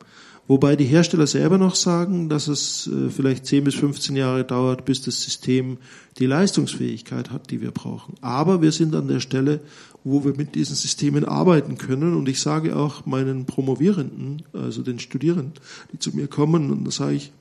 Wobei 0.48 0.76
die 0.76 0.86
Hersteller 0.86 1.28
selber 1.28 1.58
noch 1.58 1.76
sagen, 1.76 2.28
dass 2.28 2.48
es 2.48 2.88
äh, 2.88 3.10
vielleicht 3.10 3.46
10 3.46 3.64
bis 3.64 3.76
15 3.76 4.16
Jahre 4.16 4.44
dauert, 4.44 4.84
bis 4.84 5.02
das 5.02 5.22
System 5.22 5.78
die 6.18 6.26
Leistungsfähigkeit 6.26 7.30
hat, 7.32 7.52
die 7.52 7.62
wir 7.62 7.72
brauchen. 7.72 8.16
Aber 8.22 8.62
wir 8.62 8.72
sind 8.72 8.96
an 8.96 9.08
der 9.08 9.20
Stelle, 9.20 9.62
wo 10.04 10.24
wir 10.24 10.36
mit 10.36 10.56
diesen 10.56 10.76
Systemen 10.76 11.26
arbeiten 11.26 11.78
können. 11.78 12.16
Und 12.16 12.28
ich 12.28 12.40
sage 12.40 12.76
auch 12.76 13.06
meinen 13.06 13.46
Promovierenden, 13.46 14.44
also 14.54 14.82
den 14.82 15.00
Studierenden, 15.00 15.54
die 15.92 16.00
zu 16.00 16.16
mir 16.16 16.28
kommen, 16.28 16.72
und 16.72 16.86
da 16.86 16.92
sage 16.92 17.16
ich, 17.16 17.32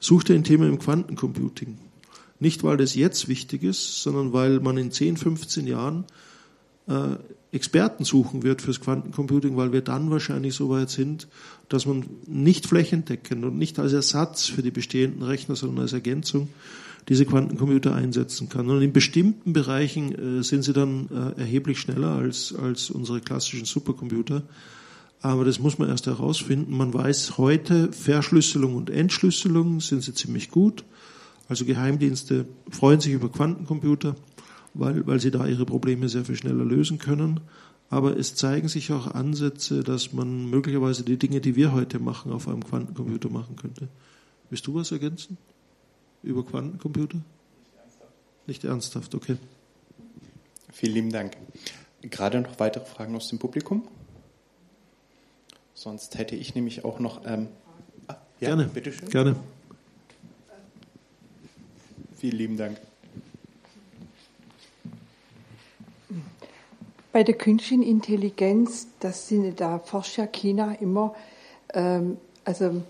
such 0.00 0.24
dir 0.24 0.34
ein 0.34 0.44
Thema 0.44 0.66
im 0.66 0.78
Quantencomputing. 0.78 1.78
Nicht, 2.38 2.64
weil 2.64 2.78
das 2.78 2.94
jetzt 2.94 3.28
wichtig 3.28 3.62
ist, 3.62 4.02
sondern 4.02 4.32
weil 4.32 4.60
man 4.60 4.78
in 4.78 4.90
10, 4.90 5.18
15 5.18 5.66
Jahren 5.66 6.04
äh, 6.88 7.16
Experten 7.52 8.04
suchen 8.04 8.42
wird 8.42 8.62
fürs 8.62 8.80
Quantencomputing, 8.80 9.56
weil 9.56 9.72
wir 9.72 9.82
dann 9.82 10.10
wahrscheinlich 10.10 10.54
so 10.54 10.70
weit 10.70 10.88
sind, 10.88 11.28
dass 11.68 11.84
man 11.84 12.04
nicht 12.26 12.66
flächendeckend 12.66 13.44
und 13.44 13.58
nicht 13.58 13.78
als 13.78 13.92
Ersatz 13.92 14.46
für 14.46 14.62
die 14.62 14.70
bestehenden 14.70 15.22
Rechner, 15.22 15.56
sondern 15.56 15.82
als 15.82 15.92
Ergänzung 15.92 16.48
diese 17.10 17.26
Quantencomputer 17.26 17.92
einsetzen 17.94 18.48
kann. 18.48 18.70
Und 18.70 18.80
in 18.80 18.92
bestimmten 18.92 19.52
Bereichen 19.52 20.38
äh, 20.38 20.42
sind 20.44 20.62
sie 20.62 20.72
dann 20.72 21.08
äh, 21.10 21.40
erheblich 21.40 21.80
schneller 21.80 22.12
als, 22.12 22.54
als 22.54 22.88
unsere 22.88 23.20
klassischen 23.20 23.64
Supercomputer. 23.64 24.44
Aber 25.20 25.44
das 25.44 25.58
muss 25.58 25.76
man 25.76 25.88
erst 25.88 26.06
herausfinden. 26.06 26.74
Man 26.74 26.94
weiß 26.94 27.36
heute, 27.36 27.92
Verschlüsselung 27.92 28.76
und 28.76 28.90
Entschlüsselung 28.90 29.80
sind 29.80 30.04
sie 30.04 30.14
ziemlich 30.14 30.50
gut. 30.50 30.84
Also 31.48 31.64
Geheimdienste 31.64 32.46
freuen 32.70 33.00
sich 33.00 33.12
über 33.12 33.28
Quantencomputer, 33.28 34.14
weil, 34.72 35.04
weil 35.04 35.18
sie 35.18 35.32
da 35.32 35.46
ihre 35.46 35.66
Probleme 35.66 36.08
sehr 36.08 36.24
viel 36.24 36.36
schneller 36.36 36.64
lösen 36.64 36.98
können. 36.98 37.40
Aber 37.90 38.16
es 38.16 38.36
zeigen 38.36 38.68
sich 38.68 38.92
auch 38.92 39.08
Ansätze, 39.08 39.82
dass 39.82 40.12
man 40.12 40.48
möglicherweise 40.48 41.02
die 41.02 41.16
Dinge, 41.16 41.40
die 41.40 41.56
wir 41.56 41.72
heute 41.72 41.98
machen, 41.98 42.30
auf 42.30 42.46
einem 42.46 42.64
Quantencomputer 42.64 43.30
machen 43.30 43.56
könnte. 43.56 43.88
Willst 44.48 44.64
du 44.68 44.74
was 44.74 44.92
ergänzen? 44.92 45.38
Über 46.22 46.44
Quantencomputer? 46.44 47.16
Nicht 47.16 47.74
ernsthaft. 47.76 48.12
Nicht 48.46 48.64
ernsthaft, 48.64 49.14
okay. 49.14 49.36
Vielen 50.72 50.94
lieben 50.94 51.12
Dank. 51.12 51.36
Gerade 52.02 52.40
noch 52.40 52.58
weitere 52.58 52.84
Fragen 52.84 53.14
aus 53.16 53.28
dem 53.28 53.38
Publikum? 53.38 53.86
Sonst 55.74 56.18
hätte 56.18 56.36
ich 56.36 56.54
nämlich 56.54 56.84
auch 56.84 56.98
noch. 56.98 57.24
Ähm, 57.26 57.48
ah, 58.06 58.16
ja, 58.40 58.48
gerne, 58.48 58.64
bitteschön. 58.66 59.08
Gerne. 59.08 59.36
Vielen 62.16 62.36
lieben 62.36 62.56
Dank. 62.58 62.78
Bei 67.12 67.24
der 67.24 67.34
künstlichen 67.34 67.82
Intelligenz, 67.82 68.86
das 69.00 69.26
sind, 69.26 69.58
da 69.58 69.78
forscht 69.78 70.18
ja 70.18 70.26
China 70.26 70.74
immer, 70.74 71.14
ähm, 71.72 72.18
also, 72.44 72.82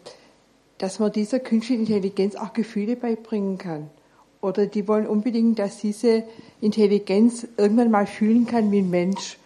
dass 0.81 0.99
man 0.99 1.13
dieser 1.13 1.41
künstlichen 1.41 1.83
Intelligenz 1.83 2.35
auch 2.37 2.55
Gefühle 2.55 2.97
beibringen 2.97 3.59
kann. 3.59 3.91
Oder 4.41 4.67
die 4.67 4.89
wollen 4.89 5.07
unbedingt, 5.07 5.59
dass 5.59 5.79
diese 5.79 6.25
Intelligenz 6.63 7.47
irgendwann 7.59 7.91
mal 7.91 8.07
fühlen 8.07 8.47
kann 8.47 8.73
wie 8.73 8.79
ein 8.79 8.89
Mensch. 8.89 9.37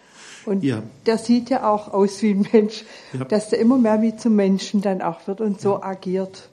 Und 0.45 0.63
ja. 0.63 0.81
der 1.05 1.17
sieht 1.17 1.49
ja 1.49 1.69
auch 1.69 1.93
aus 1.93 2.21
wie 2.21 2.31
ein 2.31 2.47
Mensch, 2.53 2.85
ja. 3.11 3.25
dass 3.25 3.49
der 3.49 3.59
immer 3.59 3.77
mehr 3.77 4.01
wie 4.01 4.15
zum 4.15 4.37
Menschen 4.37 4.81
dann 4.81 5.01
auch 5.01 5.27
wird 5.27 5.41
und 5.41 5.59
so 5.59 5.71
ja. 5.71 5.83
agiert. 5.83 6.49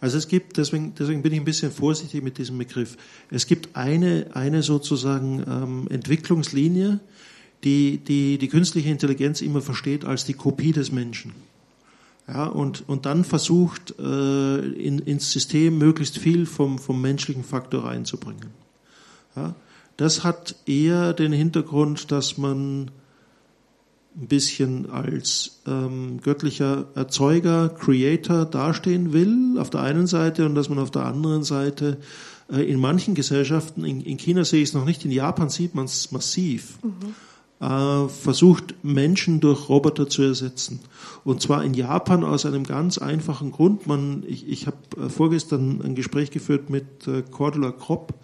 Also 0.00 0.16
es 0.16 0.28
gibt, 0.28 0.56
deswegen, 0.56 0.94
deswegen 0.98 1.20
bin 1.20 1.32
ich 1.32 1.40
ein 1.40 1.44
bisschen 1.44 1.70
vorsichtig 1.70 2.22
mit 2.22 2.38
diesem 2.38 2.56
Begriff. 2.56 2.96
Es 3.30 3.46
gibt 3.46 3.76
eine, 3.76 4.28
eine 4.32 4.62
sozusagen 4.62 5.44
ähm, 5.46 5.88
Entwicklungslinie, 5.90 7.00
die, 7.64 7.98
die 7.98 8.38
die 8.38 8.48
künstliche 8.48 8.88
Intelligenz 8.88 9.42
immer 9.42 9.60
versteht 9.60 10.06
als 10.06 10.24
die 10.24 10.34
Kopie 10.34 10.72
des 10.72 10.90
Menschen. 10.90 11.34
Ja, 12.32 12.46
und, 12.46 12.88
und 12.88 13.04
dann 13.04 13.24
versucht, 13.24 13.94
äh, 13.98 14.58
in, 14.58 15.00
ins 15.00 15.30
System 15.32 15.76
möglichst 15.76 16.18
viel 16.18 16.46
vom, 16.46 16.78
vom 16.78 17.00
menschlichen 17.00 17.44
Faktor 17.44 17.84
reinzubringen. 17.84 18.48
Ja, 19.36 19.54
das 19.98 20.24
hat 20.24 20.56
eher 20.66 21.12
den 21.12 21.32
Hintergrund, 21.32 22.10
dass 22.10 22.38
man 22.38 22.90
ein 24.16 24.28
bisschen 24.28 24.90
als 24.90 25.62
ähm, 25.66 26.20
göttlicher 26.22 26.86
Erzeuger, 26.94 27.68
Creator 27.68 28.46
dastehen 28.46 29.12
will, 29.12 29.58
auf 29.58 29.70
der 29.70 29.82
einen 29.82 30.06
Seite, 30.06 30.46
und 30.46 30.54
dass 30.54 30.68
man 30.68 30.78
auf 30.78 30.90
der 30.90 31.04
anderen 31.04 31.44
Seite 31.44 31.98
äh, 32.50 32.62
in 32.62 32.80
manchen 32.80 33.14
Gesellschaften, 33.14 33.84
in, 33.84 34.00
in, 34.00 34.16
China 34.16 34.44
sehe 34.44 34.62
ich 34.62 34.70
es 34.70 34.74
noch 34.74 34.84
nicht, 34.84 35.04
in 35.04 35.10
Japan 35.10 35.48
sieht 35.48 35.74
man 35.74 35.86
es 35.86 36.12
massiv, 36.12 36.78
mhm. 36.82 37.14
Äh, 37.62 38.08
versucht 38.08 38.74
Menschen 38.82 39.38
durch 39.38 39.68
Roboter 39.68 40.08
zu 40.08 40.22
ersetzen. 40.22 40.80
Und 41.24 41.40
zwar 41.40 41.64
in 41.64 41.74
Japan 41.74 42.24
aus 42.24 42.44
einem 42.44 42.64
ganz 42.64 42.98
einfachen 42.98 43.52
Grund. 43.52 43.86
Man, 43.86 44.24
ich 44.26 44.48
ich 44.48 44.66
habe 44.66 44.78
äh, 44.98 45.08
vorgestern 45.08 45.80
ein 45.80 45.94
Gespräch 45.94 46.32
geführt 46.32 46.70
mit 46.70 47.06
äh, 47.06 47.22
Cordula 47.22 47.70
Kropp, 47.70 48.14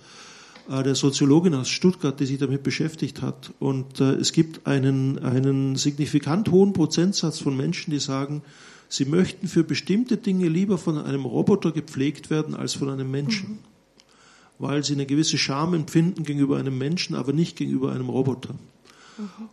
äh, 0.68 0.82
der 0.82 0.96
Soziologin 0.96 1.54
aus 1.54 1.68
Stuttgart, 1.68 2.18
die 2.18 2.26
sich 2.26 2.38
damit 2.38 2.64
beschäftigt 2.64 3.22
hat. 3.22 3.52
Und 3.60 4.00
äh, 4.00 4.14
es 4.14 4.32
gibt 4.32 4.66
einen, 4.66 5.20
einen 5.20 5.76
signifikant 5.76 6.50
hohen 6.50 6.72
Prozentsatz 6.72 7.38
von 7.38 7.56
Menschen, 7.56 7.92
die 7.92 8.00
sagen, 8.00 8.42
sie 8.88 9.04
möchten 9.04 9.46
für 9.46 9.62
bestimmte 9.62 10.16
Dinge 10.16 10.48
lieber 10.48 10.78
von 10.78 10.98
einem 10.98 11.24
Roboter 11.24 11.70
gepflegt 11.70 12.30
werden 12.30 12.56
als 12.56 12.74
von 12.74 12.90
einem 12.90 13.10
Menschen. 13.10 13.50
Mhm. 13.50 13.58
Weil 14.58 14.82
sie 14.82 14.94
eine 14.94 15.06
gewisse 15.06 15.38
Scham 15.38 15.74
empfinden 15.74 16.24
gegenüber 16.24 16.56
einem 16.56 16.76
Menschen, 16.76 17.14
aber 17.14 17.32
nicht 17.32 17.54
gegenüber 17.54 17.92
einem 17.92 18.08
Roboter. 18.08 18.56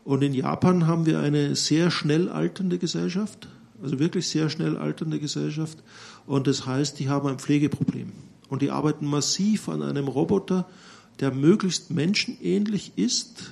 Und 0.03 0.23
in 0.23 0.33
Japan 0.33 0.87
haben 0.87 1.05
wir 1.05 1.19
eine 1.19 1.55
sehr 1.55 1.91
schnell 1.91 2.29
alternde 2.29 2.77
Gesellschaft, 2.77 3.47
also 3.81 3.99
wirklich 3.99 4.27
sehr 4.27 4.49
schnell 4.49 4.77
alternde 4.77 5.19
Gesellschaft. 5.19 5.83
Und 6.25 6.47
das 6.47 6.65
heißt, 6.65 6.99
die 6.99 7.09
haben 7.09 7.27
ein 7.27 7.39
Pflegeproblem. 7.39 8.11
Und 8.49 8.61
die 8.61 8.71
arbeiten 8.71 9.05
massiv 9.05 9.69
an 9.69 9.81
einem 9.81 10.07
Roboter, 10.07 10.67
der 11.19 11.31
möglichst 11.31 11.91
menschenähnlich 11.91 12.93
ist, 12.95 13.51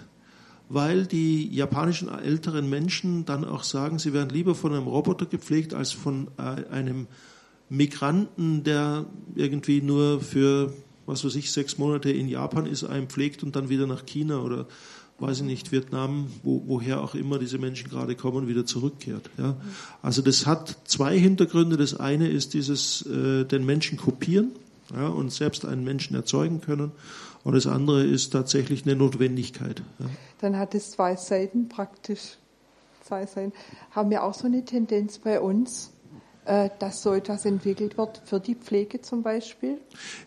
weil 0.69 1.05
die 1.05 1.53
japanischen 1.53 2.09
älteren 2.09 2.69
Menschen 2.69 3.25
dann 3.25 3.45
auch 3.45 3.63
sagen, 3.63 3.99
sie 3.99 4.13
werden 4.13 4.29
lieber 4.29 4.55
von 4.55 4.73
einem 4.73 4.87
Roboter 4.87 5.25
gepflegt 5.25 5.73
als 5.73 5.91
von 5.91 6.27
äh, 6.37 6.67
einem 6.71 7.07
Migranten, 7.69 8.63
der 8.63 9.05
irgendwie 9.35 9.81
nur 9.81 10.21
für, 10.21 10.73
was 11.05 11.23
weiß 11.25 11.35
ich, 11.35 11.51
sechs 11.51 11.77
Monate 11.77 12.11
in 12.11 12.27
Japan 12.27 12.65
ist, 12.65 12.83
einen 12.83 13.07
pflegt 13.07 13.43
und 13.43 13.55
dann 13.55 13.69
wieder 13.69 13.87
nach 13.87 14.05
China 14.05 14.39
oder 14.39 14.67
weiß 15.23 15.39
ich 15.39 15.45
nicht, 15.45 15.71
Vietnam, 15.71 16.27
wo, 16.43 16.63
woher 16.67 17.01
auch 17.01 17.15
immer 17.15 17.39
diese 17.39 17.57
Menschen 17.57 17.89
gerade 17.89 18.15
kommen, 18.15 18.47
wieder 18.47 18.65
zurückkehrt. 18.65 19.29
Ja. 19.37 19.55
Also 20.01 20.21
das 20.21 20.45
hat 20.45 20.75
zwei 20.83 21.17
Hintergründe. 21.17 21.77
Das 21.77 21.99
eine 21.99 22.27
ist 22.27 22.53
dieses 22.53 23.05
äh, 23.05 23.45
den 23.45 23.65
Menschen 23.65 23.97
kopieren 23.97 24.51
ja, 24.93 25.07
und 25.07 25.31
selbst 25.31 25.65
einen 25.65 25.83
Menschen 25.83 26.15
erzeugen 26.15 26.61
können. 26.61 26.91
Und 27.45 27.55
das 27.55 27.67
andere 27.67 28.03
ist 28.03 28.31
tatsächlich 28.31 28.85
eine 28.85 28.95
Notwendigkeit. 28.95 29.81
Ja. 29.99 30.05
Dann 30.41 30.57
hat 30.57 30.75
es 30.75 30.91
zwei 30.91 31.15
Seiten 31.15 31.69
praktisch. 31.69 32.37
Zwei 33.01 33.25
Seiten. 33.25 33.53
Haben 33.91 34.09
wir 34.09 34.23
auch 34.23 34.33
so 34.33 34.45
eine 34.45 34.63
Tendenz 34.65 35.19
bei 35.19 35.39
uns, 35.39 35.92
dass 36.45 37.01
so 37.01 37.13
etwas 37.13 37.45
entwickelt 37.45 37.97
wird 37.97 38.21
für 38.25 38.39
die 38.39 38.55
Pflege 38.55 39.01
zum 39.01 39.23
Beispiel? 39.23 39.77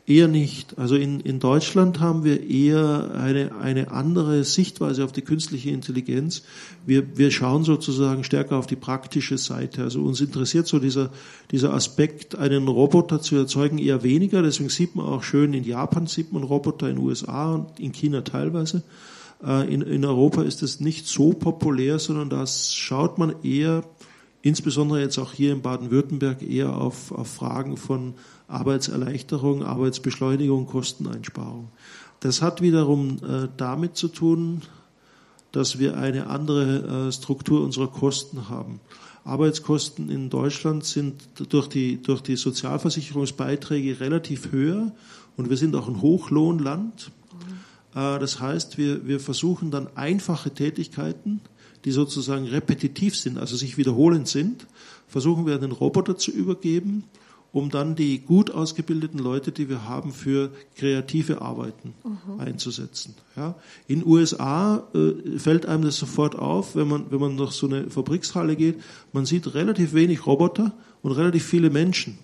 Eher 0.07 0.29
nicht. 0.29 0.79
Also 0.79 0.97
in, 0.97 1.21
in 1.21 1.41
Deutschland 1.41 2.01
haben 2.01 2.25
wir 2.25 2.49
eher 2.49 3.11
eine, 3.15 3.55
eine 3.57 3.91
andere 3.91 4.45
Sichtweise 4.45 5.05
auf 5.05 5.13
die 5.13 5.23
künstliche 5.23 5.71
Intelligenz. 5.71 6.43
Wir, 6.87 7.19
wir 7.19 7.31
schauen 7.31 7.65
sozusagen 7.65 8.25
stärker 8.25 8.57
auf 8.57 8.67
die 8.67 8.77
praktische 8.77 9.37
Seite. 9.37 9.83
Also 9.83 10.03
uns 10.03 10.21
interessiert 10.21 10.67
so 10.67 10.79
dieser, 10.79 11.11
dieser 11.51 11.75
Aspekt, 11.75 12.37
einen 12.37 12.69
Roboter 12.69 13.21
zu 13.21 13.37
erzeugen, 13.37 13.79
eher 13.79 14.03
weniger. 14.03 14.43
Deswegen 14.43 14.71
sieht 14.71 14.97
man 14.97 15.07
auch 15.07 15.23
schön, 15.23 15.53
in 15.53 15.65
Japan 15.65 16.07
sieht 16.07 16.33
man 16.33 16.43
Roboter, 16.43 16.89
in 16.89 16.97
den 16.97 17.05
USA 17.05 17.55
und 17.55 17.79
in 17.79 17.93
China 17.93 18.23
teilweise. 18.23 18.83
Äh, 19.45 19.73
in, 19.73 19.83
in 19.83 20.05
Europa 20.05 20.43
ist 20.43 20.63
es 20.63 20.81
nicht 20.81 21.07
so 21.07 21.33
populär, 21.33 21.99
sondern 21.99 22.31
das 22.31 22.75
schaut 22.75 23.19
man 23.19 23.35
eher 23.43 23.85
insbesondere 24.47 25.01
jetzt 25.01 25.19
auch 25.19 25.33
hier 25.33 25.53
in 25.53 25.61
Baden-Württemberg 25.61 26.41
eher 26.41 26.77
auf, 26.77 27.11
auf 27.11 27.29
Fragen 27.29 27.77
von 27.77 28.15
Arbeitserleichterung, 28.47 29.65
Arbeitsbeschleunigung, 29.65 30.67
Kosteneinsparung. 30.67 31.69
Das 32.21 32.43
hat 32.43 32.61
wiederum 32.61 33.19
äh, 33.25 33.49
damit 33.57 33.97
zu 33.97 34.07
tun, 34.07 34.63
dass 35.51 35.81
wir 35.81 35.97
eine 35.97 36.29
andere 36.29 37.09
äh, 37.09 37.13
Struktur 37.13 37.65
unserer 37.65 37.89
Kosten 37.89 38.49
haben. 38.49 38.79
Arbeitskosten 39.25 40.11
in 40.11 40.31
Deutschland 40.31 40.85
sind 40.85 41.29
durch 41.49 41.67
die, 41.67 42.01
durch 42.01 42.21
die 42.21 42.37
Sozialversicherungsbeiträge 42.37 43.99
relativ 43.99 44.53
höher 44.53 44.93
und 45.37 45.51
wir 45.51 45.57
sind 45.57 45.75
auch 45.75 45.89
ein 45.89 46.01
Hochlohnland. 46.01 47.11
Äh, 47.97 48.21
das 48.21 48.39
heißt, 48.39 48.79
wir, 48.79 49.09
wir 49.09 49.19
versuchen 49.19 49.73
dann 49.73 49.89
einfache 49.97 50.53
Tätigkeiten, 50.53 51.41
die 51.87 51.93
sozusagen 51.93 52.45
repetitiv 52.45 53.17
sind, 53.17 53.39
also 53.39 53.57
sich 53.57 53.79
wiederholend 53.79 54.29
sind, 54.29 54.67
versuchen 55.09 55.47
wir 55.47 55.55
an 55.55 55.63
den 55.63 55.73
Roboter 55.73 56.19
zu 56.19 56.31
übergeben 56.31 57.05
um 57.57 57.71
dann 57.71 57.97
die 57.97 58.19
gut 58.19 58.51
ausgebildeten 58.51 59.19
Leute, 59.19 59.51
die 59.51 59.71
wir 59.71 59.89
haben, 59.89 60.13
für 60.13 60.51
kreative 60.77 61.41
Arbeiten 61.41 61.95
mhm. 62.05 62.39
einzusetzen. 62.39 63.15
Ja. 63.35 63.55
In 63.89 64.05
USA 64.07 64.87
äh, 64.95 65.39
fällt 65.39 65.65
einem 65.65 65.85
das 65.85 65.97
sofort 65.97 66.37
auf, 66.37 66.77
wenn 66.77 66.87
man, 66.87 67.11
wenn 67.11 67.19
man 67.19 67.39
durch 67.39 67.53
so 67.53 67.67
eine 67.67 67.89
Fabrikshalle 67.89 68.57
geht, 68.57 68.79
man 69.15 69.25
sieht 69.25 69.55
relativ 69.55 69.95
wenig 69.95 70.27
Roboter 70.27 70.75
und 71.03 71.13
relativ 71.13 71.47
viele 71.47 71.71
Menschen. 71.71 72.19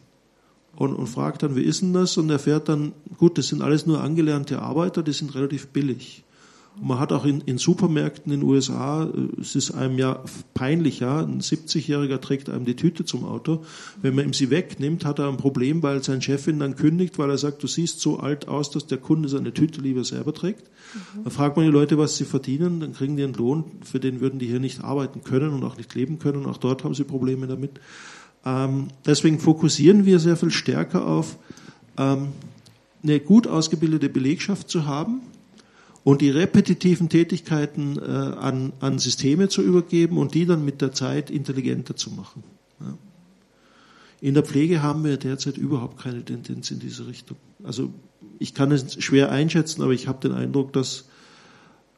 Und, 0.77 0.95
und 0.95 1.07
fragt 1.07 1.43
dann, 1.43 1.57
wie 1.57 1.63
ist 1.63 1.81
denn 1.81 1.95
das? 1.95 2.19
Und 2.19 2.29
erfährt 2.29 2.69
dann, 2.69 2.93
gut, 3.17 3.39
das 3.39 3.49
sind 3.49 3.63
alles 3.63 3.87
nur 3.87 4.03
angelernte 4.03 4.61
Arbeiter, 4.61 5.03
die 5.03 5.13
sind 5.13 5.35
relativ 5.35 5.69
billig. 5.69 6.25
Man 6.81 6.99
hat 6.99 7.13
auch 7.13 7.25
in, 7.25 7.43
in 7.43 7.59
Supermärkten 7.59 8.33
in 8.33 8.41
den 8.41 8.49
USA, 8.49 9.05
äh, 9.05 9.41
es 9.41 9.55
ist 9.55 9.73
einem 9.73 9.99
ja 9.99 10.23
peinlich, 10.55 11.01
ja, 11.01 11.21
ein 11.21 11.41
70-Jähriger 11.41 12.21
trägt 12.21 12.49
einem 12.49 12.65
die 12.65 12.77
Tüte 12.77 13.05
zum 13.05 13.25
Auto. 13.25 13.65
Wenn 14.01 14.15
man 14.15 14.25
ihm 14.25 14.33
sie 14.33 14.51
wegnimmt, 14.51 15.05
hat 15.05 15.19
er 15.19 15.29
ein 15.29 15.37
Problem, 15.37 15.83
weil 15.83 16.03
sein 16.03 16.23
Chefin 16.23 16.59
dann 16.59 16.77
kündigt, 16.77 17.19
weil 17.19 17.31
er 17.31 17.39
sagt, 17.39 17.63
du 17.63 17.67
siehst 17.67 18.01
so 18.01 18.19
alt 18.19 18.49
aus, 18.49 18.71
dass 18.71 18.87
der 18.87 18.99
Kunde 18.99 19.29
seine 19.29 19.53
Tüte 19.53 19.81
lieber 19.81 20.05
selber 20.05 20.33
trägt. 20.33 20.71
Mhm. 20.95 21.25
Dann 21.25 21.33
fragt 21.33 21.57
man 21.57 21.67
die 21.67 21.73
Leute, 21.73 21.99
was 21.99 22.17
sie 22.17 22.25
verdienen, 22.25 22.81
dann 22.81 22.95
kriegen 22.95 23.17
die 23.17 23.25
einen 23.25 23.35
Lohn, 23.35 23.65
für 23.85 24.01
den 24.01 24.21
würden 24.21 24.39
die 24.39 24.47
hier 24.47 24.61
nicht 24.61 24.83
arbeiten 24.83 25.23
können 25.23 25.51
und 25.51 25.65
auch 25.65 25.77
nicht 25.77 25.95
leben 25.95 26.19
können. 26.19 26.47
Auch 26.47 26.59
dort 26.59 26.85
haben 26.85 26.95
sie 26.95 27.05
Probleme 27.05 27.47
damit. 27.47 27.81
Ähm, 28.45 28.89
deswegen 29.07 29.39
fokussieren 29.39 30.05
wir 30.05 30.19
sehr 30.19 30.37
viel 30.37 30.51
stärker 30.51 31.07
auf 31.07 31.37
ähm, 31.99 32.29
eine 33.03 33.21
gut 33.21 33.47
ausgebildete 33.47 34.09
Belegschaft 34.09 34.69
zu 34.69 34.87
haben, 34.87 35.21
und 36.05 36.21
die 36.21 36.31
repetitiven 36.31 37.09
Tätigkeiten 37.09 37.99
äh, 37.99 38.03
an, 38.03 38.73
an 38.81 38.99
Systeme 38.99 39.49
zu 39.49 39.63
übergeben 39.63 40.19
und 40.19 40.35
die 40.35 40.47
dann 40.47 40.65
mit 40.65 40.81
der 40.81 40.93
Zeit 40.93 41.31
intelligenter 41.31 41.97
zu 41.97 42.11
machen. 42.11 42.43
Ja. 42.81 42.99
In 44.21 44.35
der 44.35 44.45
Pflege 44.45 44.83
haben 44.83 45.05
wir 45.05 45.17
derzeit 45.17 45.57
überhaupt 45.57 46.01
keine 46.01 46.25
Tendenz 46.25 46.71
in 46.71 46.79
diese 46.79 47.07
Richtung. 47.07 47.37
Also 47.63 47.93
ich 48.39 48.55
kann 48.55 48.73
es 48.73 49.03
schwer 49.03 49.31
einschätzen, 49.31 49.83
aber 49.83 49.93
ich 49.93 50.09
habe 50.09 50.21
den 50.21 50.33
Eindruck, 50.33 50.73
dass 50.73 51.09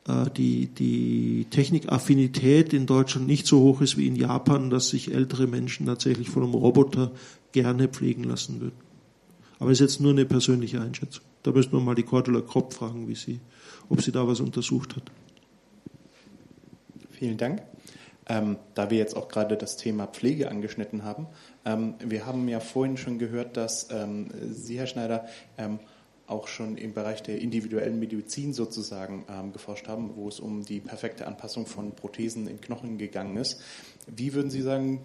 äh, 0.07 0.31
die, 0.37 0.67
die 0.67 1.47
Technikaffinität 1.51 2.73
in 2.73 2.87
Deutschland 2.87 3.27
nicht 3.27 3.47
so 3.47 3.61
hoch 3.61 3.81
ist 3.81 3.97
wie 3.97 4.07
in 4.07 4.17
Japan, 4.17 4.71
dass 4.71 4.91
sich 4.91 5.15
ältere 5.15 5.47
Menschen 5.47 5.87
tatsächlich 5.87 6.29
von 6.29 6.43
einem 6.43 6.55
Roboter 6.55 7.13
gerne 7.53 7.89
pflegen 7.89 8.25
lassen 8.25 8.61
würden. 8.61 8.77
Aber 9.59 9.71
es 9.71 9.81
ist 9.81 9.93
jetzt 9.93 10.01
nur 10.01 10.13
eine 10.13 10.27
persönliche 10.27 10.81
Einschätzung. 10.81 11.25
Da 11.43 11.53
müssen 11.53 11.73
wir 11.73 11.81
mal 11.81 11.95
die 11.95 12.03
Cordula 12.03 12.41
Kropp 12.41 12.75
fragen, 12.75 13.09
wie 13.09 13.15
sie 13.15 13.41
ob 13.89 14.03
sie 14.03 14.13
da 14.13 14.27
was 14.27 14.41
untersucht 14.41 14.97
hat. 14.97 15.11
Vielen 17.11 17.37
Dank. 17.37 17.63
Ähm, 18.27 18.57
da 18.75 18.91
wir 18.91 18.97
jetzt 18.97 19.17
auch 19.17 19.29
gerade 19.29 19.57
das 19.57 19.77
Thema 19.77 20.07
Pflege 20.07 20.49
angeschnitten 20.51 21.05
haben, 21.05 21.27
ähm, 21.65 21.95
wir 21.99 22.25
haben 22.25 22.49
ja 22.49 22.59
vorhin 22.59 22.97
schon 22.97 23.19
gehört, 23.19 23.57
dass 23.57 23.89
ähm, 23.91 24.31
Sie, 24.51 24.79
Herr 24.79 24.87
Schneider, 24.87 25.27
ähm, 25.59 25.79
auch 26.27 26.49
schon 26.49 26.79
im 26.79 26.95
Bereich 26.95 27.23
der 27.23 27.39
individuellen 27.39 27.99
Medizin 27.99 28.55
sozusagen 28.55 29.27
ähm, 29.29 29.53
geforscht 29.53 29.89
haben, 29.89 30.17
wo 30.17 30.29
es 30.29 30.41
um 30.41 30.65
die 30.65 30.81
perfekte 30.81 31.27
Anpassung 31.27 31.67
von 31.67 31.93
Prothesen 31.93 32.47
in 32.47 32.63
Knochen 32.63 32.97
gegangen 32.97 33.37
ist. 33.37 33.61
Wie 34.07 34.33
würden 34.33 34.51
Sie 34.51 34.63
sagen, 34.63 35.03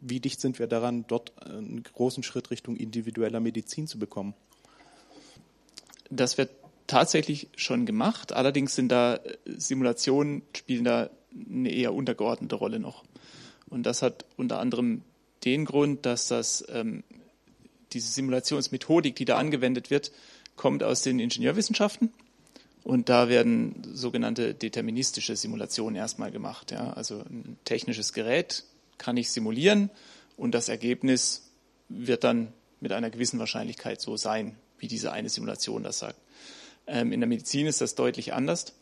wie 0.00 0.18
dicht 0.18 0.40
sind 0.40 0.58
wir 0.58 0.66
daran, 0.66 1.04
dort 1.06 1.32
einen 1.46 1.82
großen 1.82 2.24
Schritt 2.24 2.50
Richtung 2.50 2.76
individueller 2.76 3.38
Medizin 3.38 3.86
zu 3.86 3.98
bekommen? 3.98 4.34
Das 6.10 6.36
wird 6.36 6.50
tatsächlich 6.86 7.48
schon 7.56 7.86
gemacht. 7.86 8.32
Allerdings 8.32 8.74
sind 8.74 8.88
da 8.88 9.16
äh, 9.16 9.36
Simulationen 9.46 10.42
spielen 10.56 10.84
da 10.84 11.10
eine 11.34 11.70
eher 11.70 11.94
untergeordnete 11.94 12.54
Rolle 12.54 12.78
noch. 12.78 13.04
Und 13.68 13.84
das 13.84 14.02
hat 14.02 14.24
unter 14.36 14.60
anderem 14.60 15.02
den 15.44 15.64
Grund, 15.64 16.06
dass 16.06 16.28
das 16.28 16.64
ähm, 16.68 17.02
diese 17.92 18.10
Simulationsmethodik, 18.10 19.16
die 19.16 19.24
da 19.24 19.36
angewendet 19.36 19.90
wird, 19.90 20.12
kommt 20.56 20.82
aus 20.82 21.02
den 21.02 21.18
Ingenieurwissenschaften. 21.18 22.12
Und 22.82 23.08
da 23.08 23.28
werden 23.28 23.82
sogenannte 23.94 24.54
deterministische 24.54 25.36
Simulationen 25.36 25.96
erstmal 25.96 26.30
gemacht. 26.30 26.70
Ja. 26.70 26.92
Also 26.92 27.20
ein 27.20 27.56
technisches 27.64 28.12
Gerät 28.12 28.64
kann 28.98 29.16
ich 29.16 29.30
simulieren 29.30 29.90
und 30.36 30.54
das 30.54 30.68
Ergebnis 30.68 31.50
wird 31.88 32.24
dann 32.24 32.52
mit 32.80 32.92
einer 32.92 33.10
gewissen 33.10 33.38
Wahrscheinlichkeit 33.38 34.00
so 34.00 34.16
sein, 34.16 34.56
wie 34.78 34.88
diese 34.88 35.12
eine 35.12 35.30
Simulation 35.30 35.82
das 35.82 35.98
sagt. 36.00 36.18
Ähm, 36.86 37.12
in 37.12 37.20
der 37.20 37.28
Medizin 37.28 37.66
ist 37.66 37.80
das 37.80 37.94
deutlich 37.94 38.32
anders. 38.32 38.74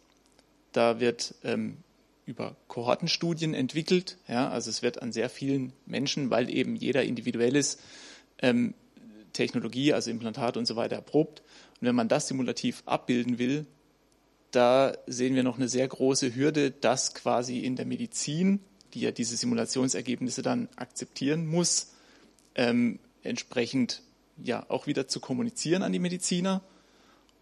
Da 0.73 1.01
wird 1.01 1.35
ähm, 1.45 1.79
über 2.27 2.57
Kohortenstudien 2.69 3.55
entwickelt. 3.55 4.19
Ja, 4.29 4.49
also 4.49 4.71
es 4.71 4.83
wird 4.83 5.03
an 5.03 5.13
sehr 5.13 5.29
vielen 5.29 5.73
Menschen, 5.87 6.31
weil 6.31 6.51
eben 6.51 6.77
jeder 6.77 7.05
individuell 7.05 7.57
ist, 7.57 7.81
ähm, 8.41 8.75
Technologie, 9.33 9.93
also 9.93 10.11
Implantat 10.11 10.57
und 10.57 10.67
so 10.67 10.77
weiter 10.77 10.97
erprobt. 10.97 11.43
Und 11.81 11.87
wenn 11.87 11.95
man 11.95 12.09
das 12.09 12.29
simulativ 12.29 12.83
abbilden 12.87 13.39
will, 13.39 13.67
da 14.51 14.93
sehen 15.07 15.35
wir 15.35 15.43
noch 15.43 15.57
eine 15.57 15.69
sehr 15.69 15.89
große 15.89 16.35
Hürde, 16.35 16.71
das 16.71 17.15
quasi 17.15 17.61
in 17.61 17.77
der 17.77 17.87
Medizin, 17.87 18.61
die 18.93 19.01
ja 19.01 19.11
diese 19.11 19.37
Simulationsergebnisse 19.37 20.43
dann 20.43 20.69
akzeptieren 20.77 21.47
muss, 21.47 21.93
ähm, 22.55 22.99
entsprechend 23.23 24.03
ja 24.43 24.67
auch 24.69 24.87
wieder 24.87 25.09
zu 25.09 25.21
kommunizieren 25.21 25.83
an 25.83 25.93
die 25.93 25.99
Mediziner 25.99 26.63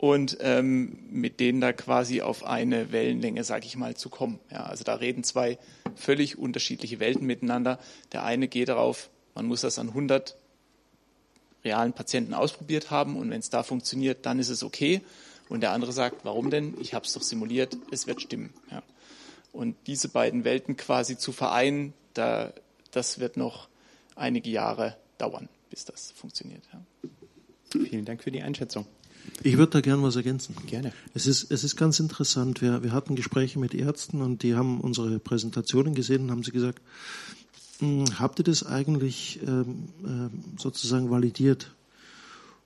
und 0.00 0.38
ähm, 0.40 0.96
mit 1.10 1.40
denen 1.40 1.60
da 1.60 1.74
quasi 1.74 2.22
auf 2.22 2.42
eine 2.42 2.90
Wellenlänge, 2.90 3.44
sage 3.44 3.66
ich 3.66 3.76
mal, 3.76 3.96
zu 3.96 4.08
kommen. 4.08 4.40
Ja, 4.50 4.64
also 4.64 4.82
da 4.82 4.94
reden 4.94 5.24
zwei 5.24 5.58
völlig 5.94 6.38
unterschiedliche 6.38 7.00
Welten 7.00 7.26
miteinander. 7.26 7.78
Der 8.12 8.24
eine 8.24 8.48
geht 8.48 8.70
darauf, 8.70 9.10
man 9.34 9.44
muss 9.44 9.60
das 9.60 9.78
an 9.78 9.88
100 9.88 10.38
realen 11.64 11.92
Patienten 11.92 12.32
ausprobiert 12.32 12.90
haben 12.90 13.14
und 13.18 13.28
wenn 13.28 13.40
es 13.40 13.50
da 13.50 13.62
funktioniert, 13.62 14.24
dann 14.24 14.38
ist 14.38 14.48
es 14.48 14.62
okay. 14.62 15.02
Und 15.50 15.60
der 15.60 15.72
andere 15.72 15.92
sagt, 15.92 16.24
warum 16.24 16.48
denn? 16.48 16.78
Ich 16.80 16.94
habe 16.94 17.04
es 17.04 17.12
doch 17.12 17.20
simuliert, 17.20 17.76
es 17.90 18.06
wird 18.06 18.22
stimmen. 18.22 18.54
Ja. 18.70 18.82
Und 19.52 19.76
diese 19.86 20.08
beiden 20.08 20.44
Welten 20.44 20.78
quasi 20.78 21.18
zu 21.18 21.30
vereinen, 21.30 21.92
da, 22.14 22.54
das 22.90 23.18
wird 23.18 23.36
noch 23.36 23.68
einige 24.16 24.48
Jahre 24.48 24.96
dauern, 25.18 25.50
bis 25.68 25.84
das 25.84 26.12
funktioniert. 26.12 26.62
Ja. 26.72 26.82
Vielen 27.84 28.06
Dank 28.06 28.22
für 28.22 28.30
die 28.30 28.40
Einschätzung. 28.40 28.86
Ich 29.42 29.56
würde 29.56 29.72
da 29.72 29.80
gern 29.80 30.02
was 30.02 30.16
ergänzen. 30.16 30.54
Gerne. 30.66 30.92
Es 31.14 31.26
ist, 31.26 31.50
es 31.50 31.64
ist 31.64 31.76
ganz 31.76 31.98
interessant. 32.00 32.60
Wir, 32.60 32.82
wir 32.82 32.92
hatten 32.92 33.16
Gespräche 33.16 33.58
mit 33.58 33.74
Ärzten 33.74 34.20
und 34.20 34.42
die 34.42 34.54
haben 34.54 34.80
unsere 34.80 35.18
Präsentationen 35.18 35.94
gesehen 35.94 36.24
und 36.24 36.30
haben 36.30 36.42
sie 36.42 36.52
gesagt, 36.52 36.80
hm, 37.78 38.04
habt 38.18 38.38
ihr 38.38 38.44
das 38.44 38.64
eigentlich 38.64 39.40
ähm, 39.46 39.88
äh, 40.04 40.60
sozusagen 40.60 41.10
validiert? 41.10 41.72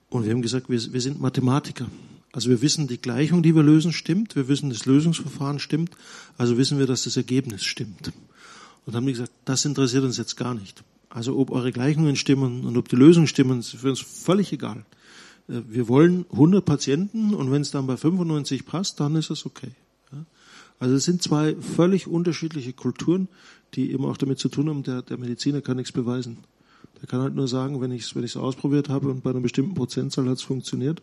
Und 0.09 0.25
wir 0.25 0.31
haben 0.31 0.41
gesagt, 0.41 0.69
wir, 0.69 0.93
wir 0.93 1.01
sind 1.01 1.21
Mathematiker. 1.21 1.87
Also 2.31 2.49
wir 2.49 2.61
wissen, 2.61 2.87
die 2.87 2.97
Gleichung, 2.97 3.41
die 3.41 3.55
wir 3.55 3.63
lösen, 3.63 3.93
stimmt. 3.93 4.35
Wir 4.35 4.49
wissen, 4.49 4.69
das 4.69 4.85
Lösungsverfahren 4.85 5.59
stimmt. 5.59 5.91
Also 6.37 6.57
wissen 6.57 6.77
wir, 6.77 6.85
dass 6.85 7.03
das 7.03 7.15
Ergebnis 7.15 7.63
stimmt. 7.63 8.11
Und 8.85 8.93
haben 8.93 9.05
die 9.05 9.13
gesagt, 9.13 9.31
das 9.45 9.63
interessiert 9.63 10.03
uns 10.03 10.17
jetzt 10.17 10.35
gar 10.35 10.53
nicht. 10.53 10.83
Also 11.09 11.37
ob 11.37 11.49
eure 11.51 11.71
Gleichungen 11.71 12.17
stimmen 12.17 12.65
und 12.65 12.75
ob 12.75 12.89
die 12.89 12.97
Lösungen 12.97 13.27
stimmen, 13.27 13.59
ist 13.59 13.69
für 13.69 13.89
uns 13.89 14.01
völlig 14.01 14.51
egal. 14.51 14.85
Äh, 15.47 15.61
wir 15.67 15.87
wollen 15.87 16.25
100 16.31 16.63
Patienten 16.63 17.33
und 17.33 17.51
wenn 17.51 17.61
es 17.61 17.71
dann 17.71 17.87
bei 17.87 17.97
95 17.97 18.65
passt, 18.65 18.99
dann 18.99 19.15
ist 19.15 19.29
es 19.29 19.45
okay. 19.45 19.71
Also 20.79 20.95
es 20.95 21.05
sind 21.05 21.21
zwei 21.21 21.55
völlig 21.55 22.07
unterschiedliche 22.07 22.73
Kulturen, 22.73 23.27
die 23.73 23.91
eben 23.91 24.05
auch 24.05 24.17
damit 24.17 24.39
zu 24.39 24.49
tun 24.49 24.69
haben, 24.69 24.83
der, 24.83 25.01
der 25.01 25.17
Mediziner 25.17 25.61
kann 25.61 25.77
nichts 25.77 25.91
beweisen. 25.91 26.39
Der 27.01 27.07
kann 27.07 27.21
halt 27.21 27.35
nur 27.35 27.47
sagen, 27.47 27.81
wenn 27.81 27.91
ich 27.91 28.03
es 28.03 28.15
wenn 28.15 28.25
ausprobiert 28.41 28.89
habe 28.89 29.09
und 29.09 29.23
bei 29.23 29.29
einer 29.29 29.39
bestimmten 29.39 29.73
Prozentzahl 29.73 30.27
hat 30.27 30.37
es 30.37 30.43
funktioniert, 30.43 31.01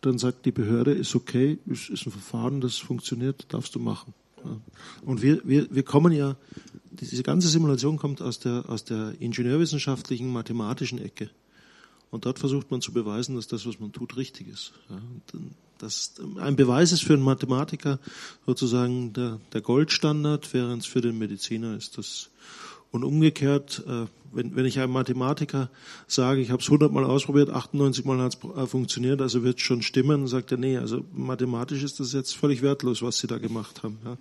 dann 0.00 0.18
sagt 0.18 0.46
die 0.46 0.52
Behörde, 0.52 0.92
ist 0.92 1.14
okay, 1.14 1.58
ist, 1.66 1.90
ist 1.90 2.06
ein 2.06 2.10
Verfahren, 2.10 2.60
das 2.60 2.78
funktioniert, 2.78 3.46
darfst 3.50 3.74
du 3.74 3.78
machen. 3.78 4.14
Und 5.04 5.22
wir, 5.22 5.40
wir, 5.44 5.68
wir 5.70 5.84
kommen 5.84 6.12
ja, 6.12 6.36
diese 6.90 7.22
ganze 7.22 7.48
Simulation 7.48 7.96
kommt 7.96 8.20
aus 8.20 8.40
der, 8.40 8.64
aus 8.68 8.84
der 8.84 9.14
ingenieurwissenschaftlichen, 9.20 10.32
mathematischen 10.32 11.00
Ecke. 11.00 11.30
Und 12.12 12.26
dort 12.26 12.38
versucht 12.38 12.70
man 12.70 12.82
zu 12.82 12.92
beweisen, 12.92 13.36
dass 13.36 13.48
das, 13.48 13.66
was 13.66 13.80
man 13.80 13.90
tut, 13.90 14.18
richtig 14.18 14.46
ist. 14.46 14.74
Ja, 14.90 15.00
das, 15.78 16.12
ein 16.36 16.56
Beweis 16.56 16.92
ist 16.92 17.02
für 17.02 17.14
einen 17.14 17.22
Mathematiker 17.22 17.98
sozusagen 18.44 19.14
der, 19.14 19.40
der 19.54 19.62
Goldstandard, 19.62 20.52
während 20.52 20.82
es 20.82 20.86
für 20.86 21.00
den 21.00 21.16
Mediziner 21.16 21.74
ist 21.74 21.96
das. 21.96 22.28
Und 22.90 23.02
umgekehrt, 23.02 23.82
äh, 23.88 24.04
wenn, 24.30 24.54
wenn 24.54 24.66
ich 24.66 24.78
einem 24.78 24.92
Mathematiker 24.92 25.70
sage, 26.06 26.42
ich 26.42 26.50
habe 26.50 26.60
es 26.60 26.68
100 26.68 26.92
Mal 26.92 27.04
ausprobiert, 27.04 27.48
98 27.48 28.04
Mal 28.04 28.18
hat 28.18 28.36
es 28.44 28.70
funktioniert, 28.70 29.22
also 29.22 29.42
wird 29.42 29.56
es 29.56 29.62
schon 29.62 29.80
stimmen, 29.80 30.26
sagt 30.26 30.52
er, 30.52 30.58
nee, 30.58 30.76
also 30.76 31.06
mathematisch 31.14 31.82
ist 31.82 31.98
das 31.98 32.12
jetzt 32.12 32.36
völlig 32.36 32.60
wertlos, 32.60 33.00
was 33.00 33.18
Sie 33.18 33.26
da 33.26 33.38
gemacht 33.38 33.82
haben. 33.82 33.98
Ja. 34.04 34.18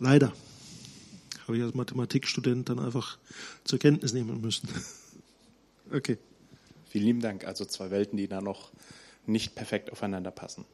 Leider. 0.00 0.32
Habe 1.46 1.58
ich 1.58 1.62
als 1.62 1.74
Mathematikstudent 1.74 2.68
dann 2.68 2.80
einfach 2.80 3.18
zur 3.62 3.78
Kenntnis 3.78 4.12
nehmen 4.12 4.40
müssen. 4.40 4.68
Okay. 5.90 6.18
Vielen 6.88 7.04
lieben 7.04 7.20
Dank. 7.20 7.46
Also 7.46 7.64
zwei 7.64 7.90
Welten, 7.90 8.16
die 8.16 8.28
da 8.28 8.40
noch 8.40 8.70
nicht 9.26 9.54
perfekt 9.54 9.92
aufeinander 9.92 10.30
passen. 10.30 10.64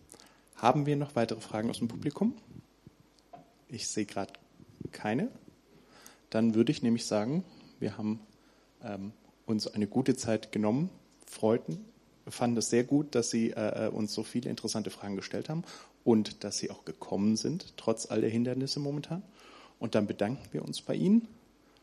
Haben 0.57 0.87
wir 0.87 0.97
noch 0.97 1.17
weitere 1.17 1.41
Fragen 1.41 1.71
aus 1.71 1.79
dem 1.79 1.89
Publikum? 1.89 2.37
Ich 3.69 3.89
sehe 3.89 4.07
gerade 4.07 4.33
keine. 4.93 5.29
Dann 6.31 6.55
würde 6.55 6.71
ich 6.71 6.83
nämlich 6.83 7.07
sagen, 7.07 7.45
wir 7.81 7.99
haben 7.99 8.21
ähm, 8.83 9.13
uns 9.47 9.67
eine 9.67 9.87
gute 9.87 10.17
Zeit 10.17 10.53
genommen, 10.53 10.91
freuten, 11.27 11.85
fanden 12.29 12.59
es 12.59 12.71
sehr 12.71 12.85
gut, 12.85 13.15
dass 13.15 13.31
Sie 13.31 13.51
äh, 13.51 13.89
uns 13.89 14.15
so 14.15 14.23
viele 14.23 14.49
interessante 14.49 14.91
Fragen 14.91 15.17
gestellt 15.17 15.49
haben 15.49 15.65
und 16.05 16.45
dass 16.45 16.59
Sie 16.59 16.71
auch 16.71 16.85
gekommen 16.85 17.37
sind, 17.37 17.77
trotz 17.77 18.07
all 18.07 18.21
der 18.21 18.31
Hindernisse 18.31 18.79
momentan. 18.79 19.23
Und 19.81 19.95
dann 19.97 20.07
bedanken 20.07 20.45
wir 20.53 20.65
uns 20.65 20.81
bei 20.81 20.95
Ihnen 20.95 21.27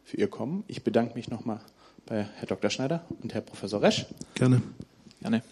für 0.04 0.18
Ihr 0.18 0.30
Kommen. 0.30 0.64
Ich 0.68 0.84
bedanke 0.84 1.16
mich 1.16 1.30
nochmal 1.30 1.60
bei 2.06 2.28
Herr 2.36 2.48
Dr. 2.48 2.70
Schneider 2.70 3.06
und 3.22 3.34
Herr 3.34 3.42
Professor 3.42 3.82
Resch. 3.82 4.06
Gerne. 4.36 4.62
Gerne. 5.22 5.44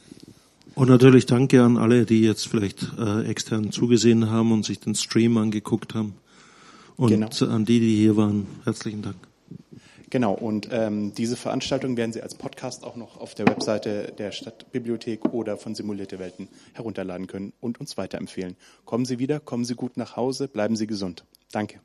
Und 0.76 0.88
natürlich 0.88 1.26
danke 1.26 1.64
an 1.64 1.78
alle, 1.78 2.06
die 2.06 2.22
jetzt 2.22 2.48
vielleicht 2.48 2.88
äh, 2.98 3.26
extern 3.26 3.72
zugesehen 3.72 4.30
haben 4.30 4.52
und 4.52 4.66
sich 4.66 4.80
den 4.80 4.96
Stream 4.96 5.38
angeguckt 5.38 5.94
haben. 5.94 6.16
Und 6.96 7.10
genau. 7.10 7.30
an 7.54 7.66
die, 7.66 7.80
die 7.80 7.96
hier 7.96 8.18
waren, 8.18 8.48
herzlichen 8.66 9.02
Dank. 9.02 9.16
Genau, 10.10 10.34
und 10.34 10.70
ähm, 10.72 11.14
diese 11.14 11.36
Veranstaltung 11.36 11.96
werden 11.96 12.14
Sie 12.14 12.22
als 12.22 12.34
Podcast 12.34 12.84
auch 12.84 12.96
noch 12.96 13.18
auf 13.18 13.36
der 13.36 13.48
Webseite 13.48 14.14
der 14.18 14.32
Stadtbibliothek 14.32 15.34
oder 15.34 15.56
von 15.56 15.76
Simulierte 15.76 16.18
Welten 16.18 16.48
herunterladen 16.74 17.28
können 17.28 17.54
und 17.60 17.80
uns 17.80 17.96
weiterempfehlen. 17.96 18.56
Kommen 18.86 19.06
Sie 19.06 19.20
wieder, 19.20 19.40
kommen 19.40 19.66
Sie 19.66 19.76
gut 19.76 19.98
nach 19.98 20.16
Hause, 20.16 20.48
bleiben 20.48 20.76
Sie 20.76 20.88
gesund. 20.88 21.26
Danke. 21.52 21.80